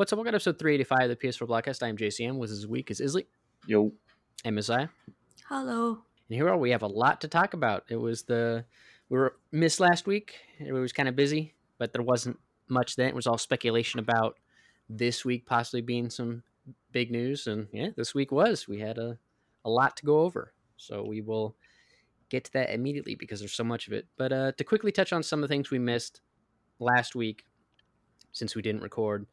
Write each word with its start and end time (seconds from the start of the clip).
What's 0.00 0.14
up? 0.14 0.16
Welcome 0.16 0.32
to 0.32 0.36
episode 0.36 0.58
385 0.58 0.98
of 1.02 1.08
the 1.10 1.28
PS4 1.28 1.46
Blockcast. 1.46 1.82
I'm 1.82 1.94
JCM. 1.94 2.38
With 2.38 2.48
this 2.48 2.64
week 2.64 2.90
is 2.90 3.02
Isley 3.02 3.26
Yo. 3.66 3.92
and 4.46 4.54
Messiah. 4.54 4.88
Hello. 5.46 5.90
And 5.90 6.36
here 6.36 6.46
we 6.46 6.50
are. 6.50 6.56
We 6.56 6.70
have 6.70 6.80
a 6.80 6.86
lot 6.86 7.20
to 7.20 7.28
talk 7.28 7.52
about. 7.52 7.84
It 7.90 7.96
was 7.96 8.22
the 8.22 8.64
we 9.10 9.18
were 9.18 9.36
missed 9.52 9.78
last 9.78 10.06
week. 10.06 10.36
It 10.58 10.72
was 10.72 10.94
kind 10.94 11.06
of 11.06 11.16
busy, 11.16 11.52
but 11.76 11.92
there 11.92 12.00
wasn't 12.00 12.38
much 12.66 12.96
then. 12.96 13.08
It 13.08 13.14
was 13.14 13.26
all 13.26 13.36
speculation 13.36 14.00
about 14.00 14.38
this 14.88 15.22
week 15.22 15.44
possibly 15.44 15.82
being 15.82 16.08
some 16.08 16.44
big 16.92 17.10
news, 17.10 17.46
and 17.46 17.68
yeah, 17.70 17.88
this 17.94 18.14
week 18.14 18.32
was. 18.32 18.66
We 18.66 18.78
had 18.78 18.96
a 18.96 19.18
a 19.66 19.68
lot 19.68 19.98
to 19.98 20.06
go 20.06 20.20
over, 20.20 20.54
so 20.78 21.04
we 21.06 21.20
will 21.20 21.56
get 22.30 22.44
to 22.44 22.52
that 22.54 22.70
immediately 22.70 23.16
because 23.16 23.40
there's 23.40 23.52
so 23.52 23.64
much 23.64 23.86
of 23.86 23.92
it. 23.92 24.06
But 24.16 24.32
uh, 24.32 24.52
to 24.52 24.64
quickly 24.64 24.92
touch 24.92 25.12
on 25.12 25.22
some 25.22 25.42
of 25.42 25.46
the 25.50 25.52
things 25.52 25.70
we 25.70 25.78
missed 25.78 26.22
last 26.78 27.14
week, 27.14 27.44
since 28.32 28.56
we 28.56 28.62
didn't 28.62 28.80
record, 28.80 29.26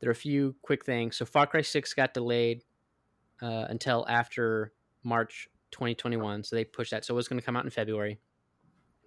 there 0.00 0.08
are 0.08 0.12
a 0.12 0.16
few 0.16 0.54
quick 0.62 0.84
things. 0.84 1.16
So 1.16 1.24
Far 1.24 1.46
Cry 1.46 1.62
6 1.62 1.94
got 1.94 2.14
delayed 2.14 2.62
uh, 3.42 3.66
until 3.68 4.06
after 4.08 4.72
March 5.02 5.48
2021. 5.70 6.44
So 6.44 6.56
they 6.56 6.64
pushed 6.64 6.90
that. 6.90 7.04
So 7.04 7.14
it 7.14 7.16
was 7.16 7.28
going 7.28 7.40
to 7.40 7.44
come 7.44 7.56
out 7.56 7.64
in 7.64 7.70
February, 7.70 8.18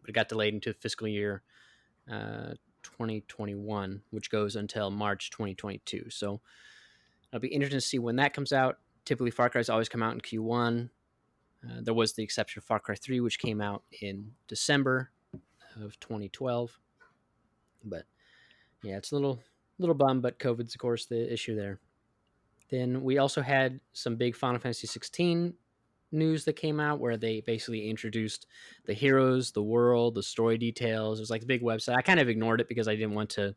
but 0.02 0.10
it 0.10 0.14
got 0.14 0.30
delayed 0.30 0.54
into 0.54 0.74
fiscal 0.74 1.08
year 1.08 1.44
uh, 2.12 2.54
2021, 2.84 4.02
which 4.12 4.32
goes 4.32 4.56
until 4.56 4.90
March 4.90 5.30
2022. 5.32 6.10
So 6.10 6.42
it'll 7.32 7.42
be 7.42 7.50
interesting 7.50 7.78
to 7.78 7.86
see 7.86 8.00
when 8.00 8.16
that 8.18 8.34
comes 8.34 8.52
out. 8.52 8.80
Typically, 9.06 9.32
Far 9.32 9.50
Cry's 9.50 9.70
always 9.70 9.90
come 9.90 10.04
out 10.04 10.14
in 10.14 10.22
Q1. 10.22 10.90
Uh, 11.64 11.82
there 11.82 11.94
was 11.94 12.14
the 12.14 12.24
exception 12.24 12.60
of 12.60 12.64
Far 12.64 12.80
Cry 12.80 12.96
3, 12.96 13.20
which 13.20 13.40
came 13.40 13.62
out 13.62 13.84
in 14.02 14.32
December 14.48 15.12
of 15.82 16.00
2012. 16.00 16.80
But 17.84 18.06
yeah, 18.84 18.98
it's 18.98 19.12
a 19.12 19.16
little 19.16 19.42
little 19.80 19.96
bum, 19.96 20.22
but 20.22 20.40
COVID's 20.40 20.76
of 20.76 20.80
course 20.80 21.06
the 21.06 21.32
issue 21.32 21.56
there. 21.56 21.80
Then 22.70 23.02
we 23.02 23.18
also 23.18 23.42
had 23.42 23.80
some 23.94 24.16
big 24.16 24.36
Final 24.36 24.60
Fantasy 24.60 24.88
16 24.88 25.54
news 26.12 26.46
that 26.46 26.54
came 26.54 26.80
out 26.80 27.00
where 27.00 27.18
they 27.18 27.42
basically 27.42 27.90
introduced 27.90 28.48
the 28.86 28.94
heroes, 28.94 29.52
the 29.52 29.64
world, 29.64 30.16
the 30.16 30.24
story 30.24 30.58
details. 30.58 31.20
It 31.20 31.22
was 31.22 31.30
like 31.30 31.44
a 31.44 31.48
big 31.48 31.62
website. 31.62 31.96
I 31.96 32.02
kind 32.02 32.20
of 32.20 32.30
ignored 32.30 32.62
it 32.62 32.68
because 32.68 32.88
I 32.88 32.96
didn't 32.96 33.14
want 33.14 33.30
to 33.32 33.56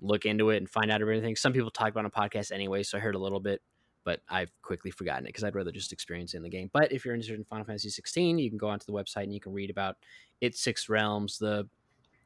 look 0.00 0.26
into 0.26 0.50
it 0.50 0.58
and 0.58 0.68
find 0.68 0.90
out 0.90 1.00
everything. 1.00 1.36
Some 1.36 1.52
people 1.52 1.70
talk 1.70 1.88
about 1.88 2.04
on 2.04 2.06
a 2.06 2.10
podcast 2.10 2.52
anyway, 2.52 2.82
so 2.82 2.98
I 2.98 3.00
heard 3.00 3.14
a 3.14 3.18
little 3.18 3.40
bit, 3.40 3.60
but 4.04 4.20
I've 4.28 4.50
quickly 4.62 4.90
forgotten 4.90 5.26
it 5.26 5.28
because 5.28 5.44
I'd 5.44 5.54
rather 5.54 5.72
just 5.72 5.92
experience 5.92 6.34
it 6.34 6.38
in 6.38 6.42
the 6.42 6.48
game. 6.48 6.70
But 6.72 6.92
if 6.92 7.04
you're 7.04 7.14
interested 7.14 7.38
in 7.38 7.44
Final 7.44 7.66
Fantasy 7.66 7.90
16, 7.90 8.38
you 8.38 8.48
can 8.48 8.58
go 8.58 8.68
onto 8.68 8.86
the 8.86 8.92
website 8.92 9.24
and 9.24 9.34
you 9.34 9.40
can 9.40 9.52
read 9.52 9.70
about 9.70 9.96
its 10.40 10.60
six 10.60 10.88
realms, 10.88 11.38
the 11.38 11.68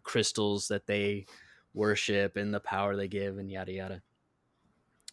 crystals 0.02 0.68
that 0.68 0.86
they 0.86 1.26
worship 1.74 2.36
and 2.36 2.54
the 2.54 2.60
power 2.60 2.96
they 2.96 3.08
give 3.08 3.38
and 3.38 3.50
yada 3.50 3.72
yada. 3.72 4.02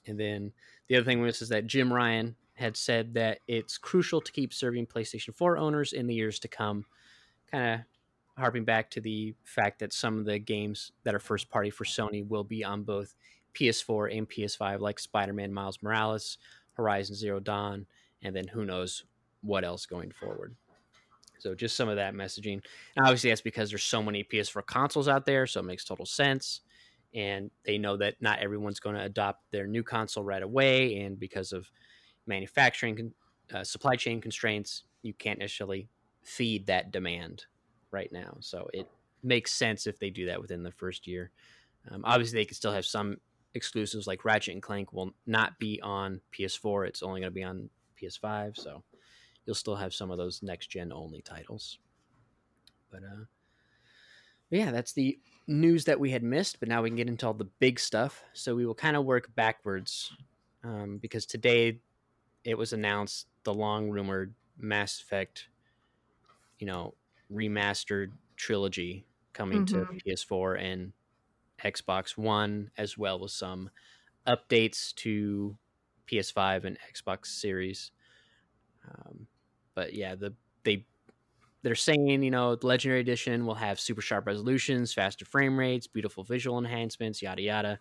And 0.08 0.20
then 0.20 0.54
the 0.88 0.96
other 0.96 1.06
thing 1.06 1.22
was 1.22 1.42
is 1.42 1.50
that 1.50 1.68
Jim 1.68 1.92
Ryan 1.92 2.36
had 2.54 2.78
said 2.78 3.14
that 3.16 3.40
it's 3.48 3.78
crucial 3.78 4.22
to 4.22 4.32
keep 4.32 4.54
serving 4.54 4.86
PlayStation 4.86 5.36
4 5.36 5.58
owners 5.58 5.94
in 5.94 6.08
the 6.08 6.14
years 6.14 6.40
to 6.40 6.48
come, 6.48 6.86
kind 7.52 7.74
of 7.74 7.80
harping 8.38 8.66
back 8.66 8.90
to 8.92 9.02
the 9.02 9.34
fact 9.44 9.80
that 9.80 9.94
some 9.94 10.18
of 10.20 10.26
the 10.26 10.40
games 10.40 10.92
that 11.04 11.16
are 11.16 11.20
first 11.20 11.50
party 11.50 11.70
for 11.70 11.84
Sony 11.84 12.28
will 12.28 12.44
be 12.44 12.64
on 12.64 12.84
both 12.84 13.16
PS4 13.56 14.16
and 14.18 14.30
PS5, 14.30 14.80
like 14.80 15.00
Spider-Man 15.00 15.54
Miles 15.54 15.80
Morales, 15.82 16.38
Horizon 16.74 17.16
Zero 17.16 17.40
Dawn, 17.40 17.86
and 18.22 18.36
then 18.36 18.48
who 18.48 18.66
knows 18.66 19.04
what 19.42 19.64
else 19.64 19.86
going 19.86 20.12
forward. 20.12 20.56
So 21.42 21.56
just 21.56 21.76
some 21.76 21.90
of 21.90 21.96
that 21.96 22.14
messaging. 22.14 22.62
And 22.96 23.06
obviously 23.06 23.30
that's 23.30 23.42
because 23.42 23.70
there's 23.70 23.84
so 23.84 24.04
many 24.04 24.24
PS4 24.24 24.66
consoles 24.66 25.08
out 25.08 25.26
there, 25.26 25.48
so 25.48 25.60
it 25.60 25.66
makes 25.66 25.84
total 25.84 26.06
sense. 26.06 26.62
And 27.14 27.52
they 27.66 27.78
know 27.78 27.98
that 27.98 28.16
not 28.22 28.40
everyone's 28.40 28.80
going 28.80 28.96
to 28.96 29.04
adopt 29.04 29.52
their 29.52 29.68
new 29.68 29.84
console 29.84 30.24
right 30.24 30.44
away, 30.44 31.00
and 31.00 31.20
because 31.20 31.52
of 31.52 31.70
manufacturing 32.26 33.12
uh, 33.54 33.64
supply 33.64 33.96
chain 33.96 34.22
constraints, 34.22 34.84
you 35.02 35.14
can't 35.14 35.40
necessarily 35.40 35.90
feed 36.24 36.68
that 36.68 36.92
demand 36.92 37.46
right 37.92 38.12
now. 38.14 38.38
So 38.40 38.70
it 38.74 38.88
makes 39.24 39.52
sense 39.52 39.88
if 39.88 40.00
they 40.00 40.10
do 40.10 40.28
that 40.28 40.42
within 40.42 40.64
the 40.64 40.72
first 40.72 41.08
year. 41.08 41.32
Um, 41.90 42.04
obviously, 42.06 42.40
they 42.40 42.46
can 42.46 42.56
still 42.56 42.72
have 42.72 42.86
some 42.86 43.18
exclusives 43.54 44.08
like 44.08 44.24
Ratchet 44.24 44.54
and 44.54 44.64
Clank 44.64 44.94
will 44.94 45.12
not 45.26 45.60
be 45.60 45.82
on 45.82 46.22
PS4. 46.38 46.88
It's 46.88 47.04
only 47.04 47.22
going 47.22 47.32
to 47.32 47.36
be 47.36 47.44
on 47.44 47.70
PS5. 48.02 48.58
So 48.58 48.84
you'll 49.46 49.56
still 49.56 49.76
have 49.78 49.94
some 49.94 50.12
of 50.12 50.18
those 50.18 50.44
next 50.44 50.68
gen 50.68 50.92
only 50.92 51.22
titles. 51.22 51.80
But 52.92 53.04
uh, 53.04 53.26
yeah, 54.50 54.72
that's 54.72 54.94
the 54.94 55.20
news 55.48 55.86
that 55.86 56.00
we 56.00 56.12
had 56.12 56.24
missed. 56.24 56.60
But 56.60 56.70
now 56.70 56.82
we 56.82 56.90
can 56.90 56.98
get 56.98 57.08
into 57.08 57.26
all 57.28 57.34
the 57.34 57.46
big 57.46 57.80
stuff. 57.80 58.24
So 58.34 58.56
we 58.56 58.66
will 58.66 58.76
kind 58.76 58.96
of 58.98 59.06
work 59.06 59.34
backwards 59.36 60.14
um, 60.64 60.98
because 60.98 61.26
today 61.26 61.82
it 62.44 62.58
was 62.58 62.74
announced 62.74 63.28
the 63.44 63.54
long 63.54 63.90
rumored 63.90 64.36
Mass 64.58 65.02
Effect, 65.02 65.50
you 66.60 66.68
know, 66.68 66.96
remastered 67.32 68.14
trilogy 68.36 69.08
coming 69.34 69.64
Mhm. 69.64 69.66
to 69.66 69.88
PS4 70.04 70.56
and 70.56 70.94
Xbox 71.64 72.18
One, 72.18 72.72
as 72.78 72.98
well 72.98 73.24
as 73.26 73.34
some 73.34 73.72
updates 74.28 74.94
to 74.96 75.58
PS5 76.08 76.66
and 76.66 76.78
Xbox 76.94 77.28
Series. 77.28 77.92
Um, 78.88 79.28
but 79.82 79.96
yeah, 79.96 80.14
the 80.14 80.32
they 80.64 80.86
they're 81.64 81.74
saying 81.74 82.22
you 82.22 82.30
know 82.30 82.56
the 82.56 82.68
Legendary 82.68 83.00
Edition 83.00 83.48
will 83.48 83.56
have 83.56 83.80
super 83.80 84.02
sharp 84.02 84.28
resolutions, 84.28 84.94
faster 84.94 85.26
frame 85.26 85.58
rates, 85.58 85.88
beautiful 85.88 86.24
visual 86.24 86.60
enhancements, 86.60 87.20
yada 87.20 87.42
yada. 87.42 87.80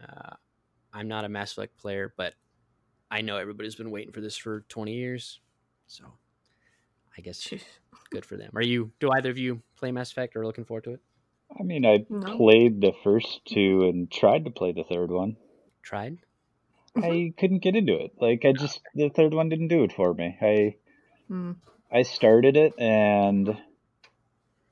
Uh, 0.00 0.36
I'm 0.92 1.08
not 1.08 1.24
a 1.24 1.28
Mass 1.28 1.50
Effect 1.50 1.76
player, 1.78 2.14
but 2.16 2.34
I 3.10 3.22
know 3.22 3.38
everybody's 3.38 3.74
been 3.74 3.90
waiting 3.90 4.12
for 4.12 4.20
this 4.20 4.36
for 4.36 4.60
20 4.68 4.92
years, 4.92 5.40
so 5.88 6.04
I 7.18 7.22
guess 7.22 7.52
good 8.10 8.24
for 8.24 8.36
them. 8.36 8.52
Are 8.54 8.62
you? 8.62 8.92
Do 9.00 9.10
either 9.10 9.30
of 9.30 9.38
you 9.38 9.62
play 9.74 9.90
Mass 9.90 10.12
Effect 10.12 10.36
or 10.36 10.42
are 10.42 10.46
looking 10.46 10.64
forward 10.64 10.84
to 10.84 10.92
it? 10.92 11.00
I 11.58 11.64
mean, 11.64 11.84
I 11.84 12.06
No. 12.08 12.36
played 12.36 12.80
the 12.80 12.92
first 13.02 13.40
two 13.46 13.82
and 13.82 14.08
tried 14.12 14.44
to 14.44 14.50
play 14.52 14.70
the 14.70 14.84
third 14.84 15.10
one. 15.10 15.38
Tried? 15.82 16.18
I 16.96 17.34
couldn't 17.36 17.62
get 17.62 17.76
into 17.76 17.96
it. 17.96 18.12
Like, 18.20 18.44
I 18.44 18.52
just 18.52 18.80
the 18.94 19.10
third 19.10 19.34
one 19.34 19.48
didn't 19.48 19.68
do 19.68 19.84
it 19.84 19.92
for 19.92 20.14
me. 20.14 20.36
I 20.40 20.76
Hmm. 21.28 21.52
I 21.90 22.02
started 22.02 22.56
it 22.56 22.74
and 22.78 23.56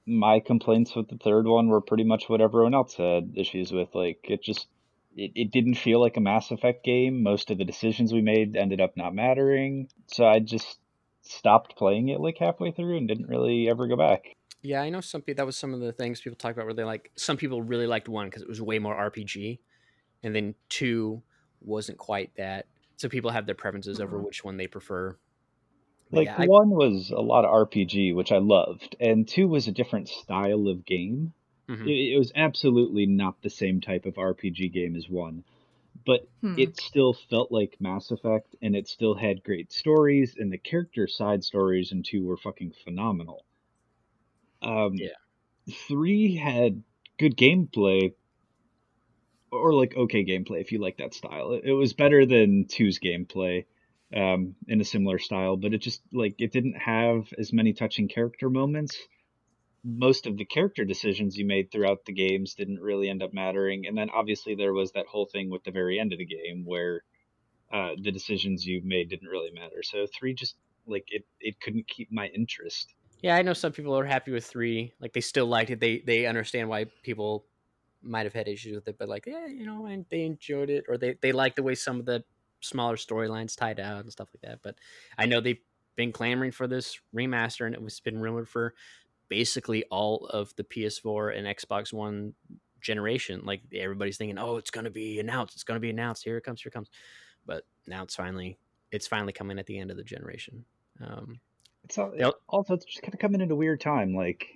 my 0.07 0.41
complaints 0.41 0.95
with 0.95 1.09
the 1.09 1.17
third 1.17 1.47
one 1.47 1.69
were 1.69 1.81
pretty 1.81 2.05
much 2.05 2.29
what 2.29 2.41
everyone 2.41 2.75
else 2.75 2.95
had 2.95 3.33
issues 3.37 3.73
with. 3.73 3.95
Like, 3.95 4.21
it 4.25 4.43
just 4.43 4.67
it, 5.17 5.33
it 5.35 5.51
didn't 5.51 5.75
feel 5.75 6.01
like 6.01 6.17
a 6.17 6.21
Mass 6.21 6.51
Effect 6.51 6.85
game. 6.85 7.23
Most 7.23 7.51
of 7.51 7.59
the 7.59 7.65
decisions 7.65 8.13
we 8.13 8.21
made 8.21 8.57
ended 8.57 8.81
up 8.81 8.97
not 8.97 9.15
mattering. 9.15 9.89
So 10.09 10.27
I 10.27 10.41
just 10.41 10.79
stopped 11.23 11.77
playing 11.77 12.09
it 12.09 12.21
like 12.21 12.37
halfway 12.39 12.71
through 12.73 12.97
and 12.99 13.09
didn't 13.09 13.29
really 13.29 13.69
ever 13.69 13.87
go 13.87 13.97
back. 13.97 14.25
Yeah, 14.61 14.83
I 14.83 14.91
know 14.91 15.01
some 15.01 15.23
people. 15.23 15.41
That 15.41 15.47
was 15.47 15.57
some 15.57 15.73
of 15.75 15.81
the 15.81 15.93
things 15.93 16.21
people 16.21 16.37
talk 16.37 16.53
about 16.53 16.65
where 16.65 16.75
they 16.75 16.85
like. 16.85 17.11
Some 17.17 17.37
people 17.37 17.63
really 17.63 17.87
liked 17.87 18.09
one 18.09 18.27
because 18.27 18.43
it 18.43 18.49
was 18.49 18.61
way 18.61 18.79
more 18.79 18.95
RPG, 18.95 19.59
and 20.23 20.35
then 20.35 20.55
two 20.69 21.23
wasn't 21.61 21.99
quite 21.99 22.31
that. 22.37 22.67
So 22.97 23.09
people 23.09 23.31
have 23.31 23.47
their 23.47 23.55
preferences 23.55 24.01
over 24.01 24.19
Mhm. 24.19 24.25
which 24.25 24.45
one 24.45 24.57
they 24.57 24.67
prefer. 24.67 25.17
But 26.11 26.19
Like 26.19 26.27
yeah, 26.27 26.39
I- 26.39 26.47
one 26.47 26.71
was 26.71 27.11
a 27.11 27.21
lot 27.21 27.45
of 27.45 27.51
RPG, 27.51 28.13
which 28.15 28.33
I 28.33 28.39
loved, 28.39 28.97
and 29.01 29.29
two 29.29 29.47
was 29.49 29.69
a 29.69 29.73
different 29.73 30.09
style 30.09 30.69
of 30.69 30.85
game. 30.87 31.35
Mhm. 31.69 31.87
It, 31.89 32.15
it 32.15 32.19
was 32.19 32.33
absolutely 32.35 33.05
not 33.07 33.43
the 33.43 33.51
same 33.51 33.81
type 33.83 34.07
of 34.07 34.17
RPG 34.17 34.73
game 34.73 34.97
as 34.97 35.09
one, 35.11 35.45
but 36.05 36.29
Hmm. 36.41 36.57
it 36.59 36.77
still 36.77 37.13
felt 37.13 37.53
like 37.53 37.81
Mass 37.81 38.11
Effect, 38.11 38.55
and 38.63 38.75
it 38.77 38.89
still 38.89 39.15
had 39.15 39.43
great 39.45 39.73
stories, 39.73 40.37
and 40.37 40.53
the 40.53 40.59
character 40.59 41.07
side 41.07 41.45
stories 41.45 41.93
in 41.93 42.03
two 42.03 42.25
were 42.25 42.37
fucking 42.37 42.73
phenomenal. 42.85 43.45
Um, 44.63 44.97
Yeah. 44.97 45.09
Three 45.89 46.37
had 46.37 46.83
good 47.19 47.37
gameplay, 47.37 48.15
or 49.51 49.73
like 49.73 49.97
okay 49.97 50.25
gameplay 50.25 50.61
if 50.61 50.73
you 50.73 50.79
like 50.79 50.99
that 50.99 51.15
style. 51.15 51.53
It, 51.53 51.65
it 51.65 51.73
was 51.73 51.93
better 51.95 52.27
than 52.27 52.67
two's 52.67 52.99
gameplay 52.99 53.65
um, 54.15 54.55
in 54.69 54.81
a 54.81 54.85
similar 54.85 55.19
style, 55.19 55.57
but 55.57 55.75
it 55.75 55.79
just 55.79 56.01
like 56.13 56.37
it 56.39 56.53
didn't 56.53 56.77
have 56.77 57.33
as 57.39 57.53
many 57.53 57.73
touching 57.73 58.09
character 58.09 58.49
moments. 58.49 58.97
Most 59.85 60.27
of 60.27 60.39
the 60.39 60.45
character 60.45 60.85
decisions 60.85 61.37
you 61.37 61.45
made 61.45 61.71
throughout 61.71 62.07
the 62.07 62.13
games 62.13 62.55
didn't 62.55 62.81
really 62.81 63.11
end 63.11 63.23
up 63.23 63.35
mattering, 63.35 63.87
and 63.87 63.99
then 63.99 64.11
obviously 64.11 64.55
there 64.55 64.73
was 64.73 64.93
that 64.93 65.07
whole 65.07 65.27
thing 65.27 65.51
with 65.51 65.65
the 65.65 65.73
very 65.73 65.99
end 65.99 66.13
of 66.13 66.19
the 66.19 66.27
game 66.27 66.65
where 66.65 67.03
uh, 67.73 67.91
the 68.01 68.13
decisions 68.13 68.65
you 68.65 68.81
made 68.85 69.11
didn't 69.11 69.29
really 69.29 69.51
matter. 69.51 69.83
So 69.83 70.07
three 70.07 70.35
just 70.35 70.55
like 70.87 71.05
it 71.09 71.25
it 71.41 71.61
couldn't 71.61 71.89
keep 71.89 72.13
my 72.13 72.27
interest. 72.29 72.95
yeah, 73.21 73.37
I 73.37 73.43
know 73.43 73.53
some 73.53 73.73
people 73.73 73.99
are 73.99 74.05
happy 74.05 74.31
with 74.31 74.47
three. 74.47 74.93
Like 75.01 75.13
they 75.13 75.21
still 75.21 75.47
liked 75.47 75.71
it. 75.71 75.81
They 75.81 75.99
they 75.99 76.27
understand 76.27 76.69
why 76.69 76.87
people 77.03 77.47
might 78.01 78.27
have 78.27 78.35
had 78.35 78.49
issues 78.49 78.75
with 78.77 78.87
it, 78.87 78.97
but 78.99 79.09
like 79.09 79.27
yeah, 79.27 79.47
you 79.47 79.67
know, 79.67 79.87
and 79.87 80.07
they 80.11 80.23
enjoyed 80.25 80.71
it 80.71 80.85
or 80.89 80.99
they 80.99 81.17
they 81.21 81.33
like 81.33 81.57
the 81.57 81.63
way 81.63 81.75
some 81.75 81.99
of 81.99 82.07
the 82.07 82.23
smaller 82.65 82.97
storylines 82.97 83.57
tied 83.57 83.81
out 83.81 84.03
and 84.03 84.13
stuff 84.13 84.29
like 84.35 84.51
that. 84.51 84.61
But 84.63 84.77
I 85.19 85.27
know 85.27 85.41
they've 85.41 85.61
been 85.97 86.13
clamoring 86.13 86.53
for 86.53 86.67
this 86.67 86.99
remaster, 87.15 87.67
and 87.67 87.75
it 87.75 87.83
was 87.83 88.01
been 88.01 88.21
rumored 88.21 88.49
for 88.49 88.75
basically 89.29 89.85
all 89.91 90.27
of 90.27 90.55
the 90.57 90.65
PS4 90.65 91.37
and 91.37 91.47
Xbox 91.47 91.93
One 91.93 92.35
generation. 92.81 93.43
Like 93.45 93.63
everybody's 93.75 94.17
thinking, 94.17 94.39
oh, 94.39 94.57
it's 94.57 94.71
going 94.71 94.85
to 94.85 94.91
be 94.91 95.19
announced. 95.19 95.55
It's 95.55 95.65
going 95.65 95.77
to 95.77 95.81
be 95.81 95.91
announced. 95.91 96.25
Here 96.25 96.37
it 96.37 96.45
comes. 96.45 96.63
Here 96.63 96.69
it 96.69 96.75
comes. 96.75 96.91
But 97.47 97.65
now 97.87 98.03
it's 98.03 98.15
finally 98.15 98.59
it's 98.93 99.07
finally 99.07 99.33
coming 99.33 99.59
at 99.59 99.67
the 99.67 99.79
end 99.79 99.91
of 99.91 99.97
the 99.97 100.05
generation. 100.05 100.65
Um, 101.05 101.41
it's 101.85 101.99
all, 101.99 102.13
also 102.49 102.75
it's 102.75 102.85
just 102.85 103.03
kind 103.03 103.13
of 103.13 103.21
coming 103.21 103.43
at 103.43 103.51
a 103.51 103.57
weird 103.57 103.81
time. 103.81 104.15
Like 104.15 104.47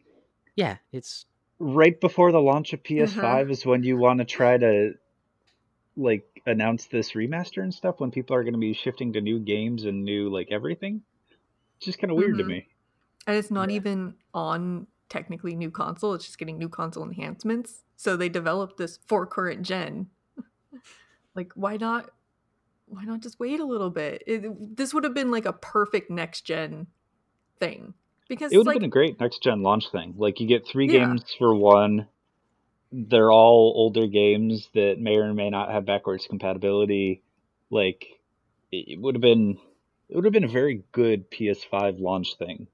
yeah, 0.55 0.77
it's 0.93 1.27
right 1.59 2.01
before 2.01 2.33
the 2.33 2.41
launch 2.41 2.73
of 2.73 2.83
PS5 2.83 3.19
uh-huh. 3.19 3.51
is 3.51 3.67
when 3.67 3.83
you 3.83 3.97
want 3.97 4.19
to 4.19 4.25
try 4.25 4.57
to 4.57 4.95
like 5.99 6.43
announce 6.47 6.87
this 6.87 7.13
remaster 7.13 7.63
and 7.63 7.75
stuff 7.75 7.97
when 7.99 8.11
people 8.11 8.37
are 8.37 8.43
going 8.43 8.55
to 8.55 8.59
be 8.59 8.73
shifting 8.73 9.13
to 9.15 9.21
new 9.21 9.39
games 9.39 9.85
and 9.85 10.05
new 10.05 10.31
like 10.31 10.49
everything. 10.51 11.03
It's 11.77 11.87
just 11.87 11.99
kind 11.99 12.11
of 12.11 12.17
weird 12.17 12.33
mm-hmm. 12.33 12.39
to 12.39 12.45
me. 12.45 12.69
And 13.27 13.37
it's 13.37 13.51
not 13.51 13.71
yeah. 13.71 13.77
even 13.77 14.15
on 14.33 14.87
technically 15.09 15.55
new 15.55 15.71
console, 15.71 16.15
it's 16.15 16.27
just 16.27 16.39
getting 16.39 16.59
new 16.59 16.69
console 16.69 17.05
enhancements. 17.05 17.83
So 17.97 18.17
they 18.17 18.29
developed 18.29 18.77
this 18.77 18.99
for 19.07 19.27
current 19.27 19.63
gen. 19.63 20.09
like 21.35 21.53
why 21.55 21.77
not 21.77 22.11
why 22.87 23.05
not 23.05 23.21
just 23.21 23.39
wait 23.39 23.61
a 23.61 23.65
little 23.65 23.91
bit? 23.91 24.23
It, 24.27 24.77
this 24.77 24.95
would 24.95 25.05
have 25.05 25.15
been 25.15 25.31
like 25.31 25.47
a 25.47 25.53
perfect 25.53 26.11
next 26.11 26.43
gen 26.43 26.87
thing 27.59 27.95
because 28.29 28.53
it 28.53 28.57
would 28.57 28.67
have 28.67 28.75
like, 28.75 28.81
been 28.81 28.89
a 28.89 28.89
great 28.89 29.21
next 29.21 29.43
gen 29.43 29.63
launch 29.63 29.91
thing. 29.91 30.15
Like 30.17 30.41
you 30.41 30.47
get 30.47 30.67
three 30.67 30.87
yeah. 30.87 31.01
games 31.01 31.25
for 31.39 31.55
one. 31.55 32.07
They're 32.91 33.31
all 33.31 33.73
older 33.77 34.07
games 34.07 34.69
that 34.75 34.99
may 34.99 35.17
or 35.17 35.35
may 35.35 35.51
not 35.51 35.71
have 35.71 35.85
backwards 35.85 36.27
compatibility. 36.27 37.23
Like 37.71 38.07
it 38.73 39.01
would 39.01 39.15
have 39.15 39.23
been, 39.23 39.59
it 40.09 40.17
would 40.17 40.25
have 40.25 40.33
been 40.33 40.45
a 40.45 40.49
very 40.49 40.85
good 40.93 41.31
PS5 41.31 42.01
launch 42.01 42.37
thing. 42.39 42.67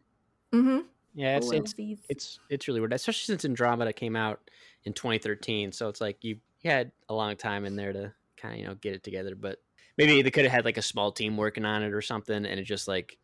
Mm-hmm. 0.52 0.87
Yeah, 1.14 1.37
it's, 1.37 1.52
it's 1.52 1.75
it's 2.08 2.38
it's 2.49 2.66
really 2.66 2.81
weird, 2.81 2.93
especially 2.93 3.32
since 3.32 3.44
Andromeda 3.44 3.93
came 3.93 4.16
out 4.16 4.50
in 4.82 4.93
2013. 4.93 5.70
So 5.70 5.88
it's 5.88 6.00
like 6.00 6.22
you, 6.25 6.38
you 6.60 6.70
had 6.70 6.90
a 7.08 7.14
long 7.14 7.37
time 7.37 7.64
in 7.64 7.76
there 7.76 7.93
to 7.93 8.12
kind 8.37 8.55
of 8.55 8.60
you 8.60 8.67
know 8.67 8.75
get 8.75 8.94
it 8.94 9.05
together. 9.05 9.37
But 9.37 9.60
maybe 9.96 10.22
they 10.22 10.31
could 10.32 10.44
have 10.44 10.52
had 10.52 10.64
like 10.64 10.76
a 10.76 10.82
small 10.82 11.12
team 11.12 11.37
working 11.37 11.64
on 11.64 11.84
it 11.84 11.93
or 11.93 12.02
something, 12.02 12.44
and 12.44 12.58
it 12.60 12.64
just 12.64 12.88
like 12.88 13.17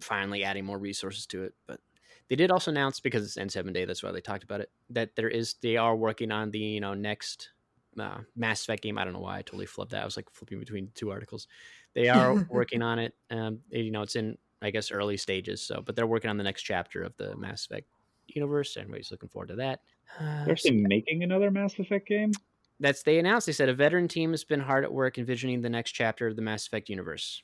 finally 0.00 0.42
adding 0.42 0.64
more 0.64 0.78
resources 0.78 1.26
to 1.26 1.44
it. 1.44 1.54
But 1.68 1.80
they 2.28 2.36
did 2.36 2.50
also 2.50 2.70
announce 2.70 3.00
because 3.00 3.24
it's 3.24 3.36
N7 3.36 3.72
day, 3.72 3.84
that's 3.84 4.02
why 4.02 4.12
they 4.12 4.20
talked 4.20 4.44
about 4.44 4.60
it. 4.60 4.70
That 4.90 5.16
there 5.16 5.28
is 5.28 5.54
they 5.62 5.76
are 5.76 5.94
working 5.94 6.32
on 6.32 6.50
the 6.50 6.58
you 6.58 6.80
know 6.80 6.94
next 6.94 7.50
uh, 7.98 8.18
Mass 8.34 8.62
Effect 8.62 8.82
game. 8.82 8.98
I 8.98 9.04
don't 9.04 9.12
know 9.12 9.20
why 9.20 9.38
I 9.38 9.42
totally 9.42 9.66
flipped 9.66 9.92
that. 9.92 10.02
I 10.02 10.04
was 10.04 10.16
like 10.16 10.30
flipping 10.30 10.58
between 10.58 10.90
two 10.94 11.10
articles. 11.10 11.46
They 11.94 12.08
are 12.08 12.46
working 12.50 12.82
on 12.82 12.98
it. 12.98 13.14
Um, 13.30 13.60
you 13.70 13.90
know, 13.90 14.02
it's 14.02 14.16
in 14.16 14.38
I 14.62 14.70
guess 14.70 14.90
early 14.90 15.16
stages. 15.16 15.62
So, 15.62 15.82
but 15.84 15.96
they're 15.96 16.06
working 16.06 16.30
on 16.30 16.36
the 16.36 16.44
next 16.44 16.62
chapter 16.62 17.02
of 17.02 17.16
the 17.16 17.36
Mass 17.36 17.66
Effect 17.66 17.86
universe. 18.26 18.76
Everybody's 18.76 19.10
looking 19.10 19.28
forward 19.28 19.48
to 19.48 19.56
that. 19.56 19.80
Uh, 20.18 20.44
they're 20.44 20.52
actually 20.52 20.82
so, 20.82 20.88
making 20.88 21.22
another 21.22 21.50
Mass 21.50 21.78
Effect 21.78 22.08
game. 22.08 22.32
That's 22.80 23.02
they 23.02 23.18
announced. 23.18 23.46
They 23.46 23.52
said 23.52 23.68
a 23.68 23.74
veteran 23.74 24.08
team 24.08 24.32
has 24.32 24.44
been 24.44 24.60
hard 24.60 24.84
at 24.84 24.92
work 24.92 25.18
envisioning 25.18 25.62
the 25.62 25.70
next 25.70 25.92
chapter 25.92 26.26
of 26.26 26.36
the 26.36 26.42
Mass 26.42 26.66
Effect 26.66 26.88
universe. 26.88 27.42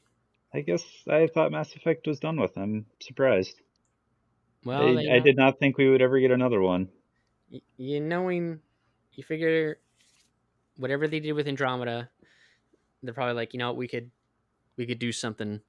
I 0.54 0.60
guess 0.60 0.84
I 1.08 1.28
thought 1.28 1.52
Mass 1.52 1.74
Effect 1.74 2.06
was 2.06 2.20
done 2.20 2.38
with. 2.38 2.56
I'm 2.56 2.84
surprised. 3.00 3.62
Well, 4.64 4.98
I, 4.98 5.16
I 5.16 5.18
did 5.18 5.36
not 5.36 5.58
think 5.58 5.76
we 5.76 5.88
would 5.88 6.02
ever 6.02 6.18
get 6.20 6.30
another 6.30 6.60
one. 6.60 6.88
You 7.76 8.00
knowing, 8.00 8.60
you 9.12 9.24
figure, 9.24 9.78
whatever 10.76 11.08
they 11.08 11.20
did 11.20 11.32
with 11.32 11.48
Andromeda, 11.48 12.08
they're 13.02 13.14
probably 13.14 13.34
like, 13.34 13.52
you 13.52 13.58
know, 13.58 13.72
we 13.72 13.88
could, 13.88 14.10
we 14.76 14.86
could 14.86 14.98
do 14.98 15.12
something. 15.12 15.60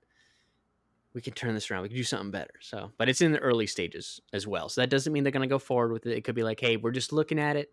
We 1.14 1.22
could 1.22 1.36
turn 1.36 1.54
this 1.54 1.70
around. 1.70 1.84
We 1.84 1.90
could 1.90 1.98
do 1.98 2.04
something 2.04 2.32
better. 2.32 2.54
So, 2.60 2.92
but 2.98 3.10
it's 3.10 3.22
in 3.22 3.32
the 3.32 3.40
early 3.40 3.68
stages 3.68 4.22
as 4.32 4.48
well. 4.48 4.70
So 4.70 4.82
that 4.82 4.90
doesn't 4.90 5.14
mean 5.14 5.24
they're 5.24 5.32
going 5.32 5.48
to 5.48 5.54
go 5.54 5.60
forward 5.60 5.92
with 5.92 6.06
it. 6.06 6.18
It 6.18 6.24
could 6.24 6.36
be 6.36 6.44
like, 6.44 6.60
hey, 6.60 6.78
we're 6.78 6.92
just 6.92 7.14
looking 7.14 7.40
at 7.40 7.56
it. 7.56 7.72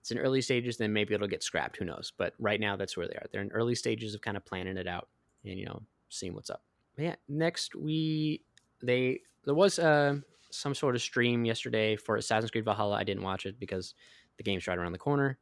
It's 0.00 0.12
in 0.12 0.18
early 0.18 0.40
stages. 0.40 0.76
Then 0.76 0.92
maybe 0.92 1.14
it'll 1.14 1.26
get 1.26 1.42
scrapped. 1.42 1.78
Who 1.78 1.84
knows? 1.84 2.12
But 2.16 2.34
right 2.38 2.60
now, 2.60 2.76
that's 2.76 2.96
where 2.96 3.08
they 3.08 3.14
are. 3.14 3.26
They're 3.32 3.42
in 3.42 3.50
early 3.50 3.74
stages 3.74 4.14
of 4.14 4.20
kind 4.20 4.36
of 4.36 4.44
planning 4.44 4.76
it 4.76 4.86
out 4.86 5.08
and 5.44 5.58
you 5.58 5.66
know 5.66 5.82
seeing 6.10 6.32
what's 6.32 6.48
up. 6.48 6.62
But 6.94 7.04
yeah, 7.04 7.14
next 7.28 7.74
we 7.74 8.42
they 8.80 9.22
there 9.44 9.54
was 9.54 9.80
uh, 9.80 10.18
some 10.56 10.74
sort 10.74 10.94
of 10.94 11.02
stream 11.02 11.44
yesterday 11.44 11.96
for 11.96 12.16
Assassin's 12.16 12.50
Creed 12.50 12.64
Valhalla. 12.64 12.96
I 12.96 13.04
didn't 13.04 13.22
watch 13.22 13.46
it 13.46 13.58
because 13.60 13.94
the 14.36 14.42
game's 14.42 14.66
right 14.66 14.78
around 14.78 14.92
the 14.92 14.98
corner. 14.98 15.38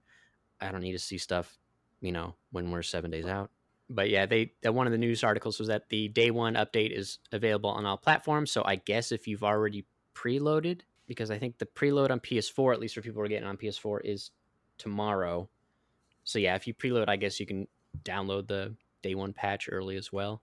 I 0.60 0.70
don't 0.70 0.80
need 0.80 0.92
to 0.92 0.98
see 0.98 1.18
stuff, 1.18 1.58
you 2.00 2.12
know, 2.12 2.34
when 2.52 2.70
we're 2.70 2.82
seven 2.82 3.10
days 3.10 3.26
out. 3.26 3.50
But 3.90 4.08
yeah, 4.08 4.26
they 4.26 4.52
that 4.62 4.74
one 4.74 4.86
of 4.86 4.92
the 4.92 4.98
news 4.98 5.22
articles 5.22 5.58
was 5.58 5.68
that 5.68 5.88
the 5.90 6.08
day 6.08 6.30
one 6.30 6.54
update 6.54 6.96
is 6.96 7.18
available 7.32 7.70
on 7.70 7.84
all 7.84 7.98
platforms. 7.98 8.50
So 8.50 8.62
I 8.64 8.76
guess 8.76 9.12
if 9.12 9.28
you've 9.28 9.44
already 9.44 9.84
preloaded, 10.14 10.80
because 11.06 11.30
I 11.30 11.38
think 11.38 11.58
the 11.58 11.66
preload 11.66 12.10
on 12.10 12.20
PS4, 12.20 12.72
at 12.72 12.80
least 12.80 12.94
for 12.94 13.02
people 13.02 13.20
who 13.20 13.26
are 13.26 13.28
getting 13.28 13.48
on 13.48 13.58
PS4, 13.58 14.00
is 14.04 14.30
tomorrow. 14.78 15.48
So 16.24 16.38
yeah, 16.38 16.54
if 16.54 16.66
you 16.66 16.72
preload, 16.72 17.08
I 17.08 17.16
guess 17.16 17.38
you 17.38 17.46
can 17.46 17.68
download 18.02 18.48
the 18.48 18.74
day 19.02 19.14
one 19.14 19.34
patch 19.34 19.68
early 19.70 19.96
as 19.96 20.10
well. 20.10 20.42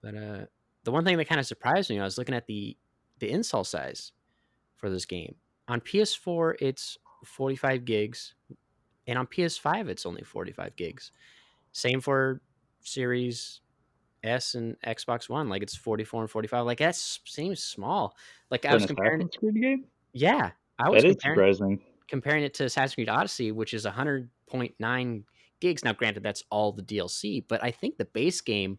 But 0.00 0.14
uh, 0.14 0.44
the 0.84 0.92
one 0.92 1.04
thing 1.04 1.16
that 1.16 1.28
kind 1.28 1.40
of 1.40 1.46
surprised 1.46 1.90
me, 1.90 1.98
I 1.98 2.04
was 2.04 2.16
looking 2.16 2.34
at 2.34 2.46
the 2.46 2.76
the 3.18 3.30
install 3.30 3.64
size 3.64 4.12
for 4.76 4.90
this 4.90 5.04
game. 5.04 5.34
On 5.68 5.80
PS4, 5.80 6.54
it's 6.60 6.98
45 7.24 7.84
gigs, 7.84 8.34
and 9.06 9.18
on 9.18 9.26
PS5, 9.26 9.88
it's 9.88 10.06
only 10.06 10.22
45 10.22 10.76
gigs. 10.76 11.12
Same 11.72 12.00
for 12.00 12.40
Series 12.80 13.60
S 14.24 14.54
and 14.54 14.76
Xbox 14.86 15.28
One. 15.28 15.48
Like 15.48 15.62
it's 15.62 15.76
44 15.76 16.22
and 16.22 16.30
45. 16.30 16.66
Like 16.66 16.78
that 16.78 16.96
seems 16.96 17.62
small. 17.62 18.16
Like 18.50 18.64
I 18.64 18.74
was 18.74 18.86
comparing 18.86 19.22
it. 19.22 19.36
Game? 19.40 19.84
Yeah, 20.12 20.50
I 20.78 20.88
was 20.88 21.02
that 21.02 21.10
is 21.10 21.16
surprising. 21.22 21.80
Comparing 22.08 22.44
it 22.44 22.54
to 22.54 22.64
Assassin's 22.64 22.94
Creed 22.94 23.08
Odyssey, 23.08 23.52
which 23.52 23.74
is 23.74 23.84
100.9 23.84 25.24
gigs. 25.60 25.84
Now, 25.84 25.92
granted, 25.92 26.22
that's 26.22 26.42
all 26.50 26.72
the 26.72 26.82
DLC, 26.82 27.44
but 27.46 27.62
I 27.62 27.70
think 27.70 27.98
the 27.98 28.06
base 28.06 28.40
game 28.40 28.78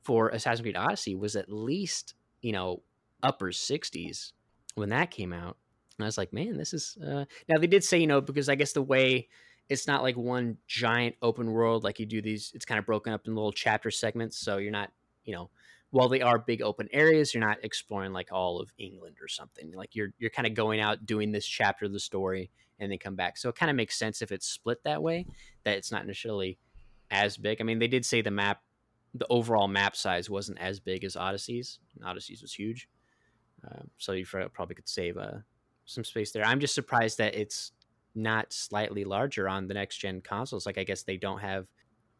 for 0.00 0.30
Assassin's 0.30 0.62
Creed 0.62 0.76
Odyssey 0.76 1.14
was 1.14 1.36
at 1.36 1.52
least 1.52 2.14
you 2.40 2.52
know 2.52 2.82
upper 3.22 3.50
60s 3.50 4.32
when 4.74 4.90
that 4.90 5.10
came 5.10 5.32
out. 5.32 5.56
And 5.98 6.04
I 6.04 6.08
was 6.08 6.18
like, 6.18 6.32
man, 6.32 6.56
this 6.56 6.72
is. 6.72 6.96
Uh... 7.04 7.24
Now 7.48 7.58
they 7.58 7.66
did 7.66 7.84
say 7.84 7.98
you 7.98 8.06
know 8.06 8.20
because 8.20 8.48
I 8.48 8.54
guess 8.54 8.72
the 8.72 8.82
way 8.82 9.28
it's 9.68 9.86
not 9.86 10.02
like 10.02 10.16
one 10.16 10.56
giant 10.66 11.16
open 11.22 11.52
world 11.52 11.84
like 11.84 12.00
you 12.00 12.06
do 12.06 12.22
these. 12.22 12.52
It's 12.54 12.64
kind 12.64 12.78
of 12.78 12.86
broken 12.86 13.12
up 13.12 13.26
in 13.26 13.34
little 13.34 13.52
chapter 13.52 13.90
segments, 13.90 14.38
so 14.38 14.56
you're 14.56 14.72
not 14.72 14.90
you 15.24 15.34
know 15.34 15.50
while 15.90 16.08
they 16.08 16.20
are 16.20 16.38
big 16.38 16.62
open 16.62 16.88
areas, 16.92 17.34
you're 17.34 17.44
not 17.44 17.58
exploring 17.64 18.12
like 18.12 18.32
all 18.32 18.60
of 18.60 18.72
England 18.78 19.16
or 19.20 19.28
something. 19.28 19.72
Like 19.72 19.94
you're 19.94 20.12
you're 20.18 20.30
kind 20.30 20.46
of 20.46 20.54
going 20.54 20.80
out 20.80 21.04
doing 21.04 21.32
this 21.32 21.46
chapter 21.46 21.86
of 21.86 21.92
the 21.92 22.00
story 22.00 22.50
and 22.78 22.90
then 22.90 22.98
come 22.98 23.16
back. 23.16 23.36
So 23.36 23.48
it 23.48 23.56
kind 23.56 23.70
of 23.70 23.76
makes 23.76 23.98
sense 23.98 24.22
if 24.22 24.32
it's 24.32 24.46
split 24.46 24.82
that 24.84 25.02
way, 25.02 25.26
that 25.64 25.76
it's 25.76 25.92
not 25.92 26.06
necessarily 26.06 26.58
as 27.10 27.36
big. 27.36 27.60
I 27.60 27.64
mean, 27.64 27.78
they 27.78 27.88
did 27.88 28.06
say 28.06 28.22
the 28.22 28.30
map 28.30 28.62
the 29.12 29.26
overall 29.28 29.66
map 29.66 29.96
size 29.96 30.30
wasn't 30.30 30.58
as 30.60 30.78
big 30.78 31.04
as 31.04 31.16
Odyssey's. 31.16 31.80
Odyssey's 32.04 32.42
was 32.42 32.54
huge, 32.54 32.88
uh, 33.66 33.82
so 33.98 34.12
you 34.12 34.26
probably 34.26 34.74
could 34.74 34.88
save 34.88 35.16
uh, 35.16 35.38
some 35.84 36.04
space 36.04 36.32
there. 36.32 36.44
I'm 36.44 36.60
just 36.60 36.74
surprised 36.74 37.18
that 37.18 37.34
it's 37.34 37.72
not 38.14 38.52
slightly 38.52 39.04
larger 39.04 39.48
on 39.48 39.68
the 39.68 39.74
next 39.74 39.98
gen 39.98 40.20
consoles. 40.20 40.66
Like 40.66 40.78
I 40.78 40.84
guess 40.84 41.02
they 41.02 41.16
don't 41.16 41.40
have, 41.40 41.66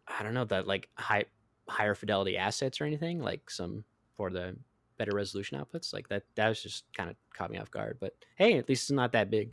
I 0.06 0.22
don't 0.22 0.34
know 0.34 0.44
that 0.46 0.66
like 0.66 0.88
high 0.94 1.24
higher 1.68 1.94
fidelity 1.94 2.36
assets 2.36 2.80
or 2.80 2.84
anything 2.84 3.20
like 3.20 3.48
some 3.48 3.84
for 4.16 4.30
the 4.30 4.56
better 4.98 5.12
resolution 5.14 5.58
outputs. 5.58 5.92
Like 5.92 6.08
that 6.08 6.24
that 6.34 6.48
was 6.48 6.62
just 6.62 6.84
kind 6.96 7.10
of 7.10 7.16
caught 7.32 7.50
me 7.50 7.58
off 7.58 7.70
guard. 7.70 7.98
But 8.00 8.14
hey, 8.36 8.58
at 8.58 8.68
least 8.68 8.84
it's 8.84 8.90
not 8.90 9.12
that 9.12 9.30
big. 9.30 9.52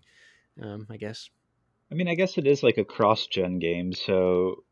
Um, 0.61 0.87
I 0.89 0.97
guess. 0.97 1.29
I 1.91 1.95
mean, 1.95 2.07
I 2.07 2.15
guess 2.15 2.37
it 2.37 2.45
is 2.47 2.63
like 2.63 2.77
a 2.77 2.83
cross 2.83 3.27
gen 3.27 3.59
game, 3.59 3.93
so 3.93 4.63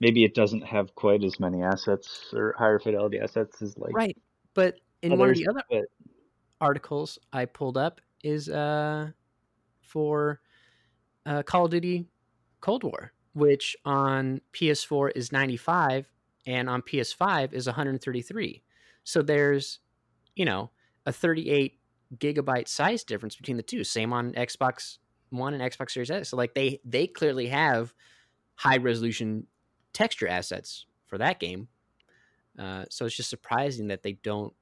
maybe 0.00 0.24
it 0.24 0.34
doesn't 0.34 0.66
have 0.66 0.94
quite 0.94 1.24
as 1.24 1.40
many 1.40 1.62
assets 1.62 2.26
or 2.34 2.54
higher 2.58 2.78
fidelity 2.78 3.18
assets 3.18 3.62
as 3.62 3.78
like 3.78 3.94
right. 3.94 4.16
But 4.54 4.76
in 5.02 5.12
others, 5.12 5.20
one 5.20 5.30
of 5.30 5.36
the 5.36 5.48
other 5.48 5.62
but... 5.70 5.84
articles 6.60 7.18
I 7.32 7.44
pulled 7.44 7.76
up 7.76 8.00
is 8.22 8.48
uh 8.48 9.10
for 9.80 10.40
uh, 11.26 11.42
Call 11.42 11.66
of 11.66 11.70
Duty 11.70 12.06
Cold 12.60 12.84
War, 12.84 13.12
which 13.34 13.76
on 13.84 14.40
PS4 14.52 15.12
is 15.14 15.32
95 15.32 16.06
and 16.46 16.68
on 16.68 16.82
PS5 16.82 17.52
is 17.52 17.66
133. 17.66 18.62
So 19.04 19.22
there's, 19.22 19.80
you 20.36 20.44
know, 20.44 20.70
a 21.06 21.12
38 21.12 21.78
gigabyte 22.16 22.68
size 22.68 23.04
difference 23.04 23.36
between 23.36 23.56
the 23.56 23.62
two. 23.62 23.84
Same 23.84 24.12
on 24.12 24.32
Xbox 24.32 24.98
One 25.30 25.54
and 25.54 25.62
Xbox 25.62 25.90
Series 25.92 26.10
S. 26.10 26.30
So 26.30 26.36
like 26.36 26.54
they 26.54 26.80
they 26.84 27.06
clearly 27.06 27.48
have 27.48 27.94
high 28.54 28.78
resolution 28.78 29.46
texture 29.92 30.28
assets 30.28 30.86
for 31.06 31.18
that 31.18 31.38
game. 31.38 31.68
Uh, 32.58 32.84
so 32.90 33.04
it's 33.04 33.14
just 33.14 33.30
surprising 33.30 33.88
that 33.88 34.02
they 34.02 34.12
don't 34.12 34.52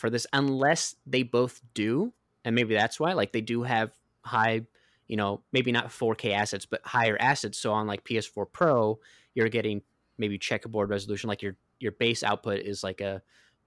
for 0.00 0.08
this 0.08 0.26
unless 0.32 0.96
they 1.06 1.22
both 1.22 1.60
do, 1.74 2.14
and 2.42 2.54
maybe 2.54 2.74
that's 2.74 2.98
why. 2.98 3.12
Like 3.12 3.32
they 3.32 3.42
do 3.42 3.62
have 3.62 3.92
high, 4.24 4.62
you 5.06 5.16
know, 5.16 5.42
maybe 5.52 5.72
not 5.72 5.88
4K 5.88 6.32
assets, 6.32 6.64
but 6.64 6.80
higher 6.84 7.18
assets. 7.20 7.58
So 7.58 7.72
on 7.72 7.86
like 7.86 8.02
PS4 8.04 8.46
Pro, 8.50 8.98
you're 9.34 9.50
getting 9.50 9.82
maybe 10.16 10.38
checkerboard 10.38 10.88
resolution. 10.88 11.28
Like 11.28 11.42
your 11.42 11.56
your 11.80 11.92
base 11.92 12.22
output 12.22 12.60
is 12.60 12.82
like 12.82 13.02
a 13.02 13.22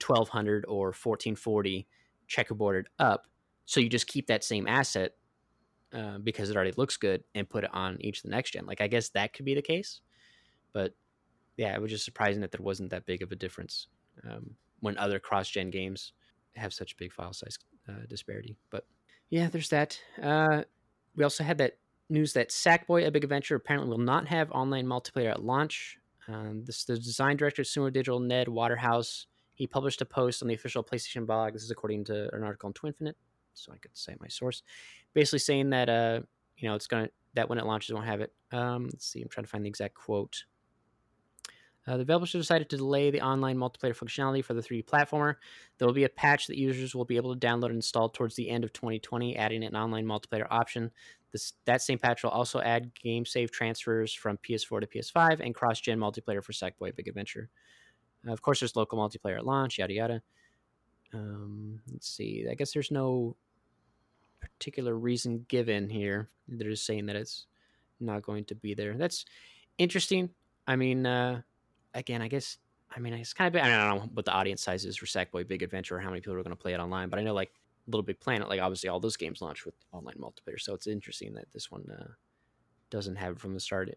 1200 0.06 0.66
or 0.68 0.88
1440 0.88 1.88
checkerboarded 2.28 2.86
up. 2.98 3.28
So 3.66 3.80
you 3.80 3.88
just 3.88 4.08
keep 4.08 4.28
that 4.28 4.44
same 4.44 4.68
asset 4.68 5.12
uh, 5.94 6.18
because 6.18 6.50
it 6.50 6.56
already 6.56 6.74
looks 6.76 6.98
good 6.98 7.24
and 7.36 7.48
put 7.48 7.64
it 7.64 7.70
on 7.74 7.98
each 8.02 8.18
of 8.18 8.24
the 8.24 8.30
next 8.30 8.52
gen. 8.52 8.66
Like 8.66 8.82
I 8.82 8.88
guess 8.88 9.10
that 9.10 9.34
could 9.34 9.46
be 9.46 9.54
the 9.54 9.62
case, 9.62 10.02
but 10.74 10.96
yeah, 11.58 11.76
it 11.76 11.82
was 11.82 11.92
just 11.92 12.06
surprising 12.06 12.42
that 12.42 12.52
there 12.52 12.64
wasn't 12.64 12.90
that 12.90 13.06
big 13.06 13.22
of 13.22 13.32
a 13.32 13.36
difference 13.36 13.88
um, 14.28 14.56
when 14.80 14.98
other 14.98 15.20
cross 15.20 15.48
gen 15.48 15.70
games 15.70 16.14
have 16.56 16.74
such 16.74 16.98
big 16.98 17.12
file 17.12 17.34
size 17.34 17.58
uh, 17.90 18.06
disparity. 18.08 18.56
But 18.70 18.86
yeah, 19.30 19.48
there's 19.48 19.70
that. 19.70 20.00
Uh, 20.22 20.64
we 21.16 21.24
also 21.24 21.44
had 21.44 21.58
that 21.60 21.78
news 22.10 22.34
that 22.34 22.50
Sackboy: 22.50 23.06
A 23.06 23.12
Big 23.12 23.24
Adventure 23.24 23.56
apparently 23.56 23.90
will 23.90 23.98
not 23.98 24.28
have 24.28 24.52
online 24.52 24.86
multiplayer 24.86 25.32
at 25.32 25.44
launch. 25.44 25.98
Um, 26.28 26.64
this 26.66 26.86
the 26.86 26.98
design 26.98 27.38
director 27.38 27.64
of 27.64 27.68
Sumo 27.68 27.92
Digital, 27.92 28.20
Ned 28.20 28.48
Waterhouse. 28.48 29.28
He 29.56 29.68
published 29.68 30.02
a 30.02 30.06
post 30.06 30.42
on 30.42 30.48
the 30.48 30.54
official 30.56 30.84
PlayStation 30.84 31.26
blog. 31.26 31.54
This 31.54 31.64
is 31.64 31.72
according 31.72 32.06
to 32.06 32.34
an 32.36 32.44
article 32.44 32.70
in 32.70 32.74
Twinfinite, 32.74 33.16
so 33.54 33.72
I 33.72 33.78
could 33.78 33.96
say 33.96 34.16
my 34.20 34.28
source, 34.28 34.64
basically 35.14 35.40
saying 35.40 35.70
that 35.72 35.90
uh, 35.90 36.22
you 36.58 36.68
know 36.68 36.76
it's 36.76 36.88
gonna 36.88 37.10
that 37.36 37.50
when 37.50 37.58
it 37.58 37.66
launches 37.66 37.94
won't 37.94 38.06
have 38.06 38.22
it. 38.22 38.32
Um, 38.52 38.86
let's 38.86 39.06
see, 39.06 39.22
I'm 39.22 39.30
trying 39.30 39.46
to 39.46 39.50
find 39.50 39.66
the 39.66 39.70
exact 39.70 39.96
quote. 39.96 40.44
Uh, 41.86 41.94
the 41.94 42.04
developers 42.04 42.32
decided 42.32 42.70
to 42.70 42.78
delay 42.78 43.12
the 43.12 43.22
online 43.22 43.58
multiplayer 43.58 43.96
functionality 43.96 44.44
for 44.44 44.54
the 44.54 44.62
3D 44.62 44.86
platformer. 44.86 45.36
There 45.78 45.86
will 45.86 45.94
be 45.94 46.06
a 46.06 46.10
patch 46.10 46.48
that 46.48 46.58
users 46.58 46.96
will 46.96 47.04
be 47.04 47.18
able 47.18 47.36
to 47.36 47.48
download 47.48 47.68
and 47.68 47.76
install 47.76 48.10
towards 48.10 48.36
the 48.36 48.50
end 48.50 48.64
of 48.64 48.72
2020, 48.72 49.36
adding 49.36 49.64
an 49.64 49.76
online 49.76 50.06
multiplayer 50.06 50.48
option. 50.50 50.92
This, 51.32 51.54
that 51.66 51.82
same 51.82 52.00
patch 52.00 52.24
will 52.24 52.30
also 52.30 52.62
add 52.62 52.94
game 52.96 53.26
save 53.26 53.52
transfers 53.52 54.14
from 54.14 54.38
PS4 54.38 54.82
to 54.82 54.88
PS5 54.88 55.42
and 55.42 55.54
cross 55.54 55.82
gen 55.82 56.00
multiplayer 56.00 56.44
for 56.44 56.54
Sackboy 56.54 56.96
Big 56.96 57.08
Adventure. 57.08 57.50
Uh, 58.26 58.32
of 58.32 58.42
course, 58.42 58.62
there's 58.62 58.76
local 58.76 58.98
multiplayer 58.98 59.38
at 59.38 59.46
launch, 59.46 59.80
yada 59.80 59.94
yada. 59.94 60.22
Um, 61.14 61.82
let's 61.92 62.08
see. 62.08 62.46
I 62.50 62.54
guess 62.54 62.72
there's 62.72 62.92
no 62.92 63.36
particular 64.40 64.96
reason 64.98 65.46
given 65.48 65.90
here. 65.90 66.30
They're 66.48 66.70
just 66.70 66.86
saying 66.86 67.08
that 67.08 67.16
it's 67.16 67.48
not 68.00 68.24
going 68.24 68.46
to 68.46 68.56
be 68.56 68.74
there. 68.74 68.94
That's 68.94 69.26
interesting. 69.78 70.30
I 70.68 70.76
mean, 70.76 71.06
uh, 71.06 71.42
again, 71.94 72.22
I 72.22 72.28
guess 72.28 72.58
I 72.96 73.00
mean 73.00 73.14
it's 73.14 73.34
kind 73.34 73.54
of 73.54 73.62
I 73.62 73.68
don't 73.68 73.98
know 73.98 74.10
what 74.14 74.26
the 74.26 74.32
audience 74.32 74.62
size 74.62 74.86
is 74.86 74.98
for 74.98 75.06
Sackboy 75.06 75.48
Big 75.48 75.64
Adventure 75.64 75.98
or 75.98 76.00
how 76.00 76.10
many 76.10 76.22
people 76.22 76.36
are 76.36 76.44
going 76.44 76.56
to 76.56 76.62
play 76.62 76.74
it 76.74 76.80
online, 76.80 77.10
but 77.10 77.20
I 77.20 77.24
know 77.24 77.34
like 77.34 77.52
Little 77.88 78.04
Big 78.04 78.20
Planet, 78.20 78.50
like 78.50 78.62
obviously 78.62 78.90
all 78.90 79.00
those 79.00 79.18
games 79.18 79.42
launch 79.42 79.66
with 79.66 79.76
online 79.92 80.16
multiplayer, 80.20 80.60
so 80.60 80.74
it's 80.74 80.88
interesting 80.88 81.34
that 81.34 81.52
this 81.52 81.72
one 81.72 81.86
uh, 81.92 82.12
doesn't 82.90 83.16
have 83.16 83.34
it 83.34 83.40
from 83.40 83.54
the 83.54 83.60
start. 83.60 83.90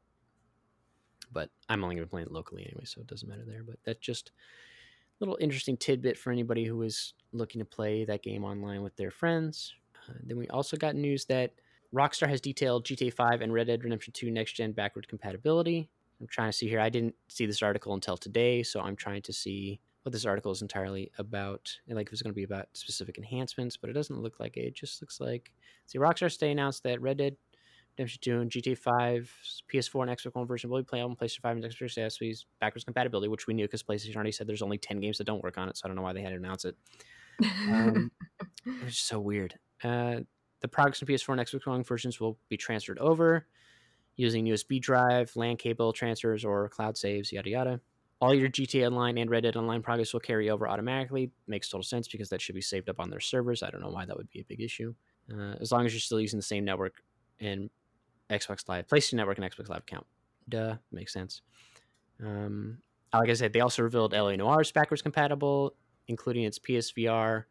But 1.33 1.51
I'm 1.69 1.83
only 1.83 1.97
going 1.97 2.07
to 2.07 2.11
play 2.11 2.23
it 2.23 2.31
locally 2.31 2.65
anyway, 2.65 2.85
so 2.85 3.01
it 3.01 3.09
doesn't 3.09 3.29
matter 3.29 3.45
there. 3.47 3.63
But 3.65 3.77
that's 3.85 3.99
just 3.99 4.31
a 4.31 5.25
little 5.25 5.37
interesting 5.41 5.77
tidbit 5.77 6.17
for 6.17 6.31
anybody 6.31 6.65
who 6.65 6.81
is 6.83 7.15
looking 7.33 7.59
to 7.59 7.65
play 7.65 8.05
that 8.05 8.23
game 8.23 8.45
online 8.45 8.83
with 8.83 8.97
their 8.97 9.11
friends. 9.11 9.75
Uh, 10.09 10.15
then 10.23 10.39
we 10.39 10.47
also 10.49 10.77
got 10.77 10.95
news 10.95 11.25
that 11.27 11.53
Rockstar 11.95 12.29
has 12.29 12.41
detailed 12.41 12.85
GTA 12.85 13.13
5 13.13 13.41
and 13.41 13.53
Red 13.53 13.67
Dead 13.67 13.83
Redemption 13.83 14.13
2 14.13 14.31
next 14.31 14.53
gen 14.53 14.73
backward 14.73 15.09
compatibility. 15.09 15.89
I'm 16.21 16.27
trying 16.27 16.51
to 16.51 16.57
see 16.57 16.69
here. 16.69 16.81
I 16.81 16.89
didn't 16.89 17.15
see 17.29 17.47
this 17.47 17.63
article 17.63 17.95
until 17.95 18.17
today, 18.17 18.63
so 18.63 18.81
I'm 18.81 18.97
trying 18.97 19.23
to 19.23 19.33
see 19.33 19.81
what 20.03 20.13
this 20.13 20.25
article 20.25 20.53
is 20.53 20.63
entirely 20.63 21.11
about. 21.19 21.71
And 21.89 21.97
like 21.97 22.07
if 22.07 22.13
it's 22.13 22.23
going 22.23 22.33
to 22.33 22.37
be 22.37 22.45
about 22.45 22.69
specific 22.75 23.19
enhancements, 23.19 23.77
but 23.77 23.91
it 23.91 23.95
doesn't 23.95 24.23
look 24.23 24.39
like 24.39 24.57
it. 24.57 24.67
It 24.67 24.75
just 24.75 25.03
looks 25.03 25.21
like 25.21 25.53
see 25.87 25.99
Rockstar 25.99 26.33
today 26.33 26.53
announced 26.53 26.85
that 26.85 27.01
Red 27.01 27.19
Dead 27.19 27.37
Redemption 27.99 28.21
2 28.23 28.41
and 28.41 28.51
GTA 28.51 28.79
5 28.79 29.35
PS4 29.73 30.03
and 30.03 30.19
Xbox 30.19 30.35
One 30.35 30.47
version 30.47 30.69
will 30.69 30.79
be 30.79 30.85
playable 30.85 31.11
on 31.11 31.17
PlayStation 31.17 31.41
5 31.41 31.57
and 31.57 31.65
Xbox 31.65 32.13
Series 32.13 32.47
backwards 32.61 32.85
compatibility, 32.85 33.29
which 33.29 33.47
we 33.47 33.55
knew 33.55 33.65
because 33.65 33.83
PlayStation 33.83 34.17
already 34.17 34.33
said 34.33 34.47
there's 34.47 34.63
only 34.63 34.79
10 34.79 35.01
games 35.01 35.19
that 35.19 35.25
don't 35.25 35.43
work 35.43 35.57
on 35.57 35.69
it, 35.69 35.77
so 35.77 35.83
I 35.85 35.89
don't 35.89 35.97
know 35.97 36.03
why 36.03 36.13
they 36.13 36.21
had 36.21 36.31
to 36.31 36.37
announce 36.37 36.67
it. 36.67 36.77
Um, 37.43 38.13
it 38.67 38.85
was 38.85 38.95
just 38.95 39.09
so 39.09 39.19
weird. 39.19 39.59
Uh, 39.83 40.21
the 40.61 40.69
progress 40.69 41.01
in 41.01 41.09
PS4 41.09 41.39
and 41.39 41.41
Xbox 41.41 41.67
One 41.67 41.83
versions 41.83 42.21
will 42.21 42.39
be 42.49 42.57
transferred 42.57 42.99
over 42.99 43.47
using 44.17 44.47
USB 44.47 44.81
drive, 44.81 45.31
LAN 45.37 45.57
cable 45.57 45.93
transfers, 45.93 46.45
or 46.45 46.69
cloud 46.69 46.97
saves, 46.97 47.33
yada 47.33 47.51
yada. 47.51 47.81
All 48.21 48.35
your 48.35 48.49
GTA 48.49 48.87
Online 48.87 49.19
and 49.19 49.31
Red 49.31 49.43
Dead 49.43 49.57
Online 49.57 49.83
progress 49.83 50.15
will 50.15 50.21
carry 50.21 50.49
over 50.49 50.67
automatically. 50.67 51.31
Makes 51.47 51.69
total 51.69 51.83
sense 51.83 52.09
because 52.09 52.31
that 52.31 52.41
should 52.41 52.55
be 52.55 52.63
saved 52.63 52.89
up 52.89 52.99
on 52.99 53.11
their 53.11 53.21
servers. 53.21 53.63
I 53.63 53.71
don't 53.71 53.83
know 53.83 53.91
why 53.91 54.07
that 54.07 54.17
would 54.17 54.31
be 54.31 54.41
a 54.41 54.45
big 54.45 54.63
issue. 54.63 54.95
Uh, 55.31 55.55
as 55.61 55.71
long 55.71 55.85
as 55.85 55.93
you're 55.93 56.01
still 56.01 56.21
using 56.21 56.39
the 56.39 56.43
same 56.43 56.65
network 56.65 57.03
and 57.41 57.69
Xbox 58.31 58.69
Live, 58.69 58.87
PlayStation 58.87 59.15
Network 59.15 59.39
and 59.39 59.51
Xbox 59.51 59.69
Live 59.69 59.81
account. 59.81 60.07
Duh, 60.49 60.77
makes 60.91 61.13
sense. 61.13 61.43
Um, 62.25 62.79
like 63.13 63.29
I 63.29 63.35
said, 63.35 63.53
they 63.53 63.61
also 63.61 63.83
revealed 63.83 64.13
LA 64.13 64.37
Noire's 64.37 64.73
backwards 64.73 65.03
compatible, 65.03 65.75
including 66.09 66.45
its 66.45 66.59
PSVR, 66.59 67.45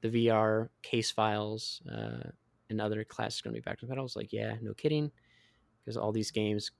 the 0.00 0.08
VR 0.08 0.68
case 0.82 1.12
files, 1.12 1.80
uh, 1.90 2.28
and 2.70 2.80
other 2.80 3.04
classes 3.04 3.40
going 3.40 3.54
to 3.54 3.60
be 3.60 3.62
backwards 3.62 3.80
compatible. 3.80 4.02
I 4.02 4.04
was 4.04 4.16
like, 4.16 4.32
yeah, 4.32 4.56
no 4.60 4.74
kidding 4.74 5.12
because 5.84 5.96
all 5.96 6.12
these 6.12 6.30
games, 6.30 6.70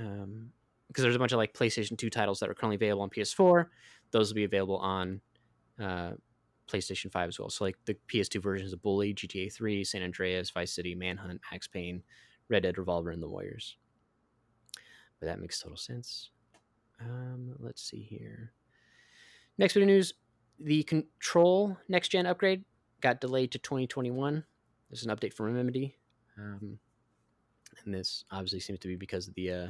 um, 0.00 0.50
because 0.88 1.02
there's 1.02 1.16
a 1.16 1.18
bunch 1.18 1.32
of 1.32 1.38
like 1.38 1.54
PlayStation 1.54 1.96
2 1.96 2.10
titles 2.10 2.40
that 2.40 2.48
are 2.48 2.54
currently 2.54 2.76
available 2.76 3.02
on 3.02 3.10
PS4, 3.10 3.66
those 4.10 4.30
will 4.30 4.36
be 4.36 4.44
available 4.44 4.76
on 4.76 5.20
uh, 5.80 6.12
PlayStation 6.70 7.10
5 7.10 7.28
as 7.28 7.38
well. 7.38 7.50
So 7.50 7.64
like 7.64 7.76
the 7.84 7.96
PS2 8.12 8.40
versions 8.42 8.72
of 8.72 8.82
Bully, 8.82 9.14
GTA 9.14 9.52
3, 9.52 9.84
San 9.84 10.02
Andreas, 10.02 10.50
Vice 10.50 10.72
City, 10.72 10.94
Manhunt, 10.94 11.40
Max 11.50 11.66
Payne, 11.66 12.02
Red 12.48 12.62
Dead 12.62 12.78
Revolver, 12.78 13.10
and 13.10 13.22
The 13.22 13.28
Warriors. 13.28 13.76
But 15.20 15.26
that 15.26 15.40
makes 15.40 15.60
total 15.60 15.76
sense. 15.76 16.30
Um, 17.00 17.54
let's 17.58 17.82
see 17.82 18.02
here. 18.02 18.52
Next 19.58 19.74
bit 19.74 19.82
of 19.82 19.86
news: 19.86 20.14
the 20.58 20.82
Control 20.82 21.76
next 21.88 22.08
gen 22.08 22.26
upgrade 22.26 22.64
got 23.00 23.20
delayed 23.20 23.52
to 23.52 23.58
2021. 23.58 24.44
There's 24.90 25.04
an 25.04 25.14
update 25.14 25.32
from 25.32 25.54
Remedy. 25.54 25.96
Um, 26.38 26.78
and 27.84 27.94
this 27.94 28.24
obviously 28.30 28.60
seems 28.60 28.78
to 28.80 28.88
be 28.88 28.96
because 28.96 29.28
of 29.28 29.34
the 29.34 29.50
uh, 29.50 29.66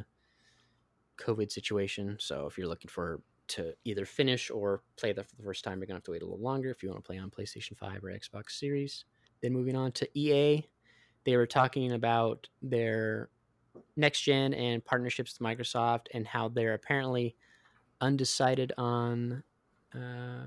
COVID 1.19 1.51
situation. 1.51 2.17
So 2.21 2.47
if 2.47 2.59
you're 2.59 2.69
looking 2.69 2.89
for 2.89 3.21
to 3.47 3.75
either 3.85 4.07
finish 4.07 4.51
or 4.51 4.83
play 4.97 5.13
that 5.13 5.29
for 5.29 5.37
the 5.37 5.43
first 5.43 5.65
time, 5.65 5.79
you're 5.79 5.87
gonna 5.87 5.99
have 5.99 6.05
to 6.05 6.11
wait 6.13 6.23
a 6.23 6.25
little 6.25 6.43
longer 6.43 6.71
if 6.71 6.83
you 6.83 6.89
want 6.89 7.03
to 7.03 7.07
play 7.07 7.19
on 7.19 7.31
PlayStation 7.31 7.77
5 7.77 8.03
or 8.05 8.09
Xbox 8.09 8.53
Series. 8.53 9.05
Then 9.43 9.53
moving 9.53 9.77
on 9.77 9.93
to 9.93 10.09
EA, 10.19 10.65
they 11.25 11.37
were 11.37 11.47
talking 11.47 11.93
about 11.93 12.49
their 12.63 13.29
next 13.97 14.23
gen 14.23 14.55
and 14.55 14.85
partnerships 14.85 15.39
with 15.39 15.47
Microsoft 15.47 16.07
and 16.15 16.27
how 16.27 16.49
they're 16.49 16.75
apparently 16.75 17.37
undecided 18.01 18.73
on 18.79 19.43
uh, 19.95 20.47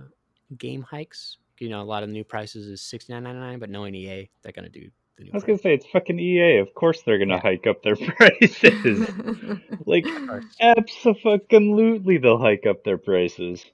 game 0.58 0.82
hikes. 0.82 1.38
You 1.60 1.70
know, 1.70 1.82
a 1.82 1.84
lot 1.84 2.04
of 2.04 2.10
new 2.10 2.24
prices 2.24 2.68
is 2.68 2.82
sixty 2.82 3.14
nine 3.14 3.24
ninety 3.24 3.40
nine, 3.40 3.60
but 3.60 3.70
knowing 3.70 3.96
EA, 3.96 4.30
they're 4.42 4.52
gonna 4.52 4.70
do 4.70 4.90
I 5.20 5.30
was 5.34 5.44
gonna 5.44 5.58
say 5.58 5.74
it's 5.74 5.86
fucking 5.88 6.20
EA. 6.20 6.58
Of 6.58 6.74
course 6.76 7.02
they're 7.02 7.18
gonna 7.18 7.36
yeah. 7.36 7.42
hike 7.42 7.66
up 7.66 7.82
their 7.82 7.96
prices. 8.18 9.10
like 9.86 10.06
absolutely, 10.62 12.18
they'll 12.18 12.38
hike 12.38 12.66
up 12.68 12.84
their 12.84 12.98
prices. 12.98 13.66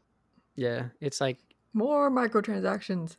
Yeah, 0.55 0.87
it's 1.01 1.19
like 1.19 1.37
more 1.73 2.09
microtransactions. 2.09 3.17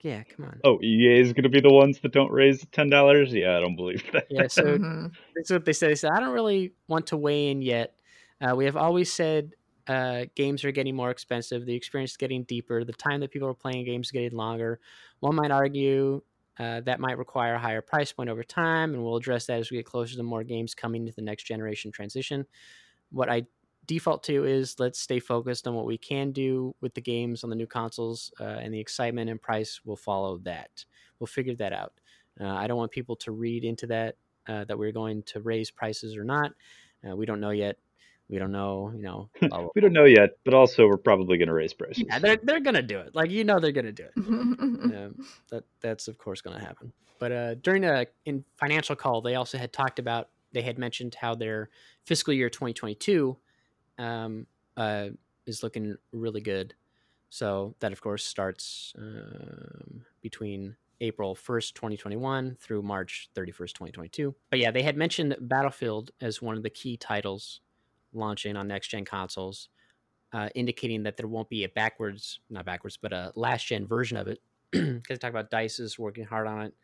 Yeah, 0.00 0.22
come 0.24 0.46
on. 0.46 0.60
Oh, 0.64 0.80
EA 0.82 1.20
is 1.20 1.32
gonna 1.32 1.50
be 1.50 1.60
the 1.60 1.72
ones 1.72 2.00
that 2.00 2.12
don't 2.12 2.32
raise 2.32 2.66
ten 2.72 2.90
dollars. 2.90 3.32
Yeah, 3.32 3.56
I 3.56 3.60
don't 3.60 3.76
believe 3.76 4.02
that. 4.12 4.26
Yeah, 4.28 4.48
so 4.48 4.62
mm-hmm. 4.78 5.06
that's 5.36 5.50
what 5.50 5.64
they 5.64 5.72
said. 5.72 5.90
They 5.90 5.94
said 5.94 6.10
I 6.12 6.20
don't 6.20 6.32
really 6.32 6.72
want 6.88 7.08
to 7.08 7.16
weigh 7.16 7.50
in 7.50 7.62
yet. 7.62 7.94
Uh, 8.40 8.56
we 8.56 8.64
have 8.64 8.76
always 8.76 9.12
said 9.12 9.52
uh, 9.86 10.24
games 10.34 10.64
are 10.64 10.72
getting 10.72 10.96
more 10.96 11.10
expensive. 11.10 11.66
The 11.66 11.74
experience 11.74 12.12
is 12.12 12.16
getting 12.16 12.42
deeper. 12.44 12.84
The 12.84 12.92
time 12.92 13.20
that 13.20 13.30
people 13.30 13.48
are 13.48 13.54
playing 13.54 13.84
games 13.84 14.08
is 14.08 14.10
getting 14.12 14.36
longer. 14.36 14.80
One 15.20 15.36
might 15.36 15.50
argue 15.50 16.22
uh, 16.60 16.80
that 16.82 17.00
might 17.00 17.16
require 17.16 17.54
a 17.54 17.58
higher 17.58 17.80
price 17.80 18.12
point 18.12 18.28
over 18.28 18.44
time, 18.44 18.92
and 18.92 19.02
we'll 19.02 19.16
address 19.16 19.46
that 19.46 19.58
as 19.58 19.70
we 19.70 19.78
get 19.78 19.86
closer 19.86 20.14
to 20.14 20.22
more 20.22 20.44
games 20.44 20.74
coming 20.74 21.06
to 21.06 21.12
the 21.12 21.22
next 21.22 21.44
generation 21.44 21.90
transition. 21.90 22.46
What 23.10 23.30
I 23.30 23.46
default 23.86 24.22
to 24.24 24.44
is 24.44 24.78
let's 24.78 25.00
stay 25.00 25.20
focused 25.20 25.66
on 25.66 25.74
what 25.74 25.86
we 25.86 25.96
can 25.96 26.32
do 26.32 26.74
with 26.82 26.92
the 26.92 27.00
games 27.00 27.42
on 27.42 27.50
the 27.50 27.56
new 27.56 27.66
consoles, 27.66 28.30
uh, 28.38 28.44
and 28.44 28.74
the 28.74 28.78
excitement 28.78 29.30
and 29.30 29.40
price 29.40 29.80
will 29.86 29.96
follow 29.96 30.36
that. 30.44 30.84
We'll 31.18 31.28
figure 31.28 31.54
that 31.56 31.72
out. 31.72 31.94
Uh, 32.38 32.48
I 32.48 32.66
don't 32.66 32.76
want 32.76 32.92
people 32.92 33.16
to 33.16 33.32
read 33.32 33.64
into 33.64 33.86
that 33.86 34.16
uh, 34.46 34.64
that 34.64 34.78
we're 34.78 34.92
going 34.92 35.22
to 35.22 35.40
raise 35.40 35.70
prices 35.70 36.14
or 36.14 36.24
not. 36.24 36.52
Uh, 37.08 37.16
we 37.16 37.24
don't 37.24 37.40
know 37.40 37.50
yet. 37.50 37.78
We 38.30 38.38
don't 38.38 38.52
know, 38.52 38.92
you 38.94 39.02
know. 39.02 39.28
we 39.74 39.80
don't 39.80 39.92
know 39.92 40.04
yet, 40.04 40.30
but 40.44 40.54
also 40.54 40.86
we're 40.86 40.96
probably 40.96 41.36
going 41.36 41.48
to 41.48 41.54
raise 41.54 41.74
prices. 41.74 42.04
Yeah, 42.06 42.20
they're 42.20 42.38
they're 42.40 42.60
going 42.60 42.76
to 42.76 42.82
do 42.82 43.00
it. 43.00 43.14
Like 43.14 43.30
you 43.30 43.42
know, 43.42 43.58
they're 43.58 43.72
going 43.72 43.86
to 43.86 43.92
do 43.92 44.04
it. 44.04 44.12
um, 44.16 45.26
that 45.50 45.64
that's 45.80 46.06
of 46.06 46.16
course 46.16 46.40
going 46.40 46.56
to 46.56 46.64
happen. 46.64 46.92
But 47.18 47.32
uh, 47.32 47.54
during 47.56 47.84
a 47.84 48.06
in 48.24 48.44
financial 48.56 48.94
call, 48.94 49.20
they 49.20 49.34
also 49.34 49.58
had 49.58 49.72
talked 49.72 49.98
about 49.98 50.28
they 50.52 50.62
had 50.62 50.78
mentioned 50.78 51.16
how 51.16 51.34
their 51.34 51.70
fiscal 52.04 52.32
year 52.32 52.48
2022 52.48 53.36
um, 53.98 54.46
uh, 54.76 55.08
is 55.46 55.64
looking 55.64 55.96
really 56.12 56.40
good. 56.40 56.74
So 57.30 57.74
that 57.80 57.92
of 57.92 58.00
course 58.00 58.24
starts 58.24 58.94
um, 58.96 60.02
between 60.22 60.76
April 61.00 61.34
1st, 61.34 61.74
2021 61.74 62.56
through 62.60 62.82
March 62.82 63.28
31st, 63.34 63.72
2022. 63.72 64.34
But 64.50 64.58
yeah, 64.58 64.70
they 64.70 64.82
had 64.82 64.96
mentioned 64.96 65.36
Battlefield 65.40 66.10
as 66.20 66.42
one 66.42 66.56
of 66.56 66.62
the 66.62 66.70
key 66.70 66.96
titles 66.96 67.60
launching 68.12 68.56
on 68.56 68.68
next 68.68 68.88
gen 68.88 69.04
consoles, 69.04 69.68
uh, 70.32 70.50
indicating 70.54 71.04
that 71.04 71.16
there 71.16 71.28
won't 71.28 71.50
be 71.50 71.64
a 71.64 71.68
backwards, 71.68 72.40
not 72.50 72.66
backwards, 72.66 72.96
but 72.98 73.12
a 73.12 73.32
last 73.36 73.66
gen 73.66 73.86
version 73.86 74.16
of 74.18 74.28
it. 74.28 74.40
Because 74.72 75.18
talk 75.18 75.30
about 75.30 75.50
Dice 75.50 75.80
is 75.80 75.98
working 75.98 76.24
hard 76.24 76.46
on 76.48 76.62
it. 76.62 76.74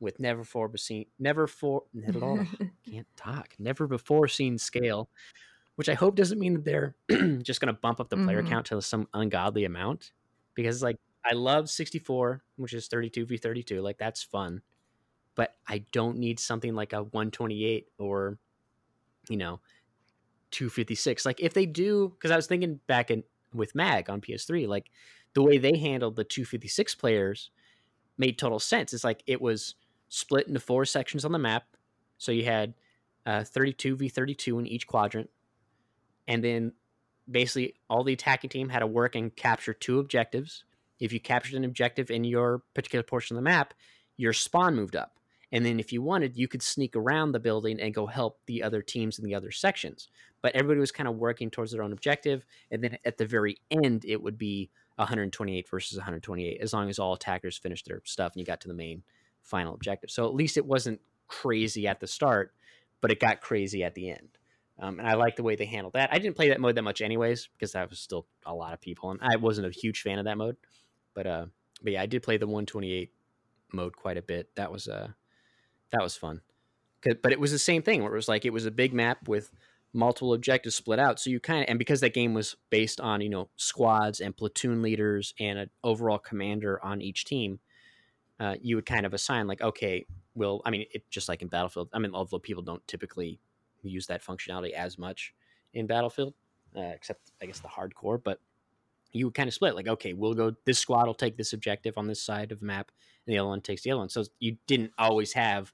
with 0.00 0.20
never 0.20 0.42
before 0.42 0.76
seen 0.76 1.06
never 1.18 1.46
for 1.46 1.84
can't 2.90 3.06
talk 3.16 3.54
never 3.58 3.86
before 3.86 4.28
seen 4.28 4.58
scale, 4.58 5.10
which 5.76 5.88
I 5.88 5.94
hope 5.94 6.16
doesn't 6.16 6.38
mean 6.38 6.54
that 6.54 6.64
they're 6.64 6.96
just 7.42 7.60
going 7.60 7.74
to 7.74 7.80
bump 7.80 8.00
up 8.00 8.10
the 8.10 8.18
player 8.18 8.42
Mhm. 8.42 8.44
count 8.44 8.66
to 8.66 8.82
some 8.82 9.08
ungodly 9.14 9.64
amount 9.64 10.12
because 10.54 10.82
like 10.82 10.96
I 11.24 11.34
love 11.34 11.70
64, 11.70 12.44
which 12.56 12.74
is 12.74 12.88
32 12.88 13.26
v 13.26 13.36
32, 13.38 13.82
like 13.82 13.98
that's 13.98 14.22
fun, 14.22 14.62
but 15.36 15.56
I 15.68 15.80
don't 15.92 16.18
need 16.18 16.40
something 16.40 16.74
like 16.74 16.92
a 16.92 17.02
128 17.04 17.90
or 17.98 18.38
you 19.28 19.36
know 19.36 19.60
256. 20.56 21.26
Like 21.26 21.40
if 21.40 21.52
they 21.52 21.66
do, 21.66 22.08
because 22.08 22.30
I 22.30 22.36
was 22.36 22.46
thinking 22.46 22.80
back 22.86 23.10
in 23.10 23.24
with 23.52 23.74
Mag 23.74 24.08
on 24.08 24.22
PS3, 24.22 24.66
like 24.66 24.90
the 25.34 25.42
way 25.42 25.58
they 25.58 25.76
handled 25.76 26.16
the 26.16 26.24
256 26.24 26.94
players 26.94 27.50
made 28.16 28.38
total 28.38 28.58
sense. 28.58 28.94
It's 28.94 29.04
like 29.04 29.22
it 29.26 29.42
was 29.42 29.74
split 30.08 30.48
into 30.48 30.58
four 30.58 30.86
sections 30.86 31.26
on 31.26 31.32
the 31.32 31.38
map. 31.38 31.64
So 32.16 32.32
you 32.32 32.46
had 32.46 32.72
uh, 33.26 33.44
32 33.44 33.96
v 33.96 34.08
32 34.08 34.58
in 34.58 34.66
each 34.66 34.86
quadrant. 34.86 35.28
And 36.26 36.42
then 36.42 36.72
basically 37.30 37.74
all 37.90 38.02
the 38.02 38.14
attacking 38.14 38.48
team 38.48 38.70
had 38.70 38.78
to 38.78 38.86
work 38.86 39.14
and 39.14 39.36
capture 39.36 39.74
two 39.74 39.98
objectives. 39.98 40.64
If 40.98 41.12
you 41.12 41.20
captured 41.20 41.56
an 41.56 41.64
objective 41.64 42.10
in 42.10 42.24
your 42.24 42.62
particular 42.74 43.02
portion 43.02 43.36
of 43.36 43.42
the 43.42 43.50
map, 43.50 43.74
your 44.16 44.32
spawn 44.32 44.74
moved 44.74 44.96
up. 44.96 45.18
And 45.52 45.64
then 45.64 45.78
if 45.78 45.92
you 45.92 46.02
wanted, 46.02 46.36
you 46.36 46.48
could 46.48 46.62
sneak 46.62 46.96
around 46.96 47.32
the 47.32 47.40
building 47.40 47.78
and 47.78 47.94
go 47.94 48.06
help 48.06 48.40
the 48.46 48.62
other 48.62 48.82
teams 48.82 49.18
in 49.18 49.24
the 49.24 49.34
other 49.34 49.50
sections. 49.50 50.08
But 50.42 50.54
everybody 50.54 50.80
was 50.80 50.92
kind 50.92 51.08
of 51.08 51.16
working 51.16 51.50
towards 51.50 51.72
their 51.72 51.82
own 51.82 51.92
objective. 51.92 52.44
And 52.70 52.82
then 52.82 52.98
at 53.04 53.18
the 53.18 53.26
very 53.26 53.56
end, 53.70 54.04
it 54.06 54.22
would 54.22 54.38
be 54.38 54.70
128 54.96 55.68
versus 55.68 55.98
128, 55.98 56.60
as 56.60 56.72
long 56.72 56.88
as 56.88 56.98
all 56.98 57.14
attackers 57.14 57.58
finished 57.58 57.86
their 57.86 58.00
stuff 58.04 58.32
and 58.32 58.40
you 58.40 58.46
got 58.46 58.60
to 58.62 58.68
the 58.68 58.74
main 58.74 59.02
final 59.42 59.74
objective. 59.74 60.10
So 60.10 60.26
at 60.26 60.34
least 60.34 60.56
it 60.56 60.66
wasn't 60.66 61.00
crazy 61.28 61.86
at 61.86 62.00
the 62.00 62.06
start, 62.06 62.52
but 63.00 63.10
it 63.10 63.20
got 63.20 63.40
crazy 63.40 63.82
at 63.84 63.94
the 63.94 64.10
end. 64.10 64.38
Um, 64.78 64.98
and 64.98 65.08
I 65.08 65.14
like 65.14 65.36
the 65.36 65.42
way 65.42 65.56
they 65.56 65.64
handled 65.64 65.94
that. 65.94 66.10
I 66.12 66.18
didn't 66.18 66.36
play 66.36 66.50
that 66.50 66.60
mode 66.60 66.74
that 66.74 66.82
much, 66.82 67.00
anyways, 67.00 67.48
because 67.52 67.72
that 67.72 67.88
was 67.88 67.98
still 67.98 68.26
a 68.44 68.54
lot 68.54 68.74
of 68.74 68.80
people, 68.80 69.10
and 69.10 69.20
I 69.22 69.36
wasn't 69.36 69.66
a 69.66 69.70
huge 69.70 70.02
fan 70.02 70.18
of 70.18 70.26
that 70.26 70.36
mode. 70.36 70.56
But 71.14 71.26
uh, 71.26 71.46
but 71.82 71.94
yeah, 71.94 72.02
I 72.02 72.06
did 72.06 72.22
play 72.22 72.36
the 72.36 72.46
128 72.46 73.10
mode 73.72 73.96
quite 73.96 74.18
a 74.18 74.22
bit. 74.22 74.54
That 74.56 74.70
was 74.70 74.86
uh, 74.86 75.08
that 75.92 76.02
was 76.02 76.16
fun. 76.16 76.42
But 77.22 77.32
it 77.32 77.40
was 77.40 77.52
the 77.52 77.58
same 77.58 77.82
thing 77.82 78.02
where 78.02 78.12
it 78.12 78.16
was 78.16 78.28
like 78.28 78.44
it 78.44 78.52
was 78.52 78.66
a 78.66 78.70
big 78.70 78.92
map 78.92 79.28
with 79.28 79.50
multiple 79.96 80.34
objectives 80.34 80.76
split 80.76 80.98
out. 80.98 81.18
So 81.18 81.30
you 81.30 81.40
kind 81.40 81.62
of 81.62 81.66
and 81.68 81.78
because 81.78 82.00
that 82.00 82.14
game 82.14 82.34
was 82.34 82.56
based 82.70 83.00
on 83.00 83.20
you 83.20 83.28
know 83.28 83.48
squads 83.56 84.20
and 84.20 84.36
platoon 84.36 84.82
leaders 84.82 85.34
and 85.40 85.58
an 85.58 85.70
overall 85.82 86.18
commander 86.18 86.82
on 86.84 87.00
each 87.00 87.24
team, 87.24 87.58
uh, 88.38 88.54
you 88.60 88.76
would 88.76 88.86
kind 88.86 89.06
of 89.06 89.14
assign 89.14 89.46
like 89.46 89.62
okay, 89.62 90.06
well, 90.34 90.60
I 90.64 90.70
mean, 90.70 90.84
it 90.92 91.10
just 91.10 91.28
like 91.28 91.42
in 91.42 91.48
Battlefield. 91.48 91.88
I 91.92 91.98
mean, 91.98 92.12
although 92.14 92.38
people 92.38 92.62
don't 92.62 92.86
typically 92.86 93.40
use 93.82 94.06
that 94.06 94.24
functionality 94.24 94.72
as 94.72 94.98
much 94.98 95.34
in 95.72 95.86
Battlefield, 95.86 96.34
uh, 96.76 96.80
except 96.80 97.32
I 97.42 97.46
guess 97.46 97.60
the 97.60 97.68
hardcore. 97.68 98.22
But 98.22 98.40
you 99.12 99.26
would 99.26 99.34
kind 99.34 99.48
of 99.48 99.54
split 99.54 99.74
like, 99.74 99.88
okay, 99.88 100.12
we'll 100.12 100.34
go. 100.34 100.52
This 100.64 100.78
squad 100.78 101.06
will 101.06 101.14
take 101.14 101.36
this 101.36 101.52
objective 101.52 101.96
on 101.96 102.06
this 102.06 102.22
side 102.22 102.52
of 102.52 102.60
the 102.60 102.66
map, 102.66 102.90
and 103.26 103.34
the 103.34 103.38
other 103.38 103.48
one 103.48 103.62
takes 103.62 103.82
the 103.82 103.90
other 103.90 104.00
one. 104.00 104.10
So 104.10 104.24
you 104.38 104.58
didn't 104.66 104.92
always 104.98 105.32
have, 105.32 105.72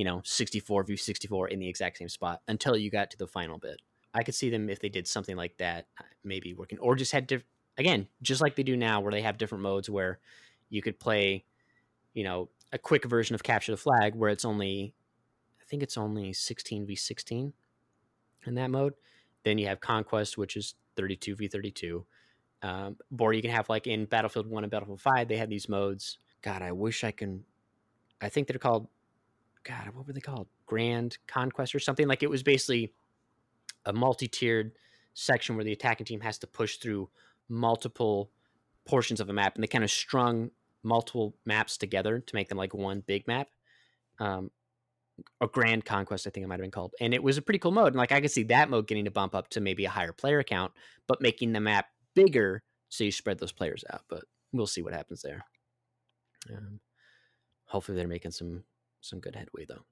you 0.00 0.04
know, 0.04 0.22
64 0.24 0.84
v 0.84 0.96
64 0.96 1.48
in 1.48 1.58
the 1.58 1.68
exact 1.68 1.98
same 1.98 2.08
spot 2.08 2.40
until 2.48 2.74
you 2.74 2.90
got 2.90 3.10
to 3.10 3.18
the 3.18 3.26
final 3.26 3.58
bit. 3.58 3.82
I 4.14 4.22
could 4.22 4.34
see 4.34 4.48
them 4.48 4.70
if 4.70 4.80
they 4.80 4.88
did 4.88 5.06
something 5.06 5.36
like 5.36 5.58
that, 5.58 5.88
uh, 6.00 6.04
maybe 6.24 6.54
working, 6.54 6.78
or 6.78 6.96
just 6.96 7.12
had 7.12 7.26
diff- 7.26 7.44
again, 7.76 8.08
just 8.22 8.40
like 8.40 8.56
they 8.56 8.62
do 8.62 8.78
now, 8.78 9.02
where 9.02 9.12
they 9.12 9.20
have 9.20 9.36
different 9.36 9.60
modes 9.60 9.90
where 9.90 10.18
you 10.70 10.80
could 10.80 10.98
play, 10.98 11.44
you 12.14 12.24
know, 12.24 12.48
a 12.72 12.78
quick 12.78 13.04
version 13.04 13.34
of 13.34 13.42
capture 13.42 13.72
the 13.72 13.76
flag 13.76 14.14
where 14.14 14.30
it's 14.30 14.46
only, 14.46 14.94
I 15.60 15.64
think 15.68 15.82
it's 15.82 15.98
only 15.98 16.32
16 16.32 16.86
v 16.86 16.96
16 16.96 17.52
in 18.46 18.54
that 18.54 18.70
mode. 18.70 18.94
Then 19.44 19.58
you 19.58 19.66
have 19.66 19.82
conquest, 19.82 20.38
which 20.38 20.56
is 20.56 20.76
32 20.96 21.36
v 21.36 21.46
32. 21.46 22.06
Um, 22.62 22.96
or 23.18 23.34
you 23.34 23.42
can 23.42 23.50
have 23.50 23.68
like 23.68 23.86
in 23.86 24.06
Battlefield 24.06 24.46
One 24.46 24.64
and 24.64 24.70
Battlefield 24.70 25.02
Five, 25.02 25.28
they 25.28 25.36
had 25.36 25.50
these 25.50 25.68
modes. 25.68 26.16
God, 26.40 26.62
I 26.62 26.72
wish 26.72 27.04
I 27.04 27.10
can. 27.10 27.44
I 28.22 28.30
think 28.30 28.48
they're 28.48 28.58
called. 28.58 28.88
God, 29.64 29.90
what 29.94 30.06
were 30.06 30.12
they 30.12 30.20
called? 30.20 30.48
Grand 30.66 31.18
Conquest 31.26 31.74
or 31.74 31.80
something. 31.80 32.08
Like 32.08 32.22
it 32.22 32.30
was 32.30 32.42
basically 32.42 32.92
a 33.84 33.92
multi-tiered 33.92 34.72
section 35.14 35.56
where 35.56 35.64
the 35.64 35.72
attacking 35.72 36.06
team 36.06 36.20
has 36.20 36.38
to 36.38 36.46
push 36.46 36.76
through 36.76 37.08
multiple 37.48 38.30
portions 38.86 39.20
of 39.20 39.28
a 39.28 39.32
map, 39.32 39.54
and 39.54 39.62
they 39.62 39.68
kind 39.68 39.84
of 39.84 39.90
strung 39.90 40.50
multiple 40.82 41.34
maps 41.44 41.76
together 41.76 42.20
to 42.20 42.34
make 42.34 42.48
them 42.48 42.58
like 42.58 42.74
one 42.74 43.02
big 43.06 43.26
map. 43.26 43.48
Um, 44.18 44.50
a 45.40 45.46
Grand 45.46 45.84
Conquest, 45.84 46.26
I 46.26 46.30
think 46.30 46.44
it 46.44 46.46
might 46.46 46.54
have 46.54 46.62
been 46.62 46.70
called, 46.70 46.94
and 47.00 47.12
it 47.12 47.22
was 47.22 47.36
a 47.36 47.42
pretty 47.42 47.58
cool 47.58 47.72
mode. 47.72 47.88
And 47.88 47.96
like 47.96 48.12
I 48.12 48.20
could 48.20 48.30
see 48.30 48.44
that 48.44 48.70
mode 48.70 48.86
getting 48.86 49.04
to 49.04 49.10
bump 49.10 49.34
up 49.34 49.48
to 49.50 49.60
maybe 49.60 49.84
a 49.84 49.90
higher 49.90 50.12
player 50.12 50.42
count, 50.42 50.72
but 51.06 51.20
making 51.20 51.52
the 51.52 51.60
map 51.60 51.86
bigger 52.14 52.62
so 52.88 53.04
you 53.04 53.12
spread 53.12 53.38
those 53.38 53.52
players 53.52 53.84
out. 53.92 54.02
But 54.08 54.24
we'll 54.52 54.66
see 54.66 54.82
what 54.82 54.94
happens 54.94 55.22
there. 55.22 55.44
Um, 56.48 56.80
hopefully, 57.66 57.96
they're 57.96 58.08
making 58.08 58.30
some 58.30 58.64
some 59.00 59.20
good 59.20 59.36
headway 59.36 59.66
though. 59.68 59.84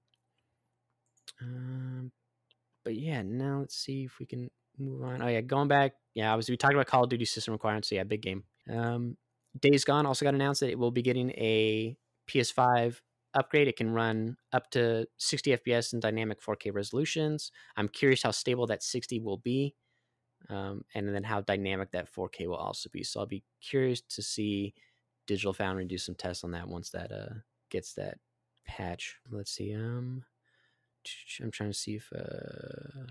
Um, 1.40 2.12
but 2.84 2.96
yeah, 2.96 3.22
now 3.22 3.60
let's 3.60 3.76
see 3.76 4.04
if 4.04 4.18
we 4.18 4.26
can 4.26 4.50
move 4.78 5.02
on. 5.02 5.22
Oh 5.22 5.28
yeah, 5.28 5.40
going 5.40 5.68
back. 5.68 5.92
Yeah, 6.14 6.32
obviously 6.32 6.52
we 6.52 6.56
talked 6.56 6.74
about 6.74 6.86
Call 6.86 7.04
of 7.04 7.10
Duty 7.10 7.24
system 7.24 7.52
requirements. 7.52 7.88
So 7.88 7.94
yeah, 7.94 8.04
big 8.04 8.22
game. 8.22 8.44
Um, 8.70 9.16
Days 9.58 9.84
Gone 9.84 10.06
also 10.06 10.24
got 10.24 10.34
announced 10.34 10.60
that 10.60 10.70
it 10.70 10.78
will 10.78 10.90
be 10.90 11.02
getting 11.02 11.30
a 11.30 11.96
PS5 12.28 13.00
upgrade. 13.34 13.68
It 13.68 13.76
can 13.76 13.90
run 13.90 14.36
up 14.52 14.70
to 14.72 15.06
60 15.18 15.56
FPS 15.56 15.92
in 15.92 16.00
dynamic 16.00 16.40
4K 16.40 16.72
resolutions. 16.72 17.50
I'm 17.76 17.88
curious 17.88 18.22
how 18.22 18.30
stable 18.30 18.66
that 18.66 18.82
60 18.82 19.20
will 19.20 19.38
be, 19.38 19.74
um, 20.48 20.84
and 20.94 21.14
then 21.14 21.24
how 21.24 21.40
dynamic 21.40 21.92
that 21.92 22.12
4K 22.12 22.46
will 22.46 22.56
also 22.56 22.88
be. 22.92 23.02
So 23.02 23.20
I'll 23.20 23.26
be 23.26 23.44
curious 23.60 24.00
to 24.10 24.22
see 24.22 24.74
Digital 25.26 25.52
Foundry 25.54 25.86
do 25.86 25.98
some 25.98 26.14
tests 26.14 26.44
on 26.44 26.52
that 26.52 26.68
once 26.68 26.90
that 26.90 27.10
uh, 27.10 27.34
gets 27.70 27.94
that 27.94 28.18
patch. 28.68 29.16
Let's 29.30 29.50
see. 29.50 29.74
Um, 29.74 30.22
I'm 31.42 31.50
trying 31.50 31.70
to 31.70 31.76
see 31.76 31.96
if 31.96 32.08
uh, 32.14 33.10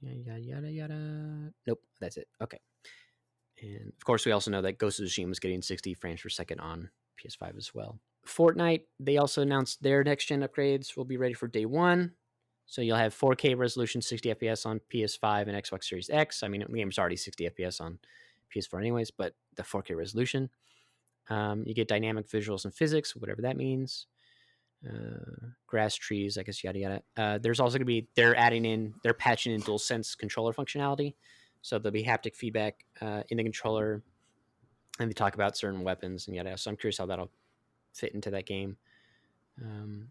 yada 0.00 0.40
yada 0.40 0.70
yada. 0.70 1.52
Nope, 1.66 1.82
that's 2.00 2.16
it. 2.16 2.28
Okay. 2.42 2.60
And 3.60 3.92
of 3.96 4.04
course, 4.04 4.24
we 4.24 4.32
also 4.32 4.50
know 4.50 4.62
that 4.62 4.78
Ghost 4.78 5.00
of 5.00 5.06
Tsushima 5.06 5.30
is 5.30 5.38
getting 5.38 5.62
60 5.62 5.94
frames 5.94 6.22
per 6.22 6.28
second 6.28 6.60
on 6.60 6.90
PS5 7.18 7.56
as 7.56 7.74
well. 7.74 7.98
Fortnite, 8.26 8.82
they 8.98 9.18
also 9.18 9.42
announced 9.42 9.82
their 9.82 10.02
next 10.02 10.26
gen 10.26 10.40
upgrades 10.40 10.96
will 10.96 11.04
be 11.04 11.16
ready 11.16 11.34
for 11.34 11.46
day 11.46 11.66
one. 11.66 12.12
So 12.66 12.80
you'll 12.80 12.96
have 12.96 13.14
4K 13.14 13.56
resolution, 13.56 14.00
60 14.00 14.34
FPS 14.34 14.64
on 14.64 14.80
PS5 14.92 15.48
and 15.48 15.62
Xbox 15.62 15.84
Series 15.84 16.08
X. 16.10 16.42
I 16.42 16.48
mean, 16.48 16.64
the 16.66 16.76
game's 16.76 16.98
already 16.98 17.16
60 17.16 17.50
FPS 17.50 17.80
on 17.80 17.98
PS4 18.54 18.78
anyways, 18.80 19.10
but 19.10 19.34
the 19.56 19.62
4K 19.62 19.94
resolution. 19.94 20.48
Um, 21.28 21.64
you 21.66 21.74
get 21.74 21.88
dynamic 21.88 22.28
visuals 22.28 22.64
and 22.64 22.74
physics, 22.74 23.14
whatever 23.14 23.42
that 23.42 23.56
means. 23.56 24.06
Uh, 24.86 25.46
grass, 25.66 25.94
trees, 25.94 26.36
I 26.36 26.42
guess, 26.42 26.62
yada 26.62 26.78
yada. 26.78 27.02
Uh, 27.16 27.38
there's 27.38 27.58
also 27.58 27.78
going 27.78 27.80
to 27.80 27.86
be 27.86 28.08
they're 28.16 28.36
adding 28.36 28.64
in, 28.64 28.94
they're 29.02 29.14
patching 29.14 29.54
in 29.54 29.62
DualSense 29.62 30.16
controller 30.16 30.52
functionality. 30.52 31.14
So 31.62 31.78
there'll 31.78 31.92
be 31.92 32.04
haptic 32.04 32.36
feedback 32.36 32.84
uh, 33.00 33.22
in 33.30 33.38
the 33.38 33.42
controller, 33.42 34.02
and 35.00 35.08
they 35.08 35.14
talk 35.14 35.34
about 35.34 35.56
certain 35.56 35.82
weapons 35.82 36.26
and 36.26 36.36
yada. 36.36 36.58
So 36.58 36.70
I'm 36.70 36.76
curious 36.76 36.98
how 36.98 37.06
that'll 37.06 37.30
fit 37.94 38.14
into 38.14 38.30
that 38.30 38.44
game. 38.44 38.76
Um, 39.62 40.08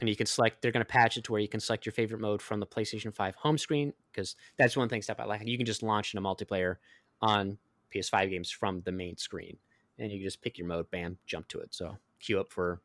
and 0.00 0.08
you 0.08 0.16
can 0.16 0.26
select. 0.26 0.60
They're 0.60 0.72
going 0.72 0.84
to 0.84 0.90
patch 0.90 1.16
it 1.16 1.24
to 1.24 1.32
where 1.32 1.40
you 1.40 1.48
can 1.48 1.60
select 1.60 1.86
your 1.86 1.92
favorite 1.92 2.20
mode 2.20 2.42
from 2.42 2.60
the 2.60 2.66
PlayStation 2.66 3.14
5 3.14 3.34
home 3.36 3.56
screen 3.56 3.92
because 4.12 4.36
that's 4.58 4.76
one 4.76 4.88
thing 4.88 5.00
stuff 5.00 5.20
I 5.20 5.24
like. 5.24 5.46
You 5.46 5.56
can 5.56 5.66
just 5.66 5.82
launch 5.82 6.12
in 6.12 6.18
a 6.18 6.22
multiplayer 6.22 6.76
on 7.22 7.56
PS5 7.94 8.30
games 8.30 8.50
from 8.50 8.82
the 8.82 8.92
main 8.92 9.16
screen, 9.16 9.56
and 9.98 10.10
you 10.10 10.18
can 10.18 10.26
just 10.26 10.42
pick 10.42 10.58
your 10.58 10.66
mode, 10.66 10.90
bam, 10.90 11.18
jump 11.26 11.48
to 11.48 11.60
it. 11.60 11.74
So 11.74 11.96
queue 12.20 12.40
up 12.40 12.52
for 12.52 12.80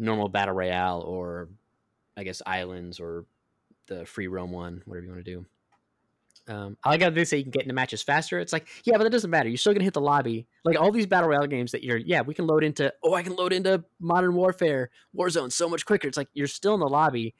normal 0.00 0.28
battle 0.28 0.54
royale 0.54 1.02
or 1.02 1.48
I 2.16 2.24
guess 2.24 2.42
islands 2.46 2.98
or 2.98 3.24
the 3.86 4.04
free 4.06 4.26
roam 4.26 4.50
one, 4.50 4.82
whatever 4.86 5.04
you 5.06 5.12
want 5.12 5.24
to 5.24 5.30
do. 5.32 5.46
Um, 6.48 6.76
I 6.82 6.88
like 6.90 7.02
how 7.02 7.10
they 7.10 7.24
say 7.24 7.36
you 7.36 7.44
can 7.44 7.50
get 7.52 7.62
into 7.62 7.74
matches 7.74 8.02
faster. 8.02 8.40
It's 8.40 8.52
like, 8.52 8.66
yeah, 8.84 8.96
but 8.96 9.04
that 9.04 9.10
doesn't 9.10 9.30
matter. 9.30 9.48
You're 9.48 9.58
still 9.58 9.72
gonna 9.72 9.84
hit 9.84 9.94
the 9.94 10.00
lobby. 10.00 10.46
Like 10.64 10.80
all 10.80 10.90
these 10.90 11.06
battle 11.06 11.28
royale 11.28 11.46
games 11.46 11.70
that 11.72 11.84
you're, 11.84 11.98
yeah, 11.98 12.22
we 12.22 12.34
can 12.34 12.46
load 12.46 12.64
into. 12.64 12.92
Oh, 13.04 13.14
I 13.14 13.22
can 13.22 13.36
load 13.36 13.52
into 13.52 13.84
Modern 14.00 14.34
Warfare, 14.34 14.90
Warzone 15.16 15.52
so 15.52 15.68
much 15.68 15.84
quicker. 15.86 16.08
It's 16.08 16.16
like 16.16 16.28
you're 16.32 16.46
still 16.48 16.74
in 16.74 16.80
the 16.80 16.88
lobby. 16.88 17.34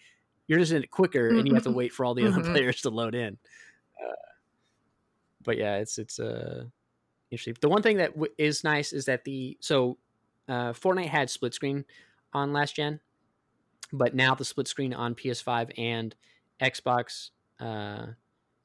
You're 0.46 0.58
just 0.58 0.72
in 0.72 0.82
it 0.82 0.90
quicker, 0.90 1.28
and 1.30 1.46
you 1.48 1.54
have 1.54 1.62
to 1.64 1.70
wait 1.70 1.92
for 1.92 2.04
all 2.04 2.14
the 2.14 2.26
other 2.26 2.40
Mhm. 2.42 2.52
players 2.52 2.82
to 2.82 2.90
load 2.90 3.14
in. 3.14 3.38
Uh, 4.00 4.14
but 5.44 5.56
yeah, 5.56 5.76
it's 5.76 5.98
it's 5.98 6.18
uh 6.20 6.64
interesting. 7.30 7.56
The 7.60 7.68
one 7.68 7.82
thing 7.82 7.96
that 7.98 8.12
w- 8.14 8.32
is 8.38 8.62
nice 8.64 8.92
is 8.92 9.06
that 9.06 9.24
the 9.24 9.56
so 9.60 9.96
uh, 10.48 10.72
Fortnite 10.72 11.06
had 11.06 11.30
split 11.30 11.54
screen 11.54 11.84
on 12.32 12.52
last 12.52 12.76
gen, 12.76 13.00
but 13.92 14.14
now 14.14 14.34
the 14.34 14.44
split 14.44 14.68
screen 14.68 14.94
on 14.94 15.14
PS5 15.14 15.72
and 15.78 16.14
Xbox 16.60 17.30
uh, 17.58 18.06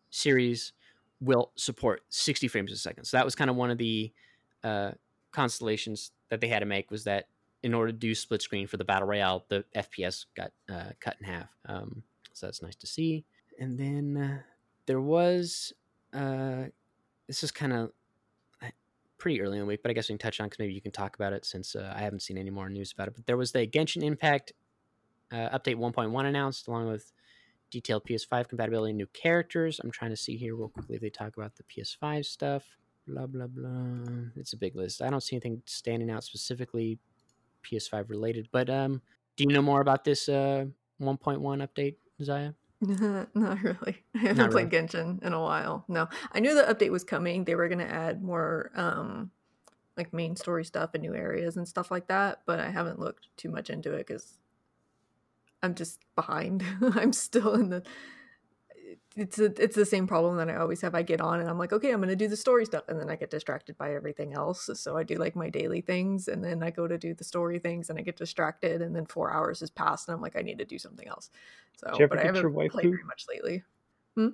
Series 0.10 0.74
will 1.20 1.52
support 1.56 2.04
60 2.10 2.48
frames 2.48 2.72
a 2.72 2.78
second. 2.78 3.06
So 3.06 3.18
that 3.18 3.26
was 3.26 3.36
kind 3.36 3.50
of 3.50 3.56
one 3.56 3.72
of 3.72 3.78
the 3.78 4.12
uh, 4.64 4.92
constellations 5.32 6.12
that 6.30 6.42
they 6.42 6.48
had 6.48 6.60
to 6.60 6.66
make 6.66 6.92
was 6.92 7.04
that 7.06 7.28
in 7.64 7.74
order 7.74 7.92
to 7.92 7.98
do 7.98 8.14
split 8.14 8.42
screen 8.42 8.68
for 8.68 8.78
the 8.78 8.86
battle 8.86 9.08
royale, 9.08 9.46
the 9.50 9.66
FPS 9.76 10.26
got 10.36 10.52
uh, 10.70 10.92
cut 11.00 11.16
in 11.20 11.26
half. 11.26 11.50
Um, 11.66 12.04
so 12.34 12.48
that's 12.48 12.62
nice 12.62 12.76
to 12.76 12.88
see. 12.88 13.26
And 13.60 13.78
then 13.78 14.18
uh, 14.18 14.42
there 14.86 15.02
was 15.02 15.74
uh, 16.14 16.66
this 17.28 17.44
is 17.44 17.52
kind 17.52 17.74
of 17.74 17.92
pretty 19.18 19.42
early 19.42 19.58
in 19.58 19.62
the 19.62 19.66
week, 19.66 19.82
but 19.82 19.90
I 19.90 19.94
guess 19.94 20.10
we 20.10 20.14
can 20.14 20.20
touch 20.20 20.40
on 20.40 20.48
because 20.48 20.60
maybe 20.60 20.74
you 20.74 20.82
can 20.82 20.92
talk 20.92 21.16
about 21.16 21.34
it 21.34 21.46
since 21.46 21.76
uh, 21.76 21.94
I 21.96 22.02
haven't 22.02 22.22
seen 22.22 22.38
any 22.38 22.50
more 22.50 22.70
news 22.70 22.92
about 22.92 23.08
it. 23.08 23.16
But 23.16 23.26
there 23.26 23.38
was 23.38 23.52
the 23.52 23.66
Genshin 23.68 24.04
Impact 24.04 24.54
uh, 25.32 25.58
update 25.58 25.76
1.1 25.76 26.26
announced, 26.26 26.68
along 26.68 26.88
with 26.88 27.12
detailed 27.72 28.06
PS5 28.06 28.48
compatibility 28.48 28.94
new 28.94 29.08
characters. 29.08 29.80
I'm 29.84 29.92
trying 29.92 30.12
to 30.12 30.18
see 30.18 30.38
here 30.38 30.56
real 30.56 30.70
quickly 30.70 30.96
if 30.96 31.02
they 31.02 31.10
talk 31.10 31.38
about 31.38 31.54
the 31.56 31.64
PS5 31.64 32.26
stuff. 32.26 32.64
Blah 33.08 33.28
blah 33.28 33.48
blah. 33.48 34.30
It's 34.36 34.54
a 34.54 34.58
big 34.58 34.76
list. 34.76 35.02
I 35.02 35.10
don't 35.10 35.22
see 35.22 35.36
anything 35.36 35.62
standing 35.66 36.10
out 36.10 36.24
specifically 36.24 36.98
PS5 37.64 38.10
related. 38.10 38.50
But 38.52 38.70
um, 38.70 39.02
do 39.36 39.44
you 39.44 39.54
know 39.54 39.62
more 39.62 39.82
about 39.82 40.04
this 40.04 40.28
uh 40.28 40.66
1.1 41.02 41.40
update, 41.68 41.96
Zaya? 42.24 42.54
Not 42.82 43.62
really. 43.64 44.04
I 44.16 44.20
haven't 44.20 44.38
Not 44.38 44.52
played 44.52 44.72
really. 44.72 44.88
Genshin 44.88 45.24
in 45.24 45.34
a 45.34 45.42
while. 45.42 45.86
No, 45.88 46.08
I 46.32 46.40
knew 46.40 46.54
the 46.54 46.74
update 46.74 46.92
was 46.92 47.04
coming. 47.04 47.44
They 47.46 47.56
were 47.56 47.68
going 47.68 47.80
to 47.80 47.92
add 47.92 48.22
more 48.22 48.72
um 48.76 49.32
like 49.98 50.14
main 50.14 50.36
story 50.36 50.66
stuff 50.66 50.92
and 50.94 51.02
new 51.02 51.16
areas 51.16 51.56
and 51.56 51.68
stuff 51.68 51.90
like 51.90 52.08
that, 52.08 52.42
but 52.46 52.60
I 52.60 52.70
haven't 52.70 53.00
looked 53.00 53.30
too 53.38 53.50
much 53.50 53.70
into 53.70 53.94
it 53.94 54.06
because 54.08 54.38
I'm 55.64 55.74
just 55.74 56.00
behind. 56.16 56.64
I'm 56.82 57.14
still 57.14 57.54
in 57.54 57.70
the 57.70 57.84
it's 59.16 59.40
a, 59.40 59.46
it's 59.62 59.76
the 59.76 59.86
same 59.86 60.08
problem 60.08 60.36
that 60.38 60.50
I 60.50 60.58
always 60.58 60.82
have. 60.82 60.94
I 60.94 61.02
get 61.02 61.22
on 61.22 61.40
and 61.40 61.50
I'm 61.50 61.58
like, 61.58 61.72
okay, 61.72 61.92
I'm 61.92 62.02
gonna 62.02 62.18
do 62.18 62.28
the 62.28 62.36
story 62.36 62.66
stuff, 62.66 62.84
and 62.90 63.00
then 63.00 63.10
I 63.10 63.16
get 63.16 63.30
distracted 63.30 63.78
by 63.78 63.96
everything 63.96 64.34
else. 64.34 64.70
So 64.74 64.98
I 64.98 65.04
do 65.04 65.16
like 65.16 65.36
my 65.36 65.50
daily 65.50 65.80
things, 65.82 66.28
and 66.28 66.44
then 66.44 66.62
I 66.62 66.70
go 66.70 66.88
to 66.88 66.98
do 66.98 67.14
the 67.14 67.24
story 67.24 67.60
things, 67.60 67.90
and 67.90 67.98
I 67.98 68.02
get 68.02 68.18
distracted, 68.18 68.82
and 68.82 68.94
then 68.94 69.06
four 69.06 69.32
hours 69.32 69.62
has 69.62 69.70
passed, 69.70 70.10
and 70.10 70.16
I'm 70.16 70.22
like, 70.22 70.36
I 70.36 70.42
need 70.42 70.58
to 70.58 70.66
do 70.66 70.78
something 70.78 71.08
else. 71.08 71.30
So, 71.78 72.08
but 72.08 72.20
I 72.20 72.24
haven't 72.24 72.54
played 72.54 72.90
very 72.90 73.04
much 73.06 73.26
lately. 73.30 73.64
Hmm? 74.16 74.30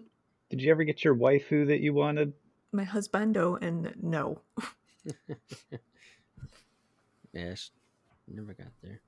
Did 0.50 0.62
you 0.62 0.72
ever 0.72 0.84
get 0.84 1.04
your 1.04 1.16
waifu 1.16 1.68
that 1.68 1.80
you 1.80 1.94
wanted? 1.94 2.34
My 2.72 2.86
husbando, 2.86 3.62
and 3.62 3.94
no. 4.02 4.42
yes, 7.34 7.70
never 8.28 8.54
got 8.54 8.72
there. 8.82 9.00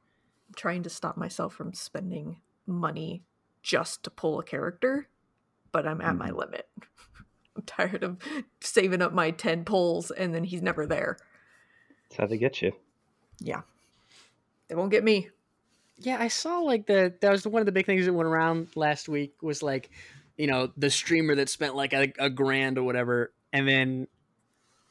I'm 0.49 0.55
trying 0.55 0.83
to 0.83 0.89
stop 0.89 1.17
myself 1.17 1.53
from 1.53 1.73
spending 1.73 2.41
money 2.67 3.23
just 3.63 4.03
to 4.03 4.11
pull 4.11 4.39
a 4.39 4.43
character 4.43 5.07
but 5.73 5.85
I'm 5.85 5.99
at 5.99 6.15
my 6.15 6.29
mm. 6.29 6.37
limit. 6.37 6.69
I'm 7.57 7.63
tired 7.63 8.03
of 8.03 8.17
saving 8.61 9.01
up 9.01 9.11
my 9.11 9.31
10 9.31 9.65
pulls 9.65 10.09
and 10.09 10.33
then 10.33 10.45
he's 10.45 10.61
never 10.61 10.85
there. 10.85 11.17
That's 12.09 12.21
how 12.21 12.27
they 12.27 12.37
get 12.37 12.61
you. 12.61 12.71
Yeah. 13.39 13.61
They 14.69 14.75
won't 14.75 14.91
get 14.91 15.03
me. 15.03 15.29
Yeah, 15.97 16.17
I 16.19 16.29
saw 16.29 16.59
like 16.59 16.87
the 16.87 17.13
that 17.21 17.31
was 17.31 17.45
one 17.45 17.61
of 17.61 17.65
the 17.65 17.71
big 17.71 17.85
things 17.85 18.05
that 18.05 18.13
went 18.13 18.27
around 18.27 18.69
last 18.75 19.07
week 19.07 19.35
was 19.41 19.61
like, 19.61 19.91
you 20.37 20.47
know, 20.47 20.71
the 20.75 20.89
streamer 20.89 21.35
that 21.35 21.49
spent 21.49 21.75
like 21.75 21.93
a, 21.93 22.11
a 22.17 22.29
grand 22.29 22.77
or 22.79 22.83
whatever, 22.83 23.31
and 23.51 23.67
then 23.67 24.07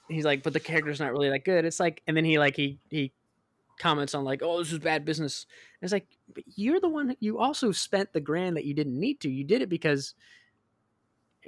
he's 0.08 0.24
like, 0.24 0.44
but 0.44 0.52
the 0.52 0.60
character's 0.60 1.00
not 1.00 1.10
really 1.10 1.28
that 1.30 1.44
good. 1.44 1.64
It's 1.64 1.80
like, 1.80 2.02
and 2.06 2.16
then 2.16 2.24
he 2.24 2.38
like 2.38 2.56
he 2.56 2.78
he 2.88 3.12
comments 3.78 4.14
on 4.14 4.24
like, 4.24 4.42
oh, 4.42 4.58
this 4.58 4.72
is 4.72 4.78
bad 4.78 5.04
business. 5.04 5.46
And 5.80 5.86
it's 5.86 5.92
like, 5.92 6.06
you're 6.54 6.80
the 6.80 6.88
one 6.88 7.16
you 7.18 7.38
also 7.38 7.72
spent 7.72 8.12
the 8.12 8.20
grand 8.20 8.56
that 8.56 8.64
you 8.64 8.74
didn't 8.74 8.98
need 8.98 9.20
to. 9.20 9.30
You 9.30 9.44
did 9.44 9.62
it 9.62 9.68
because 9.68 10.14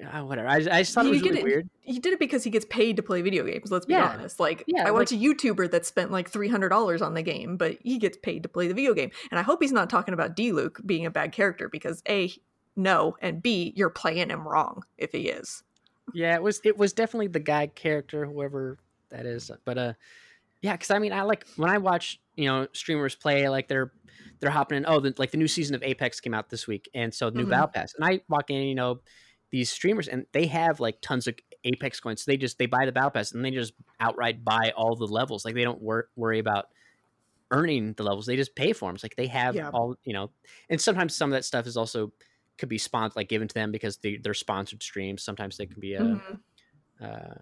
uh, 0.03 0.23
whatever. 0.23 0.49
I, 0.49 0.57
I 0.57 0.83
just 0.83 0.93
thought 0.93 1.05
he 1.05 1.11
it 1.11 1.15
was 1.15 1.23
really 1.23 1.41
it, 1.41 1.45
weird. 1.45 1.71
He 1.81 1.99
did 1.99 2.13
it 2.13 2.19
because 2.19 2.43
he 2.43 2.51
gets 2.51 2.65
paid 2.65 2.97
to 2.97 3.03
play 3.03 3.23
video 3.23 3.45
games. 3.45 3.71
Let's 3.71 3.87
be 3.87 3.93
yeah. 3.93 4.09
honest. 4.09 4.41
Like, 4.41 4.65
yeah, 4.67 4.87
I 4.87 4.91
watch 4.91 5.13
like, 5.13 5.21
a 5.21 5.25
YouTuber 5.25 5.71
that 5.71 5.87
spent 5.87 6.11
like 6.11 6.29
three 6.29 6.49
hundred 6.49 6.71
dollars 6.71 7.01
on 7.01 7.15
the 7.15 7.23
game, 7.23 7.57
but 7.57 7.79
he 7.83 7.99
gets 7.99 8.17
paid 8.17 8.43
to 8.43 8.49
play 8.49 8.67
the 8.67 8.75
video 8.75 8.95
game. 8.95 9.11
And 9.31 9.39
I 9.39 9.43
hope 9.43 9.63
he's 9.63 9.73
not 9.73 9.91
talking 9.91 10.15
about 10.15 10.37
Diluc 10.37 10.85
being 10.85 11.07
a 11.07 11.11
bad 11.11 11.33
character 11.33 11.69
because 11.69 12.03
a 12.09 12.33
no, 12.77 13.17
and 13.23 13.43
b 13.43 13.73
you're 13.77 13.91
playing 13.91 14.31
him 14.31 14.47
wrong 14.47 14.85
if 14.99 15.13
he 15.13 15.29
is. 15.29 15.63
Yeah, 16.13 16.35
it 16.35 16.43
was 16.43 16.61
it 16.65 16.77
was 16.77 16.93
definitely 16.93 17.29
the 17.29 17.41
guy 17.41 17.69
character, 17.69 18.27
whoever 18.27 18.79
that 19.11 19.27
is. 19.27 19.51
But 19.65 19.79
uh, 19.79 19.93
yeah, 20.61 20.73
because 20.73 20.91
I 20.91 20.99
mean, 20.99 21.13
I 21.13 21.23
like 21.23 21.47
when 21.57 21.71
I 21.71 21.79
watch 21.79 22.21
you 22.35 22.47
know 22.47 22.67
streamers 22.73 23.15
play, 23.15 23.49
like 23.49 23.69
they're 23.69 23.93
they're 24.41 24.51
hopping 24.51 24.79
in. 24.79 24.87
Oh, 24.89 24.99
the, 24.99 25.15
like 25.19 25.31
the 25.31 25.39
new 25.39 25.49
season 25.49 25.77
of 25.77 25.85
Apex 25.85 26.19
came 26.19 26.35
out 26.35 26.51
this 26.51 26.67
week, 26.67 26.91
and 26.95 27.15
so 27.15 27.29
new 27.29 27.43
mm-hmm. 27.43 27.51
battle 27.51 27.69
pass, 27.69 27.95
and 27.95 28.05
I 28.05 28.21
walk 28.29 28.51
in, 28.51 28.63
you 28.63 28.75
know 28.75 29.01
these 29.55 29.71
streamers 29.71 30.09
and 30.09 30.27
they 30.33 30.47
have 30.47 30.81
like 30.81 31.01
tons 31.01 31.29
of 31.29 31.35
apex 31.63 32.01
coins 32.01 32.25
so 32.25 32.29
they 32.29 32.37
just 32.37 32.59
they 32.59 32.67
buy 32.67 32.85
the 32.85 32.91
battle 32.91 33.09
pass 33.09 33.31
and 33.31 33.45
they 33.45 33.53
just 33.53 33.73
outright 34.01 34.45
buy 34.45 34.73
all 34.77 34.97
the 34.97 35.07
levels 35.07 35.45
like 35.45 35.55
they 35.55 35.63
don't 35.63 35.81
wor- 35.81 36.09
worry 36.17 36.41
about 36.41 36.67
earning 37.53 37.93
the 37.93 38.03
levels 38.03 38.27
they 38.27 38.35
just 38.35 38.57
pay 38.57 38.73
for 38.73 38.89
them 38.89 38.97
it's 38.97 39.05
like 39.05 39.15
they 39.15 39.29
have 39.29 39.55
yeah. 39.55 39.71
all 39.73 39.95
you 40.03 40.13
know 40.13 40.29
and 40.71 40.81
sometimes 40.81 41.15
some 41.15 41.31
of 41.31 41.37
that 41.37 41.45
stuff 41.45 41.69
is 41.69 41.77
also 41.77 42.13
could 42.59 42.69
be 42.69 42.79
sponsored 42.79 43.15
like 43.15 43.29
given 43.29 43.47
to 43.47 43.55
them 43.55 43.71
because 43.71 43.97
they, 43.99 44.17
they're 44.17 44.35
sponsored 44.35 44.83
streams 44.83 45.23
sometimes 45.23 45.57
they 45.57 45.67
can 45.67 45.79
be 45.79 45.97
uh, 45.97 46.03
mm-hmm. 46.03 47.05
uh 47.05 47.35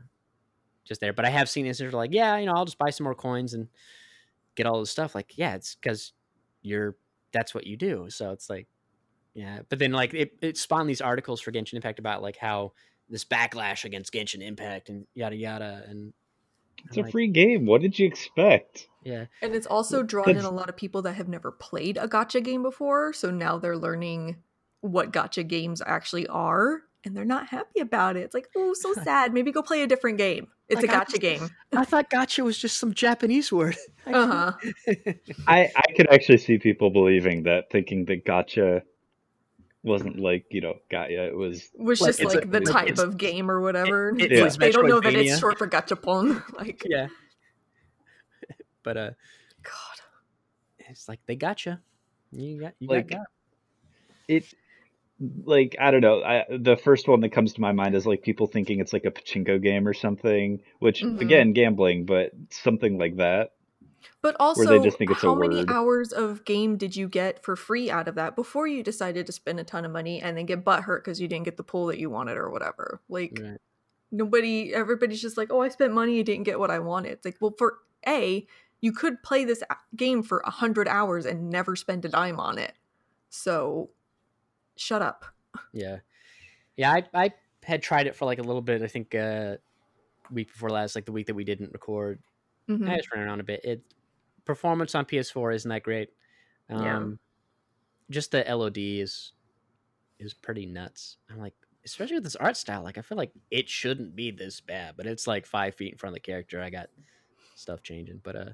just 0.84 1.00
there 1.00 1.14
but 1.14 1.24
i 1.24 1.30
have 1.30 1.48
seen 1.48 1.64
instances 1.64 1.94
like 1.94 2.12
yeah 2.12 2.36
you 2.36 2.44
know 2.44 2.52
i'll 2.52 2.66
just 2.66 2.76
buy 2.76 2.90
some 2.90 3.04
more 3.04 3.14
coins 3.14 3.54
and 3.54 3.68
get 4.54 4.66
all 4.66 4.80
this 4.80 4.90
stuff 4.90 5.14
like 5.14 5.38
yeah 5.38 5.54
it's 5.54 5.76
because 5.76 6.12
you're 6.60 6.94
that's 7.32 7.54
what 7.54 7.66
you 7.66 7.74
do 7.74 8.04
so 8.10 8.32
it's 8.32 8.50
like 8.50 8.66
yeah, 9.34 9.60
but 9.68 9.78
then 9.78 9.92
like 9.92 10.14
it, 10.14 10.32
it 10.40 10.56
spawned 10.56 10.88
these 10.88 11.00
articles 11.00 11.40
for 11.40 11.52
Genshin 11.52 11.74
Impact 11.74 11.98
about 11.98 12.22
like 12.22 12.36
how 12.36 12.72
this 13.08 13.24
backlash 13.24 13.84
against 13.84 14.12
Genshin 14.12 14.42
Impact 14.42 14.88
and 14.88 15.06
yada 15.14 15.36
yada 15.36 15.84
and 15.88 16.12
it's 16.86 16.96
I'm 16.96 17.02
a 17.02 17.06
like, 17.06 17.12
free 17.12 17.28
game. 17.28 17.66
What 17.66 17.80
did 17.80 17.98
you 17.98 18.06
expect? 18.06 18.88
Yeah. 19.04 19.26
And 19.40 19.54
it's 19.54 19.66
also 19.66 20.02
drawn 20.02 20.30
in 20.30 20.44
a 20.44 20.50
lot 20.50 20.68
of 20.68 20.76
people 20.76 21.02
that 21.02 21.14
have 21.14 21.28
never 21.28 21.52
played 21.52 21.96
a 21.96 22.08
gacha 22.08 22.42
game 22.42 22.62
before, 22.62 23.12
so 23.12 23.30
now 23.30 23.58
they're 23.58 23.76
learning 23.76 24.36
what 24.80 25.12
gacha 25.12 25.46
games 25.46 25.80
actually 25.86 26.26
are 26.26 26.82
and 27.04 27.16
they're 27.16 27.24
not 27.24 27.48
happy 27.48 27.80
about 27.80 28.16
it. 28.16 28.20
It's 28.20 28.34
like, 28.34 28.48
oh, 28.56 28.74
so 28.74 28.92
sad. 29.04 29.32
Maybe 29.32 29.52
go 29.52 29.62
play 29.62 29.82
a 29.82 29.86
different 29.86 30.18
game. 30.18 30.48
It's 30.68 30.82
like, 30.82 30.90
a 30.90 31.04
gacha 31.04 31.20
game. 31.20 31.48
I 31.72 31.84
thought 31.84 32.10
gacha 32.10 32.44
was 32.44 32.58
just 32.58 32.78
some 32.78 32.94
Japanese 32.94 33.52
word. 33.52 33.76
uh 34.06 34.26
huh. 34.26 34.94
I 35.46 35.70
I 35.76 35.92
could 35.96 36.12
actually 36.12 36.38
see 36.38 36.58
people 36.58 36.90
believing 36.90 37.44
that, 37.44 37.70
thinking 37.70 38.04
that 38.06 38.24
gacha 38.24 38.82
wasn't 39.82 40.18
like 40.18 40.46
you 40.50 40.60
know 40.60 40.74
Gaia. 40.90 41.26
It 41.26 41.36
was 41.36 41.70
was 41.74 42.00
like, 42.00 42.16
just 42.16 42.24
like 42.24 42.44
a, 42.44 42.48
the 42.48 42.60
type 42.60 42.98
of 42.98 43.16
game 43.16 43.50
or 43.50 43.60
whatever. 43.60 44.14
It, 44.16 44.32
it, 44.32 44.58
they 44.58 44.70
don't 44.70 44.88
know 44.88 45.00
that 45.00 45.14
it's 45.14 45.38
short 45.38 45.58
for 45.58 45.68
gachapon. 45.68 46.42
like 46.56 46.82
yeah, 46.86 47.08
but 48.82 48.96
uh, 48.96 49.10
God, 49.62 50.00
it's 50.78 51.08
like 51.08 51.20
they 51.26 51.36
gotcha. 51.36 51.80
You 52.30 52.60
got 52.60 52.74
you 52.78 52.88
like 52.88 53.10
got 53.10 53.26
it. 54.28 54.44
Like 55.44 55.76
I 55.80 55.90
don't 55.90 56.00
know. 56.00 56.22
I, 56.22 56.44
the 56.50 56.76
first 56.76 57.06
one 57.06 57.20
that 57.20 57.30
comes 57.30 57.52
to 57.54 57.60
my 57.60 57.72
mind 57.72 57.94
is 57.94 58.06
like 58.06 58.22
people 58.22 58.46
thinking 58.46 58.80
it's 58.80 58.92
like 58.92 59.04
a 59.04 59.10
pachinko 59.10 59.62
game 59.62 59.86
or 59.86 59.94
something. 59.94 60.60
Which 60.78 61.02
mm-hmm. 61.02 61.20
again, 61.20 61.52
gambling, 61.52 62.06
but 62.06 62.32
something 62.50 62.98
like 62.98 63.16
that. 63.16 63.50
But 64.20 64.36
also, 64.40 64.92
how 65.14 65.34
many 65.34 65.64
hours 65.68 66.12
of 66.12 66.44
game 66.44 66.76
did 66.76 66.96
you 66.96 67.08
get 67.08 67.42
for 67.42 67.56
free 67.56 67.90
out 67.90 68.08
of 68.08 68.14
that 68.16 68.36
before 68.36 68.66
you 68.66 68.82
decided 68.82 69.26
to 69.26 69.32
spend 69.32 69.60
a 69.60 69.64
ton 69.64 69.84
of 69.84 69.90
money 69.90 70.20
and 70.20 70.36
then 70.36 70.46
get 70.46 70.64
butthurt 70.64 70.98
because 70.98 71.20
you 71.20 71.28
didn't 71.28 71.44
get 71.44 71.56
the 71.56 71.62
pull 71.62 71.86
that 71.86 71.98
you 71.98 72.10
wanted 72.10 72.36
or 72.36 72.50
whatever? 72.50 73.00
Like, 73.08 73.38
right. 73.40 73.58
nobody, 74.10 74.74
everybody's 74.74 75.22
just 75.22 75.36
like, 75.36 75.52
oh, 75.52 75.60
I 75.60 75.68
spent 75.68 75.92
money, 75.92 76.16
you 76.16 76.24
didn't 76.24 76.44
get 76.44 76.58
what 76.58 76.70
I 76.70 76.78
wanted. 76.78 77.12
It's 77.12 77.24
like, 77.24 77.36
well, 77.40 77.54
for 77.56 77.78
A, 78.06 78.46
you 78.80 78.92
could 78.92 79.22
play 79.22 79.44
this 79.44 79.62
game 79.96 80.22
for 80.22 80.42
a 80.44 80.50
hundred 80.50 80.88
hours 80.88 81.24
and 81.24 81.50
never 81.50 81.76
spend 81.76 82.04
a 82.04 82.08
dime 82.08 82.38
on 82.40 82.58
it. 82.58 82.74
So, 83.30 83.90
shut 84.76 85.02
up. 85.02 85.24
Yeah, 85.72 85.98
yeah. 86.76 86.92
I 86.92 87.04
I 87.14 87.30
had 87.62 87.82
tried 87.82 88.06
it 88.06 88.16
for 88.16 88.24
like 88.24 88.38
a 88.38 88.42
little 88.42 88.62
bit. 88.62 88.82
I 88.82 88.88
think 88.88 89.14
uh 89.14 89.56
week 90.30 90.52
before 90.52 90.70
last, 90.70 90.94
like 90.94 91.04
the 91.04 91.12
week 91.12 91.26
that 91.26 91.34
we 91.34 91.44
didn't 91.44 91.72
record. 91.72 92.18
Mm-hmm. 92.78 92.90
I 92.90 92.96
just 92.96 93.12
ran 93.12 93.26
around 93.26 93.40
a 93.40 93.44
bit. 93.44 93.64
It 93.64 93.82
performance 94.44 94.94
on 94.94 95.04
PS4 95.04 95.54
isn't 95.54 95.68
that 95.68 95.82
great. 95.82 96.10
Um, 96.68 96.84
yeah. 96.84 97.08
Just 98.10 98.30
the 98.32 98.44
LOD 98.48 98.78
is 98.78 99.32
is 100.18 100.34
pretty 100.34 100.66
nuts. 100.66 101.16
I'm 101.30 101.38
like, 101.38 101.54
especially 101.84 102.16
with 102.16 102.24
this 102.24 102.36
art 102.36 102.56
style, 102.56 102.82
like 102.82 102.98
I 102.98 103.02
feel 103.02 103.18
like 103.18 103.32
it 103.50 103.68
shouldn't 103.68 104.14
be 104.14 104.30
this 104.30 104.60
bad, 104.60 104.94
but 104.96 105.06
it's 105.06 105.26
like 105.26 105.46
five 105.46 105.74
feet 105.74 105.92
in 105.92 105.98
front 105.98 106.12
of 106.12 106.14
the 106.14 106.20
character. 106.20 106.60
I 106.60 106.70
got 106.70 106.88
stuff 107.54 107.82
changing, 107.82 108.20
but 108.22 108.36
uh, 108.36 108.50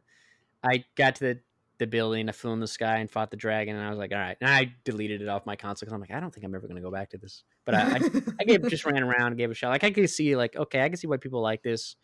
I 0.62 0.85
got 0.96 1.16
to 1.16 1.24
the 1.24 1.40
the 1.78 1.87
building, 1.87 2.28
I 2.28 2.33
flew 2.33 2.52
in 2.52 2.61
the 2.61 2.66
sky 2.66 2.98
and 2.98 3.11
fought 3.11 3.31
the 3.31 3.37
dragon, 3.37 3.76
and 3.76 3.85
I 3.85 3.88
was 3.88 3.98
like, 3.98 4.12
all 4.12 4.18
right. 4.18 4.37
And 4.40 4.50
I 4.50 4.72
deleted 4.85 5.22
it 5.22 5.28
off 5.28 5.46
my 5.46 5.54
console 5.54 5.87
because 5.87 5.92
I'm 5.92 6.00
like, 6.00 6.11
I 6.11 6.18
don't 6.18 6.35
think 6.35 6.44
I'm 6.44 6.54
ever 6.54 6.66
going 6.66 6.76
to 6.76 6.83
go 6.83 6.90
back 6.90 7.11
to 7.11 7.18
this. 7.18 7.44
But 7.64 7.76
I, 7.76 7.81
I, 7.83 8.00
I 8.40 8.44
gave, 8.44 8.68
just 8.68 8.85
ran 8.85 9.02
around, 9.02 9.37
gave 9.37 9.50
a 9.50 9.54
shot. 9.54 9.70
Like 9.70 9.85
I 9.85 9.92
could 9.92 10.11
see, 10.11 10.35
like, 10.35 10.57
okay, 10.57 10.83
I 10.83 10.88
can 10.88 10.96
see 10.96 11.07
why 11.07 11.18
people 11.18 11.40
like 11.40 11.62
this. 11.62 11.94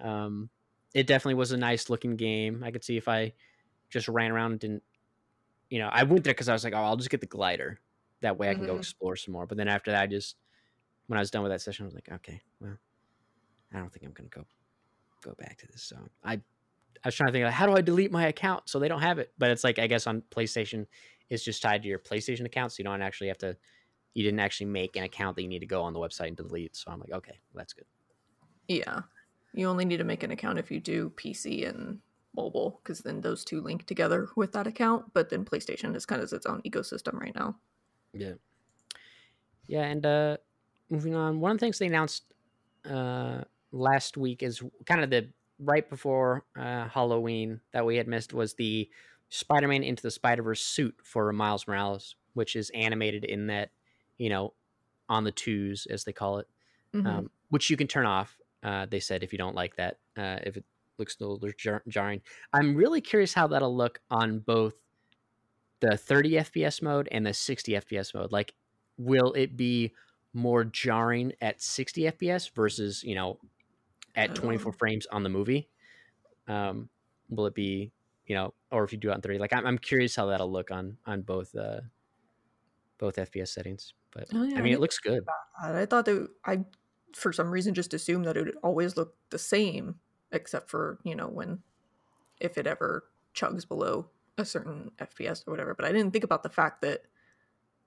Um, 0.00 0.50
it 0.94 1.06
definitely 1.06 1.34
was 1.34 1.52
a 1.52 1.56
nice 1.56 1.90
looking 1.90 2.16
game. 2.16 2.62
I 2.64 2.70
could 2.70 2.84
see 2.84 2.96
if 2.96 3.08
I 3.08 3.32
just 3.90 4.08
ran 4.08 4.30
around 4.30 4.52
and 4.52 4.60
didn't, 4.60 4.82
you 5.70 5.78
know, 5.78 5.88
I 5.92 6.02
went 6.04 6.24
there 6.24 6.34
because 6.34 6.48
I 6.48 6.52
was 6.52 6.64
like, 6.64 6.74
oh, 6.74 6.82
I'll 6.82 6.96
just 6.96 7.10
get 7.10 7.20
the 7.20 7.26
glider. 7.26 7.80
That 8.20 8.38
way 8.38 8.48
I 8.48 8.54
can 8.54 8.64
mm-hmm. 8.64 8.72
go 8.72 8.78
explore 8.78 9.16
some 9.16 9.32
more. 9.32 9.46
But 9.46 9.58
then 9.58 9.68
after 9.68 9.90
that, 9.90 10.02
I 10.02 10.06
just, 10.06 10.36
when 11.06 11.18
I 11.18 11.20
was 11.20 11.30
done 11.30 11.42
with 11.42 11.52
that 11.52 11.60
session, 11.60 11.84
I 11.84 11.86
was 11.86 11.94
like, 11.94 12.10
okay, 12.10 12.40
well, 12.60 12.76
I 13.72 13.78
don't 13.78 13.92
think 13.92 14.04
I'm 14.04 14.12
going 14.12 14.28
to 14.28 14.38
go 14.38 14.46
go 15.22 15.34
back 15.38 15.58
to 15.58 15.66
this. 15.66 15.82
So 15.82 15.96
I 16.24 16.34
I 16.34 17.08
was 17.08 17.14
trying 17.14 17.28
to 17.28 17.32
think 17.32 17.44
like, 17.44 17.54
how 17.54 17.66
do 17.66 17.74
I 17.74 17.80
delete 17.80 18.10
my 18.10 18.26
account 18.26 18.68
so 18.68 18.78
they 18.78 18.88
don't 18.88 19.00
have 19.00 19.18
it? 19.18 19.32
But 19.38 19.50
it's 19.50 19.64
like 19.64 19.78
I 19.78 19.86
guess 19.86 20.06
on 20.06 20.22
PlayStation, 20.30 20.86
it's 21.30 21.44
just 21.44 21.62
tied 21.62 21.82
to 21.82 21.88
your 21.88 21.98
PlayStation 21.98 22.44
account, 22.44 22.72
so 22.72 22.76
you 22.78 22.84
don't 22.84 23.02
actually 23.02 23.28
have 23.28 23.38
to. 23.38 23.56
You 24.14 24.24
didn't 24.24 24.40
actually 24.40 24.66
make 24.66 24.96
an 24.96 25.04
account 25.04 25.36
that 25.36 25.42
you 25.42 25.48
need 25.48 25.60
to 25.60 25.66
go 25.66 25.82
on 25.82 25.92
the 25.92 26.00
website 26.00 26.28
and 26.28 26.36
delete. 26.36 26.74
So 26.74 26.90
I'm 26.90 26.98
like, 26.98 27.12
okay, 27.12 27.38
well, 27.52 27.60
that's 27.60 27.72
good. 27.72 27.84
Yeah. 28.66 29.00
You 29.54 29.66
only 29.68 29.84
need 29.84 29.96
to 29.98 30.04
make 30.04 30.22
an 30.22 30.30
account 30.30 30.58
if 30.58 30.70
you 30.70 30.80
do 30.80 31.10
PC 31.10 31.66
and 31.68 32.00
mobile, 32.36 32.80
because 32.82 33.00
then 33.00 33.20
those 33.22 33.44
two 33.44 33.60
link 33.60 33.86
together 33.86 34.28
with 34.36 34.52
that 34.52 34.66
account. 34.66 35.12
But 35.14 35.30
then 35.30 35.44
PlayStation 35.44 35.96
is 35.96 36.06
kind 36.06 36.22
of 36.22 36.32
its 36.32 36.46
own 36.46 36.62
ecosystem 36.62 37.14
right 37.14 37.34
now. 37.34 37.56
Yeah. 38.12 38.34
Yeah, 39.66 39.82
and 39.84 40.04
uh 40.06 40.36
moving 40.90 41.14
on, 41.14 41.40
one 41.40 41.50
of 41.52 41.58
the 41.58 41.60
things 41.60 41.78
they 41.78 41.86
announced 41.86 42.24
uh 42.88 43.44
last 43.72 44.16
week 44.16 44.42
is 44.42 44.62
kind 44.86 45.02
of 45.02 45.10
the 45.10 45.28
right 45.58 45.88
before 45.88 46.44
uh 46.58 46.88
Halloween 46.88 47.60
that 47.72 47.84
we 47.84 47.96
had 47.96 48.08
missed 48.08 48.32
was 48.32 48.54
the 48.54 48.88
Spider-Man 49.30 49.82
into 49.82 50.02
the 50.02 50.10
Spider-Verse 50.10 50.62
suit 50.62 50.94
for 51.02 51.30
Miles 51.34 51.66
Morales, 51.66 52.16
which 52.32 52.56
is 52.56 52.70
animated 52.70 53.24
in 53.24 53.48
that, 53.48 53.70
you 54.16 54.30
know, 54.30 54.54
on 55.10 55.24
the 55.24 55.32
twos 55.32 55.86
as 55.90 56.04
they 56.04 56.12
call 56.12 56.38
it, 56.38 56.48
Mhm. 56.94 57.06
um, 57.06 57.30
which 57.50 57.68
you 57.68 57.76
can 57.76 57.86
turn 57.88 58.06
off. 58.06 58.38
Uh, 58.62 58.86
they 58.86 59.00
said 59.00 59.22
if 59.22 59.32
you 59.32 59.38
don't 59.38 59.54
like 59.54 59.76
that, 59.76 59.98
uh, 60.16 60.38
if 60.42 60.56
it 60.56 60.64
looks 60.98 61.16
a 61.20 61.26
little 61.26 61.52
jar- 61.58 61.82
jarring. 61.88 62.22
I'm 62.52 62.74
really 62.74 63.00
curious 63.00 63.32
how 63.34 63.46
that'll 63.48 63.76
look 63.76 64.00
on 64.10 64.40
both 64.40 64.74
the 65.80 65.96
30 65.96 66.38
FPS 66.38 66.82
mode 66.82 67.08
and 67.12 67.26
the 67.26 67.34
60 67.34 67.76
FPS 67.76 68.14
mode. 68.14 68.32
Like, 68.32 68.54
will 68.96 69.32
it 69.34 69.56
be 69.56 69.94
more 70.32 70.64
jarring 70.64 71.32
at 71.40 71.62
60 71.62 72.02
FPS 72.08 72.48
versus 72.48 73.02
you 73.04 73.14
know 73.14 73.40
at 74.16 74.34
24 74.34 74.72
Oh. 74.72 74.76
frames 74.78 75.06
on 75.06 75.22
the 75.22 75.28
movie? 75.30 75.70
Um, 76.48 76.90
will 77.30 77.46
it 77.46 77.54
be 77.54 77.92
you 78.26 78.34
know, 78.36 78.54
or 78.72 78.84
if 78.84 78.92
you 78.92 78.98
do 78.98 79.10
it 79.10 79.14
on 79.14 79.22
30? 79.22 79.38
Like, 79.38 79.52
I'm, 79.54 79.66
I'm 79.66 79.78
curious 79.78 80.16
how 80.16 80.26
that'll 80.26 80.52
look 80.52 80.70
on 80.70 80.98
on 81.06 81.22
both 81.22 81.54
uh 81.56 81.82
both 82.98 83.18
FPS 83.18 83.52
settings. 83.52 83.94
But 84.10 84.28
Oh, 84.34 84.44
yeah, 84.44 84.56
I 84.56 84.58
I 84.58 84.62
mean, 84.62 84.72
it 84.72 84.80
looks 84.80 84.98
good. 84.98 85.24
I 85.62 85.86
thought 85.86 86.04
that 86.06 86.28
I, 86.44 86.64
for 87.14 87.32
some 87.32 87.50
reason, 87.50 87.74
just 87.74 87.94
assumed 87.94 88.24
that 88.26 88.36
it 88.36 88.44
would 88.44 88.56
always 88.62 88.96
look 88.96 89.14
the 89.30 89.38
same, 89.38 89.96
except 90.32 90.70
for 90.70 90.98
you 91.04 91.14
know 91.14 91.28
when, 91.28 91.60
if 92.40 92.58
it 92.58 92.66
ever 92.66 93.04
chugs 93.34 93.66
below 93.66 94.10
a 94.36 94.44
certain 94.44 94.90
FPS 94.98 95.46
or 95.46 95.50
whatever. 95.50 95.74
But 95.74 95.86
I 95.86 95.92
didn't 95.92 96.12
think 96.12 96.24
about 96.24 96.42
the 96.42 96.48
fact 96.48 96.82
that 96.82 97.02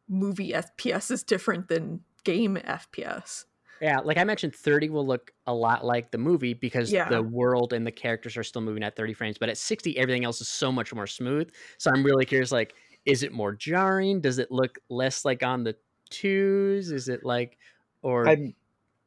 movie 0.08 0.52
FPS 0.52 1.12
is 1.12 1.24
different 1.24 1.68
than 1.68 2.02
game 2.24 2.58
FPS. 2.58 3.46
Yeah, 3.82 4.00
like 4.00 4.18
I 4.18 4.24
mentioned, 4.24 4.56
30 4.56 4.90
will 4.90 5.08
look 5.08 5.32
a 5.48 5.54
lot 5.54 5.84
like 5.84 6.12
the 6.12 6.20
movie 6.20 6.54
because 6.54 6.92
Yeah. 6.92 7.10
the 7.10 7.24
world 7.24 7.74
and 7.74 7.86
the 7.86 7.92
characters 7.92 8.38
are 8.38 8.44
still 8.44 8.62
moving 8.62 8.84
at 8.84 8.96
30 8.96 9.14
frames. 9.14 9.38
But 9.40 9.50
at 9.50 9.58
60, 9.58 9.98
everything 9.98 10.24
else 10.24 10.40
is 10.40 10.48
so 10.48 10.72
much 10.72 10.94
more 10.94 11.08
smooth. 11.08 11.50
So 11.80 11.90
I'm 11.92 12.04
really 12.04 12.26
curious, 12.26 12.52
like, 12.52 12.76
is 13.06 13.24
it 13.24 13.32
more 13.32 13.54
jarring? 13.54 14.22
Does 14.22 14.38
it 14.38 14.52
look 14.52 14.78
less 14.90 15.26
like 15.26 15.42
on 15.42 15.64
the 15.64 15.76
twos? 16.12 16.92
Is 16.92 17.10
it 17.10 17.24
like, 17.24 17.58
or 18.04 18.28
I'm 18.30 18.54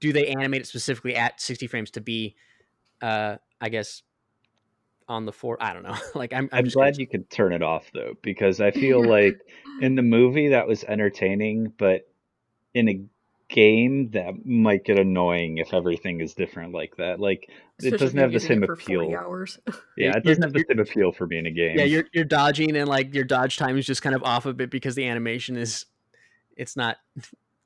do 0.05 0.13
they 0.13 0.27
animate 0.27 0.61
it 0.61 0.67
specifically 0.67 1.17
at 1.17 1.41
60 1.41 1.67
frames 1.67 1.91
to 1.93 2.01
be, 2.03 2.37
uh, 3.01 3.37
I 3.59 3.71
guess, 3.71 4.03
on 5.09 5.25
the 5.25 5.33
four? 5.33 5.57
I 5.63 5.73
don't 5.73 5.83
know. 5.83 5.97
like, 6.15 6.35
I'm, 6.35 6.45
I'm, 6.53 6.59
I'm 6.59 6.65
just 6.65 6.77
glad 6.77 6.95
curious. 6.95 6.99
you 6.99 7.07
could 7.07 7.31
turn 7.31 7.55
it 7.55 7.63
off 7.63 7.91
though, 7.95 8.13
because 8.21 8.61
I 8.61 8.71
feel 8.71 9.03
like 9.09 9.41
in 9.81 9.95
the 9.95 10.03
movie 10.03 10.49
that 10.49 10.69
was 10.69 10.85
entertaining, 10.85 11.73
but 11.79 12.07
in 12.75 12.91
a 12.91 13.01
game 13.49 14.11
that 14.11 14.45
might 14.45 14.85
get 14.85 14.99
annoying 14.99 15.57
if 15.57 15.73
everything 15.73 16.21
is 16.21 16.35
different 16.35 16.75
like 16.75 16.95
that. 16.99 17.19
Like 17.19 17.49
it 17.49 17.55
Especially 17.79 17.95
if 17.95 18.01
doesn't 18.01 18.19
have 18.19 18.33
the 18.33 18.41
same 18.41 18.63
it 18.63 18.67
for 18.67 18.77
40 18.77 19.07
appeal. 19.07 19.19
hours. 19.19 19.59
Yeah, 19.97 20.17
it 20.17 20.25
doesn't 20.25 20.43
have 20.43 20.53
the 20.53 20.67
same 20.69 20.81
appeal 20.81 21.13
for 21.13 21.27
being 21.27 21.47
a 21.47 21.51
game. 21.51 21.79
Yeah, 21.79 21.85
you're 21.85 22.05
you're 22.13 22.25
dodging 22.25 22.77
and 22.77 22.89
like 22.89 23.15
your 23.15 23.25
dodge 23.25 23.57
time 23.57 23.79
is 23.79 23.87
just 23.87 24.03
kind 24.03 24.15
of 24.15 24.23
off 24.23 24.45
a 24.45 24.53
bit 24.53 24.69
because 24.69 24.97
the 24.97 25.07
animation 25.07 25.57
is, 25.57 25.87
it's 26.59 26.77
not 26.77 26.99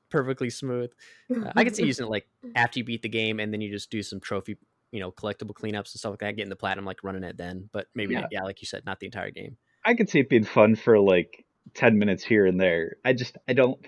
perfectly 0.09 0.49
smooth. 0.49 0.91
Uh, 1.29 1.51
I 1.55 1.63
could 1.63 1.75
see 1.75 1.83
using 1.87 2.05
it 2.05 2.09
like 2.09 2.27
after 2.55 2.79
you 2.79 2.85
beat 2.85 3.01
the 3.01 3.09
game 3.09 3.39
and 3.39 3.53
then 3.53 3.61
you 3.61 3.71
just 3.71 3.89
do 3.89 4.03
some 4.03 4.19
trophy, 4.19 4.57
you 4.91 4.99
know, 4.99 5.11
collectible 5.11 5.53
cleanups 5.53 5.93
and 5.93 5.99
stuff 5.99 6.11
like 6.11 6.19
that, 6.19 6.35
getting 6.35 6.49
the 6.49 6.55
platinum, 6.55 6.85
like 6.85 7.03
running 7.03 7.23
it 7.23 7.37
then. 7.37 7.69
But 7.71 7.87
maybe, 7.95 8.13
Yeah. 8.13 8.21
not, 8.21 8.31
yeah, 8.31 8.43
like 8.43 8.61
you 8.61 8.67
said, 8.67 8.85
not 8.85 8.99
the 8.99 9.05
entire 9.05 9.31
game. 9.31 9.57
I 9.85 9.93
could 9.93 10.09
see 10.09 10.19
it 10.19 10.29
being 10.29 10.43
fun 10.43 10.75
for 10.75 10.99
like 10.99 11.45
10 11.75 11.97
minutes 11.97 12.23
here 12.23 12.45
and 12.45 12.59
there. 12.59 12.97
I 13.05 13.13
just 13.13 13.37
I 13.47 13.53
don't 13.53 13.79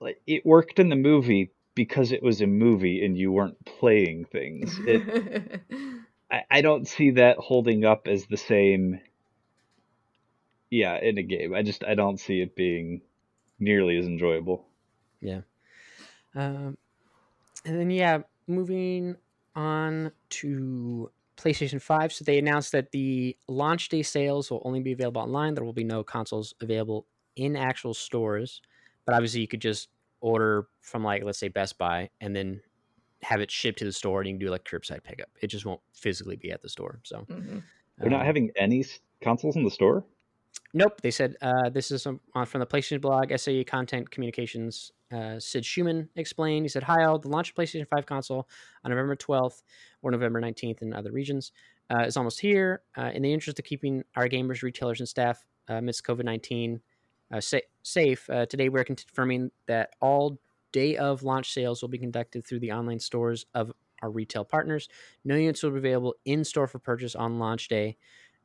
like 0.00 0.20
it 0.26 0.46
worked 0.46 0.78
in 0.78 0.88
the 0.88 0.96
movie 0.96 1.50
because 1.74 2.12
it 2.12 2.22
was 2.22 2.40
a 2.40 2.46
movie 2.46 3.04
and 3.04 3.16
you 3.16 3.30
weren't 3.32 3.64
playing 3.64 4.24
things. 4.26 4.78
It 4.84 5.60
I, 6.30 6.42
I 6.50 6.60
don't 6.62 6.86
see 6.86 7.12
that 7.12 7.38
holding 7.38 7.84
up 7.84 8.06
as 8.06 8.26
the 8.26 8.36
same 8.36 9.00
yeah, 10.70 10.98
in 11.00 11.18
a 11.18 11.22
game. 11.22 11.54
I 11.54 11.62
just 11.62 11.82
I 11.84 11.94
don't 11.94 12.18
see 12.20 12.40
it 12.40 12.54
being 12.54 13.00
nearly 13.58 13.96
as 13.96 14.06
enjoyable. 14.06 14.66
Um, 16.34 16.78
and 17.64 17.78
then 17.80 17.90
yeah, 17.90 18.20
moving 18.46 19.16
on 19.54 20.12
to 20.30 21.12
PlayStation 21.36 21.80
5. 21.82 22.12
So 22.12 22.24
they 22.24 22.38
announced 22.38 22.72
that 22.72 22.92
the 22.92 23.36
launch 23.48 23.88
day 23.88 24.02
sales 24.02 24.50
will 24.50 24.62
only 24.64 24.80
be 24.82 24.92
available 24.92 25.22
online. 25.22 25.54
There 25.54 25.64
will 25.64 25.72
be 25.72 25.84
no 25.84 26.04
consoles 26.04 26.54
available 26.60 27.06
in 27.36 27.56
actual 27.56 27.94
stores, 27.94 28.62
but 29.06 29.14
obviously 29.14 29.40
you 29.40 29.48
could 29.48 29.60
just 29.62 29.90
order 30.20 30.68
from 30.80 31.04
like 31.04 31.22
let's 31.24 31.38
say 31.38 31.48
Best 31.48 31.78
Buy 31.78 32.10
and 32.20 32.34
then 32.34 32.62
have 33.22 33.40
it 33.40 33.50
shipped 33.50 33.78
to 33.80 33.84
the 33.86 33.92
store 33.92 34.20
and 34.20 34.28
you 34.28 34.34
can 34.34 34.40
do 34.40 34.50
like 34.50 34.64
curbside 34.64 35.04
pickup. 35.04 35.30
It 35.42 35.48
just 35.48 35.66
won't 35.66 35.82
physically 35.94 36.36
be 36.36 36.52
at 36.52 36.62
the 36.62 36.68
store. 36.68 37.00
So 37.04 37.28
Mhm. 37.28 37.62
They're 38.00 38.10
not 38.10 38.24
um, 38.24 38.26
having 38.26 38.50
any 38.56 38.84
consoles 39.20 39.56
in 39.56 39.64
the 39.64 39.70
store? 39.70 40.04
Nope. 40.74 41.00
They 41.00 41.10
said 41.10 41.36
uh, 41.40 41.70
this 41.70 41.90
is 41.90 42.02
some, 42.02 42.20
on 42.34 42.44
from 42.46 42.60
the 42.60 42.66
PlayStation 42.66 43.00
blog, 43.00 43.32
SIE 43.36 43.64
Content 43.64 44.10
Communications. 44.10 44.92
Uh, 45.10 45.38
Sid 45.38 45.64
Shuman 45.64 46.08
explained. 46.16 46.64
He 46.64 46.68
said, 46.68 46.82
Hi, 46.82 47.04
all. 47.04 47.18
The 47.18 47.28
launch 47.28 47.50
of 47.50 47.56
PlayStation 47.56 47.88
5 47.88 48.04
console 48.04 48.46
on 48.84 48.90
November 48.90 49.16
12th 49.16 49.62
or 50.02 50.10
November 50.10 50.40
19th 50.40 50.82
in 50.82 50.92
other 50.92 51.10
regions 51.10 51.52
uh, 51.90 52.02
is 52.02 52.16
almost 52.16 52.40
here. 52.40 52.82
Uh, 52.96 53.10
in 53.14 53.22
the 53.22 53.32
interest 53.32 53.58
of 53.58 53.64
keeping 53.64 54.04
our 54.14 54.28
gamers, 54.28 54.62
retailers, 54.62 55.00
and 55.00 55.08
staff 55.08 55.44
uh, 55.70 55.74
amidst 55.74 56.04
COVID 56.04 56.24
19 56.24 56.80
uh, 57.32 57.40
sa- 57.40 57.58
safe, 57.82 58.28
uh, 58.28 58.44
today 58.44 58.68
we're 58.68 58.84
confirming 58.84 59.50
that 59.66 59.94
all 60.00 60.38
day 60.72 60.96
of 60.96 61.22
launch 61.22 61.52
sales 61.54 61.80
will 61.80 61.88
be 61.88 61.98
conducted 61.98 62.46
through 62.46 62.60
the 62.60 62.72
online 62.72 62.98
stores 62.98 63.46
of 63.54 63.72
our 64.02 64.10
retail 64.10 64.44
partners. 64.44 64.88
No 65.24 65.34
units 65.34 65.62
will 65.62 65.70
be 65.70 65.78
available 65.78 66.14
in 66.24 66.44
store 66.44 66.66
for 66.66 66.78
purchase 66.78 67.14
on 67.14 67.38
launch 67.38 67.68
day. 67.68 67.96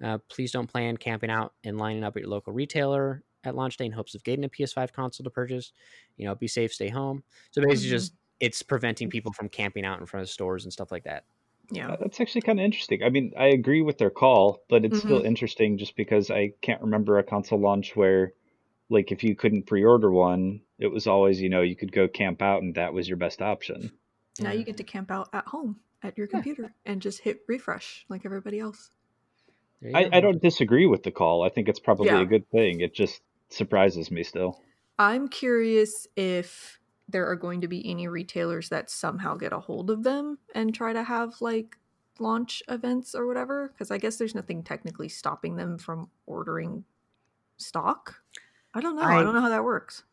Uh, 0.04 0.18
please 0.28 0.52
don't 0.52 0.68
plan 0.68 0.98
camping 0.98 1.30
out 1.30 1.54
and 1.64 1.78
lining 1.78 2.04
up 2.04 2.16
at 2.18 2.22
your 2.22 2.30
local 2.30 2.54
retailer 2.54 3.24
at 3.46 3.56
launch 3.56 3.78
day 3.78 3.86
in 3.86 3.92
hopes 3.92 4.16
of 4.16 4.24
getting 4.24 4.46
a 4.46 4.50
PS5 4.50 4.92
console 4.94 5.24
to 5.24 5.30
purchase. 5.30 5.72
You 6.18 6.26
know, 6.28 6.36
be 6.36 6.48
safe, 6.48 6.74
stay 6.74 6.90
home. 6.90 7.24
So 7.52 7.62
basically, 7.62 7.88
Mhm. 7.88 7.92
just 7.92 8.14
it's 8.40 8.62
preventing 8.62 9.10
people 9.10 9.32
from 9.32 9.48
camping 9.50 9.86
out 9.86 10.00
in 10.00 10.06
front 10.06 10.24
of 10.24 10.30
stores 10.30 10.66
and 10.66 10.74
stuff 10.74 10.92
like 10.92 11.04
that. 11.06 11.24
Yeah. 11.72 11.92
Uh, 11.92 11.98
That's 12.02 12.20
actually 12.20 12.42
kind 12.42 12.60
of 12.60 12.66
interesting. 12.66 13.02
I 13.04 13.10
mean, 13.10 13.32
I 13.38 13.48
agree 13.48 13.82
with 13.82 13.98
their 13.98 14.10
call, 14.10 14.64
but 14.70 14.84
it's 14.84 15.00
still 15.00 15.22
Mhm. 15.22 15.26
interesting 15.26 15.78
just 15.78 15.96
because 15.96 16.30
I 16.30 16.50
can't 16.62 16.82
remember 16.82 17.18
a 17.18 17.24
console 17.24 17.60
launch 17.60 17.96
where, 17.96 18.34
like, 18.90 19.12
if 19.12 19.24
you 19.24 19.36
couldn't 19.36 19.64
pre-order 19.64 20.12
one, 20.12 20.62
it 20.80 20.88
was 20.88 21.08
always, 21.08 21.42
you 21.42 21.50
know, 21.50 21.62
you 21.62 21.76
could 21.78 21.92
go 21.94 22.08
camp 22.10 22.42
out 22.42 22.62
and 22.64 22.76
that 22.76 22.94
was 22.94 23.08
your 23.08 23.18
best 23.18 23.42
option. 23.42 23.92
Now 24.40 24.52
Yeah. 24.52 24.60
you 24.60 24.64
get 24.66 24.78
to 24.78 24.84
camp 24.84 25.10
out 25.12 25.30
at 25.34 25.48
home 25.48 25.80
at 26.02 26.18
your 26.18 26.28
Yeah. 26.34 26.42
computer 26.42 26.76
and 26.86 27.02
just 27.02 27.20
hit 27.22 27.44
refresh 27.48 28.06
like 28.10 28.26
everybody 28.26 28.60
else. 28.60 28.92
There 29.84 29.92
you 29.92 30.10
I. 30.12 30.18
I 30.18 30.20
don't 30.22 30.42
disagree 30.42 30.86
with 30.86 31.04
the 31.04 31.12
call. 31.12 31.44
I 31.44 31.50
think 31.50 31.70
it's 31.70 31.80
probably 31.80 32.08
Yeah. 32.08 32.22
a 32.22 32.26
good 32.26 32.50
thing. 32.50 32.82
It 32.82 32.94
just 32.94 33.22
surprises 33.50 34.10
me 34.10 34.24
still. 34.24 34.60
I'm 34.98 35.28
curious 35.28 36.08
if 36.16 36.80
there 37.10 37.28
are 37.30 37.36
going 37.36 37.62
to 37.62 37.68
be 37.68 37.88
any 37.90 38.08
retailers 38.08 38.70
that 38.70 38.90
somehow 38.90 39.36
get 39.36 39.54
a 39.54 39.60
hold 39.60 39.90
of 39.92 40.04
them 40.04 40.40
and 40.56 40.74
try 40.74 40.94
to 40.94 41.04
have 41.04 41.42
like 41.42 41.78
launch 42.20 42.64
events 42.70 43.14
or 43.14 43.28
whatever. 43.28 43.68
Because 43.70 43.92
I 43.92 43.98
guess 43.98 44.18
there's 44.18 44.36
nothing 44.36 44.64
technically 44.64 45.10
stopping 45.10 45.58
them 45.58 45.78
from 45.78 46.10
ordering 46.26 46.86
stock. 47.58 48.22
I 48.74 48.82
don't 48.82 48.96
know. 48.96 49.04
I, 49.04 49.20
I- 49.20 49.24
don't 49.24 49.36
know 49.36 49.42
how 49.42 49.50
that 49.50 49.64
works. 49.64 50.04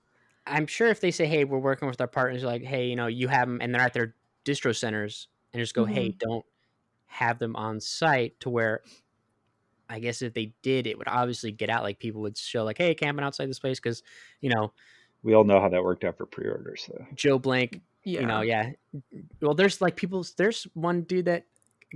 I'm 0.47 0.67
sure 0.67 0.89
if 0.89 1.01
they 1.01 1.11
say, 1.11 1.27
"Hey, 1.27 1.45
we're 1.45 1.59
working 1.59 1.87
with 1.87 2.01
our 2.01 2.09
partners," 2.09 2.43
like, 2.43 2.63
"Hey, 2.63 2.89
you 2.89 2.97
know, 2.97 3.07
you 3.07 3.29
have 3.29 3.47
them," 3.47 3.59
and 3.61 3.73
they're 3.75 3.83
at 3.83 3.93
their 3.93 4.15
distro 4.45 4.75
centers, 4.75 5.29
and 5.53 5.61
just 5.61 5.75
go, 5.75 5.85
"Hey, 5.85 6.09
mm-hmm. 6.09 6.19
don't 6.19 6.47
have 7.07 7.39
them 7.39 7.55
on 7.57 7.79
site," 7.79 8.41
to 8.41 8.51
where, 8.51 8.83
I 9.91 9.99
guess 9.99 10.23
if 10.23 10.33
they 10.33 10.55
did, 10.63 10.87
it 10.87 10.97
would 10.97 11.09
obviously 11.09 11.51
get 11.53 11.69
out. 11.69 11.83
Like 11.83 11.99
people 11.99 12.21
would 12.23 12.39
show, 12.39 12.65
like, 12.65 12.79
"Hey, 12.79 12.95
camping 12.95 13.25
outside 13.25 13.51
this 13.51 13.59
place," 13.59 13.79
because 13.81 14.03
you 14.41 14.49
know 14.49 14.73
We 15.23 15.35
all 15.35 15.45
know 15.45 15.61
how 15.61 15.69
that 15.69 15.83
worked 15.85 16.05
out 16.05 16.17
for 16.17 16.25
pre-orders, 16.27 16.89
though. 16.89 17.05
Joe 17.15 17.39
Blank 17.39 17.81
Yeah. 18.05 18.21
you 18.21 18.27
know 18.27 18.41
yeah 18.41 18.71
well 19.43 19.53
there's 19.55 19.83
like 19.83 19.95
people 19.97 20.25
there's 20.39 20.67
one 20.73 21.03
dude 21.03 21.27
that 21.27 21.45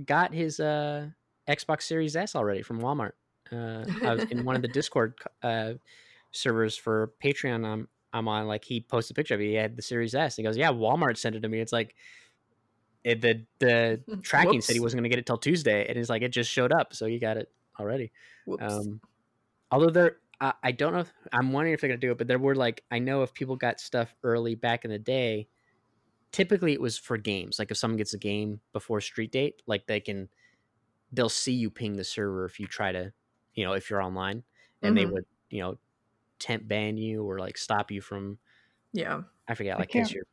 got 0.05 0.31
his 0.33 0.59
uh 0.59 1.07
xbox 1.49 1.81
series 1.83 2.15
s 2.15 2.35
already 2.35 2.61
from 2.61 2.79
walmart 2.79 3.13
uh 3.51 3.85
i 4.03 4.13
was 4.13 4.23
in 4.25 4.45
one 4.45 4.55
of 4.55 4.61
the 4.61 4.67
discord 4.79 5.15
uh 5.41 5.73
servers 6.31 6.77
for 6.77 7.11
patreon 7.23 7.65
i'm 7.65 7.87
i'm 8.13 8.27
on 8.27 8.45
like 8.45 8.63
he 8.63 8.81
posted 8.81 9.15
a 9.15 9.17
picture 9.17 9.33
of 9.33 9.41
it 9.41 9.45
he 9.45 9.55
had 9.55 9.75
the 9.75 9.81
series 9.81 10.13
s 10.13 10.35
he 10.35 10.43
goes 10.43 10.57
yeah 10.57 10.71
walmart 10.71 11.17
sent 11.17 11.35
it 11.35 11.39
to 11.41 11.49
me 11.49 11.59
it's 11.59 11.73
like 11.73 11.95
it, 13.03 13.21
the 13.21 13.43
the 13.59 14.01
tracking 14.21 14.61
said 14.61 14.73
he 14.73 14.79
wasn't 14.79 14.99
going 14.99 15.03
to 15.09 15.09
get 15.09 15.19
it 15.19 15.25
till 15.27 15.37
Tuesday, 15.37 15.85
and 15.87 15.95
it's 15.97 16.09
like 16.09 16.23
it 16.23 16.29
just 16.29 16.49
showed 16.49 16.71
up, 16.71 16.93
so 16.95 17.05
you 17.05 17.19
got 17.19 17.37
it 17.37 17.51
already. 17.79 18.11
Whoops. 18.45 18.63
Um, 18.63 19.01
although 19.71 19.89
there, 19.89 20.17
I, 20.41 20.53
I 20.63 20.71
don't 20.71 20.93
know. 20.93 20.99
If, 21.01 21.13
I'm 21.33 21.51
wondering 21.53 21.73
if 21.73 21.81
they're 21.81 21.89
gonna 21.89 21.99
do 21.99 22.11
it, 22.11 22.17
but 22.17 22.27
there 22.27 22.39
were 22.39 22.55
like 22.55 22.83
I 22.91 22.99
know 22.99 23.23
if 23.23 23.33
people 23.33 23.55
got 23.55 23.79
stuff 23.79 24.15
early 24.23 24.55
back 24.55 24.85
in 24.85 24.91
the 24.91 24.99
day, 24.99 25.47
typically 26.31 26.73
it 26.73 26.81
was 26.81 26.97
for 26.97 27.17
games. 27.17 27.59
Like 27.59 27.71
if 27.71 27.77
someone 27.77 27.97
gets 27.97 28.13
a 28.13 28.19
game 28.19 28.61
before 28.73 29.01
street 29.01 29.31
date, 29.31 29.61
like 29.67 29.87
they 29.87 29.99
can, 29.99 30.29
they'll 31.11 31.29
see 31.29 31.53
you 31.53 31.69
ping 31.71 31.95
the 31.97 32.03
server 32.03 32.45
if 32.45 32.59
you 32.59 32.67
try 32.67 32.91
to, 32.91 33.13
you 33.55 33.65
know, 33.65 33.73
if 33.73 33.89
you're 33.89 34.01
online, 34.01 34.43
and 34.83 34.97
they 34.97 35.05
Mhm. 35.05 35.11
would, 35.13 35.25
you 35.49 35.61
know, 35.61 35.77
temp 36.39 36.67
ban 36.67 36.97
you 36.97 37.23
or 37.23 37.39
like 37.39 37.57
stop 37.57 37.91
you 37.91 38.01
from. 38.01 38.39
yeah. 38.93 39.23
I 39.47 39.55
forget, 39.55 39.77
like 39.79 39.89
case 39.89 40.13
can't- 40.13 40.27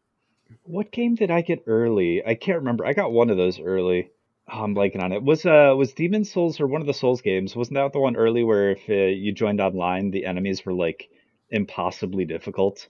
What 0.65 0.91
game 0.93 1.15
did 1.15 1.31
I 1.31 1.43
get 1.43 1.65
early? 1.67 2.25
I 2.25 2.35
can't 2.35 2.59
remember. 2.59 2.87
I 2.87 2.93
got 2.95 3.13
one 3.13 3.31
of 3.31 3.37
those 3.37 3.61
early. 3.61 4.11
Oh, 4.51 4.63
I'm 4.65 4.75
blanking 4.75 5.03
on 5.03 5.13
it. 5.13 5.23
Was 5.23 5.47
uh 5.47 5.75
was 5.77 5.93
Demon 5.93 6.25
Souls 6.25 6.61
or 6.61 6.67
one 6.67 6.81
of 6.81 6.87
the 6.87 6.95
Souls 6.95 7.21
games? 7.23 7.55
Wasn't 7.55 7.75
that 7.75 7.93
the 7.93 8.01
one 8.01 8.17
early 8.17 8.43
where 8.45 8.73
if 8.73 8.89
uh, 8.89 8.93
you 8.95 9.33
joined 9.33 9.61
online, 9.61 10.11
the 10.11 10.27
enemies 10.27 10.65
were 10.67 10.73
like 10.75 11.09
impossibly 11.51 12.25
difficult? 12.25 12.89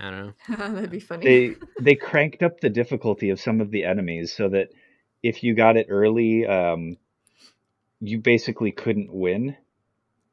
I 0.00 0.10
don't 0.10 0.26
know. 0.48 0.56
That'd 0.74 0.90
be 0.90 1.00
funny. 1.00 1.24
They 1.24 1.56
they 1.80 1.94
cranked 1.94 2.42
up 2.42 2.60
the 2.60 2.70
difficulty 2.70 3.30
of 3.30 3.40
some 3.40 3.60
of 3.60 3.70
the 3.70 3.84
enemies 3.84 4.32
so 4.36 4.48
that 4.50 4.68
if 5.22 5.42
you 5.42 5.54
got 5.54 5.76
it 5.76 5.86
early, 5.88 6.46
um, 6.46 6.96
you 8.00 8.18
basically 8.18 8.72
couldn't 8.72 9.12
win 9.12 9.56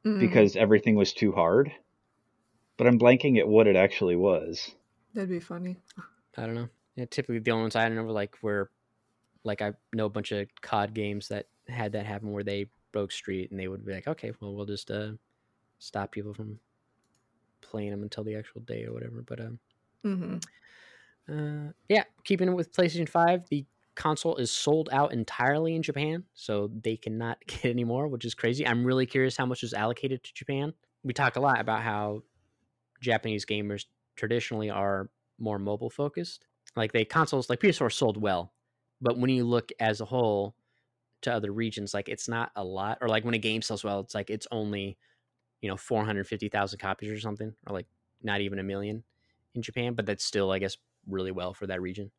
Mm, 0.03 0.19
because 0.19 0.55
everything 0.55 0.95
was 0.95 1.13
too 1.13 1.31
hard. 1.31 1.71
But 2.75 2.87
I'm 2.87 2.97
blanking 2.97 3.37
at 3.37 3.47
what 3.47 3.67
it 3.67 3.75
actually 3.75 4.15
was. 4.15 4.71
that'd 5.13 5.29
be 5.29 5.39
funny. 5.39 5.77
I 6.35 6.47
don't 6.47 6.55
know. 6.55 6.69
Yeah, 6.95 7.05
typically 7.05 7.37
the 7.37 7.51
only 7.51 7.65
ones 7.65 7.75
I 7.75 7.87
know 7.89 8.01
were 8.01 8.11
like 8.11 8.35
where, 8.41 8.71
like 9.43 9.61
I 9.61 9.73
know 9.93 10.05
a 10.05 10.09
bunch 10.09 10.31
of 10.31 10.47
COD 10.61 10.93
games 10.93 11.27
that 11.29 11.47
had 11.67 11.93
that 11.93 12.05
happen 12.05 12.31
where 12.31 12.43
they 12.43 12.67
broke 12.91 13.11
street 13.11 13.51
and 13.51 13.59
they 13.59 13.67
would 13.67 13.85
be 13.85 13.93
like, 13.93 14.07
okay, 14.07 14.31
well 14.39 14.55
we'll 14.55 14.65
just 14.65 14.91
uh 14.91 15.11
stop 15.79 16.11
people 16.11 16.33
from 16.33 16.59
playing 17.61 17.91
them 17.91 18.03
until 18.03 18.23
the 18.23 18.35
actual 18.35 18.61
day 18.61 18.85
or 18.85 18.93
whatever. 18.93 19.23
But 19.25 19.39
um, 19.39 19.59
hmm 20.03 20.37
uh, 21.31 21.71
yeah, 21.87 22.03
keeping 22.23 22.49
it 22.49 22.53
with 22.53 22.73
PlayStation 22.73 23.07
Five, 23.07 23.47
the 23.49 23.65
console 23.95 24.35
is 24.37 24.51
sold 24.51 24.89
out 24.91 25.13
entirely 25.13 25.75
in 25.75 25.83
Japan, 25.83 26.23
so 26.33 26.69
they 26.83 26.97
cannot 26.97 27.37
get 27.47 27.65
any 27.65 27.83
more, 27.83 28.07
which 28.07 28.25
is 28.25 28.33
crazy. 28.33 28.65
I'm 28.65 28.85
really 28.85 29.05
curious 29.05 29.37
how 29.37 29.45
much 29.45 29.63
is 29.63 29.73
allocated 29.73 30.23
to 30.23 30.33
Japan. 30.33 30.73
We 31.03 31.13
talk 31.13 31.35
a 31.35 31.41
lot 31.41 31.59
about 31.59 31.81
how 31.81 32.23
Japanese 32.99 33.45
gamers 33.45 33.85
traditionally 34.15 34.69
are 34.69 35.09
more 35.39 35.59
mobile 35.59 35.89
focused. 35.89 36.45
Like 36.75 36.91
they 36.91 37.05
consoles 37.05 37.49
like 37.49 37.59
PS4 37.59 37.91
sold 37.91 38.17
well, 38.21 38.53
but 39.01 39.17
when 39.17 39.29
you 39.29 39.43
look 39.43 39.71
as 39.79 40.01
a 40.01 40.05
whole 40.05 40.55
to 41.21 41.33
other 41.33 41.51
regions, 41.51 41.93
like 41.93 42.09
it's 42.09 42.27
not 42.27 42.51
a 42.55 42.63
lot. 42.63 42.99
Or 43.01 43.07
like 43.07 43.25
when 43.25 43.33
a 43.33 43.39
game 43.39 43.61
sells 43.61 43.83
well, 43.83 43.99
it's 43.99 44.15
like 44.15 44.29
it's 44.29 44.47
only 44.51 44.97
you 45.61 45.69
know 45.69 45.77
four 45.77 46.05
hundred 46.05 46.27
fifty 46.27 46.49
thousand 46.49 46.79
copies 46.79 47.11
or 47.11 47.19
something, 47.19 47.53
or 47.67 47.73
like 47.73 47.87
not 48.21 48.41
even 48.41 48.59
a 48.59 48.63
million 48.63 49.03
in 49.55 49.61
Japan. 49.61 49.93
But 49.93 50.05
that's 50.05 50.23
still, 50.23 50.51
I 50.51 50.59
guess, 50.59 50.77
really 51.07 51.31
well 51.31 51.53
for 51.53 51.67
that 51.67 51.81
region. 51.81 52.11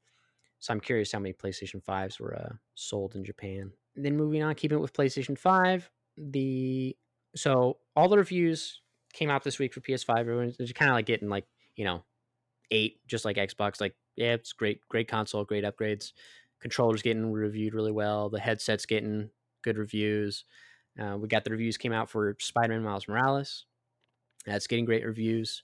So 0.59 0.73
I'm 0.73 0.81
curious 0.81 1.11
how 1.11 1.19
many 1.19 1.33
PlayStation 1.33 1.83
Fives 1.83 2.21
were 2.21 2.37
uh, 2.37 2.55
sold 2.75 3.17
in 3.17 3.25
Japan. 3.25 3.73
Then 3.97 4.17
moving 4.17 4.43
on, 4.43 4.55
keeping 4.55 4.79
it 4.79 4.81
with 4.81 4.93
PlayStation 4.93 5.37
Five, 5.37 5.91
the 6.17 6.97
so 7.35 7.79
all 7.97 8.09
the 8.09 8.19
reviews 8.19 8.81
came 9.13 9.31
out 9.31 9.45
this 9.45 9.59
week 9.59 9.75
for 9.75 9.81
PS5. 9.81 10.19
Everyone's 10.19 10.57
kind 10.73 10.91
of 10.91 10.95
like 10.95 11.07
getting 11.07 11.29
like 11.29 11.47
you 11.77 11.85
know 11.85 12.03
eight, 12.71 13.07
just 13.07 13.25
like 13.25 13.37
Xbox. 13.37 13.81
Like 13.81 13.95
yeah, 14.17 14.35
it's 14.35 14.53
great, 14.53 14.81
great 14.89 15.09
console, 15.09 15.45
great 15.45 15.65
upgrades. 15.65 16.13
Controllers 16.63 17.03
getting 17.03 17.31
reviewed 17.31 17.75
really 17.75 17.93
well. 17.93 18.31
The 18.31 18.41
headset's 18.41 18.87
getting 18.87 19.29
good 19.63 19.77
reviews. 19.77 20.45
Uh, 20.99 21.17
we 21.19 21.29
got 21.29 21.45
the 21.45 21.51
reviews 21.51 21.77
came 21.77 21.93
out 21.93 22.09
for 22.09 22.37
Spider-Man 22.39 22.85
Miles 22.85 23.09
Morales. 23.09 23.67
That's 24.47 24.67
getting 24.67 24.85
great 24.85 25.05
reviews. 25.05 25.63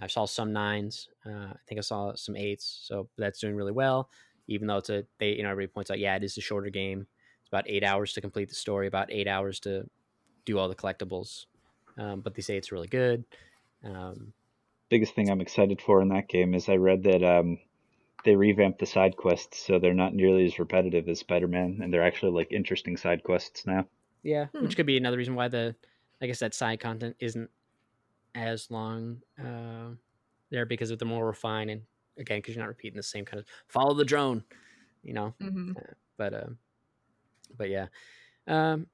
I 0.00 0.06
saw 0.06 0.24
some 0.24 0.52
nines. 0.52 1.08
Uh, 1.26 1.52
I 1.52 1.58
think 1.68 1.78
I 1.78 1.82
saw 1.82 2.14
some 2.14 2.36
eights. 2.36 2.80
So 2.84 3.08
that's 3.18 3.40
doing 3.40 3.54
really 3.54 3.72
well. 3.72 4.08
Even 4.48 4.66
though 4.66 4.78
it's 4.78 4.90
a 4.90 5.04
they 5.18 5.30
you 5.34 5.42
know 5.42 5.50
everybody 5.50 5.72
points 5.72 5.90
out 5.90 5.98
yeah 5.98 6.16
it 6.16 6.24
is 6.24 6.36
a 6.36 6.40
shorter 6.40 6.70
game. 6.70 7.06
It's 7.40 7.48
about 7.48 7.64
eight 7.68 7.84
hours 7.84 8.12
to 8.14 8.20
complete 8.20 8.48
the 8.48 8.54
story. 8.54 8.86
About 8.86 9.12
eight 9.12 9.28
hours 9.28 9.60
to 9.60 9.86
do 10.44 10.58
all 10.58 10.68
the 10.68 10.74
collectibles. 10.74 11.46
Um, 11.98 12.20
but 12.20 12.34
they 12.34 12.42
say 12.42 12.56
it's 12.56 12.72
really 12.72 12.88
good. 12.88 13.24
Um, 13.84 14.32
Biggest 14.88 15.14
thing 15.14 15.30
I'm 15.30 15.40
excited 15.40 15.80
for 15.80 16.02
in 16.02 16.08
that 16.08 16.28
game 16.28 16.54
is 16.54 16.68
I 16.68 16.76
read 16.76 17.04
that 17.04 17.22
um, 17.22 17.58
they 18.24 18.36
revamped 18.36 18.78
the 18.78 18.86
side 18.86 19.16
quests 19.16 19.64
so 19.66 19.78
they're 19.78 19.94
not 19.94 20.14
nearly 20.14 20.44
as 20.44 20.58
repetitive 20.58 21.08
as 21.08 21.18
Spider-Man, 21.20 21.80
and 21.82 21.92
they're 21.92 22.04
actually 22.06 22.32
like 22.32 22.52
interesting 22.52 22.96
side 22.96 23.22
quests 23.22 23.66
now. 23.66 23.86
Yeah, 24.22 24.46
Hmm. 24.46 24.64
which 24.64 24.76
could 24.76 24.86
be 24.86 24.96
another 24.96 25.16
reason 25.16 25.34
why 25.34 25.48
the, 25.48 25.74
I 26.20 26.26
guess 26.26 26.40
that 26.40 26.54
side 26.54 26.80
content 26.80 27.16
isn't 27.20 27.50
as 28.34 28.70
long 28.70 29.22
uh, 29.42 29.90
there 30.50 30.66
because 30.66 30.90
of 30.90 30.98
the 30.98 31.04
more 31.04 31.26
refined 31.26 31.70
and 31.70 31.82
again 32.18 32.38
because 32.38 32.54
you're 32.54 32.62
not 32.62 32.68
repeating 32.68 32.96
the 32.96 33.02
same 33.02 33.24
kind 33.24 33.40
of 33.40 33.46
follow 33.68 33.94
the 33.94 34.04
drone, 34.04 34.44
you 35.02 35.14
know. 35.14 35.34
hmm 35.40 35.72
But 36.16 36.34
uh, 36.34 36.46
but 37.56 37.70
yeah, 37.70 37.86
um, 38.46 38.86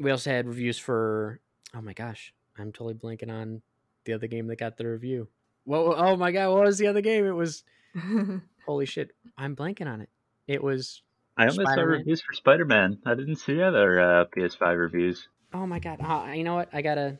we 0.00 0.10
also 0.10 0.30
had 0.30 0.46
reviews 0.46 0.78
for 0.78 1.40
oh 1.74 1.82
my 1.82 1.92
gosh, 1.92 2.32
I'm 2.58 2.72
totally 2.72 2.94
blanking 2.94 3.30
on 3.30 3.62
the 4.04 4.14
other 4.14 4.26
game 4.26 4.46
that 4.46 4.56
got 4.58 4.76
the 4.76 4.86
review. 4.88 5.28
Whoa, 5.64 5.92
oh 5.94 6.16
my 6.16 6.32
god, 6.32 6.54
what 6.54 6.64
was 6.64 6.78
the 6.78 6.86
other 6.86 7.02
game? 7.02 7.26
It 7.26 7.32
was 7.32 7.62
holy 8.66 8.86
shit, 8.86 9.10
I'm 9.36 9.56
blanking 9.56 9.86
on 9.86 10.00
it. 10.00 10.08
It 10.46 10.62
was 10.62 11.02
I 11.36 11.44
only 11.44 11.54
saw 11.54 11.72
Spider-Man? 11.72 11.98
reviews 11.98 12.20
for 12.20 12.32
Spider-Man. 12.32 12.98
I 13.06 13.14
didn't 13.14 13.36
see 13.36 13.62
other 13.62 14.00
uh, 14.00 14.24
PS5 14.36 14.78
reviews. 14.78 15.28
oh 15.54 15.66
my 15.66 15.78
god, 15.78 16.00
uh, 16.00 16.32
you 16.32 16.44
know 16.44 16.54
what? 16.56 16.68
I 16.72 16.82
gotta 16.82 17.18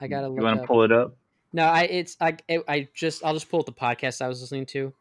I 0.00 0.08
gotta 0.08 0.28
You 0.28 0.42
want 0.42 0.60
to 0.60 0.66
pull 0.66 0.82
it 0.82 0.92
up? 0.92 1.16
No, 1.52 1.64
I 1.64 1.82
it's 1.82 2.16
I 2.20 2.36
it, 2.48 2.62
I 2.68 2.88
just 2.94 3.24
I'll 3.24 3.34
just 3.34 3.50
pull 3.50 3.60
up 3.60 3.66
the 3.66 3.72
podcast 3.72 4.22
I 4.22 4.28
was 4.28 4.40
listening 4.40 4.66
to, 4.66 4.92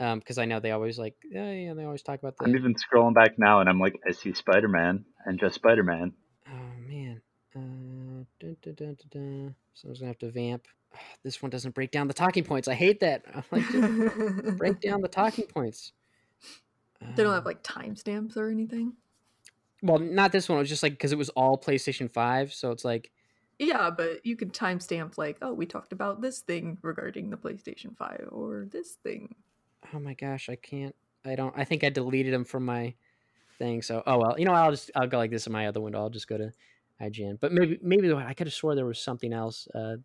um, 0.00 0.18
because 0.18 0.38
I 0.38 0.44
know 0.44 0.60
they 0.60 0.72
always 0.72 0.98
like 0.98 1.14
yeah 1.30 1.50
yeah 1.50 1.74
they 1.74 1.84
always 1.84 2.02
talk 2.02 2.18
about 2.18 2.36
the 2.36 2.44
I'm 2.44 2.56
even 2.56 2.74
scrolling 2.74 3.14
back 3.14 3.38
now, 3.38 3.60
and 3.60 3.68
I'm 3.68 3.80
like, 3.80 3.98
I 4.06 4.12
see 4.12 4.34
Spider-Man 4.34 5.04
and 5.24 5.38
just 5.38 5.54
Spider-Man. 5.54 5.94
oh 5.94 6.00
man, 6.00 6.12
uh, 7.56 7.60
dun, 8.40 8.56
dun, 8.62 8.74
dun, 8.74 8.74
dun, 8.74 8.96
dun. 9.10 9.54
someone's 9.74 10.00
gonna 10.00 10.08
have 10.10 10.18
to 10.18 10.30
vamp. 10.30 10.66
This 11.24 11.42
one 11.42 11.50
doesn't 11.50 11.74
break 11.74 11.90
down 11.90 12.06
the 12.06 12.14
talking 12.14 12.44
points. 12.44 12.68
I 12.68 12.74
hate 12.74 13.00
that. 13.00 13.24
I'm 13.34 13.42
like 13.50 14.58
break 14.58 14.80
down 14.80 15.00
the 15.00 15.08
talking 15.08 15.46
points. 15.46 15.92
they 17.16 17.22
don't 17.22 17.32
have 17.32 17.42
Um, 17.42 17.44
like 17.46 17.62
timestamps 17.62 18.36
or 18.36 18.48
anything. 18.50 18.94
well, 19.82 19.98
not 19.98 20.32
this 20.32 20.48
one. 20.48 20.58
It 20.58 20.62
was 20.62 20.68
just 20.68 20.82
like 20.82 20.92
because 20.92 21.12
it 21.12 21.18
was 21.18 21.30
all 21.30 21.58
PlayStation 21.58 22.10
Five, 22.10 22.52
so 22.52 22.70
it's 22.70 22.84
like 22.84 23.10
Yeah, 23.58 23.90
but 23.90 24.24
you 24.24 24.36
could 24.36 24.52
timestamp 24.52 25.18
like, 25.18 25.38
oh, 25.42 25.52
we 25.52 25.66
talked 25.66 25.92
about 25.92 26.20
this 26.20 26.40
thing 26.40 26.78
regarding 26.82 27.30
the 27.30 27.36
PlayStation 27.36 27.96
5 27.96 28.28
or 28.32 28.66
this 28.70 28.94
thing. 29.02 29.34
oh 29.94 29.98
my 30.00 30.14
gosh, 30.14 30.48
I 30.48 30.56
can't. 30.56 30.94
I 31.24 31.34
don't. 31.36 31.54
I 31.56 31.64
think 31.64 31.84
I 31.84 31.88
deleted 31.90 32.32
them 32.32 32.44
from 32.44 32.64
my 32.64 32.94
thing. 33.58 33.82
So 33.82 34.02
oh 34.06 34.18
well, 34.18 34.38
you 34.38 34.44
know 34.44 34.52
I'll 34.52 34.70
just 34.70 34.90
I'll 34.94 35.06
go 35.08 35.18
like 35.18 35.30
this 35.30 35.46
in 35.46 35.52
my 35.52 35.66
other 35.66 35.80
window. 35.80 35.98
I'll 36.00 36.10
just 36.10 36.28
go 36.28 36.38
to 36.38 36.52
IGN. 37.00 37.38
But 37.40 37.52
maybe 37.52 37.78
maybe 37.82 38.12
I 38.12 38.34
could 38.34 38.46
have 38.46 38.54
swore 38.54 38.74
there 38.74 38.86
was 38.86 39.00
something 39.00 39.32
else. 39.32 39.68
Uh, 39.74 39.96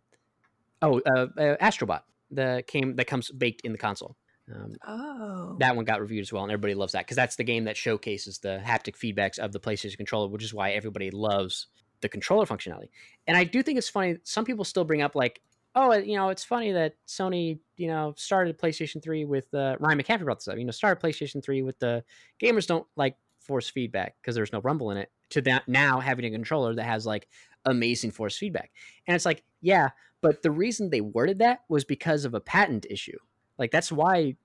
oh, 0.82 1.00
uh, 1.06 1.26
uh, 1.38 1.56
Astrobot 1.56 2.02
the 2.30 2.62
came 2.66 2.96
that 2.96 3.06
comes 3.06 3.30
baked 3.30 3.62
in 3.62 3.72
the 3.72 3.78
console. 3.78 4.16
Um, 4.52 4.74
Oh. 4.84 5.56
that 5.60 5.76
one 5.76 5.84
got 5.84 6.00
reviewed 6.00 6.22
as 6.22 6.32
well, 6.32 6.42
and 6.42 6.50
everybody 6.50 6.74
loves 6.74 6.92
that 6.92 7.06
because 7.06 7.16
that's 7.16 7.36
the 7.36 7.44
game 7.44 7.64
that 7.64 7.76
showcases 7.76 8.38
the 8.38 8.60
haptic 8.64 8.96
feedbacks 8.96 9.38
of 9.38 9.52
the 9.52 9.60
PlayStation 9.60 9.96
controller, 9.96 10.28
which 10.28 10.42
is 10.42 10.52
why 10.52 10.72
everybody 10.72 11.10
loves 11.10 11.68
the 12.00 12.08
controller 12.08 12.46
functionality. 12.46 12.88
And 13.28 13.36
I 13.36 13.44
do 13.44 13.62
think 13.62 13.78
it's 13.78 13.88
funny. 13.88 14.16
Some 14.24 14.44
people 14.44 14.64
still 14.64 14.84
bring 14.84 15.02
up 15.02 15.14
like, 15.14 15.40
oh, 15.76 15.92
you 15.94 16.16
know, 16.16 16.30
it's 16.30 16.42
funny 16.42 16.72
that 16.72 16.94
Sony, 17.06 17.60
you 17.76 17.86
know, 17.86 18.14
started 18.16 18.58
PlayStation 18.58 19.00
Three 19.00 19.24
with 19.24 19.52
uh, 19.54 19.76
Ryan 19.78 19.98
McCaffrey 20.00 20.24
brought 20.24 20.38
this 20.38 20.48
up. 20.48 20.58
You 20.58 20.64
know, 20.64 20.72
started 20.72 21.00
PlayStation 21.00 21.44
Three 21.44 21.62
with 21.62 21.78
the 21.78 22.02
gamers 22.42 22.66
don't 22.66 22.86
like 22.96 23.16
force 23.38 23.68
feedback 23.70 24.16
because 24.20 24.34
there's 24.34 24.52
no 24.52 24.60
rumble 24.60 24.90
in 24.90 24.96
it. 24.96 25.10
To 25.30 25.40
that 25.42 25.68
now 25.68 26.00
having 26.00 26.24
a 26.24 26.30
controller 26.30 26.74
that 26.74 26.84
has 26.84 27.06
like 27.06 27.28
amazing 27.64 28.10
force 28.10 28.36
feedback, 28.36 28.70
and 29.06 29.14
it's 29.14 29.26
like, 29.26 29.44
yeah, 29.60 29.90
but 30.20 30.42
the 30.42 30.50
reason 30.50 30.90
they 30.90 31.00
worded 31.00 31.38
that 31.38 31.60
was 31.68 31.84
because 31.84 32.24
of 32.24 32.34
a 32.34 32.40
patent 32.40 32.86
issue. 32.90 33.18
Like 33.58 33.70
that's 33.70 33.92
why 33.92 34.36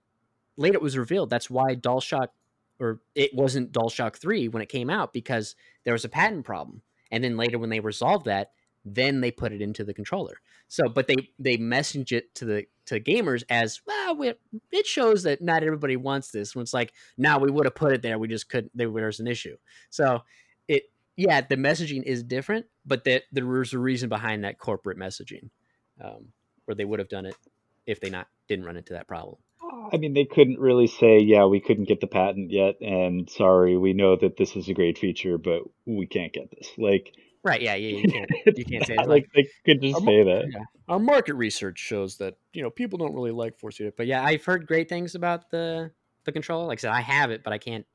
later 0.58 0.76
it 0.76 0.82
was 0.82 0.98
revealed 0.98 1.30
that's 1.30 1.50
why 1.50 1.76
DualShock 1.76 2.28
or 2.80 3.02
it 3.14 3.34
wasn't 3.34 3.72
DualShock 3.72 4.18
3 4.18 4.50
when 4.50 4.62
it 4.62 4.70
came 4.70 4.90
out 4.90 5.14
because 5.14 5.56
there 5.84 5.94
was 5.94 6.06
a 6.06 6.10
patent 6.10 6.46
problem. 6.46 6.82
And 7.12 7.24
then 7.24 7.38
later 7.38 7.58
when 7.58 7.70
they 7.70 7.80
resolved 7.80 8.26
that, 8.26 8.52
then 8.84 9.22
they 9.22 9.32
put 9.32 9.52
it 9.52 9.62
into 9.62 9.84
the 9.84 9.94
controller. 9.94 10.40
So, 10.68 10.88
but 10.88 11.08
they 11.08 11.16
they 11.40 11.58
message 11.58 12.12
it 12.12 12.34
to 12.36 12.46
the 12.46 12.66
to 12.86 13.00
gamers 13.00 13.44
as 13.50 13.82
well. 13.86 14.16
We, 14.16 14.34
it 14.72 14.86
shows 14.86 15.24
that 15.24 15.42
not 15.42 15.64
everybody 15.64 15.96
wants 15.96 16.32
this. 16.32 16.56
When 16.56 16.64
it's 16.64 16.74
like, 16.74 16.94
now 17.18 17.40
we 17.40 17.50
would 17.50 17.66
have 17.66 17.76
put 17.76 17.94
it 17.94 18.02
there, 18.02 18.20
we 18.20 18.28
just 18.28 18.50
couldn't. 18.50 18.72
There 18.76 18.92
was 18.92 19.20
an 19.20 19.28
issue. 19.28 19.58
So, 19.90 20.22
yeah, 21.18 21.42
the 21.42 21.56
messaging 21.56 22.04
is 22.04 22.24
different, 22.24 22.66
but 22.86 23.04
that 23.06 23.24
there 23.32 23.46
was 23.46 23.74
a 23.74 23.80
reason 23.80 24.10
behind 24.10 24.44
that 24.44 24.60
corporate 24.60 24.98
messaging, 24.98 25.50
um, 26.04 26.30
where 26.66 26.76
they 26.76 26.86
would 26.86 27.00
have 27.00 27.10
done 27.10 27.26
it 27.26 27.36
if 27.86 28.00
they 28.00 28.10
not 28.10 28.28
didn't 28.48 28.66
run 28.66 28.78
into 28.78 28.94
that 28.94 29.08
problem. 29.08 29.38
I 29.92 29.98
mean, 29.98 30.14
they 30.14 30.26
couldn't 30.26 30.60
really 30.60 30.88
say, 30.88 31.20
yeah, 31.20 31.46
we 31.46 31.60
couldn't 31.60 31.88
get 31.88 32.02
the 32.02 32.08
patent 32.08 32.52
yet, 32.52 32.76
and 32.82 33.30
sorry, 33.30 33.78
we 33.78 33.94
know 33.94 34.16
that 34.16 34.38
this 34.38 34.56
is 34.56 34.68
a 34.68 34.74
great 34.74 34.98
feature, 34.98 35.38
but 35.38 35.62
we 35.86 36.08
can't 36.08 36.34
get 36.34 36.50
this. 36.52 36.70
Like, 36.78 37.14
right? 37.44 37.62
Yeah, 37.62 37.76
yeah, 37.76 37.98
you 37.98 38.04
can't. 38.12 38.58
You 38.58 38.66
can't 38.66 38.86
say 38.86 38.96
it's 38.98 39.08
like 39.08 39.08
like 39.08 39.28
they 39.36 39.48
could 39.66 39.82
just 39.82 40.04
say 40.04 40.24
that. 40.24 40.46
yeah. 40.52 40.64
Our 40.88 41.00
market 41.00 41.36
research 41.36 41.80
shows 41.80 42.18
that 42.18 42.36
you 42.54 42.62
know 42.62 42.70
people 42.70 42.98
don't 42.98 43.14
really 43.14 43.32
like 43.32 43.58
force 43.58 43.78
feedback. 43.78 43.98
But 43.98 44.08
yeah, 44.08 44.24
I've 44.24 44.44
heard 44.44 44.68
great 44.68 44.90
things 44.90 45.16
about 45.16 45.50
the 45.52 45.92
the 46.26 46.32
controller. 46.32 46.66
Like 46.66 46.80
I 46.80 46.82
said, 46.82 46.92
I 46.92 47.02
have 47.02 47.32
it, 47.32 47.44
but 47.44 47.54
I 47.54 47.58
can't 47.58 47.86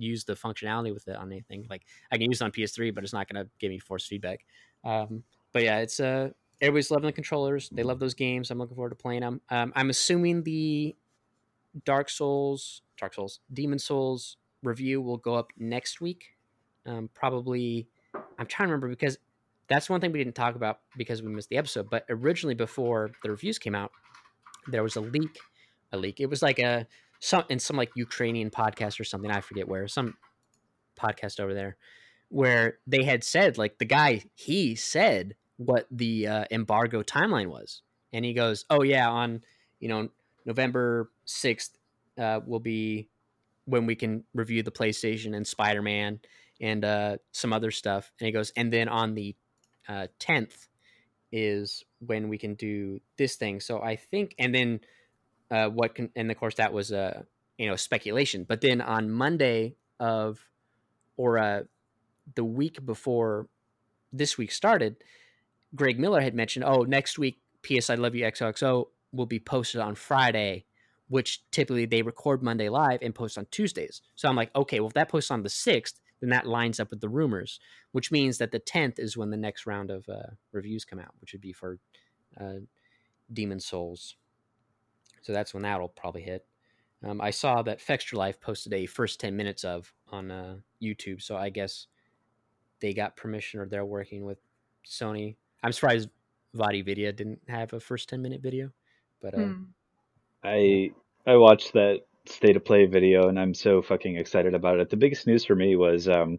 use 0.00 0.24
the 0.24 0.34
functionality 0.34 0.92
with 0.92 1.08
it 1.08 1.16
on 1.16 1.30
anything. 1.30 1.66
Like 1.68 1.82
I 2.10 2.18
can 2.18 2.30
use 2.30 2.40
it 2.40 2.44
on 2.44 2.52
PS3, 2.52 2.94
but 2.94 3.04
it's 3.04 3.12
not 3.12 3.28
going 3.28 3.44
to 3.44 3.50
give 3.58 3.70
me 3.70 3.78
force 3.78 4.06
feedback. 4.06 4.44
Um, 4.84 5.24
but 5.52 5.62
yeah, 5.62 5.78
it's 5.78 6.00
uh 6.00 6.30
everybody's 6.60 6.90
loving 6.90 7.06
the 7.06 7.12
controllers. 7.12 7.68
They 7.70 7.82
love 7.82 7.98
those 7.98 8.14
games. 8.14 8.50
I'm 8.50 8.58
looking 8.58 8.76
forward 8.76 8.90
to 8.90 8.96
playing 8.96 9.20
them. 9.20 9.40
Um, 9.50 9.72
I'm 9.74 9.90
assuming 9.90 10.42
the 10.42 10.96
Dark 11.84 12.10
Souls, 12.10 12.82
Dark 12.98 13.14
Souls, 13.14 13.40
Demon 13.52 13.78
Souls 13.78 14.36
review 14.62 15.00
will 15.00 15.16
go 15.16 15.34
up 15.34 15.50
next 15.56 16.00
week. 16.00 16.36
Um, 16.86 17.08
probably, 17.14 17.88
I'm 18.38 18.46
trying 18.46 18.68
to 18.68 18.72
remember 18.72 18.88
because 18.88 19.18
that's 19.68 19.88
one 19.88 20.00
thing 20.00 20.12
we 20.12 20.18
didn't 20.18 20.34
talk 20.34 20.56
about 20.56 20.80
because 20.96 21.22
we 21.22 21.30
missed 21.30 21.48
the 21.48 21.56
episode. 21.56 21.88
But 21.90 22.04
originally, 22.10 22.54
before 22.54 23.12
the 23.22 23.30
reviews 23.30 23.58
came 23.58 23.74
out, 23.74 23.92
there 24.66 24.82
was 24.82 24.96
a 24.96 25.00
leak. 25.00 25.38
A 25.92 25.96
leak. 25.96 26.20
It 26.20 26.26
was 26.26 26.42
like 26.42 26.58
a 26.58 26.86
some 27.20 27.44
in 27.48 27.58
some 27.58 27.76
like 27.76 27.90
Ukrainian 27.94 28.50
podcast 28.50 28.98
or 28.98 29.04
something. 29.04 29.30
I 29.30 29.40
forget 29.40 29.68
where. 29.68 29.86
Some 29.86 30.16
podcast 30.98 31.40
over 31.40 31.54
there 31.54 31.76
where 32.30 32.78
they 32.86 33.02
had 33.02 33.24
said 33.24 33.58
like 33.58 33.78
the 33.78 33.84
guy 33.84 34.22
he 34.34 34.74
said 34.74 35.34
what 35.56 35.86
the 35.90 36.26
uh, 36.26 36.44
embargo 36.50 37.02
timeline 37.02 37.48
was, 37.48 37.82
and 38.14 38.24
he 38.24 38.32
goes, 38.32 38.64
"Oh 38.70 38.82
yeah, 38.82 39.08
on 39.10 39.42
you 39.78 39.88
know 39.88 40.08
November 40.46 41.10
sixth 41.26 41.76
uh, 42.18 42.40
will 42.46 42.60
be 42.60 43.10
when 43.66 43.84
we 43.84 43.94
can 43.94 44.24
review 44.32 44.62
the 44.62 44.70
PlayStation 44.70 45.36
and 45.36 45.46
Spider 45.46 45.82
Man 45.82 46.20
and 46.60 46.84
uh, 46.84 47.16
some 47.32 47.52
other 47.52 47.70
stuff." 47.70 48.10
And 48.18 48.26
he 48.26 48.32
goes, 48.32 48.52
"And 48.56 48.72
then 48.72 48.88
on 48.88 49.14
the 49.14 49.36
uh, 49.86 50.06
tenth 50.18 50.68
is 51.30 51.84
when 51.98 52.30
we 52.30 52.38
can 52.38 52.54
do 52.54 53.00
this 53.18 53.36
thing." 53.36 53.60
So 53.60 53.82
I 53.82 53.96
think, 53.96 54.34
and 54.38 54.54
then 54.54 54.80
uh, 55.50 55.68
what 55.68 55.94
can, 55.94 56.10
and 56.16 56.30
of 56.30 56.38
course 56.38 56.54
that 56.56 56.72
was 56.72 56.92
uh, 56.92 57.22
you 57.58 57.68
know 57.68 57.76
speculation. 57.76 58.44
But 58.44 58.60
then 58.60 58.80
on 58.80 59.10
Monday 59.10 59.76
of 59.98 60.48
or 61.16 61.38
uh, 61.38 61.62
the 62.34 62.44
week 62.44 62.84
before 62.84 63.48
this 64.12 64.38
week 64.38 64.52
started, 64.52 64.96
Greg 65.74 65.98
Miller 65.98 66.20
had 66.20 66.34
mentioned, 66.34 66.64
"Oh, 66.64 66.82
next 66.82 67.18
week, 67.18 67.38
PS 67.62 67.90
I 67.90 67.94
Love 67.96 68.14
You 68.14 68.24
XOXO 68.24 68.88
will 69.12 69.26
be 69.26 69.40
posted 69.40 69.80
on 69.80 69.94
Friday, 69.94 70.64
which 71.08 71.42
typically 71.50 71.86
they 71.86 72.02
record 72.02 72.42
Monday 72.42 72.68
live 72.68 73.00
and 73.02 73.14
post 73.14 73.36
on 73.36 73.46
Tuesdays." 73.50 74.02
So 74.16 74.28
I'm 74.28 74.36
like, 74.36 74.54
"Okay, 74.54 74.80
well, 74.80 74.88
if 74.88 74.94
that 74.94 75.08
posts 75.08 75.30
on 75.30 75.42
the 75.42 75.48
sixth, 75.48 76.00
then 76.20 76.30
that 76.30 76.46
lines 76.46 76.78
up 76.78 76.90
with 76.90 77.00
the 77.00 77.08
rumors, 77.08 77.58
which 77.92 78.12
means 78.12 78.38
that 78.38 78.52
the 78.52 78.58
tenth 78.58 78.98
is 78.98 79.16
when 79.16 79.30
the 79.30 79.36
next 79.36 79.66
round 79.66 79.90
of 79.90 80.08
uh, 80.08 80.34
reviews 80.52 80.84
come 80.84 80.98
out, 80.98 81.14
which 81.20 81.32
would 81.32 81.40
be 81.40 81.52
for 81.52 81.78
uh, 82.38 82.60
Demon 83.32 83.60
Souls. 83.60 84.16
So 85.22 85.32
that's 85.32 85.54
when 85.54 85.62
that'll 85.62 85.88
probably 85.88 86.22
hit." 86.22 86.46
Um, 87.02 87.20
I 87.20 87.30
saw 87.30 87.62
that 87.62 87.80
Fextralife 87.80 88.40
posted 88.40 88.74
a 88.74 88.86
first 88.86 89.20
ten 89.20 89.36
minutes 89.36 89.64
of 89.64 89.92
on 90.10 90.30
uh, 90.30 90.56
YouTube, 90.82 91.22
so 91.22 91.36
I 91.36 91.50
guess 91.50 91.86
they 92.80 92.92
got 92.92 93.16
permission 93.16 93.60
or 93.60 93.66
they're 93.66 93.84
working 93.84 94.24
with 94.24 94.38
Sony. 94.86 95.36
I'm 95.62 95.72
surprised 95.72 96.08
VaatiVidya 96.56 97.14
didn't 97.14 97.40
have 97.48 97.72
a 97.72 97.80
first 97.80 98.08
10 98.08 98.20
minute 98.22 98.42
video, 98.42 98.70
but 99.20 99.34
uh, 99.34 99.38
Hmm. 99.38 99.62
I 100.42 100.90
I 101.26 101.36
watched 101.36 101.74
that 101.74 102.00
state 102.26 102.56
of 102.56 102.64
play 102.64 102.86
video 102.86 103.28
and 103.28 103.38
I'm 103.38 103.54
so 103.54 103.82
fucking 103.82 104.16
excited 104.16 104.54
about 104.54 104.80
it. 104.80 104.90
The 104.90 104.96
biggest 104.96 105.26
news 105.26 105.44
for 105.44 105.54
me 105.54 105.76
was 105.76 106.08
um 106.08 106.38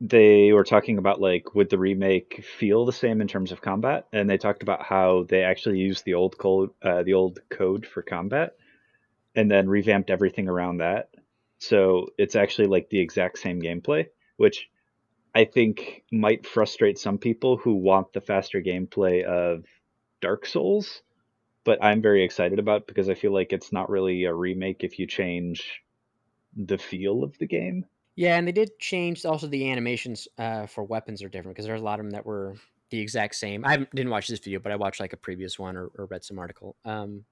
they 0.00 0.52
were 0.52 0.64
talking 0.64 0.98
about 0.98 1.20
like 1.20 1.54
would 1.54 1.70
the 1.70 1.78
remake 1.78 2.44
feel 2.58 2.84
the 2.84 2.92
same 2.92 3.20
in 3.20 3.28
terms 3.28 3.52
of 3.52 3.62
combat 3.62 4.06
and 4.12 4.28
they 4.28 4.36
talked 4.38 4.62
about 4.62 4.82
how 4.82 5.24
they 5.28 5.42
actually 5.42 5.78
used 5.78 6.04
the 6.04 6.14
old 6.14 6.36
code 6.36 6.70
uh, 6.82 7.02
the 7.02 7.14
old 7.14 7.40
code 7.48 7.86
for 7.86 8.02
combat 8.02 8.56
and 9.34 9.50
then 9.50 9.68
revamped 9.68 10.10
everything 10.10 10.48
around 10.48 10.78
that. 10.78 11.10
So 11.58 12.08
it's 12.18 12.36
actually 12.36 12.68
like 12.68 12.90
the 12.90 13.00
exact 13.00 13.38
same 13.38 13.60
gameplay, 13.60 14.06
which 14.36 14.68
I 15.34 15.44
think 15.44 16.04
might 16.12 16.46
frustrate 16.46 16.98
some 16.98 17.18
people 17.18 17.56
who 17.56 17.74
want 17.74 18.12
the 18.12 18.20
faster 18.20 18.62
gameplay 18.62 19.24
of 19.24 19.64
Dark 20.20 20.46
Souls 20.46 21.02
but 21.64 21.82
I'm 21.82 22.02
very 22.02 22.24
excited 22.24 22.58
about 22.58 22.86
because 22.86 23.08
I 23.08 23.14
feel 23.14 23.32
like 23.32 23.52
it's 23.52 23.72
not 23.72 23.90
really 23.90 24.24
a 24.24 24.34
remake 24.34 24.84
if 24.84 24.98
you 24.98 25.06
change 25.06 25.82
the 26.56 26.78
feel 26.78 27.24
of 27.24 27.36
the 27.38 27.46
game. 27.46 27.86
Yeah, 28.16 28.36
and 28.36 28.46
they 28.46 28.52
did 28.52 28.78
change 28.78 29.24
also 29.24 29.46
the 29.46 29.70
animations 29.70 30.28
uh, 30.38 30.66
for 30.66 30.84
weapons 30.84 31.22
are 31.22 31.28
different 31.28 31.56
because 31.56 31.66
there's 31.66 31.80
a 31.80 31.84
lot 31.84 31.98
of 31.98 32.06
them 32.06 32.10
that 32.12 32.26
were 32.26 32.54
the 32.90 33.00
exact 33.00 33.34
same. 33.34 33.64
I 33.64 33.76
didn't 33.76 34.10
watch 34.10 34.28
this 34.28 34.40
video, 34.40 34.60
but 34.60 34.72
I 34.72 34.76
watched 34.76 35.00
like 35.00 35.12
a 35.12 35.16
previous 35.16 35.58
one 35.58 35.76
or, 35.76 35.90
or 35.98 36.06
read 36.06 36.24
some 36.24 36.38
article. 36.38 36.76
Um, 36.84 37.24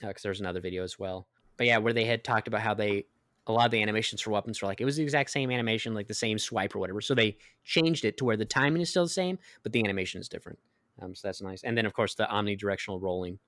because 0.00 0.22
there's 0.22 0.40
another 0.40 0.60
video 0.60 0.82
as 0.82 0.98
well. 0.98 1.26
But 1.56 1.66
yeah, 1.66 1.78
where 1.78 1.92
they 1.92 2.04
had 2.04 2.24
talked 2.24 2.48
about 2.48 2.62
how 2.62 2.74
they 2.74 3.06
a 3.48 3.52
lot 3.52 3.64
of 3.64 3.70
the 3.72 3.82
animations 3.82 4.20
for 4.20 4.30
weapons 4.30 4.62
were 4.62 4.68
like 4.68 4.80
it 4.80 4.84
was 4.84 4.96
the 4.96 5.02
exact 5.02 5.30
same 5.30 5.50
animation, 5.50 5.94
like 5.94 6.08
the 6.08 6.14
same 6.14 6.38
swipe 6.38 6.74
or 6.74 6.78
whatever. 6.78 7.00
So 7.00 7.14
they 7.14 7.36
changed 7.64 8.04
it 8.04 8.16
to 8.18 8.24
where 8.24 8.36
the 8.36 8.44
timing 8.44 8.82
is 8.82 8.90
still 8.90 9.04
the 9.04 9.10
same, 9.10 9.38
but 9.62 9.72
the 9.72 9.84
animation 9.84 10.20
is 10.20 10.28
different. 10.28 10.58
Um, 11.00 11.14
so 11.14 11.28
that's 11.28 11.42
nice. 11.42 11.62
And 11.64 11.76
then 11.76 11.86
of 11.86 11.92
course 11.92 12.14
the 12.14 12.24
omnidirectional 12.24 13.00
rolling, 13.00 13.38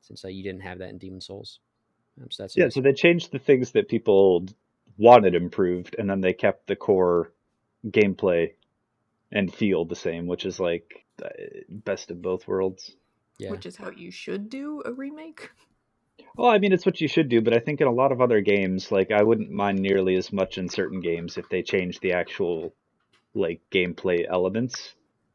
since 0.00 0.24
uh, 0.24 0.28
you 0.28 0.42
didn't 0.42 0.62
have 0.62 0.78
that 0.78 0.90
in 0.90 0.98
Demon 0.98 1.20
Souls. 1.20 1.60
Um, 2.20 2.30
so 2.30 2.42
that's 2.42 2.56
Yeah, 2.56 2.64
nice. 2.64 2.74
so 2.74 2.80
they 2.80 2.92
changed 2.92 3.32
the 3.32 3.38
things 3.38 3.72
that 3.72 3.88
people 3.88 4.46
wanted 4.96 5.34
improved 5.34 5.96
and 5.98 6.08
then 6.08 6.20
they 6.20 6.32
kept 6.32 6.66
the 6.66 6.76
core 6.76 7.32
gameplay 7.86 8.52
and 9.32 9.52
feel 9.52 9.84
the 9.84 9.96
same, 9.96 10.26
which 10.26 10.46
is 10.46 10.60
like 10.60 11.04
uh, 11.22 11.28
best 11.68 12.10
of 12.10 12.22
both 12.22 12.46
worlds. 12.46 12.92
yeah. 13.38 13.50
Which 13.50 13.66
is 13.66 13.76
how 13.76 13.90
you 13.90 14.10
should 14.10 14.48
do 14.48 14.82
a 14.84 14.92
remake. 14.92 15.50
Well, 16.36 16.50
I 16.50 16.58
mean, 16.58 16.72
it's 16.72 16.86
what 16.86 17.00
you 17.00 17.08
should 17.08 17.28
do, 17.28 17.40
but 17.40 17.54
I 17.54 17.60
think 17.60 17.80
in 17.80 17.86
a 17.86 17.92
lot 17.92 18.12
of 18.12 18.20
other 18.20 18.40
games, 18.40 18.90
like 18.90 19.10
I 19.10 19.22
wouldn't 19.22 19.50
mind 19.50 19.78
nearly 19.78 20.16
as 20.16 20.32
much 20.32 20.58
in 20.58 20.68
certain 20.68 21.00
games 21.00 21.36
if 21.38 21.48
they 21.48 21.62
changed 21.62 22.00
the 22.02 22.12
actual 22.12 22.74
like 23.34 23.60
gameplay 23.70 24.24
elements. 24.28 24.94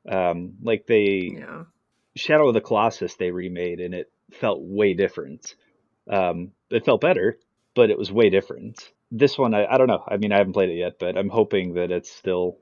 Um, 0.09 0.53
like 0.61 0.87
they 0.87 1.31
Yeah. 1.37 1.63
Shadow 2.15 2.47
of 2.47 2.53
the 2.53 2.61
Colossus 2.61 3.15
they 3.15 3.31
remade 3.31 3.79
and 3.79 3.93
it 3.93 4.11
felt 4.31 4.61
way 4.61 4.93
different. 4.93 5.55
Um, 6.09 6.51
it 6.69 6.85
felt 6.85 7.01
better, 7.01 7.37
but 7.75 7.89
it 7.89 7.97
was 7.97 8.11
way 8.11 8.29
different. 8.29 8.91
This 9.11 9.37
one, 9.37 9.53
I, 9.53 9.65
I 9.65 9.77
don't 9.77 9.87
know. 9.87 10.03
I 10.07 10.17
mean, 10.17 10.31
I 10.31 10.37
haven't 10.37 10.53
played 10.53 10.69
it 10.69 10.77
yet, 10.77 10.99
but 10.99 11.17
I'm 11.17 11.29
hoping 11.29 11.73
that 11.73 11.91
it's 11.91 12.11
still 12.11 12.57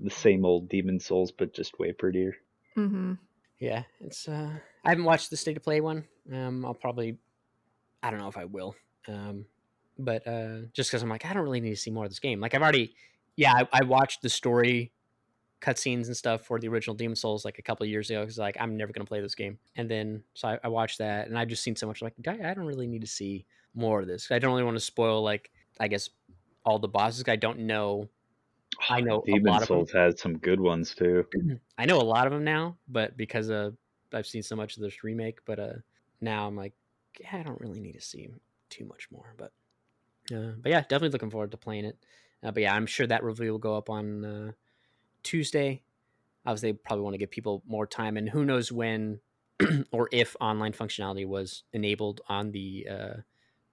the 0.00 0.10
same 0.10 0.44
old 0.44 0.68
Demon 0.68 1.00
Souls, 1.00 1.32
but 1.32 1.54
just 1.54 1.78
way 1.78 1.92
prettier. 1.92 2.36
Mm-hmm. 2.76 3.14
Yeah, 3.58 3.82
it's. 4.00 4.28
uh 4.28 4.50
I 4.84 4.90
haven't 4.90 5.04
watched 5.04 5.30
the 5.30 5.36
state 5.36 5.56
of 5.56 5.62
play 5.62 5.80
one. 5.80 6.04
Um, 6.32 6.64
I'll 6.64 6.74
probably. 6.74 7.18
I 8.02 8.10
don't 8.10 8.20
know 8.20 8.28
if 8.28 8.36
I 8.36 8.44
will. 8.44 8.76
Um, 9.08 9.46
but 9.98 10.26
uh, 10.26 10.60
just 10.72 10.90
because 10.90 11.02
I'm 11.02 11.08
like, 11.08 11.26
I 11.26 11.32
don't 11.32 11.42
really 11.42 11.60
need 11.60 11.70
to 11.70 11.76
see 11.76 11.90
more 11.90 12.04
of 12.04 12.10
this 12.10 12.20
game. 12.20 12.40
Like 12.40 12.54
I've 12.54 12.62
already, 12.62 12.94
yeah, 13.36 13.52
I, 13.52 13.68
I 13.72 13.84
watched 13.84 14.22
the 14.22 14.28
story 14.28 14.92
cutscenes 15.60 16.06
and 16.06 16.16
stuff 16.16 16.42
for 16.42 16.60
the 16.60 16.68
original 16.68 16.94
Demon 16.94 17.16
Souls 17.16 17.44
like 17.44 17.58
a 17.58 17.62
couple 17.62 17.82
of 17.82 17.90
years 17.90 18.08
ago 18.10 18.20
because 18.20 18.38
like 18.38 18.56
I'm 18.60 18.76
never 18.76 18.92
gonna 18.92 19.04
play 19.04 19.20
this 19.20 19.34
game. 19.34 19.58
And 19.74 19.90
then 19.90 20.22
so 20.34 20.48
I, 20.48 20.58
I 20.62 20.68
watched 20.68 20.98
that 20.98 21.26
and 21.26 21.36
I've 21.36 21.48
just 21.48 21.64
seen 21.64 21.74
so 21.74 21.88
much 21.88 22.00
like 22.00 22.14
I, 22.26 22.50
I 22.50 22.54
don't 22.54 22.66
really 22.66 22.86
need 22.86 23.00
to 23.00 23.08
see 23.08 23.44
more 23.74 24.00
of 24.00 24.06
this. 24.06 24.30
I 24.30 24.38
don't 24.38 24.52
really 24.52 24.62
want 24.62 24.76
to 24.76 24.84
spoil 24.84 25.22
like 25.22 25.50
I 25.80 25.88
guess 25.88 26.10
all 26.64 26.78
the 26.78 26.88
bosses. 26.88 27.24
I 27.26 27.36
don't 27.36 27.60
know. 27.60 28.08
I 28.88 29.00
know 29.00 29.22
a 29.22 29.26
Demon 29.26 29.44
lot 29.44 29.62
of 29.62 29.68
them. 29.68 29.78
Souls 29.78 29.92
has 29.92 30.20
some 30.20 30.38
good 30.38 30.60
ones 30.60 30.94
too. 30.94 31.26
I 31.78 31.86
know 31.86 32.00
a 32.00 32.02
lot 32.02 32.26
of 32.26 32.32
them 32.32 32.44
now, 32.44 32.76
but 32.88 33.16
because 33.16 33.50
uh, 33.50 33.70
I've 34.12 34.26
seen 34.26 34.42
so 34.42 34.56
much 34.56 34.76
of 34.76 34.82
this 34.82 35.02
remake, 35.02 35.38
but 35.44 35.58
uh, 35.58 35.72
now 36.20 36.46
I'm 36.46 36.56
like, 36.56 36.74
yeah, 37.20 37.38
I 37.38 37.42
don't 37.42 37.60
really 37.60 37.80
need 37.80 37.94
to 37.94 38.00
see 38.00 38.28
too 38.70 38.84
much 38.84 39.08
more. 39.10 39.34
But 39.36 39.52
uh, 40.34 40.52
but 40.60 40.70
yeah, 40.70 40.80
definitely 40.82 41.10
looking 41.10 41.30
forward 41.30 41.50
to 41.52 41.56
playing 41.56 41.86
it. 41.86 41.98
Uh, 42.42 42.50
but 42.52 42.62
yeah, 42.62 42.74
I'm 42.74 42.86
sure 42.86 43.06
that 43.06 43.24
review 43.24 43.52
will 43.52 43.58
go 43.58 43.76
up 43.76 43.90
on 43.90 44.24
uh, 44.24 44.52
Tuesday. 45.22 45.82
Obviously, 46.46 46.72
probably 46.72 47.02
want 47.02 47.14
to 47.14 47.18
give 47.18 47.30
people 47.30 47.62
more 47.66 47.86
time, 47.86 48.16
and 48.16 48.28
who 48.28 48.44
knows 48.44 48.70
when 48.70 49.20
or 49.92 50.08
if 50.12 50.36
online 50.40 50.72
functionality 50.72 51.26
was 51.26 51.64
enabled 51.72 52.20
on 52.28 52.52
the 52.52 52.86
uh, 52.90 53.14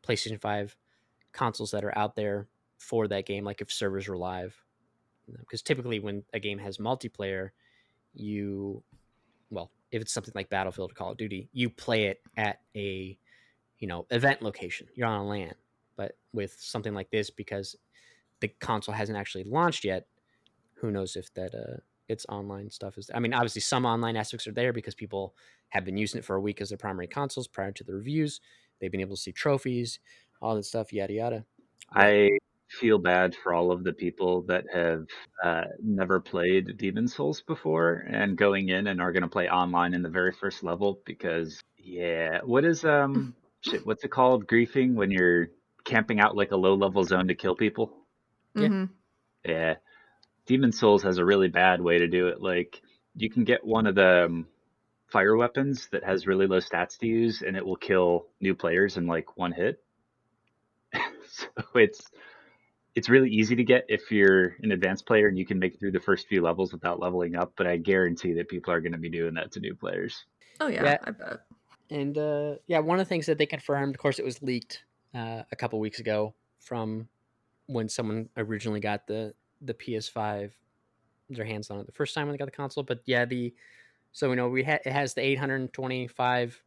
PlayStation 0.05 0.39
Five 0.39 0.75
consoles 1.35 1.71
that 1.71 1.83
are 1.83 1.97
out 1.97 2.15
there 2.15 2.47
for 2.77 3.07
that 3.07 3.25
game, 3.25 3.43
like 3.43 3.61
if 3.61 3.71
servers 3.71 4.07
were 4.07 4.17
live. 4.17 4.55
Because 5.39 5.61
typically, 5.61 5.99
when 5.99 6.23
a 6.33 6.39
game 6.39 6.59
has 6.59 6.77
multiplayer, 6.77 7.49
you 8.13 8.81
well 9.49 9.69
if 9.91 10.01
it's 10.01 10.13
something 10.13 10.31
like 10.35 10.49
battlefield 10.49 10.91
or 10.91 10.93
call 10.93 11.11
of 11.11 11.17
duty 11.17 11.49
you 11.51 11.69
play 11.69 12.05
it 12.05 12.21
at 12.37 12.61
a 12.75 13.17
you 13.79 13.87
know 13.87 14.05
event 14.09 14.41
location. 14.41 14.87
You're 14.95 15.07
on 15.07 15.19
a 15.19 15.27
lan. 15.27 15.53
But 15.97 16.17
with 16.33 16.55
something 16.57 16.93
like 16.93 17.11
this 17.11 17.29
because 17.29 17.75
the 18.39 18.47
console 18.47 18.95
hasn't 18.95 19.17
actually 19.17 19.43
launched 19.43 19.83
yet 19.83 20.07
who 20.75 20.91
knows 20.91 21.15
if 21.15 21.33
that 21.33 21.53
uh 21.53 21.77
its 22.07 22.25
online 22.29 22.69
stuff 22.69 22.97
is 22.97 23.09
i 23.15 23.19
mean 23.19 23.33
obviously 23.33 23.61
some 23.61 23.85
online 23.85 24.15
aspects 24.15 24.45
are 24.45 24.51
there 24.51 24.73
because 24.73 24.93
people 24.93 25.33
have 25.69 25.85
been 25.85 25.97
using 25.97 26.19
it 26.19 26.25
for 26.25 26.35
a 26.35 26.41
week 26.41 26.61
as 26.61 26.69
their 26.69 26.77
primary 26.77 27.07
consoles 27.07 27.47
prior 27.47 27.71
to 27.71 27.83
the 27.83 27.93
reviews. 27.93 28.39
They've 28.79 28.91
been 28.91 29.01
able 29.01 29.15
to 29.15 29.21
see 29.21 29.31
trophies, 29.31 29.99
all 30.41 30.55
that 30.55 30.63
stuff, 30.63 30.93
yada 30.93 31.13
yada. 31.13 31.45
I 31.91 32.31
feel 32.67 32.97
bad 32.97 33.35
for 33.35 33.53
all 33.53 33.71
of 33.71 33.83
the 33.83 33.93
people 33.93 34.41
that 34.43 34.65
have 34.73 35.05
uh, 35.43 35.65
never 35.81 36.19
played 36.19 36.77
Demon 36.77 37.07
Souls 37.07 37.41
before 37.41 38.05
and 38.09 38.37
going 38.37 38.69
in 38.69 38.87
and 38.87 38.99
are 39.01 39.11
going 39.11 39.23
to 39.23 39.29
play 39.29 39.47
online 39.49 39.93
in 39.93 40.01
the 40.01 40.09
very 40.09 40.31
first 40.33 40.63
level 40.63 40.99
because 41.05 41.61
yeah, 41.77 42.39
what 42.43 42.65
is 42.65 42.83
um 42.83 43.33
shit? 43.61 43.85
What's 43.85 44.03
it 44.03 44.11
called? 44.11 44.47
Griefing 44.47 44.95
when 44.95 45.11
you're 45.11 45.49
camping 45.85 46.19
out 46.19 46.35
like 46.35 46.51
a 46.51 46.57
low 46.57 46.75
level 46.75 47.03
zone 47.03 47.27
to 47.27 47.35
kill 47.35 47.55
people. 47.55 47.91
Yeah. 48.55 48.67
Mhm. 48.67 48.89
Yeah, 49.45 49.75
Demon 50.47 50.71
Souls 50.71 51.03
has 51.03 51.17
a 51.19 51.25
really 51.25 51.49
bad 51.49 51.81
way 51.81 51.99
to 51.99 52.07
do 52.07 52.27
it. 52.27 52.41
Like 52.41 52.81
you 53.15 53.29
can 53.29 53.43
get 53.43 53.63
one 53.65 53.87
of 53.87 53.95
the 53.95 54.25
um, 54.25 54.47
fire 55.07 55.35
weapons 55.37 55.87
that 55.91 56.03
has 56.03 56.27
really 56.27 56.47
low 56.47 56.59
stats 56.59 56.97
to 56.99 57.07
use, 57.07 57.43
and 57.43 57.55
it 57.55 57.65
will 57.65 57.75
kill 57.75 58.27
new 58.41 58.55
players 58.55 58.97
in 58.97 59.07
like 59.07 59.37
one 59.37 59.51
hit. 59.51 59.83
So 61.37 61.47
it's 61.75 62.09
it's 62.95 63.09
really 63.09 63.29
easy 63.29 63.55
to 63.55 63.63
get 63.63 63.85
if 63.89 64.09
you're 64.09 64.55
an 64.61 64.71
advanced 64.71 65.05
player 65.05 65.27
and 65.27 65.37
you 65.37 65.45
can 65.45 65.59
make 65.59 65.73
it 65.73 65.79
through 65.79 65.91
the 65.91 65.99
first 65.99 66.27
few 66.27 66.41
levels 66.41 66.71
without 66.71 66.99
leveling 66.99 67.35
up. 67.35 67.51
But 67.57 67.67
I 67.67 67.75
guarantee 67.75 68.33
that 68.33 68.47
people 68.47 68.73
are 68.73 68.79
going 68.79 68.93
to 68.93 68.97
be 68.97 69.09
doing 69.09 69.33
that 69.33 69.51
to 69.51 69.59
new 69.59 69.75
players. 69.75 70.25
Oh 70.61 70.67
yeah, 70.67 70.83
Yeah. 70.83 70.97
I 71.03 71.11
bet. 71.11 71.41
And 71.89 72.17
uh, 72.17 72.55
yeah, 72.67 72.79
one 72.79 72.99
of 72.99 73.05
the 73.05 73.09
things 73.09 73.25
that 73.25 73.37
they 73.37 73.45
confirmed, 73.45 73.95
of 73.95 74.01
course, 74.01 74.17
it 74.17 74.25
was 74.25 74.41
leaked 74.41 74.83
uh, 75.13 75.43
a 75.51 75.55
couple 75.55 75.79
weeks 75.79 75.99
ago 75.99 76.33
from 76.59 77.07
when 77.67 77.89
someone 77.89 78.29
originally 78.37 78.79
got 78.79 79.07
the 79.07 79.33
the 79.61 79.73
PS5, 79.73 80.51
their 81.29 81.45
hands 81.45 81.69
on 81.69 81.79
it 81.79 81.85
the 81.85 81.91
first 81.91 82.13
time 82.13 82.27
when 82.27 82.33
they 82.33 82.37
got 82.37 82.45
the 82.45 82.51
console. 82.51 82.83
But 82.83 83.01
yeah, 83.05 83.25
the 83.25 83.53
so 84.13 84.29
we 84.29 84.37
know 84.37 84.47
we 84.47 84.63
ha- 84.63 84.79
it 84.85 84.91
has 84.91 85.13
the 85.13 85.21
825 85.21 86.63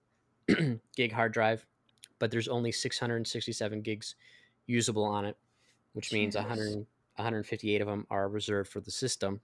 gig 0.97 1.13
hard 1.13 1.33
drive, 1.33 1.67
but 2.19 2.31
there's 2.31 2.49
only 2.49 2.71
667 2.71 3.81
gigs 3.81 4.15
usable 4.69 5.05
on 5.05 5.25
it, 5.25 5.37
which 5.95 6.13
means 6.13 6.35
Jesus. 6.35 6.49
100, 6.49 6.87
158 7.17 7.81
of 7.81 7.89
them 7.89 8.07
are 8.11 8.29
reserved 8.29 8.71
for 8.71 8.81
the 8.81 8.91
system, 8.91 9.41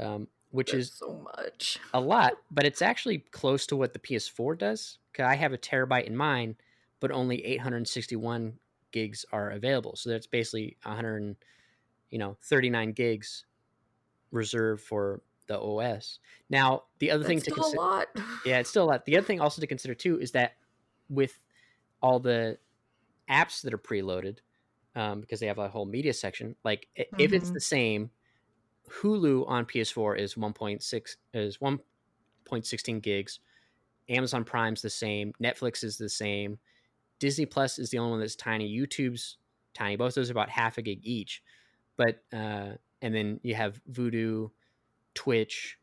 um, 0.00 0.28
which 0.50 0.72
That's 0.72 0.88
is 0.88 0.92
so 0.94 1.26
much. 1.36 1.78
a 1.92 2.00
lot, 2.00 2.34
but 2.50 2.64
it's 2.64 2.80
actually 2.80 3.18
close 3.18 3.66
to 3.66 3.76
what 3.76 3.92
the 3.92 3.98
PS4 3.98 4.58
does. 4.58 4.98
Cause 5.12 5.26
I 5.26 5.34
have 5.34 5.52
a 5.52 5.58
terabyte 5.58 6.04
in 6.04 6.16
mine, 6.16 6.56
but 7.00 7.10
only 7.10 7.44
861 7.44 8.54
gigs 8.90 9.24
are 9.32 9.50
available. 9.50 9.96
So 9.96 10.10
that's 10.10 10.26
basically 10.26 10.76
100, 10.84 11.36
you 12.10 12.18
know, 12.18 12.36
39 12.42 12.92
gigs 12.92 13.44
reserved 14.30 14.82
for 14.82 15.20
the 15.46 15.60
OS. 15.60 16.18
Now, 16.48 16.84
the 16.98 17.10
other 17.10 17.24
thing 17.24 17.40
to 17.42 17.50
consider, 17.50 18.06
yeah, 18.46 18.58
it's 18.60 18.70
still 18.70 18.84
a 18.84 18.86
lot. 18.86 19.04
The 19.04 19.16
other 19.16 19.26
thing 19.26 19.40
also 19.40 19.60
to 19.60 19.66
consider 19.66 19.94
too 19.94 20.18
is 20.18 20.32
that 20.32 20.56
with 21.08 21.38
all 22.00 22.18
the 22.18 22.58
apps 23.30 23.62
that 23.62 23.74
are 23.74 23.78
preloaded, 23.78 24.38
um, 24.94 25.20
because 25.20 25.40
they 25.40 25.46
have 25.46 25.58
a 25.58 25.68
whole 25.68 25.86
media 25.86 26.12
section, 26.14 26.56
like 26.64 26.88
i- 26.98 27.06
if 27.18 27.32
it's 27.32 27.50
Mhm. 27.50 27.54
the 27.54 27.60
same, 27.60 28.10
Hulu 29.00 29.48
on 29.48 29.66
PS4 29.66 30.16
is 30.16 30.36
1.6 30.36 31.16
is 31.34 31.60
1.16 31.60 33.00
gigs. 33.00 33.40
Amazon 34.08 34.44
Prime's 34.44 34.82
the 34.82 34.90
same. 34.90 35.32
Netflix 35.42 35.84
is 35.84 35.98
the 35.98 36.08
same. 36.08 36.58
Disney 37.20 37.46
Plus 37.46 37.78
is 37.78 37.90
the 37.90 37.98
only 37.98 38.12
one 38.12 38.20
that's 38.20 38.36
tiny. 38.36 38.68
YouTube's 38.70 39.38
tiny. 39.74 39.96
Both 39.96 40.14
those 40.14 40.30
are 40.30 40.32
about 40.34 40.50
half 40.50 40.78
a 40.78 40.82
gig 40.82 41.00
each. 41.04 41.42
But 41.96 42.24
uh, 42.32 42.76
and 43.02 43.14
then 43.14 43.40
you 43.42 43.54
have 43.54 43.82
Vudu, 43.90 44.52
Twitch, 45.14 45.78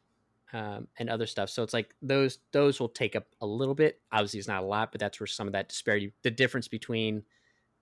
um, 0.54 0.88
and 0.98 1.10
other 1.10 1.26
stuff. 1.26 1.50
So 1.50 1.64
it's 1.64 1.74
like 1.74 1.96
those 2.02 2.40
those 2.52 2.80
will 2.80 2.90
take 2.90 3.16
up 3.16 3.28
a 3.42 3.46
little 3.46 3.76
bit. 3.76 4.02
Obviously, 4.12 4.40
it's 4.40 4.48
not 4.48 4.64
a 4.64 4.66
lot, 4.66 4.92
but 4.92 5.00
that's 5.00 5.20
where 5.20 5.28
some 5.28 5.48
of 5.48 5.54
that 5.54 5.70
disparity, 5.70 6.14
the 6.24 6.32
difference 6.32 6.68
between 6.68 7.24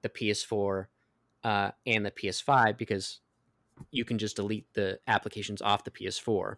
the 0.01 0.09
PS4 0.09 0.85
uh, 1.43 1.71
and 1.85 2.05
the 2.05 2.11
PS5, 2.11 2.77
because 2.77 3.19
you 3.91 4.05
can 4.05 4.17
just 4.17 4.35
delete 4.35 4.71
the 4.73 4.99
applications 5.07 5.61
off 5.61 5.83
the 5.83 5.91
PS4. 5.91 6.57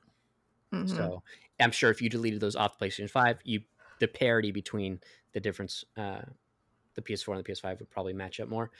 Mhm. 0.74 0.89
So 0.89 1.24
I'm 1.59 1.72
sure 1.72 1.91
if 1.91 2.01
you 2.01 2.09
deleted 2.09 2.39
those 2.41 2.55
off 2.55 2.78
the 2.78 2.86
PlayStation 2.86 3.09
5, 3.09 3.39
you 3.43 3.62
the 3.99 4.07
parity 4.07 4.51
between 4.51 4.99
the 5.34 5.39
difference, 5.39 5.86
uh, 5.95 6.22
the 6.95 7.01
PS4 7.01 7.36
and 7.36 7.45
the 7.45 7.51
PS5 7.51 7.80
would 7.80 7.89
probably 7.89 8.14
match 8.14 8.39
up 8.39 8.49
more. 8.49 8.72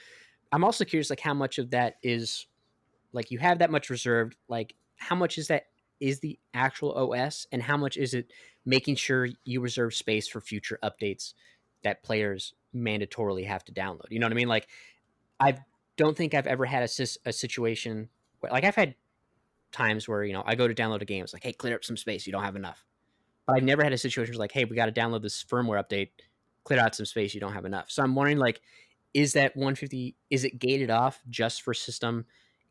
I'm 0.50 0.64
also 0.64 0.84
curious, 0.84 1.10
like 1.10 1.20
how 1.20 1.32
much 1.32 1.58
of 1.58 1.70
that 1.70 1.96
is, 2.02 2.46
like 3.12 3.30
you 3.30 3.38
have 3.38 3.60
that 3.60 3.70
much 3.70 3.88
reserved, 3.88 4.36
like 4.48 4.74
how 4.96 5.16
much 5.16 5.38
is 5.38 5.48
that 5.48 5.68
is 6.02 6.18
the 6.20 6.38
actual 6.52 6.92
OS, 6.92 7.46
and 7.52 7.62
how 7.62 7.76
much 7.76 7.96
is 7.96 8.12
it 8.12 8.32
making 8.66 8.96
sure 8.96 9.28
you 9.44 9.60
reserve 9.60 9.94
space 9.94 10.26
for 10.26 10.40
future 10.40 10.78
updates 10.82 11.32
that 11.84 12.02
players 12.02 12.54
mandatorily 12.74 13.46
have 13.46 13.64
to 13.64 13.72
download? 13.72 14.10
You 14.10 14.18
know 14.18 14.26
what 14.26 14.32
I 14.32 14.36
mean? 14.36 14.48
Like 14.48 14.68
I 15.38 15.56
don't 15.96 16.16
think 16.16 16.34
I've 16.34 16.46
ever 16.46 16.64
had 16.64 16.82
a, 16.82 17.06
a 17.26 17.32
situation 17.32 18.08
where, 18.40 18.52
like 18.52 18.64
I've 18.64 18.74
had 18.74 18.96
times 19.70 20.08
where 20.08 20.24
you 20.24 20.32
know 20.32 20.42
I 20.44 20.56
go 20.56 20.68
to 20.68 20.74
download 20.74 21.02
a 21.02 21.06
game, 21.06 21.22
it's 21.22 21.32
like, 21.32 21.44
hey, 21.44 21.52
clear 21.52 21.76
up 21.76 21.84
some 21.84 21.96
space, 21.96 22.26
you 22.26 22.32
don't 22.32 22.44
have 22.44 22.56
enough. 22.56 22.84
But 23.46 23.56
I've 23.56 23.64
never 23.64 23.82
had 23.82 23.92
a 23.92 23.98
situation 23.98 24.32
where 24.32 24.40
like, 24.40 24.52
hey, 24.52 24.64
we 24.64 24.76
got 24.76 24.86
to 24.86 24.92
download 24.92 25.22
this 25.22 25.44
firmware 25.44 25.82
update, 25.82 26.10
clear 26.64 26.80
out 26.80 26.94
some 26.94 27.06
space, 27.06 27.34
you 27.34 27.40
don't 27.40 27.52
have 27.52 27.64
enough. 27.64 27.90
So 27.90 28.02
I'm 28.02 28.14
wondering, 28.14 28.38
like, 28.38 28.60
is 29.14 29.32
that 29.34 29.56
150? 29.56 30.16
Is 30.30 30.44
it 30.44 30.58
gated 30.58 30.90
off 30.90 31.20
just 31.28 31.62
for 31.62 31.74
system 31.74 32.24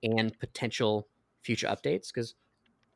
and 0.04 0.38
potential 0.40 1.08
future 1.42 1.68
updates? 1.68 2.08
Because 2.14 2.36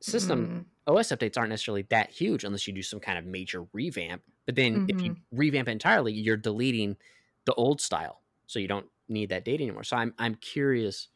system 0.02 0.50
Mhm. 0.50 0.66
OS 0.88 1.10
updates 1.10 1.38
aren't 1.38 1.50
necessarily 1.50 1.84
that 1.84 2.12
huge 2.12 2.44
unless 2.44 2.68
you 2.68 2.74
do 2.74 2.84
some 2.84 3.00
kind 3.00 3.18
of 3.18 3.26
major 3.26 3.64
revamp. 3.74 4.24
But 4.46 4.56
then 4.56 4.84
if 4.88 4.98
you 5.04 5.16
revamp 5.32 5.68
it 5.68 5.72
entirely, 5.72 6.14
you're 6.14 6.38
deleting 6.38 6.98
the 7.46 7.54
old 7.56 7.82
style, 7.82 8.24
so 8.48 8.60
you 8.60 8.68
don't 8.68 8.90
need 9.08 9.30
that 9.30 9.46
data 9.46 9.64
anymore. 9.64 9.84
So 9.84 9.98
I'm 9.98 10.14
I'm 10.20 10.36
curious 10.36 11.10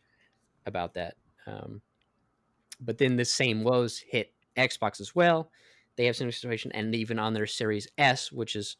about 0.67 0.95
that. 0.95 1.17
Um, 1.47 1.81
but 2.79 2.97
then 2.97 3.15
the 3.15 3.25
same 3.25 3.63
woes 3.63 3.99
hit 3.99 4.33
Xbox 4.55 4.99
as 5.01 5.15
well. 5.15 5.51
They 5.95 6.05
have 6.05 6.15
similar 6.15 6.31
situation, 6.31 6.71
and 6.71 6.95
even 6.95 7.19
on 7.19 7.33
their 7.33 7.47
Series 7.47 7.87
S, 7.97 8.31
which 8.31 8.55
is 8.55 8.77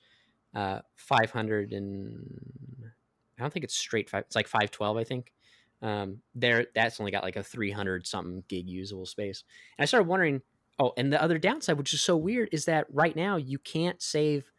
uh, 0.54 0.82
500 0.96 1.74
and 1.74 2.92
I 3.38 3.42
don't 3.42 3.54
think 3.54 3.64
it's 3.66 3.76
straight 3.76 4.10
five. 4.10 4.26
It's 4.26 4.36
like 4.36 4.48
512, 4.48 4.98
I 4.98 5.04
think. 5.04 5.34
Um, 5.82 6.22
there, 6.36 6.68
that's 6.76 7.00
only 7.00 7.12
got 7.12 7.24
like 7.24 7.38
a 7.38 7.44
300 7.44 8.06
something 8.06 8.44
gig 8.48 8.68
usable 8.68 9.06
space. 9.06 9.44
And 9.78 9.84
I 9.84 9.86
started 9.86 10.08
wondering. 10.08 10.42
Oh, 10.82 10.94
and 10.96 11.12
the 11.12 11.22
other 11.22 11.38
downside, 11.38 11.78
which 11.78 11.94
is 11.94 12.00
so 12.00 12.16
weird, 12.16 12.48
is 12.54 12.64
that 12.64 12.88
right 12.90 13.14
now 13.14 13.36
you 13.36 13.60
can't 13.60 14.02
save. 14.02 14.50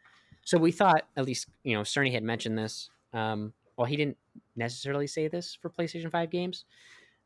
So 0.45 0.59
we 0.59 0.71
thought, 0.71 1.07
at 1.17 1.25
least 1.25 1.47
you 1.63 1.75
know, 1.75 1.81
Cerny 1.81 2.11
had 2.11 2.21
mentioned 2.21 2.59
this. 2.59 2.91
Um, 3.11 3.53
well, 3.75 3.87
he 3.87 3.95
didn't 3.95 4.17
necessarily 4.55 5.07
say 5.07 5.27
this 5.27 5.57
for 5.59 5.71
PlayStation 5.71 6.11
Five 6.11 6.29
games, 6.29 6.65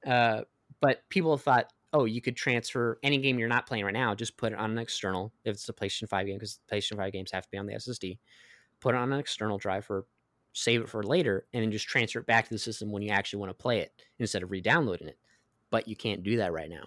uh, 0.08 0.44
but 0.80 1.02
people 1.10 1.38
thought, 1.38 1.74
oh, 1.92 2.06
you 2.06 2.22
could 2.22 2.38
transfer 2.38 2.98
any 3.04 3.18
game 3.18 3.38
you're 3.38 3.50
not 3.50 3.68
playing 3.68 3.84
right 3.84 3.94
now, 3.94 4.16
just 4.16 4.38
put 4.38 4.54
it 4.54 4.60
on 4.60 4.72
an 4.72 4.78
external 4.78 5.34
if 5.44 5.56
it's 5.56 5.68
a 5.68 5.74
PlayStation 5.74 6.08
Five 6.08 6.28
game, 6.28 6.38
because 6.38 6.60
PlayStation 6.72 6.96
Five 6.96 7.12
games 7.12 7.32
have 7.32 7.44
to 7.44 7.52
be 7.52 7.58
on 7.58 7.66
the 7.66 7.74
SSD. 7.74 8.18
Put 8.80 8.96
it 8.96 8.98
on 8.98 9.12
an 9.12 9.20
external 9.20 9.58
drive 9.58 9.84
for 9.84 10.06
save 10.56 10.82
it 10.82 10.90
for 10.90 11.04
later, 11.04 11.46
and 11.54 11.62
then 11.62 11.72
just 11.72 11.88
transfer 11.88 12.20
it 12.20 12.26
back 12.26 12.46
to 12.46 12.54
the 12.54 12.58
system 12.58 12.92
when 12.92 13.04
you 13.04 13.10
actually 13.10 13.40
want 13.40 13.50
to 13.50 13.62
play 13.62 13.80
it 13.80 13.92
instead 14.18 14.42
of 14.42 14.50
re-downloading 14.50 15.10
it. 15.10 15.20
But 15.70 15.88
you 15.88 15.96
can't 15.96 16.24
do 16.24 16.38
that 16.38 16.54
right 16.54 16.70
now. 16.70 16.86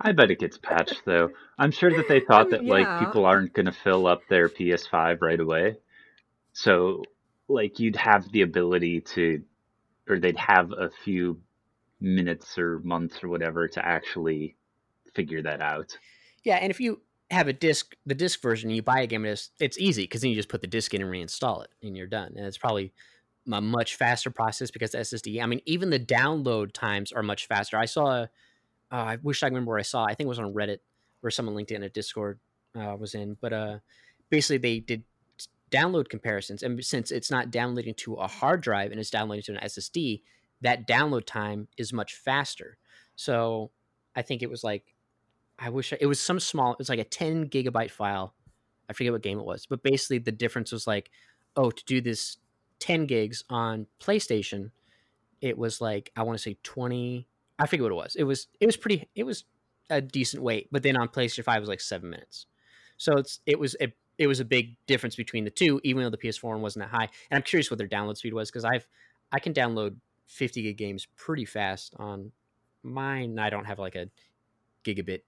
I 0.00 0.12
bet 0.12 0.30
it 0.30 0.38
gets 0.38 0.58
patched 0.58 1.02
though. 1.04 1.30
I'm 1.58 1.70
sure 1.70 1.90
that 1.94 2.08
they 2.08 2.20
thought 2.20 2.46
oh, 2.48 2.50
that 2.50 2.62
mean, 2.62 2.70
like 2.70 2.98
people 2.98 3.26
aren't 3.26 3.52
going 3.52 3.66
to 3.66 3.72
fill 3.72 4.06
up 4.06 4.22
their 4.28 4.48
PS5 4.48 5.20
right 5.20 5.40
away. 5.40 5.76
So 6.54 7.02
like 7.48 7.78
you'd 7.78 7.96
have 7.96 8.30
the 8.32 8.42
ability 8.42 9.00
to 9.14 9.42
or 10.08 10.18
they'd 10.18 10.36
have 10.38 10.72
a 10.72 10.90
few 11.04 11.40
minutes 12.00 12.58
or 12.58 12.80
months 12.80 13.22
or 13.22 13.28
whatever 13.28 13.68
to 13.68 13.86
actually 13.86 14.56
figure 15.14 15.42
that 15.42 15.60
out. 15.60 15.96
Yeah, 16.42 16.56
and 16.56 16.70
if 16.70 16.80
you 16.80 17.00
have 17.32 17.48
a 17.48 17.52
disc, 17.52 17.94
the 18.06 18.14
disc 18.14 18.40
version, 18.40 18.70
you 18.70 18.82
buy 18.82 19.00
a 19.00 19.06
game, 19.06 19.24
it's, 19.24 19.50
it's 19.58 19.78
easy 19.78 20.02
because 20.02 20.20
then 20.20 20.30
you 20.30 20.36
just 20.36 20.48
put 20.48 20.60
the 20.60 20.66
disc 20.66 20.92
in 20.94 21.02
and 21.02 21.10
reinstall 21.10 21.64
it, 21.64 21.70
and 21.82 21.96
you're 21.96 22.06
done. 22.06 22.34
And 22.36 22.46
it's 22.46 22.58
probably 22.58 22.92
a 23.50 23.60
much 23.60 23.96
faster 23.96 24.30
process 24.30 24.70
because 24.70 24.92
the 24.92 24.98
SSD. 24.98 25.42
I 25.42 25.46
mean, 25.46 25.60
even 25.66 25.90
the 25.90 25.98
download 25.98 26.72
times 26.72 27.10
are 27.10 27.22
much 27.22 27.46
faster. 27.46 27.76
I 27.76 27.86
saw, 27.86 28.06
a, 28.06 28.22
uh, 28.92 28.96
I 28.96 29.18
wish 29.22 29.42
I 29.42 29.46
remember 29.46 29.70
where 29.70 29.78
I 29.78 29.82
saw. 29.82 30.04
I 30.04 30.14
think 30.14 30.26
it 30.26 30.28
was 30.28 30.38
on 30.38 30.52
Reddit 30.52 30.78
where 31.20 31.30
someone 31.30 31.54
linked 31.54 31.70
in 31.70 31.82
a 31.82 31.88
Discord 31.88 32.38
uh, 32.78 32.96
was 32.98 33.14
in, 33.14 33.36
but 33.40 33.52
uh, 33.52 33.78
basically 34.28 34.58
they 34.58 34.80
did 34.80 35.04
download 35.70 36.08
comparisons, 36.10 36.62
and 36.62 36.84
since 36.84 37.10
it's 37.10 37.30
not 37.30 37.50
downloading 37.50 37.94
to 37.94 38.14
a 38.14 38.26
hard 38.26 38.60
drive 38.60 38.90
and 38.90 39.00
it's 39.00 39.10
downloading 39.10 39.42
to 39.44 39.52
an 39.52 39.60
SSD, 39.64 40.20
that 40.60 40.86
download 40.86 41.24
time 41.24 41.68
is 41.78 41.92
much 41.92 42.14
faster. 42.14 42.76
So 43.16 43.70
I 44.14 44.22
think 44.22 44.42
it 44.42 44.50
was 44.50 44.62
like 44.62 44.94
I 45.62 45.70
wish 45.70 45.92
I, 45.92 45.98
it 46.00 46.06
was 46.06 46.20
some 46.20 46.40
small. 46.40 46.72
It 46.72 46.78
was 46.78 46.88
like 46.88 46.98
a 46.98 47.04
ten 47.04 47.48
gigabyte 47.48 47.90
file. 47.90 48.34
I 48.90 48.92
forget 48.92 49.12
what 49.12 49.22
game 49.22 49.38
it 49.38 49.44
was, 49.44 49.64
but 49.64 49.82
basically 49.82 50.18
the 50.18 50.32
difference 50.32 50.72
was 50.72 50.86
like, 50.86 51.10
oh, 51.56 51.70
to 51.70 51.84
do 51.84 52.00
this 52.00 52.38
ten 52.80 53.06
gigs 53.06 53.44
on 53.48 53.86
PlayStation, 54.00 54.72
it 55.40 55.56
was 55.56 55.80
like 55.80 56.10
I 56.16 56.24
want 56.24 56.36
to 56.36 56.42
say 56.42 56.56
twenty. 56.64 57.28
I 57.58 57.66
forget 57.66 57.84
what 57.84 57.92
it 57.92 57.96
was. 57.96 58.16
It 58.16 58.24
was 58.24 58.48
it 58.60 58.66
was 58.66 58.76
pretty. 58.76 59.08
It 59.14 59.22
was 59.22 59.44
a 59.88 60.00
decent 60.00 60.42
wait, 60.42 60.68
but 60.72 60.82
then 60.82 60.96
on 60.96 61.08
PlayStation 61.08 61.44
Five 61.44 61.58
it 61.58 61.60
was 61.60 61.68
like 61.68 61.80
seven 61.80 62.10
minutes. 62.10 62.46
So 62.96 63.16
it's 63.16 63.38
it 63.46 63.58
was 63.58 63.76
it, 63.78 63.96
it 64.18 64.26
was 64.26 64.40
a 64.40 64.44
big 64.44 64.76
difference 64.86 65.14
between 65.14 65.44
the 65.44 65.50
two, 65.50 65.80
even 65.84 66.02
though 66.02 66.10
the 66.10 66.18
PS4 66.18 66.44
one 66.44 66.60
wasn't 66.60 66.84
that 66.84 66.96
high. 66.96 67.08
And 67.30 67.36
I'm 67.36 67.42
curious 67.42 67.70
what 67.70 67.78
their 67.78 67.88
download 67.88 68.16
speed 68.16 68.34
was 68.34 68.50
because 68.50 68.64
I've 68.64 68.86
I 69.30 69.38
can 69.38 69.54
download 69.54 69.94
50 70.26 70.62
gig 70.62 70.76
games 70.76 71.06
pretty 71.16 71.44
fast 71.44 71.94
on 71.98 72.32
mine. 72.82 73.38
I 73.38 73.48
don't 73.48 73.64
have 73.64 73.78
like 73.78 73.94
a 73.94 74.08
gigabit 74.84 75.22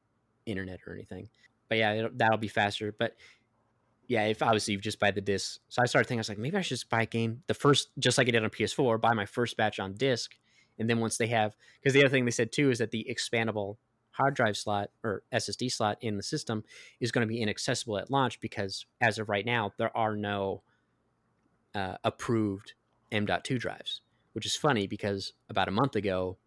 internet 0.47 0.80
or 0.86 0.92
anything, 0.92 1.28
but 1.68 1.78
yeah, 1.78 2.09
that'll 2.14 2.38
be 2.38 2.49
faster. 2.49 2.95
But 2.97 3.16
yeah, 4.07 4.24
if 4.24 4.42
obviously 4.42 4.72
you 4.74 4.80
just 4.80 5.01
buy 5.01 5.11
the 5.11 5.20
disc. 5.20 5.61
So 5.68 5.82
I 5.82 5.86
started 5.86 6.09
thinking, 6.09 6.20
I 6.20 6.22
was 6.22 6.28
like, 6.28 6.38
maybe 6.38 6.57
I 6.57 6.61
should 6.61 6.76
just 6.76 6.90
buy 6.90 7.03
a 7.03 7.07
game 7.07 7.42
the 7.47 7.55
first, 7.55 7.88
just 7.99 8.18
like 8.18 8.28
I 8.28 8.32
did 8.32 8.45
on 8.45 8.51
PS4, 8.51 9.01
buy 9.01 9.14
my 9.14 9.26
first 9.26 9.57
batch 9.57 9.80
on 9.80 9.95
disc, 9.95 10.34
and 10.78 10.88
then 10.88 11.01
once 11.01 11.16
they 11.16 11.28
have, 11.28 11.57
because 11.80 11.95
the 11.95 12.01
other 12.01 12.11
thing 12.11 12.24
they 12.24 12.30
said 12.30 12.53
too 12.53 12.70
is 12.70 12.78
that 12.78 12.90
the 12.90 13.07
expandable 13.11 13.76
hard 14.11 14.34
drive 14.34 14.57
slot 14.57 14.90
or 15.03 15.22
SSD 15.32 15.70
slot 15.72 15.99
in 16.01 16.16
the 16.16 16.22
system 16.22 16.62
is 17.01 17.11
going 17.11 17.26
to 17.26 17.32
be 17.32 17.40
inaccessible 17.40 17.99
at 17.99 18.11
launch 18.11 18.40
because 18.40 18.86
as 19.01 19.18
of 19.18 19.28
right 19.28 19.45
now, 19.45 19.72
there 19.76 19.97
are 19.97 20.16
no 20.16 20.62
uh, 21.74 21.97
approved 22.05 22.74
M.2 23.11 23.59
drives, 23.59 24.03
which 24.32 24.47
is 24.47 24.57
funny 24.57 24.86
because 24.86 25.32
about 25.51 25.68
a 25.68 25.72
month 25.72 25.97
ago, 25.97 26.38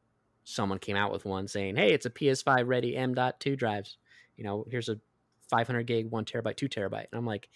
someone 0.48 0.80
came 0.80 0.96
out 0.96 1.12
with 1.12 1.26
one 1.26 1.48
saying, 1.48 1.76
"Hey, 1.76 1.92
it's 1.92 2.06
a 2.06 2.10
PS5 2.10 2.68
ready 2.68 2.96
M.2 2.96 3.58
drives. 3.58 3.98
You 4.38 4.46
know, 4.46 4.66
here's 4.70 4.88
a 4.88 4.98
500 5.50 5.84
gig, 5.84 6.10
one 6.10 6.26
terabyte, 6.26 6.56
two 6.56 6.70
terabyte." 6.70 7.08
And 7.12 7.20
I'm 7.20 7.26
like, 7.26 7.50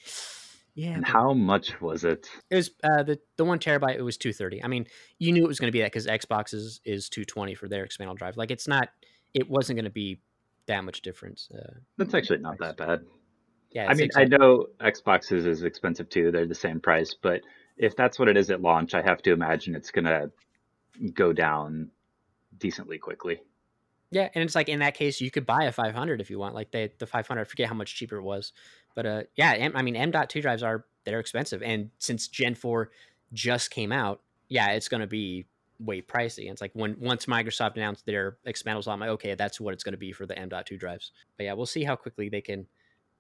"Yeah." 0.76 0.92
And 0.92 1.06
how 1.06 1.34
much 1.34 1.80
was 1.80 2.04
it? 2.04 2.30
It 2.50 2.56
was 2.56 2.72
uh, 2.84 3.04
the 3.04 3.20
the 3.38 3.46
one 3.46 3.60
terabyte. 3.60 3.96
It 3.96 4.02
was 4.02 4.18
230. 4.18 4.64
I 4.64 4.68
mean, 4.68 4.88
you 5.20 5.32
knew 5.32 5.44
it 5.44 5.48
was 5.48 5.60
going 5.60 5.70
to 5.70 5.72
be 5.72 5.80
that 5.80 5.92
because 5.92 6.06
Xbox 6.06 6.54
is 6.54 6.82
is 6.84 7.08
220 7.10 7.56
for 7.56 7.68
their 7.68 7.86
expandable 7.86 8.18
drive. 8.18 8.38
Like, 8.38 8.52
it's 8.52 8.68
not. 8.68 8.89
It 9.34 9.50
wasn't 9.50 9.78
going 9.78 9.86
to 9.86 9.89
be 9.89 10.20
that 10.66 10.84
much 10.84 11.02
difference. 11.02 11.50
Uh, 11.54 11.76
That's 11.98 12.14
actually 12.14 12.39
not 12.39 12.58
that 12.60 12.76
bad. 12.76 13.06
Yeah, 13.72 13.88
I 13.89 13.94
mean, 13.94 14.10
I 14.18 14.26
know 14.26 14.68
Xboxes 14.82 15.46
is 15.48 15.64
expensive 15.64 16.10
too. 16.10 16.30
They're 16.30 16.46
the 16.46 16.54
same 16.54 16.82
price, 16.82 17.16
but 17.20 17.39
if 17.78 17.96
that's 17.96 18.20
what 18.20 18.28
it 18.28 18.36
is 18.36 18.52
at 18.52 18.62
launch, 18.62 18.94
I 18.94 19.02
have 19.02 19.22
to 19.22 19.32
imagine 19.32 19.76
it's 19.76 19.92
gonna 19.92 20.30
go 21.14 21.32
down 21.32 21.89
decently 22.62 22.97
quickly. 22.97 23.41
Yeah, 24.12 24.30
and 24.36 24.43
it's 24.43 24.55
like 24.55 24.70
in 24.70 24.80
that 24.80 24.93
case, 24.93 25.22
you 25.22 25.32
could 25.32 25.45
buy 25.45 25.64
a 25.64 25.72
500 25.72 26.22
if 26.22 26.30
you 26.30 26.38
want. 26.38 26.55
Like 26.55 26.72
the 26.72 26.91
the 26.99 27.07
500, 27.07 27.41
I 27.41 27.43
forget 27.45 27.68
how 27.68 27.76
much 27.76 27.95
cheaper 27.95 28.18
it 28.18 28.24
was, 28.24 28.53
but 28.95 29.05
uh, 29.05 29.24
yeah, 29.36 29.53
M, 29.53 29.72
I 29.76 29.82
mean 29.82 29.95
M.2 29.95 30.41
drives 30.41 30.64
are 30.64 30.86
they're 31.05 31.20
expensive, 31.20 31.64
and 31.64 31.89
since 31.97 32.28
Gen 32.28 32.55
4 32.55 32.91
just 33.34 33.72
came 33.72 33.91
out, 33.91 34.22
yeah, 34.49 34.72
it's 34.72 34.89
going 34.89 35.01
to 35.01 35.07
be 35.07 35.45
way 35.80 36.01
pricey. 36.01 36.43
And 36.43 36.51
it's 36.51 36.62
like 36.62 36.72
when 36.74 36.95
once 36.99 37.26
Microsoft 37.26 37.76
announced 37.76 38.05
their 38.05 38.38
expandables, 38.45 38.88
I'm 38.88 38.99
like, 38.99 39.09
okay, 39.12 39.36
that's 39.36 39.59
what 39.59 39.74
it's 39.74 39.84
going 39.84 39.93
to 39.93 39.97
be 39.97 40.12
for 40.12 40.26
the 40.26 40.38
M.2 40.38 40.80
drives. 40.80 41.12
But 41.38 41.45
yeah, 41.45 41.53
we'll 41.53 41.66
see 41.66 41.84
how 41.84 41.95
quickly 41.95 42.30
they 42.30 42.41
can 42.41 42.68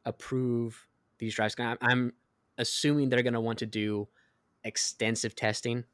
approve 0.05 0.87
these 1.17 1.35
drives. 1.35 1.55
I'm 1.59 2.13
assuming 2.57 3.09
they're 3.09 3.23
going 3.23 3.33
to 3.33 3.41
want 3.41 3.59
to 3.59 3.65
do 3.65 4.07
extensive 4.63 5.35
testing 5.35 5.85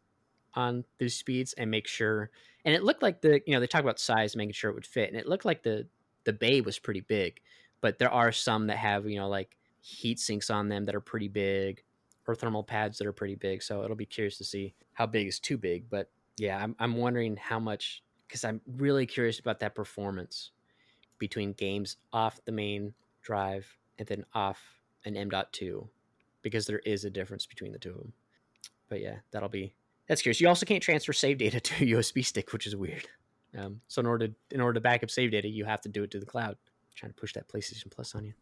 on 0.57 0.83
those 0.99 1.13
speeds 1.13 1.53
and 1.53 1.69
make 1.69 1.87
sure. 1.87 2.31
And 2.65 2.75
it 2.75 2.83
looked 2.83 3.03
like 3.03 3.21
the 3.21 3.41
you 3.45 3.53
know 3.53 3.59
they 3.59 3.67
talk 3.67 3.83
about 3.83 3.99
size, 3.99 4.35
making 4.35 4.53
sure 4.53 4.71
it 4.71 4.73
would 4.73 4.85
fit, 4.85 5.09
and 5.09 5.17
it 5.17 5.27
looked 5.27 5.45
like 5.45 5.63
the 5.63 5.87
the 6.25 6.33
bay 6.33 6.59
was 6.59 6.79
pretty 6.79 7.01
big. 7.01 7.39
But 7.79 7.99
there 7.99 8.11
are 8.11 8.31
some 8.31 8.67
that 8.67 8.77
have 8.77 9.07
you 9.07 9.17
know 9.17 9.29
like 9.29 9.55
heat 9.79 10.19
sinks 10.19 10.49
on 10.49 10.67
them 10.67 10.85
that 10.85 10.95
are 10.95 10.99
pretty 10.99 11.27
big, 11.27 11.83
or 12.27 12.35
thermal 12.35 12.63
pads 12.63 12.97
that 12.97 13.07
are 13.07 13.13
pretty 13.13 13.35
big. 13.35 13.61
So 13.61 13.83
it'll 13.83 13.95
be 13.95 14.05
curious 14.05 14.37
to 14.39 14.43
see 14.43 14.73
how 14.93 15.05
big 15.05 15.27
is 15.27 15.39
too 15.39 15.57
big. 15.57 15.89
But 15.89 16.09
yeah, 16.37 16.61
I'm 16.61 16.75
I'm 16.79 16.97
wondering 16.97 17.37
how 17.37 17.59
much 17.59 18.03
because 18.27 18.43
I'm 18.43 18.59
really 18.75 19.05
curious 19.05 19.39
about 19.39 19.59
that 19.59 19.75
performance 19.75 20.51
between 21.19 21.53
games 21.53 21.97
off 22.11 22.43
the 22.45 22.51
main 22.51 22.93
drive 23.21 23.77
and 23.99 24.07
then 24.07 24.25
off 24.33 24.59
an 25.05 25.15
M.2 25.15 25.87
because 26.41 26.65
there 26.65 26.79
is 26.79 27.05
a 27.05 27.09
difference 27.09 27.45
between 27.45 27.71
the 27.71 27.79
two 27.79 27.91
of 27.91 27.97
them. 27.97 28.13
But 28.89 29.01
yeah, 29.01 29.17
that'll 29.31 29.49
be 29.49 29.73
that's 30.07 30.21
curious. 30.21 30.41
You 30.41 30.47
also 30.47 30.65
can't 30.65 30.81
transfer 30.81 31.13
save 31.13 31.37
data 31.37 31.59
to 31.61 31.83
a 31.83 31.87
USB 31.97 32.25
stick, 32.25 32.53
which 32.53 32.67
is 32.67 32.75
weird. 32.75 33.07
Um, 33.57 33.81
so 33.87 33.99
in 33.99 34.05
order 34.05 34.27
to, 34.27 34.33
in 34.51 34.61
order 34.61 34.75
to 34.75 34.81
back 34.81 35.03
up 35.03 35.09
save 35.09 35.31
data, 35.31 35.47
you 35.47 35.65
have 35.65 35.81
to 35.81 35.89
do 35.89 36.03
it 36.03 36.11
to 36.11 36.19
the 36.19 36.25
cloud. 36.25 36.51
I'm 36.51 36.95
trying 36.95 37.11
to 37.11 37.19
push 37.19 37.33
that 37.33 37.47
PlayStation 37.47 37.89
Plus 37.89 38.13
on 38.15 38.25
you. 38.25 38.33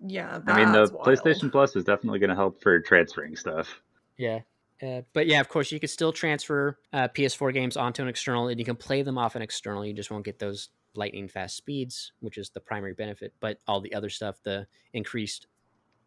Yeah, 0.00 0.40
I 0.46 0.56
mean 0.56 0.72
the 0.72 0.90
wild. 0.92 1.06
PlayStation 1.06 1.50
Plus 1.50 1.74
is 1.74 1.84
definitely 1.84 2.18
going 2.18 2.30
to 2.30 2.36
help 2.36 2.60
for 2.60 2.80
transferring 2.80 3.34
stuff. 3.34 3.80
Yeah, 4.18 4.40
uh, 4.82 5.02
but 5.14 5.26
yeah, 5.26 5.40
of 5.40 5.48
course, 5.48 5.72
you 5.72 5.80
can 5.80 5.88
still 5.88 6.12
transfer 6.12 6.78
uh, 6.92 7.08
PS4 7.08 7.52
games 7.52 7.76
onto 7.76 8.02
an 8.02 8.08
external, 8.08 8.48
and 8.48 8.58
you 8.58 8.64
can 8.64 8.76
play 8.76 9.02
them 9.02 9.16
off 9.16 9.34
an 9.34 9.42
external. 9.42 9.86
You 9.86 9.94
just 9.94 10.10
won't 10.10 10.24
get 10.24 10.38
those 10.38 10.68
lightning 10.94 11.28
fast 11.28 11.56
speeds, 11.56 12.12
which 12.20 12.36
is 12.38 12.50
the 12.50 12.60
primary 12.60 12.94
benefit. 12.94 13.32
But 13.40 13.58
all 13.66 13.80
the 13.80 13.94
other 13.94 14.10
stuff, 14.10 14.36
the 14.42 14.66
increased 14.92 15.46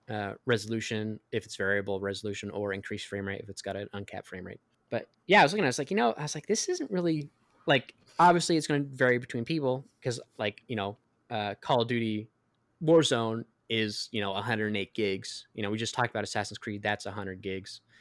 uh, 0.09 0.33
resolution 0.45 1.19
if 1.31 1.45
it's 1.45 1.55
variable 1.55 1.99
resolution, 1.99 2.51
or 2.51 2.73
increased 2.73 3.07
frame 3.07 3.27
rate 3.27 3.41
if 3.41 3.49
it's 3.49 3.61
got 3.61 3.75
an 3.75 3.87
uncapped 3.93 4.27
frame 4.27 4.45
rate. 4.45 4.61
But 4.89 5.09
yeah, 5.27 5.41
I 5.41 5.43
was 5.43 5.53
looking 5.53 5.63
at, 5.63 5.67
it, 5.67 5.67
I 5.67 5.69
was 5.69 5.79
like, 5.79 5.91
you 5.91 5.97
know, 5.97 6.13
I 6.17 6.23
was 6.23 6.35
like, 6.35 6.47
this 6.47 6.69
isn't 6.69 6.89
really 6.91 7.29
like 7.65 7.93
obviously 8.19 8.57
it's 8.57 8.67
going 8.67 8.83
to 8.83 8.95
vary 8.95 9.17
between 9.17 9.45
people 9.45 9.85
because 9.99 10.19
like 10.37 10.61
you 10.67 10.75
know, 10.75 10.97
uh, 11.29 11.55
Call 11.61 11.81
of 11.81 11.87
Duty 11.87 12.27
Warzone 12.83 13.45
is 13.69 14.09
you 14.11 14.21
know 14.21 14.31
108 14.31 14.93
gigs. 14.93 15.47
You 15.53 15.63
know, 15.63 15.69
we 15.69 15.77
just 15.77 15.93
talked 15.95 16.09
about 16.09 16.23
Assassin's 16.23 16.57
Creed, 16.57 16.83
that's 16.83 17.05
100 17.05 17.41
gigs. 17.41 17.81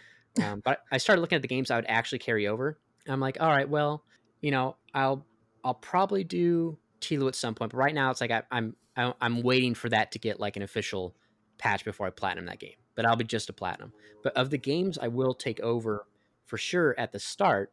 Um, 0.45 0.61
but 0.65 0.83
I 0.93 0.99
started 0.99 1.21
looking 1.21 1.35
at 1.35 1.43
the 1.43 1.49
games 1.49 1.69
I 1.69 1.77
would 1.77 1.87
actually 1.89 2.21
carry 2.21 2.47
over. 2.47 2.79
I'm 3.09 3.19
like, 3.19 3.39
all 3.41 3.49
right, 3.49 3.69
well, 3.69 4.05
you 4.41 4.53
know, 4.53 4.77
I'll 4.95 5.27
I'll 5.65 5.75
probably 5.75 6.23
do 6.23 6.79
TLOU 7.01 7.27
at 7.27 7.35
some 7.35 7.57
point, 7.57 7.73
but 7.73 7.79
right 7.79 7.95
now 7.95 8.11
it's 8.13 8.21
like 8.21 8.31
I, 8.31 8.43
I'm 8.53 8.77
I'm 8.97 9.43
waiting 9.43 9.75
for 9.75 9.89
that 9.89 10.13
to 10.13 10.19
get 10.21 10.39
like 10.39 10.57
an 10.57 10.63
official 10.63 11.17
patch 11.57 11.85
before 11.85 12.07
I 12.07 12.11
platinum 12.11 12.47
that 12.47 12.61
game. 12.61 12.77
But 12.95 13.07
I'll 13.07 13.17
be 13.17 13.25
just 13.25 13.49
a 13.49 13.53
platinum. 13.53 13.93
But 14.23 14.37
of 14.37 14.51
the 14.51 14.59
games 14.59 14.97
I 15.01 15.09
will 15.09 15.35
take 15.35 15.59
over 15.61 16.07
for 16.49 16.59
sure 16.59 16.95
at 16.99 17.13
the 17.13 17.19
start, 17.19 17.73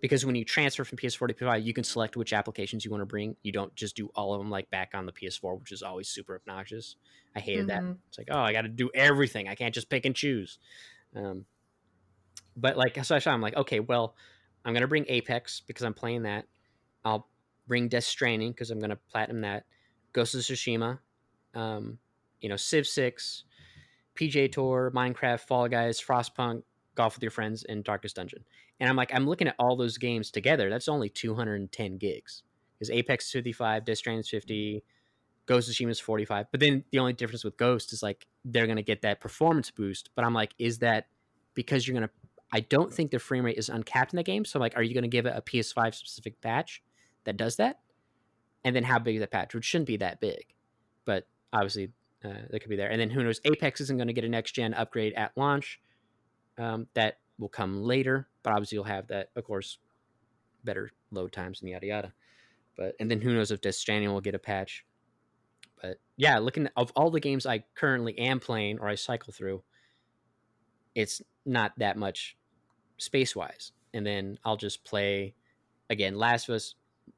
because 0.00 0.24
when 0.24 0.34
you 0.34 0.44
transfer 0.44 0.84
from 0.84 0.98
PS4 0.98 1.28
to 1.28 1.34
PS5, 1.34 1.64
you 1.64 1.74
can 1.74 1.84
select 1.84 2.16
which 2.16 2.32
applications 2.32 2.84
you 2.84 2.90
want 2.90 3.02
to 3.02 3.06
bring. 3.06 3.36
You 3.42 3.52
don't 3.52 3.74
just 3.74 3.96
do 3.96 4.10
all 4.14 4.32
of 4.32 4.40
them 4.40 4.50
like 4.50 4.70
back 4.70 4.92
on 4.94 5.06
the 5.06 5.12
PS4, 5.12 5.60
which 5.60 5.72
is 5.72 5.82
always 5.82 6.08
super 6.08 6.36
obnoxious. 6.36 6.96
I 7.36 7.40
hated 7.40 7.68
mm-hmm. 7.68 7.86
that. 7.86 7.96
It's 8.08 8.18
like, 8.18 8.28
oh, 8.30 8.40
I 8.40 8.52
got 8.52 8.62
to 8.62 8.68
do 8.68 8.90
everything. 8.94 9.48
I 9.48 9.54
can't 9.54 9.74
just 9.74 9.90
pick 9.90 10.04
and 10.06 10.14
choose. 10.14 10.58
Um, 11.14 11.44
but 12.56 12.76
like 12.76 13.02
so 13.04 13.18
I'm 13.26 13.40
like, 13.40 13.56
okay, 13.56 13.80
well, 13.80 14.14
I'm 14.64 14.74
gonna 14.74 14.88
bring 14.88 15.06
Apex 15.08 15.62
because 15.66 15.84
I'm 15.84 15.94
playing 15.94 16.24
that. 16.24 16.46
I'll 17.04 17.28
bring 17.66 17.88
Death 17.88 18.04
Stranding 18.04 18.50
because 18.50 18.70
I'm 18.70 18.80
gonna 18.80 18.98
platinum 19.10 19.42
that. 19.42 19.64
Ghost 20.12 20.34
of 20.34 20.40
Tsushima, 20.40 20.98
um, 21.54 21.98
you 22.40 22.48
know, 22.48 22.56
Civ 22.56 22.86
Six, 22.86 23.44
PGA 24.18 24.50
Tour, 24.50 24.90
Minecraft, 24.94 25.40
Fall 25.40 25.68
Guys, 25.68 26.00
Frostpunk, 26.00 26.62
Golf 26.98 27.16
with 27.16 27.22
Your 27.22 27.30
Friends, 27.30 27.64
and 27.64 27.82
Darkest 27.82 28.16
Dungeon. 28.16 28.44
And 28.78 28.90
I'm 28.90 28.96
like, 28.96 29.14
I'm 29.14 29.26
looking 29.26 29.48
at 29.48 29.54
all 29.58 29.76
those 29.76 29.96
games 29.96 30.30
together. 30.30 30.68
That's 30.68 30.88
only 30.88 31.08
210 31.08 31.96
gigs. 31.96 32.42
Because 32.74 32.90
Apex 32.90 33.26
is 33.26 33.32
55, 33.32 33.84
Death 33.86 33.98
Stranding 33.98 34.20
is 34.20 34.28
50, 34.28 34.84
Ghost 35.46 35.68
of 35.68 35.74
Tsushima 35.74 35.90
is 35.90 36.00
45. 36.00 36.46
But 36.50 36.60
then 36.60 36.84
the 36.90 36.98
only 36.98 37.14
difference 37.14 37.44
with 37.44 37.56
Ghost 37.56 37.92
is 37.92 38.02
like 38.02 38.26
they're 38.44 38.66
gonna 38.66 38.82
get 38.82 39.02
that 39.02 39.20
performance 39.20 39.70
boost. 39.70 40.10
But 40.14 40.24
I'm 40.26 40.34
like, 40.34 40.52
is 40.58 40.78
that 40.80 41.06
because 41.54 41.88
you're 41.88 41.94
gonna 41.94 42.10
I 42.52 42.60
don't 42.60 42.92
think 42.92 43.10
the 43.10 43.18
frame 43.18 43.44
rate 43.44 43.58
is 43.58 43.68
uncapped 43.68 44.12
in 44.12 44.16
the 44.16 44.22
game. 44.22 44.44
So, 44.44 44.58
like, 44.58 44.76
are 44.76 44.82
you 44.82 44.94
going 44.94 45.02
to 45.02 45.08
give 45.08 45.26
it 45.26 45.34
a 45.36 45.42
PS5 45.42 45.94
specific 45.94 46.40
patch 46.40 46.82
that 47.24 47.36
does 47.36 47.56
that? 47.56 47.80
And 48.64 48.74
then 48.74 48.84
how 48.84 48.98
big 48.98 49.16
is 49.16 49.20
that 49.20 49.30
patch? 49.30 49.54
Which 49.54 49.64
shouldn't 49.64 49.86
be 49.86 49.98
that 49.98 50.20
big, 50.20 50.46
but 51.04 51.26
obviously 51.52 51.90
uh, 52.24 52.32
that 52.50 52.60
could 52.60 52.70
be 52.70 52.76
there. 52.76 52.90
And 52.90 53.00
then 53.00 53.10
who 53.10 53.22
knows? 53.22 53.40
Apex 53.44 53.80
isn't 53.82 53.96
going 53.96 54.08
to 54.08 54.12
get 54.12 54.24
a 54.24 54.28
next 54.28 54.52
gen 54.52 54.74
upgrade 54.74 55.12
at 55.14 55.32
launch. 55.36 55.80
Um, 56.58 56.88
that 56.94 57.18
will 57.38 57.48
come 57.48 57.82
later, 57.82 58.28
but 58.42 58.52
obviously 58.52 58.76
you'll 58.76 58.84
have 58.84 59.06
that, 59.08 59.30
of 59.36 59.44
course, 59.44 59.78
better 60.64 60.90
load 61.10 61.32
times 61.32 61.60
and 61.60 61.70
yada 61.70 61.86
yada. 61.86 62.12
But 62.76 62.94
and 63.00 63.10
then 63.10 63.20
who 63.20 63.34
knows 63.34 63.50
if 63.50 63.74
Stranding 63.74 64.12
will 64.12 64.20
get 64.20 64.34
a 64.34 64.38
patch. 64.38 64.84
But 65.80 65.98
yeah, 66.16 66.38
looking 66.38 66.68
of 66.76 66.92
all 66.96 67.10
the 67.10 67.20
games 67.20 67.46
I 67.46 67.64
currently 67.74 68.18
am 68.18 68.40
playing 68.40 68.80
or 68.80 68.88
I 68.88 68.96
cycle 68.96 69.32
through, 69.32 69.62
it's 70.94 71.22
not 71.46 71.72
that 71.78 71.96
much 71.96 72.36
space 72.98 73.34
wise. 73.34 73.72
And 73.94 74.04
then 74.04 74.38
I'll 74.44 74.56
just 74.56 74.84
play 74.84 75.34
again 75.88 76.16
Last 76.16 76.48
of 76.48 76.56
Us 76.56 76.74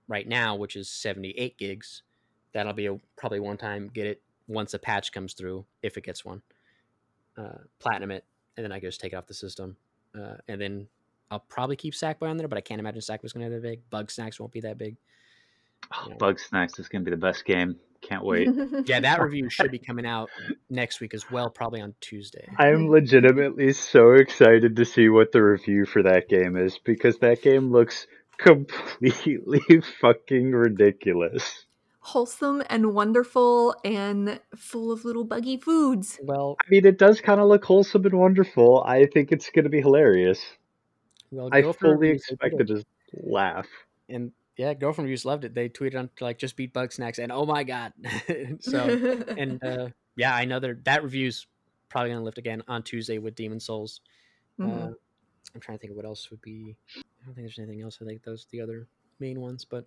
right 0.08 0.28
now, 0.28 0.56
which 0.56 0.76
is 0.76 0.88
78 0.90 1.58
gigs. 1.58 2.02
That'll 2.52 2.72
be 2.72 2.86
a 2.86 2.98
probably 3.16 3.40
one 3.40 3.56
time 3.56 3.90
get 3.92 4.06
it 4.06 4.22
once 4.46 4.74
a 4.74 4.78
patch 4.78 5.12
comes 5.12 5.34
through, 5.34 5.64
if 5.82 5.96
it 5.96 6.04
gets 6.04 6.24
one. 6.24 6.42
Uh, 7.36 7.58
platinum 7.78 8.10
it, 8.10 8.24
and 8.56 8.64
then 8.64 8.72
I 8.72 8.80
just 8.80 9.00
take 9.00 9.12
it 9.12 9.16
off 9.16 9.26
the 9.26 9.34
system. 9.34 9.76
Uh, 10.18 10.36
and 10.48 10.60
then 10.60 10.88
I'll 11.30 11.44
probably 11.48 11.76
keep 11.76 11.94
Sackboy 11.94 12.28
on 12.28 12.36
there, 12.36 12.48
but 12.48 12.58
I 12.58 12.60
can't 12.60 12.80
imagine 12.80 13.00
Sackboy's 13.00 13.32
going 13.32 13.48
to 13.48 13.60
be 13.60 13.68
that 13.68 13.90
big. 13.92 14.10
Snacks 14.10 14.40
won't 14.40 14.52
be 14.52 14.60
that 14.60 14.78
big. 14.78 14.96
Oh, 15.92 16.04
you 16.04 16.10
know. 16.10 16.16
Bugsnax 16.16 16.78
is 16.78 16.88
going 16.88 17.04
to 17.04 17.10
be 17.10 17.16
the 17.16 17.20
best 17.20 17.44
game. 17.44 17.76
Can't 18.02 18.24
wait. 18.24 18.48
yeah, 18.86 19.00
that 19.00 19.20
review 19.20 19.50
should 19.50 19.70
be 19.70 19.78
coming 19.78 20.06
out 20.06 20.30
next 20.70 21.00
week 21.00 21.14
as 21.14 21.30
well, 21.30 21.50
probably 21.50 21.80
on 21.80 21.94
Tuesday. 22.00 22.48
I'm 22.58 22.88
legitimately 22.88 23.72
so 23.74 24.12
excited 24.12 24.76
to 24.76 24.84
see 24.84 25.08
what 25.08 25.32
the 25.32 25.42
review 25.42 25.84
for 25.84 26.02
that 26.02 26.28
game 26.28 26.56
is 26.56 26.78
because 26.78 27.18
that 27.18 27.42
game 27.42 27.70
looks 27.70 28.06
completely 28.38 29.60
fucking 30.00 30.52
ridiculous. 30.52 31.66
Wholesome 32.02 32.62
and 32.70 32.94
wonderful 32.94 33.74
and 33.84 34.40
full 34.56 34.90
of 34.90 35.04
little 35.04 35.24
buggy 35.24 35.58
foods. 35.58 36.18
Well, 36.22 36.56
I 36.60 36.64
mean, 36.70 36.86
it 36.86 36.98
does 36.98 37.20
kind 37.20 37.40
of 37.40 37.48
look 37.48 37.64
wholesome 37.64 38.04
and 38.06 38.18
wonderful. 38.18 38.82
I 38.86 39.06
think 39.06 39.32
it's 39.32 39.50
going 39.50 39.64
to 39.64 39.70
be 39.70 39.80
hilarious. 39.82 40.42
well, 41.30 41.50
I 41.52 41.60
fully 41.60 41.92
reviews, 41.92 42.22
they 42.28 42.36
did 42.48 42.60
expected 42.60 42.66
to 42.68 42.84
laugh. 43.22 43.66
and 44.08 44.32
yeah, 44.56 44.74
girlfriend 44.74 45.06
reviews 45.06 45.24
loved 45.24 45.44
it. 45.44 45.54
They 45.54 45.68
tweeted 45.68 45.98
on 45.98 46.10
like 46.20 46.38
just 46.38 46.56
beat 46.56 46.74
Bugsnax, 46.74 47.18
and 47.18 47.30
oh 47.32 47.46
my 47.46 47.64
god! 47.64 47.92
so 48.60 48.78
and 49.38 49.62
uh, 49.64 49.88
yeah, 50.16 50.34
I 50.34 50.44
know 50.44 50.58
that 50.60 50.84
that 50.84 51.02
review's 51.02 51.46
probably 51.88 52.10
gonna 52.10 52.24
lift 52.24 52.38
again 52.38 52.62
on 52.68 52.82
Tuesday 52.82 53.18
with 53.18 53.34
Demon 53.34 53.60
Souls. 53.60 54.00
Mhm. 54.58 54.90
Uh, 54.90 54.94
I'm 55.54 55.60
trying 55.60 55.78
to 55.78 55.80
think 55.82 55.90
of 55.92 55.96
what 55.96 56.04
else 56.04 56.30
would 56.30 56.42
be. 56.42 56.76
I 56.96 57.02
don't 57.24 57.34
think 57.34 57.46
there's 57.46 57.58
anything 57.58 57.82
else. 57.82 57.98
I 58.00 58.04
think 58.04 58.22
those 58.22 58.44
are 58.44 58.48
the 58.52 58.60
other 58.60 58.86
main 59.18 59.40
ones, 59.40 59.64
but 59.64 59.86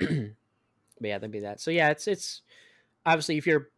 yeah, 1.06 1.18
that'd 1.18 1.30
be 1.30 1.40
that. 1.40 1.60
So 1.60 1.70
yeah, 1.70 1.90
it's 1.90 2.08
it's 2.08 2.42
obviously 3.06 3.38
if 3.38 3.46
you're 3.46 3.68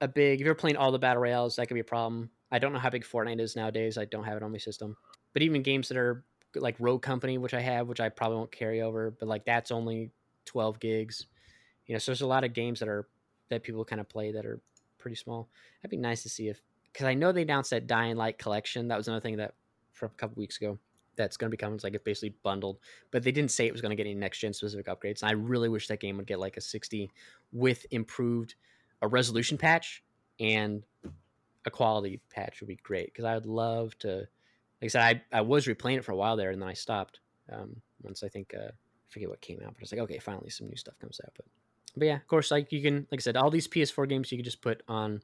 a 0.00 0.08
big 0.08 0.40
if 0.40 0.44
you're 0.44 0.54
playing 0.54 0.76
all 0.76 0.92
the 0.92 0.98
battle 0.98 1.22
royales, 1.22 1.56
that 1.56 1.66
could 1.66 1.74
be 1.74 1.80
a 1.80 1.84
problem. 1.84 2.30
I 2.50 2.58
don't 2.58 2.72
know 2.72 2.78
how 2.78 2.90
big 2.90 3.04
Fortnite 3.04 3.40
is 3.40 3.56
nowadays. 3.56 3.98
I 3.98 4.06
don't 4.06 4.24
have 4.24 4.36
it 4.36 4.42
on 4.42 4.52
my 4.52 4.58
system, 4.58 4.96
but 5.32 5.42
even 5.42 5.62
games 5.62 5.88
that 5.88 5.98
are 5.98 6.24
like 6.54 6.76
Rogue 6.78 7.02
Company, 7.02 7.38
which 7.38 7.54
I 7.54 7.60
have, 7.60 7.88
which 7.88 8.00
I 8.00 8.08
probably 8.08 8.38
won't 8.38 8.52
carry 8.52 8.80
over, 8.80 9.10
but 9.10 9.28
like 9.28 9.44
that's 9.44 9.70
only 9.70 10.10
12 10.46 10.80
gigs. 10.80 11.26
You 11.86 11.94
know, 11.94 11.98
so 11.98 12.12
there's 12.12 12.22
a 12.22 12.26
lot 12.26 12.44
of 12.44 12.52
games 12.54 12.80
that 12.80 12.88
are 12.88 13.06
that 13.50 13.62
people 13.62 13.84
kind 13.84 14.00
of 14.00 14.08
play 14.08 14.32
that 14.32 14.46
are 14.46 14.60
pretty 14.98 15.16
small. 15.16 15.48
That'd 15.82 15.90
be 15.90 15.96
nice 15.96 16.22
to 16.22 16.28
see 16.28 16.48
if 16.48 16.62
because 16.92 17.06
I 17.06 17.14
know 17.14 17.32
they 17.32 17.42
announced 17.42 17.70
that 17.70 17.86
Dying 17.86 18.16
Light 18.16 18.38
collection. 18.38 18.88
That 18.88 18.96
was 18.96 19.08
another 19.08 19.22
thing 19.22 19.36
that 19.36 19.54
from 19.92 20.10
a 20.14 20.18
couple 20.18 20.36
weeks 20.36 20.56
ago 20.56 20.78
that's 21.18 21.36
going 21.36 21.50
to 21.50 21.54
be 21.54 21.60
coming. 21.60 21.74
It's 21.74 21.84
like 21.84 21.94
it's 21.94 22.02
basically 22.02 22.34
bundled, 22.42 22.78
but 23.10 23.22
they 23.22 23.32
didn't 23.32 23.50
say 23.50 23.66
it 23.66 23.72
was 23.72 23.82
going 23.82 23.90
to 23.90 23.96
get 23.96 24.06
any 24.06 24.14
next 24.14 24.38
gen 24.38 24.54
specific 24.54 24.86
upgrades. 24.86 25.20
And 25.20 25.28
I 25.28 25.32
really 25.32 25.68
wish 25.68 25.88
that 25.88 26.00
game 26.00 26.16
would 26.16 26.26
get 26.26 26.38
like 26.38 26.56
a 26.56 26.62
60 26.62 27.10
with 27.52 27.84
improved 27.90 28.54
a 29.02 29.08
resolution 29.08 29.58
patch 29.58 30.02
and 30.40 30.84
a 31.66 31.70
quality 31.70 32.20
patch 32.30 32.60
would 32.60 32.68
be 32.68 32.78
great 32.82 33.12
because 33.12 33.26
I 33.26 33.34
would 33.34 33.46
love 33.46 33.98
to. 33.98 34.26
Like 34.80 34.84
I 34.84 34.88
said, 34.88 35.02
I, 35.32 35.38
I 35.38 35.40
was 35.42 35.66
replaying 35.66 35.98
it 35.98 36.04
for 36.04 36.12
a 36.12 36.16
while 36.16 36.36
there 36.36 36.50
and 36.50 36.62
then 36.62 36.68
I 36.68 36.74
stopped. 36.74 37.20
Um, 37.52 37.82
once 38.02 38.22
I 38.22 38.28
think 38.28 38.54
uh, 38.56 38.68
I 38.68 39.08
forget 39.08 39.28
what 39.28 39.40
came 39.40 39.58
out, 39.64 39.74
but 39.74 39.82
it's 39.82 39.92
like 39.92 40.00
okay, 40.02 40.18
finally 40.18 40.50
some 40.50 40.68
new 40.68 40.76
stuff 40.76 40.98
comes 41.00 41.20
out. 41.24 41.32
But 41.34 41.46
but 41.96 42.06
yeah, 42.06 42.16
of 42.16 42.26
course, 42.28 42.50
like 42.50 42.70
you 42.72 42.82
can, 42.82 43.06
like 43.10 43.20
I 43.20 43.22
said, 43.22 43.36
all 43.36 43.50
these 43.50 43.66
PS4 43.66 44.08
games 44.08 44.30
you 44.30 44.38
can 44.38 44.44
just 44.44 44.62
put 44.62 44.82
on 44.88 45.22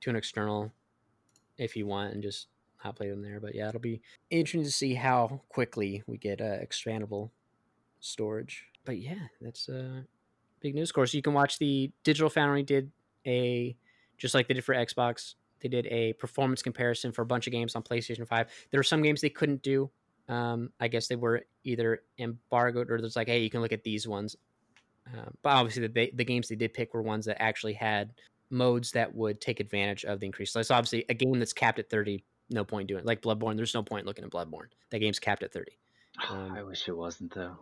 to 0.00 0.10
an 0.10 0.16
external 0.16 0.72
if 1.58 1.76
you 1.76 1.86
want 1.86 2.14
and 2.14 2.22
just 2.22 2.48
not 2.84 2.96
play 2.96 3.10
them 3.10 3.22
there. 3.22 3.40
But 3.40 3.54
yeah, 3.54 3.68
it'll 3.68 3.80
be 3.80 4.00
interesting 4.30 4.64
to 4.64 4.70
see 4.70 4.94
how 4.94 5.40
quickly 5.48 6.02
we 6.06 6.18
get 6.18 6.40
uh, 6.40 6.58
expandable 6.58 7.30
storage. 8.00 8.66
But 8.84 8.98
yeah, 8.98 9.26
that's 9.40 9.68
uh, 9.68 10.02
big 10.60 10.74
news. 10.74 10.90
Of 10.90 10.94
course, 10.94 11.14
you 11.14 11.22
can 11.22 11.32
watch 11.32 11.58
the 11.58 11.90
Digital 12.04 12.30
Foundry 12.30 12.62
did 12.62 12.90
a 13.26 13.76
just 14.18 14.34
like 14.34 14.48
they 14.48 14.54
did 14.54 14.64
for 14.64 14.74
Xbox. 14.74 15.34
They 15.60 15.68
did 15.68 15.86
a 15.86 16.12
performance 16.14 16.62
comparison 16.62 17.10
for 17.10 17.22
a 17.22 17.26
bunch 17.26 17.46
of 17.46 17.52
games 17.52 17.74
on 17.74 17.82
PlayStation 17.82 18.28
Five. 18.28 18.48
There 18.70 18.78
were 18.78 18.84
some 18.84 19.02
games 19.02 19.20
they 19.20 19.30
couldn't 19.30 19.62
do. 19.62 19.90
Um, 20.28 20.70
I 20.80 20.88
guess 20.88 21.08
they 21.08 21.16
were 21.16 21.42
either 21.64 22.02
embargoed 22.18 22.90
or 22.90 23.00
there's 23.00 23.16
like, 23.16 23.28
hey, 23.28 23.40
you 23.42 23.50
can 23.50 23.60
look 23.60 23.72
at 23.72 23.84
these 23.84 24.06
ones. 24.06 24.36
Uh, 25.06 25.30
but 25.42 25.50
obviously, 25.50 25.86
the 25.86 26.10
the 26.14 26.24
games 26.24 26.48
they 26.48 26.56
did 26.56 26.74
pick 26.74 26.94
were 26.94 27.02
ones 27.02 27.26
that 27.26 27.40
actually 27.42 27.74
had 27.74 28.12
modes 28.50 28.92
that 28.92 29.14
would 29.14 29.40
take 29.40 29.60
advantage 29.60 30.04
of 30.04 30.20
the 30.20 30.26
increase. 30.26 30.52
So 30.52 30.60
it's 30.60 30.70
obviously 30.70 31.04
a 31.08 31.14
game 31.14 31.38
that's 31.38 31.52
capped 31.52 31.78
at 31.78 31.90
30. 31.90 32.24
No 32.50 32.64
point 32.64 32.88
doing 32.88 33.00
it. 33.00 33.06
Like 33.06 33.22
Bloodborne, 33.22 33.56
there's 33.56 33.74
no 33.74 33.82
point 33.82 34.06
looking 34.06 34.24
at 34.24 34.30
Bloodborne. 34.30 34.68
That 34.90 34.98
game's 35.00 35.18
capped 35.18 35.42
at 35.42 35.52
30. 35.52 35.72
Um, 36.30 36.52
I 36.56 36.62
wish 36.62 36.86
it 36.88 36.96
wasn't 36.96 37.34
though. 37.34 37.56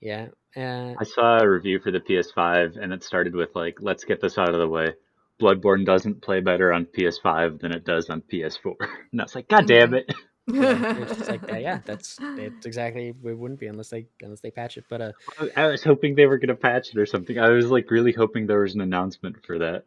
Yeah. 0.00 0.28
Uh, 0.56 0.94
I 0.98 1.04
saw 1.04 1.38
a 1.38 1.48
review 1.48 1.78
for 1.78 1.90
the 1.92 2.00
PS5 2.00 2.76
and 2.82 2.92
it 2.92 3.04
started 3.04 3.34
with 3.36 3.50
like, 3.54 3.78
"Let's 3.80 4.04
get 4.04 4.20
this 4.20 4.36
out 4.38 4.52
of 4.52 4.58
the 4.58 4.66
way. 4.68 4.94
Bloodborne 5.40 5.84
doesn't 5.86 6.20
play 6.22 6.40
better 6.40 6.72
on 6.72 6.86
PS5 6.86 7.60
than 7.60 7.70
it 7.72 7.84
does 7.84 8.10
on 8.10 8.22
PS4." 8.22 8.74
And 9.12 9.20
I 9.20 9.24
was 9.24 9.34
like, 9.36 9.46
"God 9.48 9.66
damn 9.68 9.94
it!" 9.94 10.12
yeah, 10.48 10.96
it's 11.02 11.28
like 11.28 11.46
that. 11.46 11.62
Yeah, 11.62 11.80
that's 11.84 12.18
it's 12.20 12.66
exactly 12.66 13.08
it 13.10 13.38
wouldn't 13.38 13.60
be 13.60 13.66
unless 13.68 13.90
they 13.90 14.06
unless 14.22 14.40
they 14.40 14.50
patch 14.50 14.76
it. 14.76 14.84
But 14.88 15.00
uh, 15.00 15.12
I- 15.40 15.62
I 15.64 15.66
was 15.68 15.84
hoping 15.84 16.16
they 16.16 16.26
were 16.26 16.38
gonna 16.38 16.56
patch 16.56 16.88
it 16.92 16.98
or 16.98 17.06
something. 17.06 17.38
I 17.38 17.50
was 17.50 17.66
like 17.70 17.90
really 17.92 18.12
hoping 18.12 18.46
there 18.48 18.60
was 18.62 18.74
an 18.74 18.80
announcement 18.80 19.44
for 19.46 19.58
that. 19.60 19.84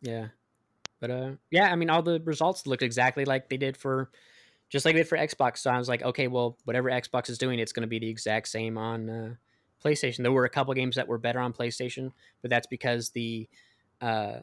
Yeah. 0.00 0.28
But 1.06 1.14
uh 1.14 1.30
yeah, 1.50 1.70
I 1.70 1.76
mean 1.76 1.90
all 1.90 2.02
the 2.02 2.20
results 2.24 2.66
looked 2.66 2.82
exactly 2.82 3.24
like 3.24 3.48
they 3.48 3.56
did 3.56 3.76
for 3.76 4.10
just 4.68 4.84
like 4.84 4.94
they 4.94 5.00
did 5.00 5.08
for 5.08 5.18
Xbox. 5.18 5.58
So 5.58 5.70
I 5.70 5.78
was 5.78 5.88
like, 5.88 6.02
okay, 6.02 6.26
well, 6.26 6.58
whatever 6.64 6.90
Xbox 6.90 7.30
is 7.30 7.38
doing, 7.38 7.60
it's 7.60 7.72
going 7.72 7.82
to 7.82 7.88
be 7.88 8.00
the 8.00 8.08
exact 8.08 8.48
same 8.48 8.76
on 8.76 9.08
uh, 9.08 9.34
PlayStation. 9.84 10.22
There 10.22 10.32
were 10.32 10.44
a 10.44 10.50
couple 10.50 10.74
games 10.74 10.96
that 10.96 11.06
were 11.06 11.18
better 11.18 11.38
on 11.38 11.52
PlayStation, 11.52 12.10
but 12.42 12.50
that's 12.50 12.66
because 12.66 13.10
the 13.10 13.48
uh, 14.00 14.38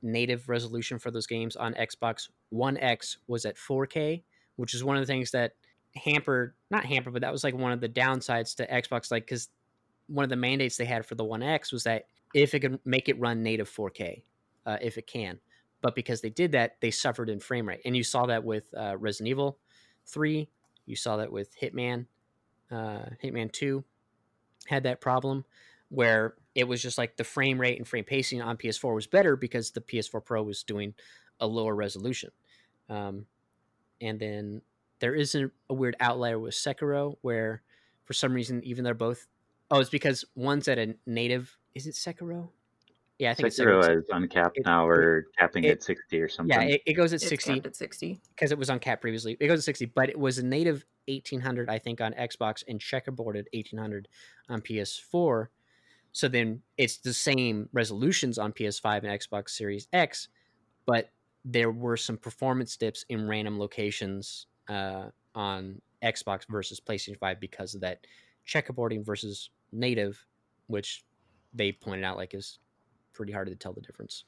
native 0.00 0.48
resolution 0.48 0.98
for 0.98 1.10
those 1.10 1.26
games 1.26 1.54
on 1.54 1.74
Xbox 1.74 2.30
One 2.48 2.78
X 2.78 3.18
was 3.26 3.44
at 3.44 3.56
4K, 3.56 4.22
which 4.56 4.72
is 4.72 4.82
one 4.82 4.96
of 4.96 5.02
the 5.02 5.06
things 5.06 5.32
that 5.32 5.52
hampered, 5.94 6.54
not 6.70 6.86
hampered, 6.86 7.12
but 7.12 7.20
that 7.20 7.32
was 7.32 7.44
like 7.44 7.54
one 7.54 7.72
of 7.72 7.82
the 7.82 7.90
downsides 7.90 8.56
to 8.56 8.66
Xbox. 8.66 9.10
Like, 9.10 9.26
because 9.26 9.50
one 10.06 10.24
of 10.24 10.30
the 10.30 10.36
mandates 10.36 10.78
they 10.78 10.86
had 10.86 11.04
for 11.04 11.14
the 11.14 11.24
One 11.24 11.42
X 11.42 11.72
was 11.72 11.84
that 11.84 12.06
if 12.32 12.54
it 12.54 12.60
could 12.60 12.80
make 12.86 13.10
it 13.10 13.20
run 13.20 13.42
native 13.42 13.68
4K, 13.70 14.22
uh, 14.64 14.78
if 14.80 14.98
it 14.98 15.06
can. 15.06 15.40
But 15.80 15.94
because 15.94 16.20
they 16.20 16.30
did 16.30 16.52
that, 16.52 16.76
they 16.80 16.90
suffered 16.90 17.30
in 17.30 17.38
frame 17.38 17.68
rate, 17.68 17.82
and 17.84 17.96
you 17.96 18.02
saw 18.02 18.26
that 18.26 18.44
with 18.44 18.72
uh, 18.76 18.96
Resident 18.96 19.28
Evil 19.28 19.58
Three. 20.06 20.48
You 20.86 20.96
saw 20.96 21.18
that 21.18 21.30
with 21.30 21.56
Hitman, 21.60 22.06
uh, 22.70 23.10
Hitman 23.22 23.52
Two 23.52 23.84
had 24.66 24.82
that 24.82 25.00
problem 25.00 25.44
where 25.90 26.34
it 26.54 26.64
was 26.64 26.82
just 26.82 26.98
like 26.98 27.16
the 27.16 27.24
frame 27.24 27.60
rate 27.60 27.78
and 27.78 27.86
frame 27.86 28.04
pacing 28.04 28.42
on 28.42 28.56
PS4 28.56 28.94
was 28.94 29.06
better 29.06 29.36
because 29.36 29.70
the 29.70 29.80
PS4 29.80 30.24
Pro 30.24 30.42
was 30.42 30.62
doing 30.62 30.94
a 31.40 31.46
lower 31.46 31.74
resolution. 31.74 32.30
Um, 32.88 33.26
and 34.00 34.18
then 34.18 34.62
there 35.00 35.14
is 35.14 35.34
a, 35.34 35.50
a 35.70 35.74
weird 35.74 35.96
outlier 36.00 36.38
with 36.38 36.54
Sekiro 36.54 37.16
where, 37.22 37.62
for 38.04 38.12
some 38.12 38.32
reason, 38.32 38.62
even 38.64 38.84
they're 38.84 38.94
both. 38.94 39.26
Oh, 39.70 39.80
it's 39.80 39.90
because 39.90 40.24
one's 40.34 40.68
at 40.68 40.78
a 40.78 40.94
native. 41.06 41.56
Is 41.74 41.86
it 41.86 41.94
Sekiro? 41.94 42.48
Yeah, 43.18 43.32
I 43.32 43.34
think 43.34 43.48
it's 43.48 43.58
Sekiro. 43.58 43.82
Sekiro 43.82 43.98
is 43.98 44.08
uncapped 44.10 44.58
It- 44.58 44.66
now 44.66 44.86
or 44.86 45.26
capping 45.36 45.64
it- 45.64 45.70
at 45.70 45.82
60 45.82 46.20
or 46.20 46.28
something. 46.28 46.60
Yeah, 46.60 46.74
it, 46.76 46.82
it 46.86 46.92
goes 46.94 47.12
at 47.12 47.16
It's 47.16 47.28
60 47.28 47.54
capped 47.54 47.66
at 47.66 47.76
60. 47.76 48.20
because 48.30 48.52
it 48.52 48.58
was 48.58 48.70
uncapped 48.70 49.00
previously. 49.02 49.36
It 49.40 49.48
goes 49.48 49.58
at 49.60 49.64
60, 49.64 49.86
but 49.86 50.08
it 50.08 50.18
was 50.18 50.38
a 50.38 50.44
native 50.46 50.84
1800, 51.08 51.68
I 51.68 51.78
think, 51.78 52.00
on 52.00 52.12
Xbox 52.14 52.62
and 52.68 52.78
checkerboarded 52.80 53.46
1800 53.52 54.08
on 54.48 54.60
PS4. 54.60 55.48
So 56.12 56.28
then 56.28 56.62
it's 56.76 56.98
the 56.98 57.12
same 57.12 57.68
resolutions 57.72 58.38
on 58.38 58.52
PS5 58.52 59.04
and 59.04 59.20
Xbox 59.20 59.50
Series 59.50 59.88
X, 59.92 60.28
but 60.86 61.10
there 61.44 61.70
were 61.70 61.96
some 61.96 62.16
performance 62.16 62.76
dips 62.76 63.04
in 63.08 63.26
random 63.28 63.58
locations 63.58 64.46
uh, 64.68 65.06
on 65.34 65.80
Xbox 66.02 66.46
versus 66.48 66.80
PlayStation 66.80 67.18
5 67.18 67.40
because 67.40 67.74
of 67.74 67.80
that 67.80 68.06
checkerboarding 68.46 69.04
versus 69.04 69.50
native, 69.72 70.24
which 70.68 71.04
they 71.54 71.72
pointed 71.72 72.04
out 72.04 72.16
like 72.16 72.34
is 72.34 72.58
pretty 73.18 73.32
hard 73.34 73.48
to 73.48 73.54
tell 73.54 73.74
the 73.74 73.82
difference. 73.82 74.24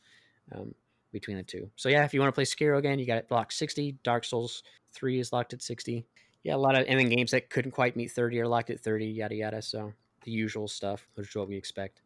Um, 0.54 0.74
between 1.12 1.36
the 1.36 1.42
two. 1.42 1.70
So 1.76 1.88
yeah, 1.88 2.04
if 2.04 2.14
you 2.14 2.20
want 2.20 2.28
to 2.28 2.34
play 2.34 2.44
Sekiro 2.44 2.78
again, 2.78 2.98
you 2.98 3.06
got 3.06 3.18
it 3.18 3.30
locked 3.30 3.52
60. 3.52 3.98
Dark 4.02 4.24
Souls 4.24 4.62
3 4.92 5.18
is 5.18 5.32
locked 5.32 5.52
at 5.52 5.62
60. 5.62 6.06
Yeah, 6.42 6.54
a 6.54 6.56
lot 6.56 6.78
of 6.78 6.86
and 6.88 6.98
then 6.98 7.08
games 7.08 7.32
that 7.32 7.50
couldn't 7.50 7.72
quite 7.72 7.96
meet 7.96 8.10
30 8.10 8.40
are 8.40 8.48
locked 8.48 8.70
at 8.70 8.80
30, 8.80 9.06
yada 9.06 9.34
yada. 9.34 9.62
So 9.62 9.92
the 10.24 10.30
usual 10.30 10.68
stuff, 10.68 11.06
which 11.14 11.28
is 11.28 11.36
what 11.36 11.48
we 11.48 11.56
expect. 11.56 12.02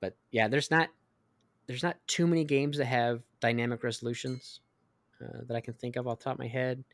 But 0.00 0.16
yeah, 0.30 0.48
there's 0.48 0.70
not 0.70 0.88
there's 1.66 1.82
not 1.82 1.96
too 2.06 2.26
many 2.26 2.44
games 2.44 2.78
that 2.78 2.84
have 2.84 3.22
dynamic 3.40 3.82
resolutions 3.82 4.60
uh, 5.20 5.40
that 5.48 5.56
I 5.56 5.60
can 5.60 5.74
think 5.74 5.96
of 5.96 6.06
off 6.06 6.18
the 6.18 6.24
top 6.24 6.34
of 6.34 6.38
my 6.38 6.46
head. 6.46 6.84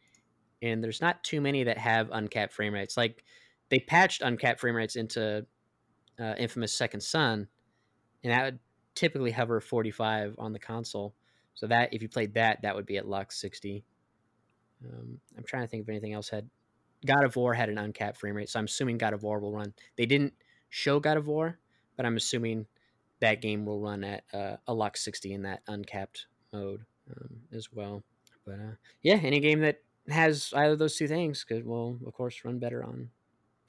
And 0.63 0.83
there's 0.83 1.01
not 1.01 1.23
too 1.25 1.41
many 1.41 1.65
that 1.65 1.77
have 1.77 2.09
uncapped 2.13 2.53
frame 2.53 2.73
rates. 2.73 2.97
Like 2.97 3.25
they 3.69 3.81
patched 3.81 4.23
uncapped 4.23 4.61
frame 4.61 4.77
rates 4.77 4.97
into 4.97 5.45
uh, 6.19 6.35
Infamous 6.39 6.73
Second 6.73 7.01
Son, 7.01 7.49
and 8.23 8.33
that 8.33 8.45
would 8.45 8.59
typically 8.95 9.31
hover 9.31 9.61
45 9.61 10.37
on 10.39 10.53
the 10.53 10.59
console. 10.59 11.15
So 11.55 11.67
that 11.67 11.93
if 11.93 12.03
you 12.03 12.09
played 12.09 12.35
that, 12.35 12.63
that 12.63 12.75
would 12.75 12.87
be 12.87 12.97
at 12.97 13.09
Lux 13.09 13.41
60. 13.41 13.85
Um, 14.85 15.19
I'm 15.37 15.45
trying 15.45 15.63
to 15.63 15.69
think 15.69 15.83
if 15.83 15.89
anything 15.89 16.13
else 16.13 16.29
had. 16.29 16.49
God 17.05 17.25
of 17.25 17.35
War 17.35 17.53
had 17.53 17.69
an 17.69 17.79
uncapped 17.79 18.17
frame 18.17 18.37
rate, 18.37 18.49
so 18.49 18.59
I'm 18.59 18.67
assuming 18.67 18.97
God 18.97 19.13
of 19.13 19.25
War 19.25 19.41
will 19.41 19.53
run. 19.53 19.75
They 19.97 20.07
didn't 20.07 20.35
show 20.71 21.01
God 21.01 21.17
of 21.17 21.27
War, 21.27 21.59
but 21.97 22.07
I'm 22.07 22.17
assuming 22.17 22.67
that 23.21 23.41
game 23.41 23.65
will 23.65 23.81
run 23.81 24.05
at 24.05 24.25
uh, 24.33 24.57
a 24.67 24.75
Lux 24.75 25.05
60 25.05 25.33
in 25.33 25.43
that 25.43 25.63
uncapped 25.67 26.27
mode 26.53 26.85
um, 27.11 27.41
as 27.53 27.73
well. 27.73 28.03
But 28.47 28.55
uh, 28.55 28.75
yeah, 29.03 29.19
any 29.23 29.41
game 29.41 29.61
that 29.61 29.79
has 30.09 30.53
either 30.57 30.73
of 30.73 30.79
those 30.79 30.97
two 30.97 31.09
things 31.09 31.45
could 31.45 31.65
will 31.65 31.99
of 32.07 32.13
course 32.13 32.41
run 32.45 32.59
better 32.59 32.85
on 32.85 33.09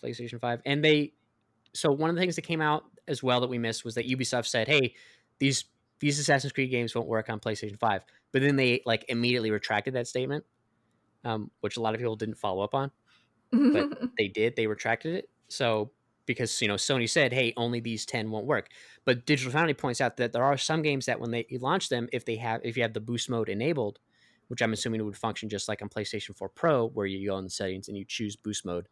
PlayStation 0.03 0.39
5. 0.39 0.61
And 0.65 0.83
they 0.83 1.13
so 1.73 1.91
one 1.91 2.09
of 2.09 2.15
the 2.15 2.21
things 2.21 2.35
that 2.35 2.43
came 2.43 2.61
out 2.61 2.83
as 3.07 3.21
well 3.21 3.41
that 3.41 3.49
we 3.49 3.57
missed 3.57 3.83
was 3.83 3.95
that 3.95 4.07
Ubisoft 4.07 4.47
said, 4.47 4.67
"Hey, 4.67 4.95
these 5.39 5.65
these 5.99 6.19
Assassin's 6.19 6.53
Creed 6.53 6.71
games 6.71 6.93
won't 6.95 7.07
work 7.07 7.29
on 7.29 7.39
PlayStation 7.39 7.77
5." 7.77 8.05
But 8.31 8.41
then 8.41 8.55
they 8.55 8.81
like 8.85 9.05
immediately 9.09 9.51
retracted 9.51 9.93
that 9.95 10.07
statement, 10.07 10.45
um, 11.23 11.51
which 11.61 11.77
a 11.77 11.81
lot 11.81 11.93
of 11.93 11.99
people 11.99 12.15
didn't 12.15 12.37
follow 12.37 12.63
up 12.63 12.73
on. 12.73 12.91
But 13.51 13.89
they 14.17 14.27
did. 14.27 14.55
They 14.55 14.67
retracted 14.67 15.15
it. 15.15 15.29
So 15.49 15.91
because 16.25 16.61
you 16.61 16.67
know 16.67 16.75
Sony 16.75 17.09
said, 17.09 17.33
"Hey, 17.33 17.53
only 17.57 17.79
these 17.79 18.05
ten 18.05 18.31
won't 18.31 18.45
work." 18.45 18.69
But 19.05 19.25
Digital 19.25 19.51
Foundry 19.51 19.73
points 19.73 20.01
out 20.01 20.17
that 20.17 20.33
there 20.33 20.43
are 20.43 20.57
some 20.57 20.81
games 20.81 21.05
that 21.07 21.19
when 21.19 21.31
they 21.31 21.45
launch 21.59 21.89
them, 21.89 22.07
if 22.13 22.25
they 22.25 22.35
have 22.37 22.61
if 22.63 22.77
you 22.77 22.83
have 22.83 22.93
the 22.93 23.01
boost 23.01 23.29
mode 23.29 23.49
enabled, 23.49 23.99
which 24.47 24.61
I'm 24.61 24.73
assuming 24.73 25.01
it 25.01 25.03
would 25.03 25.17
function 25.17 25.49
just 25.49 25.67
like 25.67 25.81
on 25.81 25.89
PlayStation 25.89 26.35
4 26.35 26.49
Pro, 26.49 26.87
where 26.89 27.05
you 27.05 27.27
go 27.27 27.37
in 27.37 27.43
the 27.43 27.49
settings 27.49 27.87
and 27.87 27.97
you 27.97 28.05
choose 28.05 28.35
boost 28.35 28.65
mode, 28.65 28.87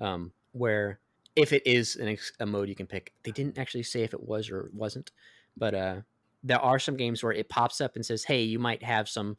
um, 0.00 0.32
where 0.52 1.00
if 1.36 1.52
it 1.52 1.66
is 1.66 1.96
an 1.96 2.08
ex- 2.08 2.32
a 2.40 2.46
mode 2.46 2.68
you 2.68 2.74
can 2.74 2.86
pick, 2.86 3.12
they 3.24 3.30
didn't 3.30 3.58
actually 3.58 3.82
say 3.82 4.02
if 4.02 4.14
it 4.14 4.22
was 4.22 4.50
or 4.50 4.70
wasn't, 4.72 5.10
but 5.56 5.74
uh, 5.74 5.96
there 6.42 6.60
are 6.60 6.78
some 6.78 6.96
games 6.96 7.22
where 7.22 7.32
it 7.32 7.48
pops 7.48 7.80
up 7.80 7.96
and 7.96 8.04
says, 8.04 8.24
"Hey, 8.24 8.42
you 8.42 8.58
might 8.58 8.82
have 8.82 9.08
some." 9.08 9.36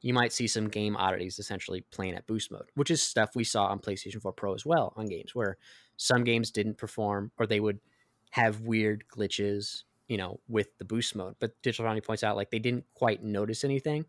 You 0.00 0.14
might 0.14 0.32
see 0.32 0.46
some 0.46 0.68
game 0.68 0.96
oddities 0.96 1.40
essentially 1.40 1.80
playing 1.90 2.14
at 2.14 2.24
boost 2.24 2.52
mode, 2.52 2.70
which 2.76 2.88
is 2.88 3.02
stuff 3.02 3.30
we 3.34 3.42
saw 3.42 3.66
on 3.66 3.80
PlayStation 3.80 4.22
4 4.22 4.32
Pro 4.32 4.54
as 4.54 4.64
well 4.64 4.92
on 4.96 5.06
games 5.06 5.34
where 5.34 5.58
some 5.96 6.22
games 6.22 6.52
didn't 6.52 6.78
perform 6.78 7.32
or 7.36 7.48
they 7.48 7.58
would 7.58 7.80
have 8.30 8.60
weird 8.60 9.02
glitches, 9.12 9.82
you 10.06 10.16
know, 10.16 10.38
with 10.48 10.68
the 10.78 10.84
boost 10.84 11.16
mode. 11.16 11.34
But 11.40 11.60
Digital 11.62 11.84
Foundry 11.84 12.00
points 12.00 12.22
out 12.22 12.36
like 12.36 12.52
they 12.52 12.60
didn't 12.60 12.84
quite 12.94 13.24
notice 13.24 13.64
anything. 13.64 14.04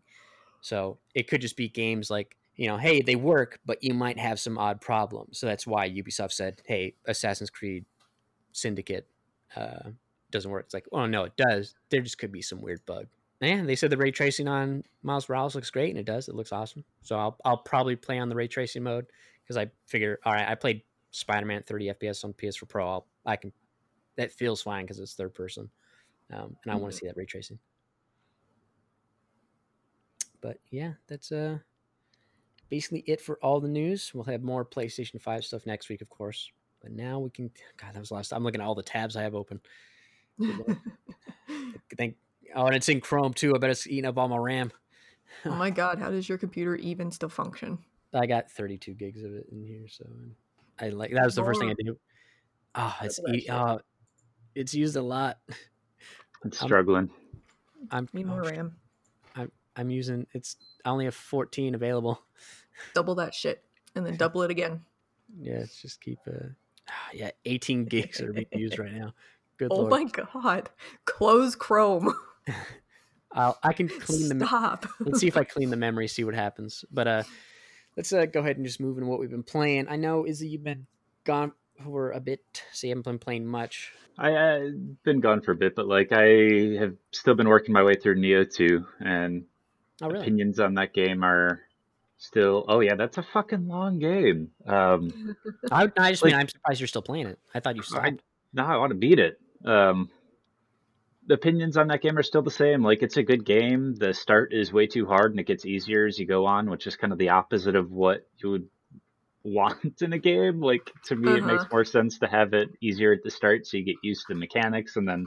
So 0.60 0.98
it 1.14 1.26
could 1.26 1.40
just 1.40 1.56
be 1.56 1.68
games 1.68 2.08
like, 2.08 2.36
you 2.56 2.68
know, 2.68 2.76
hey, 2.76 3.00
they 3.00 3.16
work, 3.16 3.58
but 3.64 3.82
you 3.82 3.94
might 3.94 4.18
have 4.18 4.38
some 4.38 4.58
odd 4.58 4.80
problems. 4.80 5.38
So 5.38 5.46
that's 5.46 5.66
why 5.66 5.88
Ubisoft 5.88 6.32
said, 6.32 6.60
hey, 6.66 6.94
Assassin's 7.06 7.50
Creed 7.50 7.84
Syndicate 8.52 9.06
uh, 9.56 9.90
doesn't 10.30 10.50
work. 10.50 10.64
It's 10.66 10.74
like, 10.74 10.86
oh, 10.92 11.06
no, 11.06 11.24
it 11.24 11.36
does. 11.36 11.74
There 11.88 12.02
just 12.02 12.18
could 12.18 12.32
be 12.32 12.42
some 12.42 12.60
weird 12.60 12.84
bug. 12.86 13.06
And 13.40 13.66
they 13.66 13.76
said 13.76 13.90
the 13.90 13.96
ray 13.96 14.10
tracing 14.10 14.48
on 14.48 14.84
Miles 15.02 15.28
Morales 15.28 15.54
looks 15.54 15.70
great, 15.70 15.90
and 15.90 15.98
it 15.98 16.04
does. 16.04 16.28
It 16.28 16.34
looks 16.34 16.52
awesome. 16.52 16.84
So 17.00 17.16
I'll, 17.16 17.38
I'll 17.44 17.56
probably 17.56 17.96
play 17.96 18.18
on 18.18 18.28
the 18.28 18.34
ray 18.34 18.48
tracing 18.48 18.82
mode 18.82 19.06
because 19.42 19.56
I 19.56 19.70
figure, 19.86 20.18
all 20.26 20.32
right, 20.32 20.46
I 20.46 20.54
played 20.54 20.82
Spider-Man 21.10 21.62
30 21.66 21.94
FPS 21.94 22.24
on 22.24 22.34
PS4 22.34 22.68
Pro, 22.68 22.88
I'll, 22.88 23.06
I 23.24 23.36
can 23.36 23.52
that 24.16 24.32
feels 24.32 24.62
fine 24.62 24.84
because 24.84 24.98
it's 24.98 25.14
third 25.14 25.34
person, 25.34 25.70
um, 26.30 26.56
and 26.62 26.72
I 26.72 26.76
want 26.76 26.92
to 26.92 26.98
see 26.98 27.06
that 27.06 27.16
ray 27.16 27.24
tracing. 27.24 27.58
But 30.40 30.58
yeah, 30.70 30.92
that's 31.06 31.32
uh 31.32 31.58
basically 32.70 33.04
it 33.06 33.20
for 33.20 33.38
all 33.42 33.60
the 33.60 33.68
news. 33.68 34.12
We'll 34.14 34.24
have 34.24 34.42
more 34.42 34.64
PlayStation 34.64 35.20
Five 35.20 35.44
stuff 35.44 35.66
next 35.66 35.88
week, 35.88 36.00
of 36.00 36.08
course. 36.08 36.50
But 36.80 36.92
now 36.92 37.18
we 37.18 37.30
can. 37.30 37.50
God, 37.76 37.94
that 37.94 38.00
was 38.00 38.10
last. 38.10 38.32
I'm 38.32 38.42
looking 38.42 38.60
at 38.60 38.66
all 38.66 38.74
the 38.74 38.82
tabs 38.82 39.16
I 39.16 39.22
have 39.22 39.34
open. 39.34 39.60
Thank. 41.98 42.16
Oh, 42.54 42.66
and 42.66 42.74
it's 42.74 42.88
in 42.88 43.00
Chrome 43.00 43.34
too. 43.34 43.54
I 43.54 43.58
bet 43.58 43.70
it's 43.70 43.86
eating 43.86 44.06
up 44.06 44.16
all 44.16 44.28
my 44.28 44.38
RAM. 44.38 44.72
oh 45.44 45.54
my 45.54 45.70
god, 45.70 45.98
how 45.98 46.10
does 46.10 46.28
your 46.28 46.38
computer 46.38 46.76
even 46.76 47.10
still 47.10 47.28
function? 47.28 47.78
I 48.12 48.26
got 48.26 48.50
32 48.50 48.94
gigs 48.94 49.22
of 49.22 49.34
it 49.34 49.46
in 49.52 49.62
here, 49.62 49.86
so 49.88 50.04
I 50.80 50.88
like 50.88 51.12
that 51.12 51.24
was 51.24 51.34
the 51.34 51.44
first 51.44 51.60
thing 51.60 51.70
I 51.70 51.74
do. 51.74 51.96
Oh, 52.74 52.76
ah, 52.76 52.98
it's 53.02 53.20
e- 53.32 53.46
oh, 53.50 53.80
it's 54.54 54.74
used 54.74 54.96
a 54.96 55.02
lot. 55.02 55.38
It's 56.44 56.60
I'm- 56.62 56.68
struggling. 56.68 57.10
I'm 57.90 58.08
Need 58.12 58.26
oh, 58.26 58.30
more 58.30 58.44
sh- 58.44 58.50
RAM. 58.52 58.76
I'm 59.76 59.90
using 59.90 60.26
it's 60.34 60.56
I 60.84 60.90
only 60.90 61.04
have 61.04 61.14
14 61.14 61.74
available. 61.74 62.20
Double 62.94 63.14
that 63.16 63.34
shit, 63.34 63.62
and 63.94 64.04
then 64.04 64.16
double 64.16 64.42
it 64.42 64.50
again. 64.50 64.82
Yeah, 65.40 65.58
it's 65.58 65.80
just 65.80 66.00
keep 66.00 66.18
uh 66.26 66.48
ah, 66.88 67.10
yeah, 67.12 67.30
18 67.44 67.84
gigs 67.86 68.20
are 68.20 68.32
being 68.32 68.46
used 68.52 68.78
right 68.78 68.92
now. 68.92 69.14
Good 69.58 69.70
Oh 69.70 69.78
lord. 69.78 69.90
my 69.90 70.04
god! 70.04 70.70
Close 71.04 71.54
Chrome. 71.54 72.14
I'll, 73.32 73.58
I 73.62 73.72
can 73.72 73.88
clean 73.88 74.28
the 74.28 74.34
me- 74.34 74.46
Stop. 74.46 74.86
let's 75.04 75.20
see 75.20 75.28
if 75.28 75.36
I 75.36 75.44
clean 75.44 75.70
the 75.70 75.76
memory, 75.76 76.08
see 76.08 76.24
what 76.24 76.34
happens. 76.34 76.84
But 76.90 77.06
uh 77.06 77.22
let's 77.96 78.12
uh, 78.12 78.26
go 78.26 78.40
ahead 78.40 78.56
and 78.56 78.66
just 78.66 78.80
move 78.80 78.96
into 78.98 79.08
what 79.08 79.20
we've 79.20 79.30
been 79.30 79.42
playing. 79.42 79.86
I 79.88 79.96
know 79.96 80.26
Izzy, 80.26 80.48
you've 80.48 80.64
been 80.64 80.86
gone 81.24 81.52
for 81.84 82.12
a 82.12 82.20
bit, 82.20 82.64
so 82.72 82.86
you 82.86 82.92
haven't 82.92 83.04
been 83.04 83.18
playing 83.18 83.46
much. 83.46 83.92
I 84.18 84.32
uh, 84.32 84.68
been 85.04 85.20
gone 85.20 85.40
for 85.42 85.52
a 85.52 85.56
bit, 85.56 85.74
but 85.74 85.86
like 85.86 86.12
I 86.12 86.76
have 86.78 86.94
still 87.12 87.34
been 87.34 87.48
working 87.48 87.72
my 87.72 87.82
way 87.82 87.94
through 87.94 88.16
Nioh 88.16 88.50
2, 88.52 88.84
and 89.00 89.44
Oh 90.02 90.08
really? 90.08 90.20
opinions 90.22 90.58
on 90.60 90.74
that 90.74 90.92
game 90.92 91.22
are 91.22 91.60
still. 92.20 92.64
Oh 92.68 92.80
yeah, 92.80 92.94
that's 92.94 93.18
a 93.18 93.22
fucking 93.22 93.66
long 93.66 93.98
game. 93.98 94.50
Um, 94.66 95.34
I, 95.72 95.88
I 95.98 96.10
just 96.12 96.24
mean 96.24 96.34
I'm 96.34 96.48
surprised 96.48 96.80
you're 96.80 96.86
still 96.86 97.02
playing 97.02 97.26
it. 97.26 97.38
I 97.54 97.60
thought 97.60 97.76
you 97.76 97.82
stopped. 97.82 98.06
I, 98.06 98.12
now 98.52 98.72
I 98.72 98.76
want 98.76 98.90
to 98.90 98.98
beat 98.98 99.18
it. 99.18 99.40
Um, 99.64 100.08
the 101.26 101.34
opinions 101.34 101.76
on 101.76 101.88
that 101.88 102.02
game 102.02 102.16
are 102.18 102.22
still 102.22 102.42
the 102.42 102.50
same. 102.50 102.82
Like 102.82 103.02
it's 103.02 103.16
a 103.16 103.22
good 103.22 103.44
game. 103.44 103.94
The 103.96 104.12
start 104.14 104.52
is 104.52 104.72
way 104.72 104.86
too 104.86 105.06
hard, 105.06 105.32
and 105.32 105.40
it 105.40 105.46
gets 105.46 105.64
easier 105.66 106.06
as 106.06 106.18
you 106.18 106.26
go 106.26 106.46
on, 106.46 106.70
which 106.70 106.86
is 106.86 106.96
kind 106.96 107.12
of 107.12 107.18
the 107.18 107.30
opposite 107.30 107.76
of 107.76 107.90
what 107.90 108.26
you 108.42 108.50
would 108.50 108.68
want 109.44 110.02
in 110.02 110.12
a 110.12 110.18
game. 110.18 110.60
Like 110.60 110.90
to 111.06 111.16
me, 111.16 111.34
it 111.36 111.44
makes 111.44 111.62
Uh-huh. 111.62 111.68
more 111.72 111.84
sense 111.84 112.18
to 112.18 112.26
have 112.26 112.52
it 112.52 112.68
easier 112.80 113.12
at 113.12 113.20
the 113.24 113.30
start, 113.30 113.66
so 113.66 113.76
you 113.76 113.84
get 113.84 113.96
used 114.02 114.26
to 114.26 114.34
the 114.34 114.40
mechanics, 114.40 114.96
and 114.96 115.08
then 115.08 115.26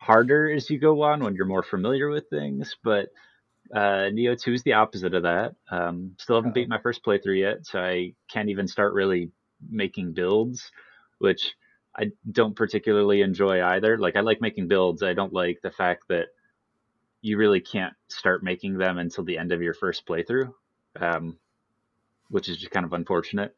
harder 0.00 0.50
as 0.50 0.70
you 0.70 0.78
go 0.78 1.02
on 1.02 1.22
when 1.22 1.34
you're 1.34 1.46
more 1.46 1.62
familiar 1.62 2.08
with 2.08 2.24
things. 2.30 2.74
But 2.82 3.08
uh, 3.74 4.10
Nioh 4.10 4.40
2 4.40 4.52
is 4.52 4.62
the 4.62 4.74
opposite 4.74 5.14
of 5.14 5.24
that. 5.24 5.54
Um, 5.70 6.14
still 6.18 6.36
haven't 6.36 6.54
beat 6.54 6.68
my 6.68 6.80
first 6.80 7.04
playthrough 7.04 7.38
yet, 7.38 7.66
so 7.66 7.80
I 7.80 8.14
can't 8.32 8.48
even 8.48 8.68
start 8.68 8.94
really 8.94 9.30
making 9.68 10.12
builds, 10.12 10.70
which 11.18 11.54
I 11.96 12.12
don't 12.30 12.56
particularly 12.56 13.22
enjoy 13.22 13.62
either. 13.62 13.98
Like, 13.98 14.16
I 14.16 14.20
like 14.20 14.40
making 14.40 14.68
builds. 14.68 15.02
I 15.02 15.14
don't 15.14 15.32
like 15.32 15.60
the 15.62 15.70
fact 15.70 16.04
that 16.08 16.26
you 17.20 17.36
really 17.36 17.60
can't 17.60 17.94
start 18.08 18.42
making 18.42 18.78
them 18.78 18.98
until 18.98 19.24
the 19.24 19.38
end 19.38 19.52
of 19.52 19.62
your 19.62 19.74
first 19.74 20.06
playthrough, 20.06 20.52
um, 21.00 21.36
which 22.30 22.48
is 22.48 22.56
just 22.56 22.70
kind 22.70 22.86
of 22.86 22.92
unfortunate. 22.92 23.54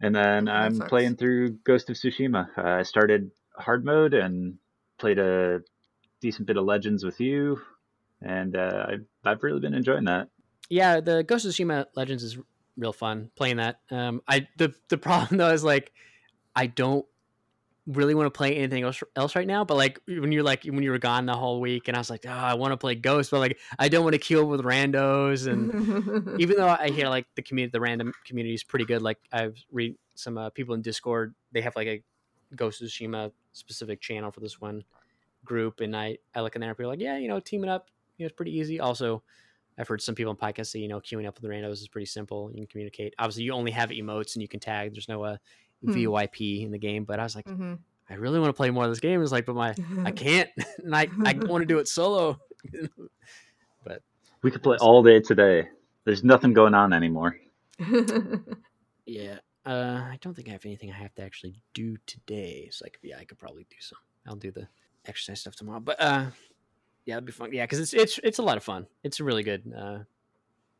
And 0.00 0.14
then 0.14 0.48
I'm 0.48 0.74
sucks. 0.74 0.88
playing 0.88 1.16
through 1.16 1.52
Ghost 1.64 1.88
of 1.88 1.96
Tsushima. 1.96 2.48
Uh, 2.58 2.80
I 2.80 2.82
started 2.82 3.30
hard 3.56 3.84
mode 3.84 4.12
and 4.12 4.58
played 4.98 5.18
a 5.18 5.60
decent 6.20 6.46
bit 6.46 6.56
of 6.56 6.64
Legends 6.64 7.04
with 7.04 7.20
you, 7.20 7.60
and 8.22 8.56
uh, 8.56 8.86
I've, 8.88 9.04
I've 9.24 9.42
really 9.42 9.60
been 9.60 9.74
enjoying 9.74 10.04
that. 10.04 10.28
yeah, 10.70 11.00
the 11.00 11.22
Ghost 11.22 11.44
of 11.44 11.52
Tsushima 11.52 11.86
Legends 11.94 12.22
is 12.22 12.38
real 12.76 12.92
fun 12.92 13.30
playing 13.36 13.56
that. 13.56 13.80
Um, 13.90 14.22
I 14.28 14.48
the 14.58 14.74
the 14.88 14.98
problem 15.08 15.38
though 15.38 15.52
is 15.52 15.64
like 15.64 15.92
I 16.54 16.66
don't 16.66 17.06
really 17.86 18.14
want 18.14 18.26
to 18.26 18.36
play 18.36 18.56
anything 18.56 18.82
else 18.82 19.02
else 19.14 19.36
right 19.36 19.46
now. 19.46 19.64
But 19.64 19.76
like 19.76 20.00
when 20.06 20.32
you're 20.32 20.42
like 20.42 20.64
when 20.64 20.82
you 20.82 20.90
were 20.90 20.98
gone 20.98 21.26
the 21.26 21.34
whole 21.34 21.60
week, 21.60 21.88
and 21.88 21.96
I 21.96 22.00
was 22.00 22.10
like, 22.10 22.24
oh, 22.26 22.30
I 22.30 22.54
want 22.54 22.72
to 22.72 22.76
play 22.76 22.94
Ghost, 22.94 23.30
but 23.30 23.40
like 23.40 23.58
I 23.78 23.88
don't 23.88 24.04
want 24.04 24.14
to 24.14 24.18
kill 24.18 24.46
with 24.46 24.62
randos. 24.62 25.46
And 25.50 26.40
even 26.40 26.56
though 26.56 26.68
I 26.68 26.90
hear 26.90 27.08
like 27.08 27.26
the 27.34 27.42
community, 27.42 27.72
the 27.72 27.80
random 27.80 28.12
community 28.24 28.54
is 28.54 28.64
pretty 28.64 28.84
good. 28.84 29.02
Like 29.02 29.18
I've 29.32 29.56
read 29.70 29.96
some 30.14 30.38
uh, 30.38 30.50
people 30.50 30.74
in 30.74 30.82
Discord, 30.82 31.34
they 31.52 31.60
have 31.60 31.76
like 31.76 31.86
a 31.86 32.02
Ghost 32.54 32.82
of 32.82 32.88
Tsushima 32.88 33.32
specific 33.52 34.00
channel 34.00 34.30
for 34.30 34.40
this 34.40 34.60
one 34.60 34.84
group, 35.44 35.80
and 35.80 35.96
I 35.96 36.18
I 36.34 36.40
look 36.40 36.56
in 36.56 36.60
there 36.60 36.70
and 36.70 36.76
people 36.76 36.90
are 36.90 36.94
like, 36.94 37.00
yeah, 37.02 37.18
you 37.18 37.28
know, 37.28 37.40
teaming 37.40 37.70
up, 37.70 37.88
you 38.18 38.24
know, 38.24 38.26
it's 38.26 38.34
pretty 38.36 38.56
easy. 38.56 38.80
Also, 38.80 39.22
I've 39.78 39.88
heard 39.88 40.00
some 40.00 40.14
people 40.14 40.30
in 40.32 40.36
podcasts 40.38 40.68
say, 40.68 40.78
you 40.78 40.88
know, 40.88 41.00
queuing 41.00 41.26
up 41.26 41.34
with 41.34 41.42
the 41.42 41.48
randos 41.48 41.72
is 41.72 41.88
pretty 41.88 42.06
simple. 42.06 42.50
You 42.50 42.58
can 42.58 42.66
communicate. 42.66 43.14
Obviously, 43.18 43.42
you 43.44 43.52
only 43.52 43.70
have 43.72 43.90
emotes 43.90 44.34
and 44.34 44.42
you 44.42 44.48
can 44.48 44.60
tag. 44.60 44.92
There's 44.92 45.08
no 45.08 45.22
uh, 45.24 45.36
Hmm. 45.84 45.92
In 45.92 46.70
the 46.70 46.78
game. 46.78 47.04
But 47.04 47.20
I 47.20 47.22
was 47.22 47.36
like, 47.36 47.44
Mhm. 47.44 47.78
I 48.08 48.14
really 48.14 48.40
want 48.40 48.48
to 48.48 48.54
play 48.54 48.70
more 48.70 48.84
of 48.84 48.90
this 48.90 48.98
game. 49.00 49.20
It's 49.22 49.30
like, 49.32 49.44
but 49.46 49.54
my 49.54 49.74
I 50.04 50.10
can't, 50.12 50.48
and 50.84 50.96
I 50.96 51.08
I 51.24 51.34
want 51.46 51.62
to 51.62 51.66
do 51.66 51.78
it 51.78 51.86
solo. 51.86 52.40
But 53.84 54.02
we 54.42 54.50
could 54.50 54.62
play 54.62 54.78
all 54.78 55.02
day 55.02 55.20
today. 55.20 55.68
There's 56.04 56.24
nothing 56.24 56.52
going 56.54 56.72
on 56.74 56.92
anymore. 56.92 57.38
Yeah. 59.04 59.38
Uh, 59.64 60.00
I 60.10 60.18
don't 60.20 60.34
think 60.34 60.48
I 60.48 60.52
have 60.52 60.64
anything 60.64 60.90
I 60.90 60.96
have 60.96 61.14
to 61.16 61.22
actually 61.22 61.56
do 61.74 61.96
today. 62.06 62.68
So 62.70 62.84
like, 62.84 62.98
yeah, 63.02 63.18
I 63.18 63.24
could 63.24 63.38
probably 63.38 63.64
do 63.68 63.76
some. 63.80 63.98
I'll 64.26 64.36
do 64.36 64.50
the 64.52 64.68
exercise 65.06 65.40
stuff 65.40 65.56
tomorrow. 65.56 65.80
But 65.80 66.00
uh, 66.00 66.26
yeah, 67.06 67.16
it'll 67.16 67.24
be 67.26 67.32
fun. 67.32 67.52
Yeah, 67.52 67.64
because 67.64 67.78
it's 67.80 67.94
it's 67.94 68.18
it's 68.22 68.38
a 68.38 68.42
lot 68.42 68.56
of 68.56 68.62
fun. 68.64 68.86
It's 69.02 69.20
a 69.20 69.24
really 69.24 69.42
good 69.42 69.72
uh, 69.76 70.00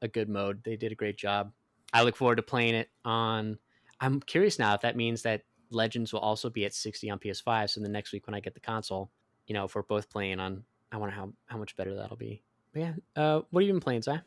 a 0.03 0.09
good 0.09 0.29
mode. 0.29 0.63
They 0.65 0.77
did 0.77 0.93
a 0.93 0.95
great 0.95 1.17
job. 1.17 1.53
I 1.95 2.03
look 2.03 2.17
forward 2.17 2.37
to 2.37 2.43
playing 2.43 2.75
it 2.75 2.91
on. 3.05 3.59
I'm 4.01 4.21
curious 4.21 4.59
now 4.59 4.75
if 4.75 4.83
that 4.83 4.97
means 4.97 5.23
that 5.23 5.43
Legends 5.71 6.13
will 6.13 6.21
also 6.21 6.51
be 6.51 6.65
at 6.67 6.75
60 6.75 7.09
on 7.11 7.19
PS5. 7.19 7.71
So 7.71 7.81
the 7.81 7.89
next 7.89 8.13
week 8.13 8.27
when 8.27 8.35
I 8.35 8.41
get 8.41 8.55
the 8.55 8.61
console, 8.61 9.11
you 9.47 9.55
know, 9.55 9.65
if 9.65 9.75
we're 9.75 9.83
both 9.83 10.11
playing 10.11 10.39
on, 10.39 10.65
I 10.93 10.99
wonder 10.99 11.15
how 11.15 11.33
how 11.47 11.57
much 11.59 11.77
better 11.77 11.95
that'll 11.95 12.17
be. 12.17 12.43
But 12.73 12.81
yeah, 12.81 12.93
uh, 13.17 13.41
what 13.51 13.63
have 13.63 13.67
you 13.69 13.73
been 13.73 13.81
playing, 13.81 14.03
Zai? 14.03 14.21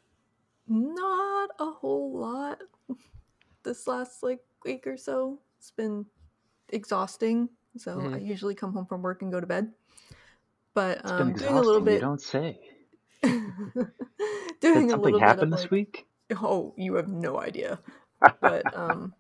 Not 0.68 1.50
a 1.60 1.66
whole 1.72 2.18
lot 2.18 2.60
this 3.64 3.88
last 3.88 4.24
like 4.24 4.40
week 4.66 4.88
or 4.88 4.98
so. 4.98 5.40
It's 5.60 5.72
been 5.72 6.06
exhausting. 6.70 7.50
So 7.78 8.00
I 8.00 8.04
Mhm. 8.20 8.26
usually 8.26 8.56
come 8.56 8.74
home 8.74 8.86
from 8.86 9.02
work 9.02 9.22
and 9.22 9.32
go 9.32 9.40
to 9.40 9.48
bed. 9.48 9.72
But 10.80 11.02
um, 11.04 11.34
doing 11.34 11.58
a 11.58 11.62
little 11.62 11.82
exhausting. 11.82 11.88
You 11.90 11.94
bit, 11.94 12.00
don't 12.00 12.22
say. 12.22 12.60
doing 13.24 13.92
Did 14.62 14.90
something 14.90 15.02
little 15.02 15.20
happen 15.20 15.50
bit 15.50 15.58
this 15.58 15.62
like, 15.64 15.72
week? 15.72 16.08
oh, 16.42 16.74
you 16.78 16.94
have 16.96 17.10
no 17.10 17.38
idea. 17.38 17.80
But 18.42 18.78
um, 18.78 19.14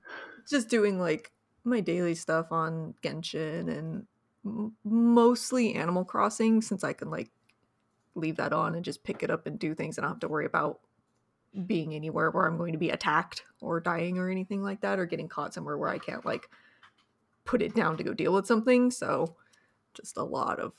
just 0.49 0.70
doing 0.70 0.99
like 0.99 1.34
my 1.66 1.82
daily 1.82 2.16
stuff 2.16 2.51
on 2.51 2.95
Genshin 3.03 3.70
and 3.70 4.05
m- 4.45 4.74
mostly 4.86 5.74
Animal 5.76 6.05
Crossing 6.05 6.62
since 6.62 6.84
I 6.86 6.93
can 6.93 7.10
like 7.10 7.30
leave 8.16 8.38
that 8.38 8.53
on 8.53 8.76
and 8.76 8.86
just 8.86 9.03
pick 9.03 9.22
it 9.22 9.30
up 9.30 9.47
and 9.47 9.60
do 9.60 9.76
things 9.76 9.97
and 9.97 10.05
I 10.05 10.07
don't 10.07 10.16
have 10.16 10.22
to 10.22 10.28
worry 10.30 10.45
about 10.45 10.80
being 11.66 11.93
anywhere 11.93 12.32
where 12.32 12.45
I'm 12.45 12.57
going 12.57 12.72
to 12.74 12.80
be 12.80 12.89
attacked 12.89 13.43
or 13.62 13.82
dying 13.82 14.18
or 14.18 14.30
anything 14.30 14.62
like 14.64 14.82
that 14.82 14.97
or 14.99 15.05
getting 15.05 15.28
caught 15.28 15.53
somewhere 15.53 15.78
where 15.78 15.89
I 15.89 15.97
can't 15.97 16.26
like 16.26 16.49
put 17.43 17.62
it 17.62 17.76
down 17.76 17.97
to 17.97 18.03
go 18.03 18.14
deal 18.14 18.34
with 18.34 18.47
something. 18.47 18.91
So 18.91 19.36
just 19.93 20.18
a 20.18 20.24
lot 20.24 20.60
of 20.60 20.74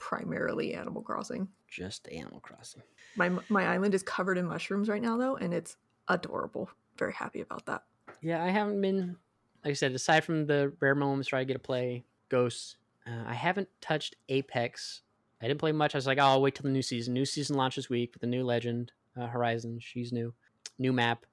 primarily 0.00 0.74
Animal 0.74 1.02
Crossing. 1.02 1.46
Just 1.68 2.08
Animal 2.08 2.40
Crossing. 2.40 2.82
My 3.14 3.30
my 3.48 3.66
island 3.66 3.94
is 3.94 4.02
covered 4.02 4.36
in 4.36 4.46
mushrooms 4.46 4.88
right 4.88 5.00
now 5.00 5.16
though, 5.16 5.36
and 5.36 5.54
it's 5.54 5.76
adorable. 6.08 6.68
Very 6.98 7.12
happy 7.12 7.40
about 7.40 7.66
that. 7.66 7.84
Yeah, 8.20 8.42
I 8.42 8.48
haven't 8.48 8.80
been, 8.80 9.16
like 9.64 9.70
I 9.70 9.74
said, 9.74 9.92
aside 9.92 10.24
from 10.24 10.46
the 10.46 10.72
rare 10.80 10.96
moments 10.96 11.30
where 11.30 11.40
I 11.40 11.44
get 11.44 11.54
to 11.54 11.60
play 11.60 12.04
Ghosts, 12.28 12.76
uh, 13.06 13.24
I 13.26 13.34
haven't 13.34 13.68
touched 13.80 14.16
Apex. 14.28 15.02
I 15.40 15.46
didn't 15.46 15.60
play 15.60 15.72
much. 15.72 15.94
I 15.94 15.98
was 15.98 16.06
like, 16.06 16.18
oh, 16.18 16.22
I'll 16.22 16.42
wait 16.42 16.56
till 16.56 16.64
the 16.64 16.70
new 16.70 16.82
season. 16.82 17.14
New 17.14 17.24
season 17.24 17.56
launches 17.56 17.88
week 17.88 18.12
with 18.12 18.20
the 18.20 18.26
new 18.26 18.44
legend, 18.44 18.92
uh, 19.18 19.26
Horizon. 19.26 19.78
She's 19.80 20.12
new. 20.12 20.34
New 20.78 20.92
map, 20.92 21.24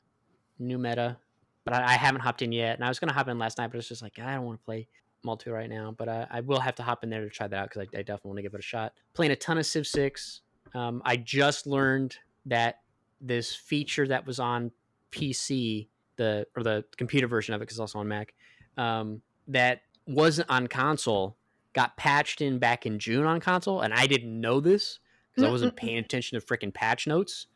new 0.59 0.77
meta. 0.77 1.17
But 1.65 1.73
I, 1.73 1.83
I 1.83 1.93
haven't 1.93 2.21
hopped 2.21 2.41
in 2.41 2.51
yet. 2.53 2.75
And 2.75 2.85
I 2.85 2.87
was 2.87 2.99
going 2.99 3.09
to 3.09 3.13
hop 3.13 3.27
in 3.27 3.37
last 3.37 3.57
night, 3.57 3.71
but 3.71 3.79
it's 3.79 3.89
just 3.89 4.01
like, 4.01 4.17
I 4.19 4.35
don't 4.35 4.45
want 4.45 4.59
to 4.61 4.65
play 4.65 4.87
multi 5.23 5.49
right 5.49 5.69
now. 5.69 5.93
But 5.97 6.09
uh, 6.09 6.25
I 6.29 6.41
will 6.41 6.59
have 6.59 6.75
to 6.75 6.83
hop 6.83 7.03
in 7.03 7.09
there 7.09 7.21
to 7.21 7.29
try 7.29 7.47
that 7.47 7.55
out 7.57 7.69
because 7.69 7.87
I, 7.93 7.99
I, 7.99 8.01
definitely 8.01 8.29
want 8.29 8.37
to 8.37 8.43
give 8.43 8.53
it 8.53 8.59
a 8.59 8.63
shot. 8.63 8.93
Playing 9.13 9.31
a 9.31 9.35
ton 9.35 9.57
of 9.57 9.65
Civ 9.65 9.87
6. 9.87 10.41
Um, 10.73 11.01
I 11.05 11.17
just 11.17 11.67
learned 11.67 12.17
that 12.45 12.79
this 13.21 13.55
feature 13.55 14.07
that 14.07 14.25
was 14.25 14.39
on 14.39 14.71
PC, 15.11 15.87
the 16.17 16.45
or 16.55 16.63
the 16.63 16.83
computer 16.97 17.27
version 17.27 17.53
of 17.53 17.61
it, 17.61 17.63
because 17.63 17.75
it's 17.75 17.81
also 17.81 17.99
on 17.99 18.07
Mac, 18.07 18.33
um, 18.77 19.21
that 19.47 19.81
wasn't 20.05 20.49
on 20.49 20.67
console, 20.67 21.37
got 21.73 21.97
patched 21.97 22.41
in 22.41 22.59
back 22.59 22.85
in 22.85 22.99
June 22.99 23.25
on 23.25 23.39
console, 23.39 23.81
and 23.81 23.93
I 23.93 24.07
didn't 24.07 24.39
know 24.39 24.59
this 24.59 24.99
because 25.33 25.47
I 25.47 25.51
wasn't 25.51 25.75
paying 25.75 25.97
attention 25.97 26.39
to 26.39 26.45
freaking 26.45 26.73
patch 26.73 27.07
notes. 27.07 27.47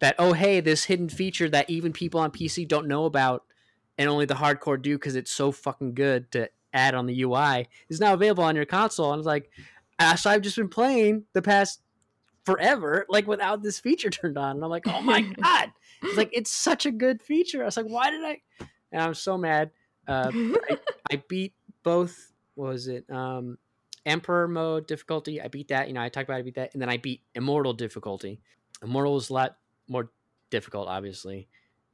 That 0.00 0.14
oh 0.18 0.32
hey, 0.32 0.60
this 0.60 0.84
hidden 0.84 1.08
feature 1.08 1.48
that 1.48 1.70
even 1.70 1.92
people 1.92 2.20
on 2.20 2.30
PC 2.30 2.68
don't 2.68 2.86
know 2.88 3.04
about, 3.06 3.44
and 3.96 4.08
only 4.08 4.26
the 4.26 4.34
hardcore 4.34 4.80
do 4.80 4.96
because 4.96 5.16
it's 5.16 5.30
so 5.30 5.52
fucking 5.52 5.94
good 5.94 6.30
to 6.32 6.50
add 6.76 6.94
on 6.94 7.06
the 7.06 7.22
UI 7.22 7.68
is 7.88 8.00
now 8.00 8.14
available 8.14 8.44
on 8.44 8.56
your 8.56 8.66
console. 8.66 9.06
And 9.06 9.14
I 9.14 9.16
was 9.16 9.26
like, 9.26 9.50
so 10.16 10.30
I've 10.30 10.42
just 10.42 10.56
been 10.56 10.68
playing 10.68 11.24
the 11.32 11.42
past 11.42 11.80
forever, 12.46 13.04
like 13.08 13.26
without 13.26 13.62
this 13.62 13.78
feature 13.78 14.10
turned 14.10 14.38
on. 14.38 14.56
And 14.56 14.64
I'm 14.64 14.70
like, 14.70 14.86
oh 14.86 15.02
my 15.02 15.20
god, 15.42 15.72
it's 16.02 16.16
like 16.16 16.30
it's 16.32 16.50
such 16.50 16.86
a 16.86 16.90
good 16.90 17.22
feature. 17.22 17.62
I 17.62 17.66
was 17.66 17.76
like, 17.76 17.86
why 17.86 18.10
did 18.10 18.24
I? 18.24 18.40
And 18.92 19.02
I'm 19.02 19.14
so 19.14 19.36
mad. 19.36 19.72
Uh, 20.06 20.30
I, 20.34 20.78
I, 21.12 21.22
beat 21.28 21.52
both. 21.82 22.32
What 22.54 22.68
was 22.68 22.86
it? 22.86 23.10
Um, 23.10 23.58
Emperor 24.06 24.46
mode 24.46 24.86
difficulty. 24.86 25.42
I 25.42 25.48
beat 25.48 25.68
that. 25.68 25.88
You 25.88 25.94
know, 25.94 26.00
I 26.00 26.08
talked 26.08 26.28
about 26.28 26.38
I 26.38 26.42
beat 26.42 26.54
that, 26.54 26.72
and 26.72 26.80
then 26.80 26.88
I 26.88 26.96
beat 26.96 27.22
Immortal 27.34 27.72
difficulty. 27.72 28.40
Immortal 28.80 29.14
was 29.14 29.30
a 29.30 29.34
lot 29.34 29.56
more 29.88 30.10
difficult, 30.50 30.86
obviously. 30.86 31.48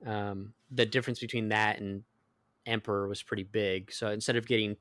Um, 0.05 0.53
the 0.71 0.85
difference 0.85 1.21
between 1.21 1.49
that 1.49 1.81
and 1.81 2.03
Emperor 2.67 3.09
was 3.09 3.23
pretty 3.23 3.45
big. 3.45 3.93
So 3.93 4.09
instead 4.09 4.37
of 4.37 4.47
getting 4.47 4.77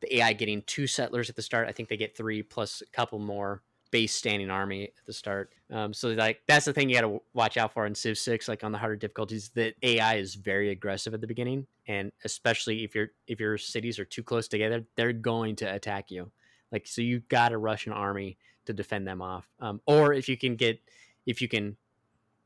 the 0.00 0.16
AI 0.16 0.32
getting 0.32 0.62
two 0.66 0.86
settlers 0.86 1.30
at 1.30 1.36
the 1.36 1.42
start, 1.42 1.68
I 1.68 1.72
think 1.72 1.88
they 1.88 1.96
get 1.96 2.16
three 2.16 2.42
plus 2.42 2.82
a 2.82 2.96
couple 2.96 3.18
more 3.18 3.62
base 3.90 4.12
standing 4.12 4.50
army 4.50 4.84
at 4.84 5.06
the 5.06 5.12
start. 5.12 5.52
Um, 5.70 5.94
so 5.94 6.08
like 6.08 6.40
that's 6.48 6.64
the 6.64 6.72
thing 6.72 6.88
you 6.88 6.96
got 6.96 7.06
to 7.06 7.22
watch 7.32 7.56
out 7.56 7.72
for 7.72 7.86
in 7.86 7.94
Civ 7.94 8.18
Six, 8.18 8.48
like 8.48 8.64
on 8.64 8.72
the 8.72 8.78
harder 8.78 8.96
difficulties. 8.96 9.50
That 9.54 9.74
AI 9.82 10.16
is 10.16 10.34
very 10.34 10.70
aggressive 10.70 11.14
at 11.14 11.20
the 11.20 11.26
beginning, 11.26 11.66
and 11.86 12.10
especially 12.24 12.82
if 12.82 12.94
your 12.94 13.08
if 13.28 13.38
your 13.38 13.56
cities 13.56 13.98
are 13.98 14.04
too 14.04 14.22
close 14.22 14.48
together, 14.48 14.84
they're 14.96 15.12
going 15.12 15.56
to 15.56 15.72
attack 15.72 16.10
you. 16.10 16.30
Like 16.72 16.86
so, 16.88 17.02
you 17.02 17.20
got 17.28 17.50
to 17.50 17.58
rush 17.58 17.86
an 17.86 17.92
army 17.92 18.36
to 18.66 18.72
defend 18.72 19.06
them 19.06 19.22
off. 19.22 19.48
Um, 19.60 19.80
or 19.86 20.12
if 20.12 20.28
you 20.28 20.36
can 20.36 20.56
get 20.56 20.80
if 21.24 21.40
you 21.40 21.48
can 21.48 21.76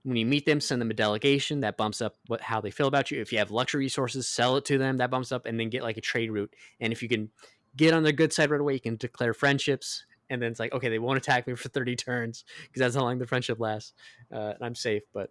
when 0.08 0.16
you 0.16 0.26
meet 0.26 0.46
them, 0.46 0.60
send 0.60 0.80
them 0.80 0.90
a 0.90 0.94
delegation 0.94 1.60
that 1.60 1.76
bumps 1.76 2.00
up 2.00 2.16
what 2.26 2.40
how 2.40 2.60
they 2.60 2.70
feel 2.70 2.88
about 2.88 3.10
you. 3.10 3.20
If 3.20 3.32
you 3.32 3.38
have 3.38 3.50
luxury 3.50 3.84
resources, 3.84 4.28
sell 4.28 4.56
it 4.56 4.64
to 4.66 4.78
them 4.78 4.96
that 4.96 5.10
bumps 5.10 5.32
up, 5.32 5.46
and 5.46 5.60
then 5.60 5.68
get 5.68 5.82
like 5.82 5.96
a 5.96 6.00
trade 6.02 6.30
route. 6.30 6.54
And 6.80 6.92
if 6.92 7.02
you 7.02 7.08
can 7.08 7.30
get 7.76 7.94
on 7.94 8.02
their 8.02 8.12
good 8.12 8.32
side 8.32 8.50
right 8.50 8.60
away, 8.60 8.74
you 8.74 8.80
can 8.80 8.96
declare 8.96 9.34
friendships 9.34 10.04
and 10.30 10.42
then 10.42 10.50
it's 10.50 10.60
like 10.60 10.72
okay 10.72 10.88
they 10.88 10.98
won't 10.98 11.16
attack 11.16 11.46
me 11.46 11.54
for 11.54 11.68
30 11.68 11.96
turns 11.96 12.44
because 12.62 12.80
that's 12.80 12.94
how 12.94 13.02
long 13.02 13.18
the 13.18 13.26
friendship 13.26 13.60
lasts 13.60 13.92
uh, 14.32 14.52
and 14.54 14.62
i'm 14.62 14.74
safe 14.74 15.02
but 15.12 15.30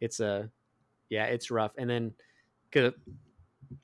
it's 0.00 0.20
a 0.20 0.28
uh, 0.28 0.42
yeah 1.10 1.24
it's 1.24 1.50
rough 1.50 1.72
and 1.78 1.88
then 1.88 2.12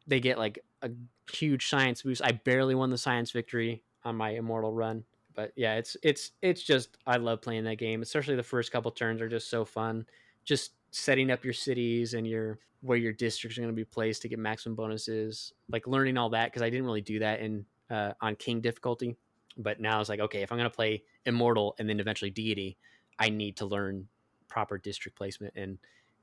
they 0.07 0.21
get 0.21 0.39
like 0.39 0.59
a 0.83 0.91
huge 1.33 1.69
science 1.69 2.03
boost 2.03 2.23
i 2.23 2.33
barely 2.33 2.75
won 2.75 2.91
the 2.91 2.99
science 2.99 3.31
victory 3.31 3.83
on 4.05 4.15
my 4.17 4.31
immortal 4.31 4.73
run 4.73 5.05
but 5.35 5.53
yeah 5.57 5.75
it's 5.75 5.97
it's 6.03 6.33
it's 6.43 6.63
just 6.63 6.99
i 7.07 7.17
love 7.17 7.41
playing 7.41 7.65
that 7.65 7.79
game 7.79 8.03
especially 8.03 8.37
the 8.37 8.43
first 8.43 8.71
couple 8.71 8.91
turns 8.91 9.21
are 9.21 9.29
just 9.29 9.49
so 9.49 9.65
fun 9.65 10.05
just 10.45 10.73
setting 10.91 11.31
up 11.31 11.45
your 11.45 11.53
cities 11.53 12.15
and 12.15 12.27
your 12.27 12.59
where 12.83 12.99
your 12.99 13.13
districts 13.13 13.57
are 13.57 13.63
going 13.63 13.73
to 13.73 13.77
be 13.77 13.85
placed 13.85 14.23
to 14.23 14.29
get 14.29 14.39
maximum 14.39 14.77
bonuses 14.77 15.55
like 15.71 15.87
learning 15.87 16.19
all 16.19 16.29
that 16.29 16.47
because 16.47 16.63
i 16.63 16.69
didn't 16.69 16.85
really 16.85 17.01
do 17.01 17.19
that 17.19 17.41
in 17.41 17.65
uh, 17.91 18.13
on 18.21 18.35
king 18.37 18.61
difficulty. 18.61 19.17
But 19.57 19.81
now 19.81 20.01
it's 20.01 20.09
like 20.09 20.21
okay 20.21 20.43
if 20.43 20.51
i'm 20.51 20.59
going 20.59 20.71
to 20.71 20.75
play 20.75 21.03
immortal 21.27 21.77
and 21.79 21.89
then 21.89 22.01
eventually 22.01 22.31
deity 22.31 22.77
i 23.19 23.29
need 23.29 23.57
to 23.59 23.67
learn 23.67 24.09
proper 24.49 24.79
district 24.79 25.17
placement 25.17 25.53
and 25.57 25.79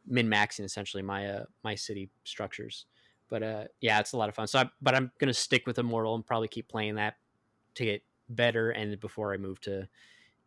min 0.08 0.28
maxing 0.28 0.64
essentially 0.64 1.04
my 1.04 1.28
uh 1.28 1.44
my 1.64 1.76
city 1.76 2.10
structures. 2.24 2.86
But 3.30 3.44
uh 3.44 3.64
yeah 3.80 4.00
it's 4.00 4.14
a 4.14 4.18
lot 4.18 4.30
of 4.30 4.36
fun. 4.36 4.48
So 4.48 4.60
I, 4.60 4.70
but 4.82 4.96
i'm 4.96 5.12
going 5.18 5.30
to 5.30 5.34
stick 5.34 5.66
with 5.66 5.80
immortal 5.80 6.16
and 6.16 6.26
probably 6.26 6.48
keep 6.48 6.68
playing 6.68 6.96
that 6.96 7.16
to 7.76 7.86
get 7.86 8.04
better 8.30 8.72
and 8.72 9.00
before 9.00 9.34
i 9.34 9.38
move 9.38 9.62
to 9.62 9.88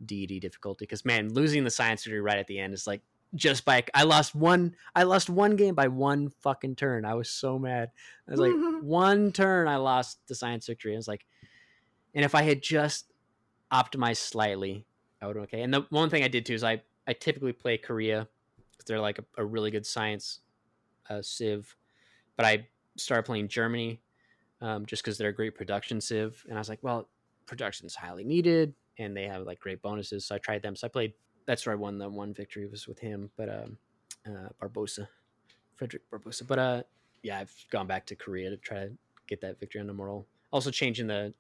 deity 0.04 0.40
difficulty. 0.40 0.84
Because 0.84 1.04
man 1.04 1.32
losing 1.32 1.64
the 1.64 1.70
science 1.70 2.04
degree 2.04 2.20
right 2.20 2.38
at 2.38 2.46
the 2.46 2.58
end 2.58 2.74
is 2.74 2.86
like 2.86 3.00
just 3.34 3.64
by 3.64 3.84
I 3.94 4.04
lost 4.04 4.34
one 4.34 4.76
I 4.94 5.02
lost 5.04 5.28
one 5.28 5.56
game 5.56 5.74
by 5.74 5.88
one 5.88 6.30
fucking 6.42 6.76
turn. 6.76 7.04
I 7.04 7.14
was 7.14 7.30
so 7.30 7.58
mad. 7.58 7.90
I 8.28 8.30
was 8.30 8.40
like 8.40 8.52
one 8.82 9.32
turn 9.32 9.68
I 9.68 9.76
lost 9.76 10.18
the 10.28 10.34
science 10.34 10.66
victory. 10.66 10.94
I 10.94 10.96
was 10.96 11.08
like 11.08 11.26
and 12.14 12.24
if 12.24 12.34
I 12.34 12.42
had 12.42 12.62
just 12.62 13.06
optimized 13.72 14.18
slightly, 14.18 14.86
I 15.20 15.26
would 15.26 15.36
okay. 15.36 15.62
And 15.62 15.74
the 15.74 15.86
one 15.90 16.10
thing 16.10 16.22
I 16.22 16.28
did 16.28 16.46
too 16.46 16.54
is 16.54 16.64
I 16.64 16.82
I 17.06 17.12
typically 17.12 17.52
play 17.52 17.76
Korea 17.76 18.28
because 18.70 18.84
they're 18.86 19.00
like 19.00 19.18
a, 19.18 19.24
a, 19.38 19.44
really 19.44 19.70
good 19.70 19.84
science 19.84 20.40
uh, 21.10 21.20
civ, 21.20 21.76
but 22.36 22.46
I 22.46 22.66
started 22.96 23.24
playing 23.24 23.48
Germany 23.48 24.00
um, 24.62 24.86
just 24.86 25.02
because 25.02 25.18
they're 25.18 25.28
a 25.28 25.34
great 25.34 25.54
production 25.54 26.00
civ, 26.00 26.42
and 26.48 26.56
I 26.56 26.60
was 26.60 26.68
like, 26.68 26.78
well, 26.82 27.08
production's 27.46 27.94
highly 27.94 28.24
needed, 28.24 28.74
and 28.98 29.14
they 29.16 29.24
have 29.24 29.42
like 29.42 29.60
great 29.60 29.82
bonuses. 29.82 30.24
So 30.24 30.34
I 30.34 30.38
tried 30.38 30.62
them. 30.62 30.76
So 30.76 30.86
I 30.86 30.88
played. 30.88 31.12
That's 31.46 31.66
where 31.66 31.74
I 31.74 31.76
won 31.76 31.98
the 31.98 32.08
one 32.08 32.32
victory 32.32 32.66
was 32.66 32.86
with 32.86 32.98
him, 32.98 33.30
but 33.36 33.48
um, 33.48 33.78
uh, 34.26 34.48
Barbarossa, 34.60 35.08
Frederick 35.76 36.02
Barbarossa. 36.10 36.44
But 36.44 36.58
uh, 36.58 36.82
yeah, 37.22 37.38
I've 37.38 37.54
gone 37.70 37.86
back 37.86 38.06
to 38.06 38.16
Korea 38.16 38.50
to 38.50 38.56
try 38.56 38.84
to 38.84 38.92
get 39.26 39.40
that 39.42 39.60
victory 39.60 39.80
on 39.80 39.88
Immortal. 39.88 40.26
Also 40.50 40.70
changing 40.70 41.06
the 41.06 41.34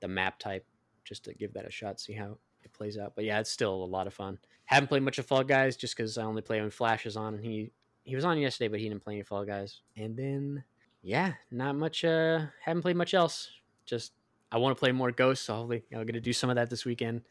the 0.00 0.08
map 0.08 0.38
type 0.38 0.64
just 1.04 1.24
to 1.24 1.34
give 1.34 1.52
that 1.52 1.66
a 1.66 1.70
shot, 1.70 2.00
see 2.00 2.12
how 2.12 2.38
it 2.62 2.72
plays 2.72 2.98
out. 2.98 3.12
But 3.14 3.24
yeah, 3.24 3.40
it's 3.40 3.50
still 3.50 3.74
a 3.74 3.84
lot 3.84 4.06
of 4.06 4.14
fun. 4.14 4.38
Haven't 4.64 4.88
played 4.88 5.02
much 5.02 5.18
of 5.18 5.26
Fall 5.26 5.44
Guys 5.44 5.76
just 5.76 5.96
because 5.96 6.16
I 6.16 6.22
only 6.22 6.42
play 6.42 6.60
when 6.60 6.70
Flash 6.70 7.06
is 7.06 7.16
on, 7.16 7.34
and 7.34 7.44
he 7.44 7.70
he 8.04 8.14
was 8.14 8.24
on 8.24 8.38
yesterday, 8.38 8.68
but 8.68 8.80
he 8.80 8.88
didn't 8.88 9.04
play 9.04 9.14
any 9.14 9.22
Fall 9.22 9.44
Guys. 9.44 9.80
And 9.96 10.16
then 10.16 10.64
yeah, 11.02 11.34
not 11.50 11.76
much. 11.76 12.04
Uh, 12.04 12.46
haven't 12.62 12.82
played 12.82 12.96
much 12.96 13.14
else. 13.14 13.50
Just 13.86 14.12
I 14.52 14.58
want 14.58 14.76
to 14.76 14.80
play 14.80 14.92
more 14.92 15.10
Ghosts, 15.10 15.46
so 15.46 15.54
hopefully 15.54 15.84
I'm 15.94 16.06
gonna 16.06 16.20
do 16.20 16.32
some 16.32 16.50
of 16.50 16.56
that 16.56 16.70
this 16.70 16.84
weekend. 16.84 17.22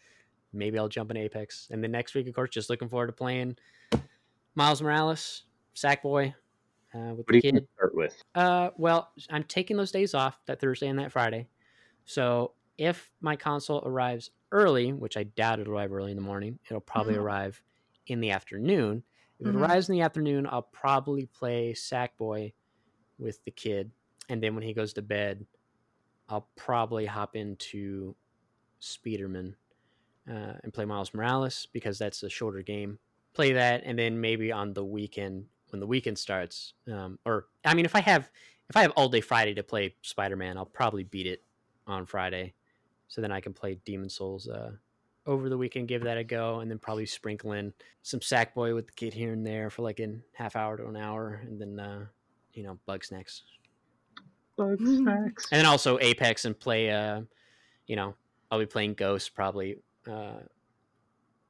Maybe 0.53 0.79
I'll 0.79 0.89
jump 0.89 1.11
in 1.11 1.17
Apex, 1.17 1.67
and 1.71 1.83
then 1.83 1.91
next 1.91 2.15
week, 2.15 2.27
of 2.27 2.33
course, 2.33 2.49
just 2.49 2.69
looking 2.69 2.89
forward 2.89 3.07
to 3.07 3.13
playing 3.13 3.57
Miles 4.55 4.81
Morales, 4.81 5.43
Sackboy, 5.75 6.33
uh, 6.93 7.13
with 7.13 7.17
what 7.17 7.27
the 7.27 7.41
kid. 7.41 7.67
start 7.75 7.95
with? 7.95 8.23
Uh, 8.33 8.69
well, 8.77 9.11
I'm 9.29 9.43
taking 9.43 9.77
those 9.77 9.91
days 9.91 10.13
off, 10.13 10.39
that 10.47 10.59
Thursday 10.59 10.87
and 10.87 10.97
that 10.99 11.11
Friday. 11.11 11.47
So 12.05 12.53
if 12.77 13.11
my 13.21 13.35
console 13.35 13.83
arrives 13.85 14.31
early, 14.51 14.93
which 14.93 15.17
I 15.17 15.23
doubt 15.23 15.59
it'll 15.59 15.73
arrive 15.73 15.93
early 15.93 16.11
in 16.11 16.17
the 16.17 16.23
morning, 16.23 16.57
it'll 16.69 16.81
probably 16.81 17.13
mm-hmm. 17.13 17.23
arrive 17.23 17.61
in 18.07 18.21
the 18.21 18.31
afternoon. 18.31 19.03
If 19.39 19.45
mm-hmm. 19.45 19.57
it 19.57 19.61
arrives 19.61 19.89
in 19.89 19.93
the 19.93 20.01
afternoon, 20.01 20.47
I'll 20.49 20.63
probably 20.63 21.27
play 21.27 21.73
Sackboy 21.73 22.53
with 23.19 23.43
the 23.45 23.51
kid. 23.51 23.91
And 24.29 24.41
then 24.41 24.55
when 24.55 24.63
he 24.63 24.73
goes 24.73 24.93
to 24.93 25.01
bed, 25.01 25.45
I'll 26.27 26.47
probably 26.55 27.05
hop 27.05 27.35
into 27.35 28.15
Spiderman 28.81 29.55
uh, 30.29 30.53
and 30.63 30.73
play 30.73 30.85
Miles 30.85 31.13
Morales 31.13 31.67
because 31.73 31.97
that's 31.97 32.23
a 32.23 32.29
shorter 32.29 32.61
game. 32.61 32.99
Play 33.33 33.53
that, 33.53 33.83
and 33.85 33.97
then 33.97 34.19
maybe 34.19 34.51
on 34.51 34.73
the 34.73 34.83
weekend 34.83 35.45
when 35.69 35.79
the 35.79 35.87
weekend 35.87 36.17
starts, 36.17 36.73
um, 36.91 37.19
or 37.25 37.45
I 37.63 37.73
mean, 37.73 37.85
if 37.85 37.95
I 37.95 38.01
have 38.01 38.29
if 38.69 38.75
I 38.75 38.81
have 38.81 38.91
all 38.91 39.09
day 39.09 39.21
Friday 39.21 39.53
to 39.55 39.63
play 39.63 39.95
Spider 40.01 40.35
Man, 40.35 40.57
I'll 40.57 40.65
probably 40.65 41.03
beat 41.03 41.27
it 41.27 41.43
on 41.87 42.05
Friday 42.05 42.53
so 43.09 43.21
then 43.21 43.31
I 43.31 43.41
can 43.41 43.53
play 43.53 43.79
Demon's 43.85 44.13
Souls 44.13 44.47
uh, 44.47 44.71
over 45.25 45.49
the 45.49 45.57
weekend, 45.57 45.87
give 45.87 46.03
that 46.03 46.17
a 46.17 46.23
go, 46.23 46.59
and 46.59 46.71
then 46.71 46.77
probably 46.77 47.05
sprinkle 47.05 47.51
in 47.51 47.73
some 48.03 48.19
Sackboy 48.19 48.73
with 48.73 48.85
the 48.85 48.93
kid 48.93 49.13
here 49.13 49.33
and 49.33 49.45
there 49.45 49.69
for 49.69 49.81
like 49.81 49.99
a 49.99 50.15
half 50.33 50.55
hour 50.55 50.77
to 50.77 50.87
an 50.87 50.95
hour, 50.95 51.41
and 51.43 51.59
then 51.59 51.79
uh, 51.79 52.05
you 52.53 52.63
know 52.63 52.79
Bugsnax. 52.87 53.41
Bug 54.57 54.79
snacks. 54.85 55.47
And 55.51 55.59
then 55.59 55.65
also 55.65 55.97
Apex 55.99 56.45
and 56.45 56.57
play. 56.57 56.91
Uh, 56.91 57.21
you 57.87 57.95
know, 57.95 58.15
I'll 58.51 58.59
be 58.59 58.65
playing 58.67 58.93
Ghost 58.93 59.35
probably. 59.35 59.77
Uh, 60.07 60.41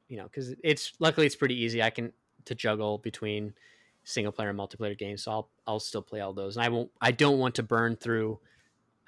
you 0.08 0.18
know, 0.18 0.24
because 0.24 0.56
it's 0.64 0.93
luckily 1.00 1.26
it's 1.26 1.36
pretty 1.36 1.56
easy. 1.62 1.84
I 1.84 1.89
can 1.89 2.14
to 2.45 2.56
juggle 2.56 2.97
between 2.97 3.54
single 4.04 4.32
player 4.32 4.50
and 4.50 4.58
multiplayer 4.58 4.97
games, 4.97 5.24
so 5.24 5.32
I'll 5.32 5.50
I'll 5.68 5.80
still 5.80 6.02
play 6.02 6.22
all 6.22 6.34
those, 6.34 6.58
and 6.58 6.66
I 6.66 6.70
won't. 6.70 6.91
I 7.02 7.12
don't 7.12 7.39
want 7.39 7.56
to 7.56 7.64
burn 7.64 7.95
through 7.95 8.39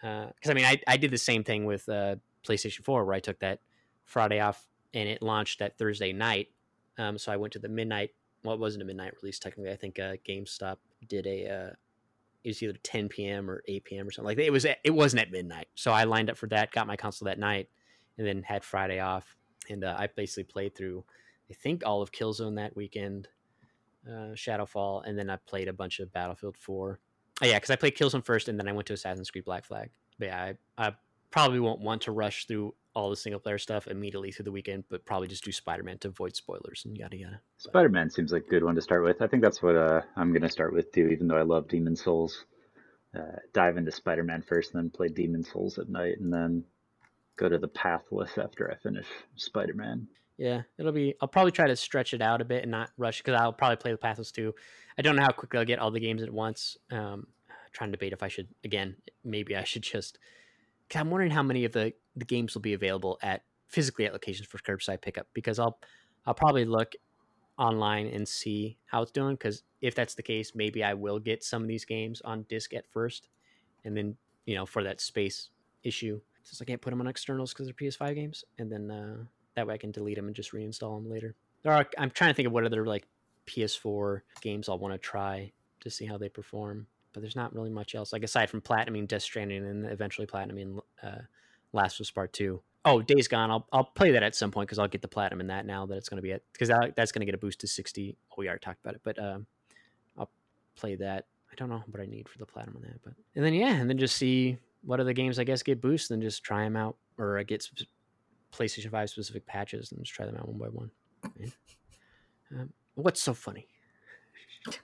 because 0.01 0.49
I 0.49 0.53
mean, 0.53 0.65
I, 0.65 0.81
I 0.87 0.97
did 0.97 1.11
the 1.11 1.17
same 1.17 1.43
thing 1.43 1.65
with 1.65 1.87
uh, 1.87 2.15
PlayStation 2.45 2.83
4 2.83 3.05
where 3.05 3.13
I 3.13 3.19
took 3.19 3.39
that 3.39 3.59
Friday 4.05 4.39
off 4.39 4.67
and 4.93 5.07
it 5.07 5.21
launched 5.21 5.59
that 5.59 5.77
Thursday 5.77 6.11
night. 6.11 6.49
Um, 6.97 7.17
so 7.17 7.31
I 7.31 7.37
went 7.37 7.53
to 7.53 7.59
the 7.59 7.69
midnight. 7.69 8.11
Well, 8.43 8.57
wasn't 8.57 8.81
a 8.81 8.85
midnight 8.85 9.13
release 9.21 9.39
technically. 9.39 9.71
I 9.71 9.75
think 9.75 9.99
uh, 9.99 10.15
GameStop 10.27 10.77
did 11.07 11.27
a. 11.27 11.49
Uh, 11.49 11.73
it 12.43 12.49
was 12.49 12.63
either 12.63 12.73
10 12.81 13.09
p.m. 13.09 13.49
or 13.49 13.61
8 13.67 13.83
p.m. 13.83 14.07
or 14.07 14.11
something 14.11 14.25
like 14.25 14.37
that. 14.37 14.45
It 14.45 14.51
was. 14.51 14.65
It 14.65 14.89
wasn't 14.91 15.21
at 15.21 15.31
midnight, 15.31 15.67
so 15.75 15.91
I 15.91 16.05
lined 16.05 16.29
up 16.29 16.37
for 16.37 16.47
that. 16.47 16.71
Got 16.71 16.87
my 16.87 16.95
console 16.95 17.27
that 17.27 17.37
night, 17.37 17.69
and 18.17 18.25
then 18.25 18.43
had 18.43 18.63
Friday 18.63 18.99
off. 18.99 19.35
And 19.69 19.83
uh, 19.83 19.95
I 19.97 20.07
basically 20.07 20.43
played 20.43 20.75
through, 20.75 21.03
I 21.49 21.53
think 21.53 21.83
all 21.85 22.01
of 22.01 22.11
Killzone 22.11 22.55
that 22.55 22.75
weekend, 22.75 23.27
uh, 24.07 24.33
Shadowfall, 24.33 25.03
and 25.05 25.17
then 25.17 25.29
I 25.29 25.37
played 25.37 25.67
a 25.67 25.73
bunch 25.73 25.99
of 25.99 26.11
Battlefield 26.11 26.57
4. 26.57 26.99
Oh, 27.41 27.45
yeah, 27.45 27.57
because 27.57 27.69
I 27.69 27.75
played 27.75 27.95
Killzone 27.95 28.25
first, 28.25 28.49
and 28.49 28.59
then 28.59 28.67
I 28.67 28.71
went 28.71 28.87
to 28.87 28.93
Assassin's 28.93 29.31
Creed 29.31 29.45
Black 29.45 29.65
Flag. 29.65 29.89
But 30.19 30.27
yeah, 30.27 30.53
I, 30.77 30.87
I 30.87 30.93
probably 31.31 31.59
won't 31.59 31.81
want 31.81 32.01
to 32.03 32.11
rush 32.11 32.45
through 32.45 32.75
all 32.93 33.09
the 33.09 33.15
single 33.15 33.39
player 33.39 33.57
stuff 33.57 33.87
immediately 33.87 34.31
through 34.31 34.43
the 34.43 34.51
weekend, 34.51 34.83
but 34.89 35.05
probably 35.05 35.27
just 35.27 35.43
do 35.43 35.51
Spider 35.51 35.83
Man 35.83 35.97
to 35.99 36.09
avoid 36.09 36.35
spoilers 36.35 36.83
and 36.85 36.97
yada 36.97 37.17
yada. 37.17 37.41
Spider 37.57 37.89
Man 37.89 38.09
seems 38.09 38.31
like 38.31 38.43
a 38.45 38.49
good 38.49 38.63
one 38.63 38.75
to 38.75 38.81
start 38.81 39.03
with. 39.03 39.21
I 39.21 39.27
think 39.27 39.41
that's 39.41 39.63
what 39.63 39.75
uh, 39.75 40.01
I'm 40.15 40.31
going 40.31 40.41
to 40.41 40.49
start 40.49 40.73
with 40.73 40.91
too, 40.91 41.07
even 41.07 41.27
though 41.27 41.37
I 41.37 41.43
love 41.43 41.67
Demon's 41.67 42.03
Souls. 42.03 42.45
Uh, 43.17 43.37
dive 43.53 43.77
into 43.77 43.91
Spider 43.91 44.23
Man 44.23 44.41
first, 44.41 44.73
and 44.73 44.83
then 44.83 44.89
play 44.89 45.07
Demon's 45.07 45.51
Souls 45.51 45.77
at 45.77 45.89
night, 45.89 46.19
and 46.19 46.31
then 46.31 46.63
go 47.41 47.49
to 47.49 47.57
the 47.57 47.67
Pathless 47.67 48.37
after 48.37 48.71
I 48.71 48.75
finish 48.75 49.07
Spider 49.35 49.73
Man. 49.73 50.07
Yeah, 50.37 50.61
it'll 50.77 50.91
be. 50.91 51.15
I'll 51.21 51.27
probably 51.27 51.51
try 51.51 51.67
to 51.67 51.75
stretch 51.75 52.13
it 52.13 52.21
out 52.21 52.41
a 52.41 52.45
bit 52.45 52.61
and 52.61 52.71
not 52.71 52.91
rush 52.97 53.17
because 53.17 53.39
I'll 53.39 53.53
probably 53.53 53.77
play 53.77 53.91
the 53.91 53.97
Pathless 53.97 54.31
too. 54.31 54.53
I 54.97 55.01
don't 55.01 55.15
know 55.15 55.23
how 55.23 55.31
quickly 55.31 55.59
I'll 55.59 55.65
get 55.65 55.79
all 55.79 55.91
the 55.91 55.99
games 55.99 56.21
at 56.21 56.31
once. 56.31 56.77
Um, 56.91 57.27
trying 57.73 57.89
to 57.89 57.97
debate 57.97 58.13
if 58.13 58.23
I 58.23 58.27
should 58.27 58.47
again. 58.63 58.95
Maybe 59.23 59.55
I 59.55 59.63
should 59.63 59.83
just. 59.83 60.19
i 60.93 60.99
I'm 60.99 61.09
wondering 61.09 61.31
how 61.31 61.43
many 61.43 61.65
of 61.65 61.73
the 61.73 61.93
the 62.15 62.25
games 62.25 62.53
will 62.53 62.61
be 62.61 62.73
available 62.73 63.17
at 63.21 63.43
physically 63.67 64.05
at 64.05 64.13
locations 64.13 64.47
for 64.47 64.57
curbside 64.59 65.01
pickup 65.01 65.27
because 65.33 65.57
I'll 65.57 65.79
I'll 66.25 66.33
probably 66.33 66.65
look 66.65 66.93
online 67.57 68.07
and 68.07 68.27
see 68.27 68.77
how 68.85 69.01
it's 69.01 69.11
doing 69.11 69.35
because 69.35 69.63
if 69.81 69.95
that's 69.95 70.15
the 70.15 70.23
case, 70.23 70.53
maybe 70.55 70.83
I 70.83 70.93
will 70.93 71.19
get 71.19 71.43
some 71.43 71.61
of 71.61 71.67
these 71.67 71.85
games 71.85 72.21
on 72.21 72.45
disc 72.49 72.73
at 72.73 72.87
first, 72.91 73.29
and 73.83 73.97
then 73.97 74.15
you 74.45 74.55
know 74.55 74.65
for 74.65 74.83
that 74.83 75.01
space 75.01 75.49
issue 75.83 76.21
since 76.43 76.61
I 76.61 76.65
can't 76.65 76.81
put 76.81 76.89
them 76.89 77.01
on 77.01 77.07
externals 77.07 77.53
because 77.53 77.67
they're 77.67 77.73
PS5 77.73 78.15
games, 78.15 78.45
and 78.57 78.71
then 78.71 78.91
uh, 78.91 79.23
that 79.55 79.67
way 79.67 79.73
I 79.73 79.77
can 79.77 79.91
delete 79.91 80.15
them 80.15 80.27
and 80.27 80.35
just 80.35 80.53
reinstall 80.53 81.01
them 81.01 81.09
later. 81.09 81.35
There 81.63 81.73
are 81.73 81.85
I'm 81.97 82.11
trying 82.11 82.31
to 82.31 82.33
think 82.33 82.47
of 82.47 82.53
what 82.53 82.65
other 82.65 82.85
like 82.85 83.07
PS4 83.47 84.21
games 84.41 84.69
I'll 84.69 84.79
want 84.79 84.93
to 84.93 84.97
try 84.97 85.51
to 85.81 85.89
see 85.89 86.05
how 86.05 86.17
they 86.17 86.29
perform, 86.29 86.87
but 87.13 87.21
there's 87.21 87.35
not 87.35 87.53
really 87.53 87.69
much 87.69 87.95
else 87.95 88.13
like 88.13 88.23
aside 88.23 88.49
from 88.49 88.61
platinuming 88.61 89.07
Death 89.07 89.23
Stranding 89.23 89.65
and 89.65 89.85
eventually 89.85 90.27
platinuming 90.27 90.79
uh, 91.03 91.19
Last 91.73 91.99
of 91.99 92.05
Us 92.05 92.11
Part 92.11 92.33
Two. 92.33 92.61
Oh, 92.83 93.01
Days 93.01 93.27
Gone. 93.27 93.51
I'll 93.51 93.67
I'll 93.71 93.83
play 93.83 94.11
that 94.11 94.23
at 94.23 94.35
some 94.35 94.51
point 94.51 94.67
because 94.67 94.79
I'll 94.79 94.87
get 94.87 95.01
the 95.01 95.07
platinum 95.07 95.41
in 95.41 95.47
that 95.47 95.65
now 95.65 95.85
that 95.85 95.97
it's 95.97 96.09
going 96.09 96.17
to 96.17 96.23
be 96.23 96.33
at 96.33 96.41
because 96.53 96.69
that, 96.69 96.95
that's 96.95 97.11
going 97.11 97.21
to 97.21 97.25
get 97.25 97.35
a 97.35 97.39
boost 97.39 97.59
to 97.61 97.67
sixty. 97.67 98.17
Oh, 98.31 98.35
we 98.37 98.47
already 98.47 98.61
talked 98.61 98.79
about 98.83 98.95
it, 98.95 99.01
but 99.03 99.19
um, 99.19 99.45
I'll 100.17 100.31
play 100.75 100.95
that. 100.95 101.27
I 101.51 101.55
don't 101.55 101.69
know 101.69 101.83
what 101.91 102.01
I 102.01 102.05
need 102.05 102.27
for 102.29 102.39
the 102.39 102.45
platinum 102.45 102.77
on 102.77 102.83
that, 102.83 103.03
but 103.03 103.13
and 103.35 103.45
then 103.45 103.53
yeah, 103.53 103.75
and 103.75 103.89
then 103.89 103.97
just 103.97 104.15
see 104.15 104.57
what 104.83 104.99
other 104.99 105.13
games 105.13 105.39
I 105.39 105.43
guess 105.43 105.63
get 105.63 105.81
boosts 105.81 106.11
and 106.11 106.21
just 106.21 106.43
try 106.43 106.63
them 106.63 106.75
out 106.75 106.97
or 107.17 107.37
I 107.37 107.43
get 107.43 107.67
PlayStation 108.51 108.91
Five 108.91 109.09
specific 109.09 109.45
patches 109.45 109.91
and 109.91 110.01
just 110.01 110.13
try 110.13 110.25
them 110.25 110.35
out 110.35 110.47
one 110.47 110.57
by 110.57 110.67
one. 110.67 110.91
Yeah. 111.37 111.47
Um, 112.51 112.73
what's 112.95 113.21
so 113.21 113.33
funny? 113.33 113.67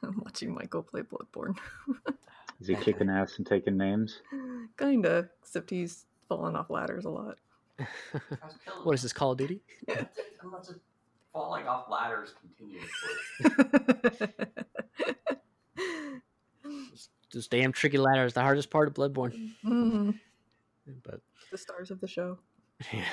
I'm 0.04 0.20
watching 0.24 0.54
Michael 0.54 0.84
play 0.84 1.02
Bloodborne. 1.02 1.58
Is 2.60 2.68
he 2.68 2.76
kicking 2.76 3.10
ass 3.10 3.38
and 3.38 3.46
taking 3.46 3.78
names? 3.78 4.22
Kinda, 4.78 5.30
except 5.44 5.70
he's 5.70 6.06
falling 6.28 6.56
off 6.56 6.72
ladders 6.72 7.06
a 7.06 7.10
lot. 7.10 7.38
what 8.84 8.94
is 8.94 9.04
this 9.04 9.14
Call 9.14 9.34
of 9.34 9.38
Duty? 9.38 9.62
Yeah, 9.88 10.06
I'm 10.42 10.50
not 10.50 10.66
just 10.66 10.80
falling 11.32 11.68
off 11.68 11.88
ladders 11.88 12.34
continuously. 12.42 14.34
This 17.50 17.60
damn 17.62 17.72
tricky 17.72 17.98
ladder 17.98 18.26
is 18.26 18.34
the 18.34 18.42
hardest 18.42 18.70
part 18.70 18.90
of 18.90 18.94
Bloodborne. 18.94 19.52
Mhm. 19.64 20.20
But 21.04 21.20
The 21.52 21.58
stars 21.58 21.92
of 21.92 22.00
the 22.02 22.08
show. 22.08 22.40
yeah, 22.94 23.04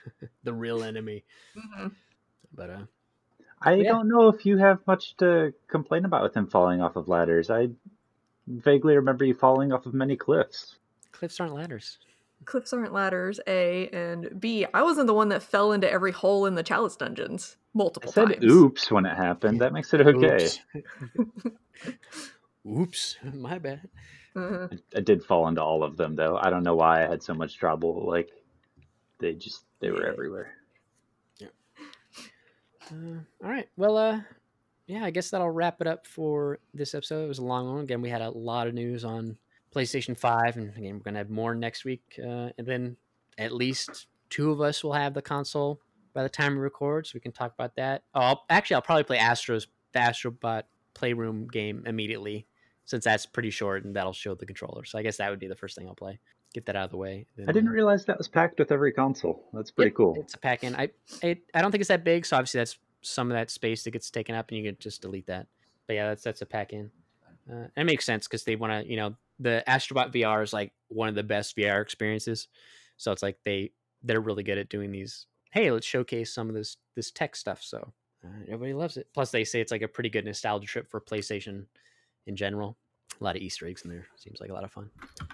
the 0.44 0.52
real 0.52 0.82
enemy. 0.84 1.24
Mhm. 1.56 1.92
But 2.52 2.70
uh, 2.70 2.84
I 3.60 3.74
Yeah. 3.74 3.90
don't 3.90 4.08
know 4.08 4.28
if 4.28 4.44
you 4.46 4.56
have 4.58 4.84
much 4.86 5.16
to 5.18 5.52
complain 5.68 6.04
about 6.04 6.22
with 6.24 6.36
him 6.36 6.46
falling 6.46 6.80
off 6.80 6.94
of 6.96 7.08
ladders. 7.08 7.50
I 7.50 7.70
vaguely 8.48 8.94
remember 8.96 9.24
you 9.24 9.34
falling 9.34 9.72
off 9.72 9.86
of 9.86 9.94
many 9.94 10.16
cliffs. 10.16 10.76
cliffs 11.12 11.38
aren't 11.40 11.54
ladders. 11.54 11.98
Cliffs 12.44 12.72
aren't 12.72 12.92
ladders, 12.92 13.40
A, 13.46 13.88
and 13.88 14.38
B, 14.40 14.66
I 14.74 14.82
wasn't 14.82 15.06
the 15.06 15.14
one 15.14 15.28
that 15.30 15.42
fell 15.42 15.72
into 15.72 15.90
every 15.90 16.12
hole 16.12 16.46
in 16.46 16.54
the 16.56 16.62
chalice 16.62 16.94
dungeons 16.96 17.56
multiple 17.74 18.10
I 18.10 18.20
multiple 18.20 18.34
said 18.36 18.40
times. 18.40 18.52
oops 18.52 18.90
when 18.92 19.06
it 19.06 19.16
happened. 19.16 19.60
That 19.60 19.72
makes 19.72 19.92
it 19.94 20.00
okay. 20.02 20.48
Oops. 22.66 23.16
Oops, 23.24 23.34
my 23.34 23.58
bad. 23.58 23.88
Uh, 24.36 24.68
I 24.96 25.00
did 25.00 25.22
fall 25.24 25.46
into 25.48 25.62
all 25.62 25.82
of 25.84 25.96
them 25.96 26.16
though. 26.16 26.36
I 26.36 26.50
don't 26.50 26.62
know 26.64 26.74
why 26.74 27.04
I 27.04 27.08
had 27.08 27.22
so 27.22 27.34
much 27.34 27.56
trouble. 27.56 28.04
Like 28.08 28.30
they 29.18 29.34
just 29.34 29.64
they 29.80 29.90
were 29.90 30.02
Yeah. 30.04 30.12
everywhere. 30.12 30.52
Uh, 32.90 33.18
all 33.42 33.50
right. 33.50 33.68
Well, 33.76 33.96
uh, 33.96 34.20
yeah, 34.86 35.04
I 35.04 35.10
guess 35.10 35.30
that'll 35.30 35.50
wrap 35.50 35.80
it 35.80 35.86
up 35.86 36.06
for 36.06 36.58
this 36.74 36.94
episode. 36.94 37.24
It 37.24 37.28
was 37.28 37.38
a 37.38 37.44
long 37.44 37.66
one. 37.72 37.84
Again, 37.84 38.02
we 38.02 38.10
had 38.10 38.20
a 38.20 38.30
lot 38.30 38.66
of 38.66 38.74
news 38.74 39.04
on 39.04 39.38
PlayStation 39.74 40.18
5, 40.18 40.56
and 40.58 40.68
again, 40.76 40.94
we're 40.94 40.98
going 41.04 41.14
to 41.14 41.18
have 41.20 41.30
more 41.30 41.54
next 41.54 41.84
week. 41.84 42.02
Uh, 42.22 42.50
and 42.58 42.66
then 42.66 42.96
at 43.38 43.52
least 43.52 44.06
two 44.28 44.50
of 44.50 44.60
us 44.60 44.84
will 44.84 44.92
have 44.92 45.14
the 45.14 45.22
console 45.22 45.80
by 46.12 46.22
the 46.22 46.28
time 46.28 46.54
we 46.54 46.60
record, 46.60 47.06
so 47.06 47.12
we 47.14 47.20
can 47.20 47.32
talk 47.32 47.54
about 47.54 47.74
that. 47.76 48.02
Oh, 48.14 48.20
I'll, 48.20 48.44
actually, 48.50 48.74
I'll 48.74 48.82
probably 48.82 49.04
play 49.04 49.18
Astro's 49.18 49.66
the 49.92 50.00
Astrobot 50.00 50.64
Playroom 50.92 51.48
game 51.48 51.84
immediately, 51.86 52.46
since 52.84 53.04
that's 53.04 53.26
pretty 53.26 53.50
short 53.50 53.84
and 53.84 53.96
that'll 53.96 54.12
show 54.12 54.34
the 54.34 54.46
controller. 54.46 54.84
So 54.84 54.98
I 54.98 55.02
guess 55.02 55.16
that 55.16 55.30
would 55.30 55.38
be 55.38 55.46
the 55.48 55.56
first 55.56 55.76
thing 55.76 55.86
I'll 55.88 55.94
play. 55.94 56.18
Get 56.52 56.66
that 56.66 56.76
out 56.76 56.84
of 56.84 56.90
the 56.90 56.96
way. 56.96 57.26
I 57.48 57.52
didn't 57.52 57.70
uh, 57.70 57.72
realize 57.72 58.04
that 58.04 58.18
was 58.18 58.28
packed 58.28 58.58
with 58.58 58.70
every 58.70 58.92
console. 58.92 59.44
That's 59.52 59.70
pretty 59.70 59.90
Yep, 59.90 59.96
cool. 59.96 60.16
It's 60.20 60.34
a 60.34 60.38
pack 60.38 60.62
in. 60.62 60.76
I, 60.76 60.90
I 61.22 61.36
I 61.52 61.60
don't 61.60 61.72
think 61.72 61.80
it's 61.80 61.88
that 61.88 62.04
big, 62.04 62.24
so 62.24 62.36
obviously 62.36 62.60
that's 62.60 62.78
some 63.02 63.30
of 63.30 63.34
that 63.34 63.50
space 63.50 63.82
that 63.84 63.90
gets 63.90 64.10
taken 64.10 64.34
up, 64.36 64.50
and 64.50 64.58
you 64.58 64.64
can 64.64 64.76
just 64.78 65.02
delete 65.02 65.26
that. 65.26 65.48
But 65.88 65.94
yeah, 65.94 66.08
that's 66.08 66.22
that's 66.22 66.42
a 66.42 66.46
pack 66.46 66.72
in. 66.72 66.90
Uh, 67.50 67.66
it 67.76 67.84
makes 67.84 68.06
sense 68.06 68.26
because 68.26 68.44
they 68.44 68.56
want 68.56 68.72
to, 68.72 68.90
you 68.90 68.96
know, 68.96 69.14
the 69.38 69.62
Astrobot 69.68 70.12
VR 70.12 70.42
is 70.42 70.52
like 70.52 70.72
one 70.88 71.08
of 71.08 71.14
the 71.14 71.22
best 71.22 71.56
VR 71.56 71.82
experiences. 71.82 72.48
So 72.96 73.10
it's 73.10 73.22
like 73.22 73.38
they 73.44 73.72
they're 74.02 74.20
really 74.20 74.42
good 74.44 74.58
at 74.58 74.68
doing 74.68 74.92
these. 74.92 75.26
Hey, 75.50 75.70
let's 75.70 75.86
showcase 75.86 76.32
some 76.32 76.48
of 76.48 76.54
this 76.54 76.76
this 76.94 77.10
tech 77.10 77.34
stuff. 77.36 77.62
So 77.62 77.92
uh, 78.24 78.28
everybody 78.44 78.74
loves 78.74 78.96
it. 78.96 79.08
Plus, 79.12 79.30
they 79.30 79.44
say 79.44 79.60
it's 79.60 79.72
like 79.72 79.82
a 79.82 79.88
pretty 79.88 80.10
good 80.10 80.24
nostalgia 80.24 80.66
trip 80.66 80.88
for 80.88 81.00
PlayStation 81.00 81.66
in 82.26 82.36
general. 82.36 82.76
A 83.20 83.24
lot 83.24 83.36
of 83.36 83.42
Easter 83.42 83.66
eggs 83.66 83.82
in 83.82 83.90
there. 83.90 84.06
Seems 84.16 84.40
like 84.40 84.50
a 84.50 84.52
lot 84.52 84.64
of 84.64 84.72
fun. 84.72 84.90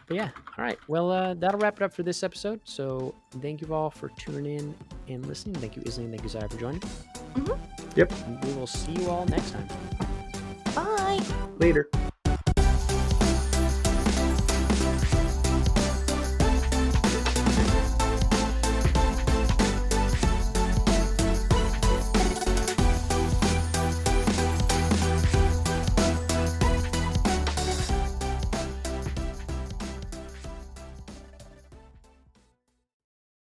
But 0.07 0.17
yeah, 0.17 0.29
all 0.59 0.65
right. 0.65 0.79
Well, 0.87 1.11
uh, 1.11 1.35
that'll 1.35 1.59
wrap 1.61 1.77
it 1.77 1.83
up 1.83 1.95
for 1.95 2.03
this 2.03 2.23
episode. 2.23 2.61
So 2.65 3.15
thank 3.41 3.63
you 3.63 3.73
all 3.75 3.91
for 3.91 4.11
tuning 4.19 4.59
in 4.59 4.75
and 5.09 5.25
listening. 5.27 5.55
Thank 5.57 5.77
you, 5.77 5.83
Isling. 5.87 6.11
Thank 6.11 6.23
you, 6.23 6.29
Zara, 6.29 6.49
for 6.49 6.59
joining. 6.59 6.81
Mhm. 6.81 7.59
Yep. 7.97 8.13
And 8.27 8.45
we 8.45 8.53
will 8.53 8.67
see 8.67 8.93
you 8.93 9.09
all 9.09 9.25
next 9.27 9.53
time. 9.53 9.69
Bye. 10.75 11.21
Later. 11.59 11.89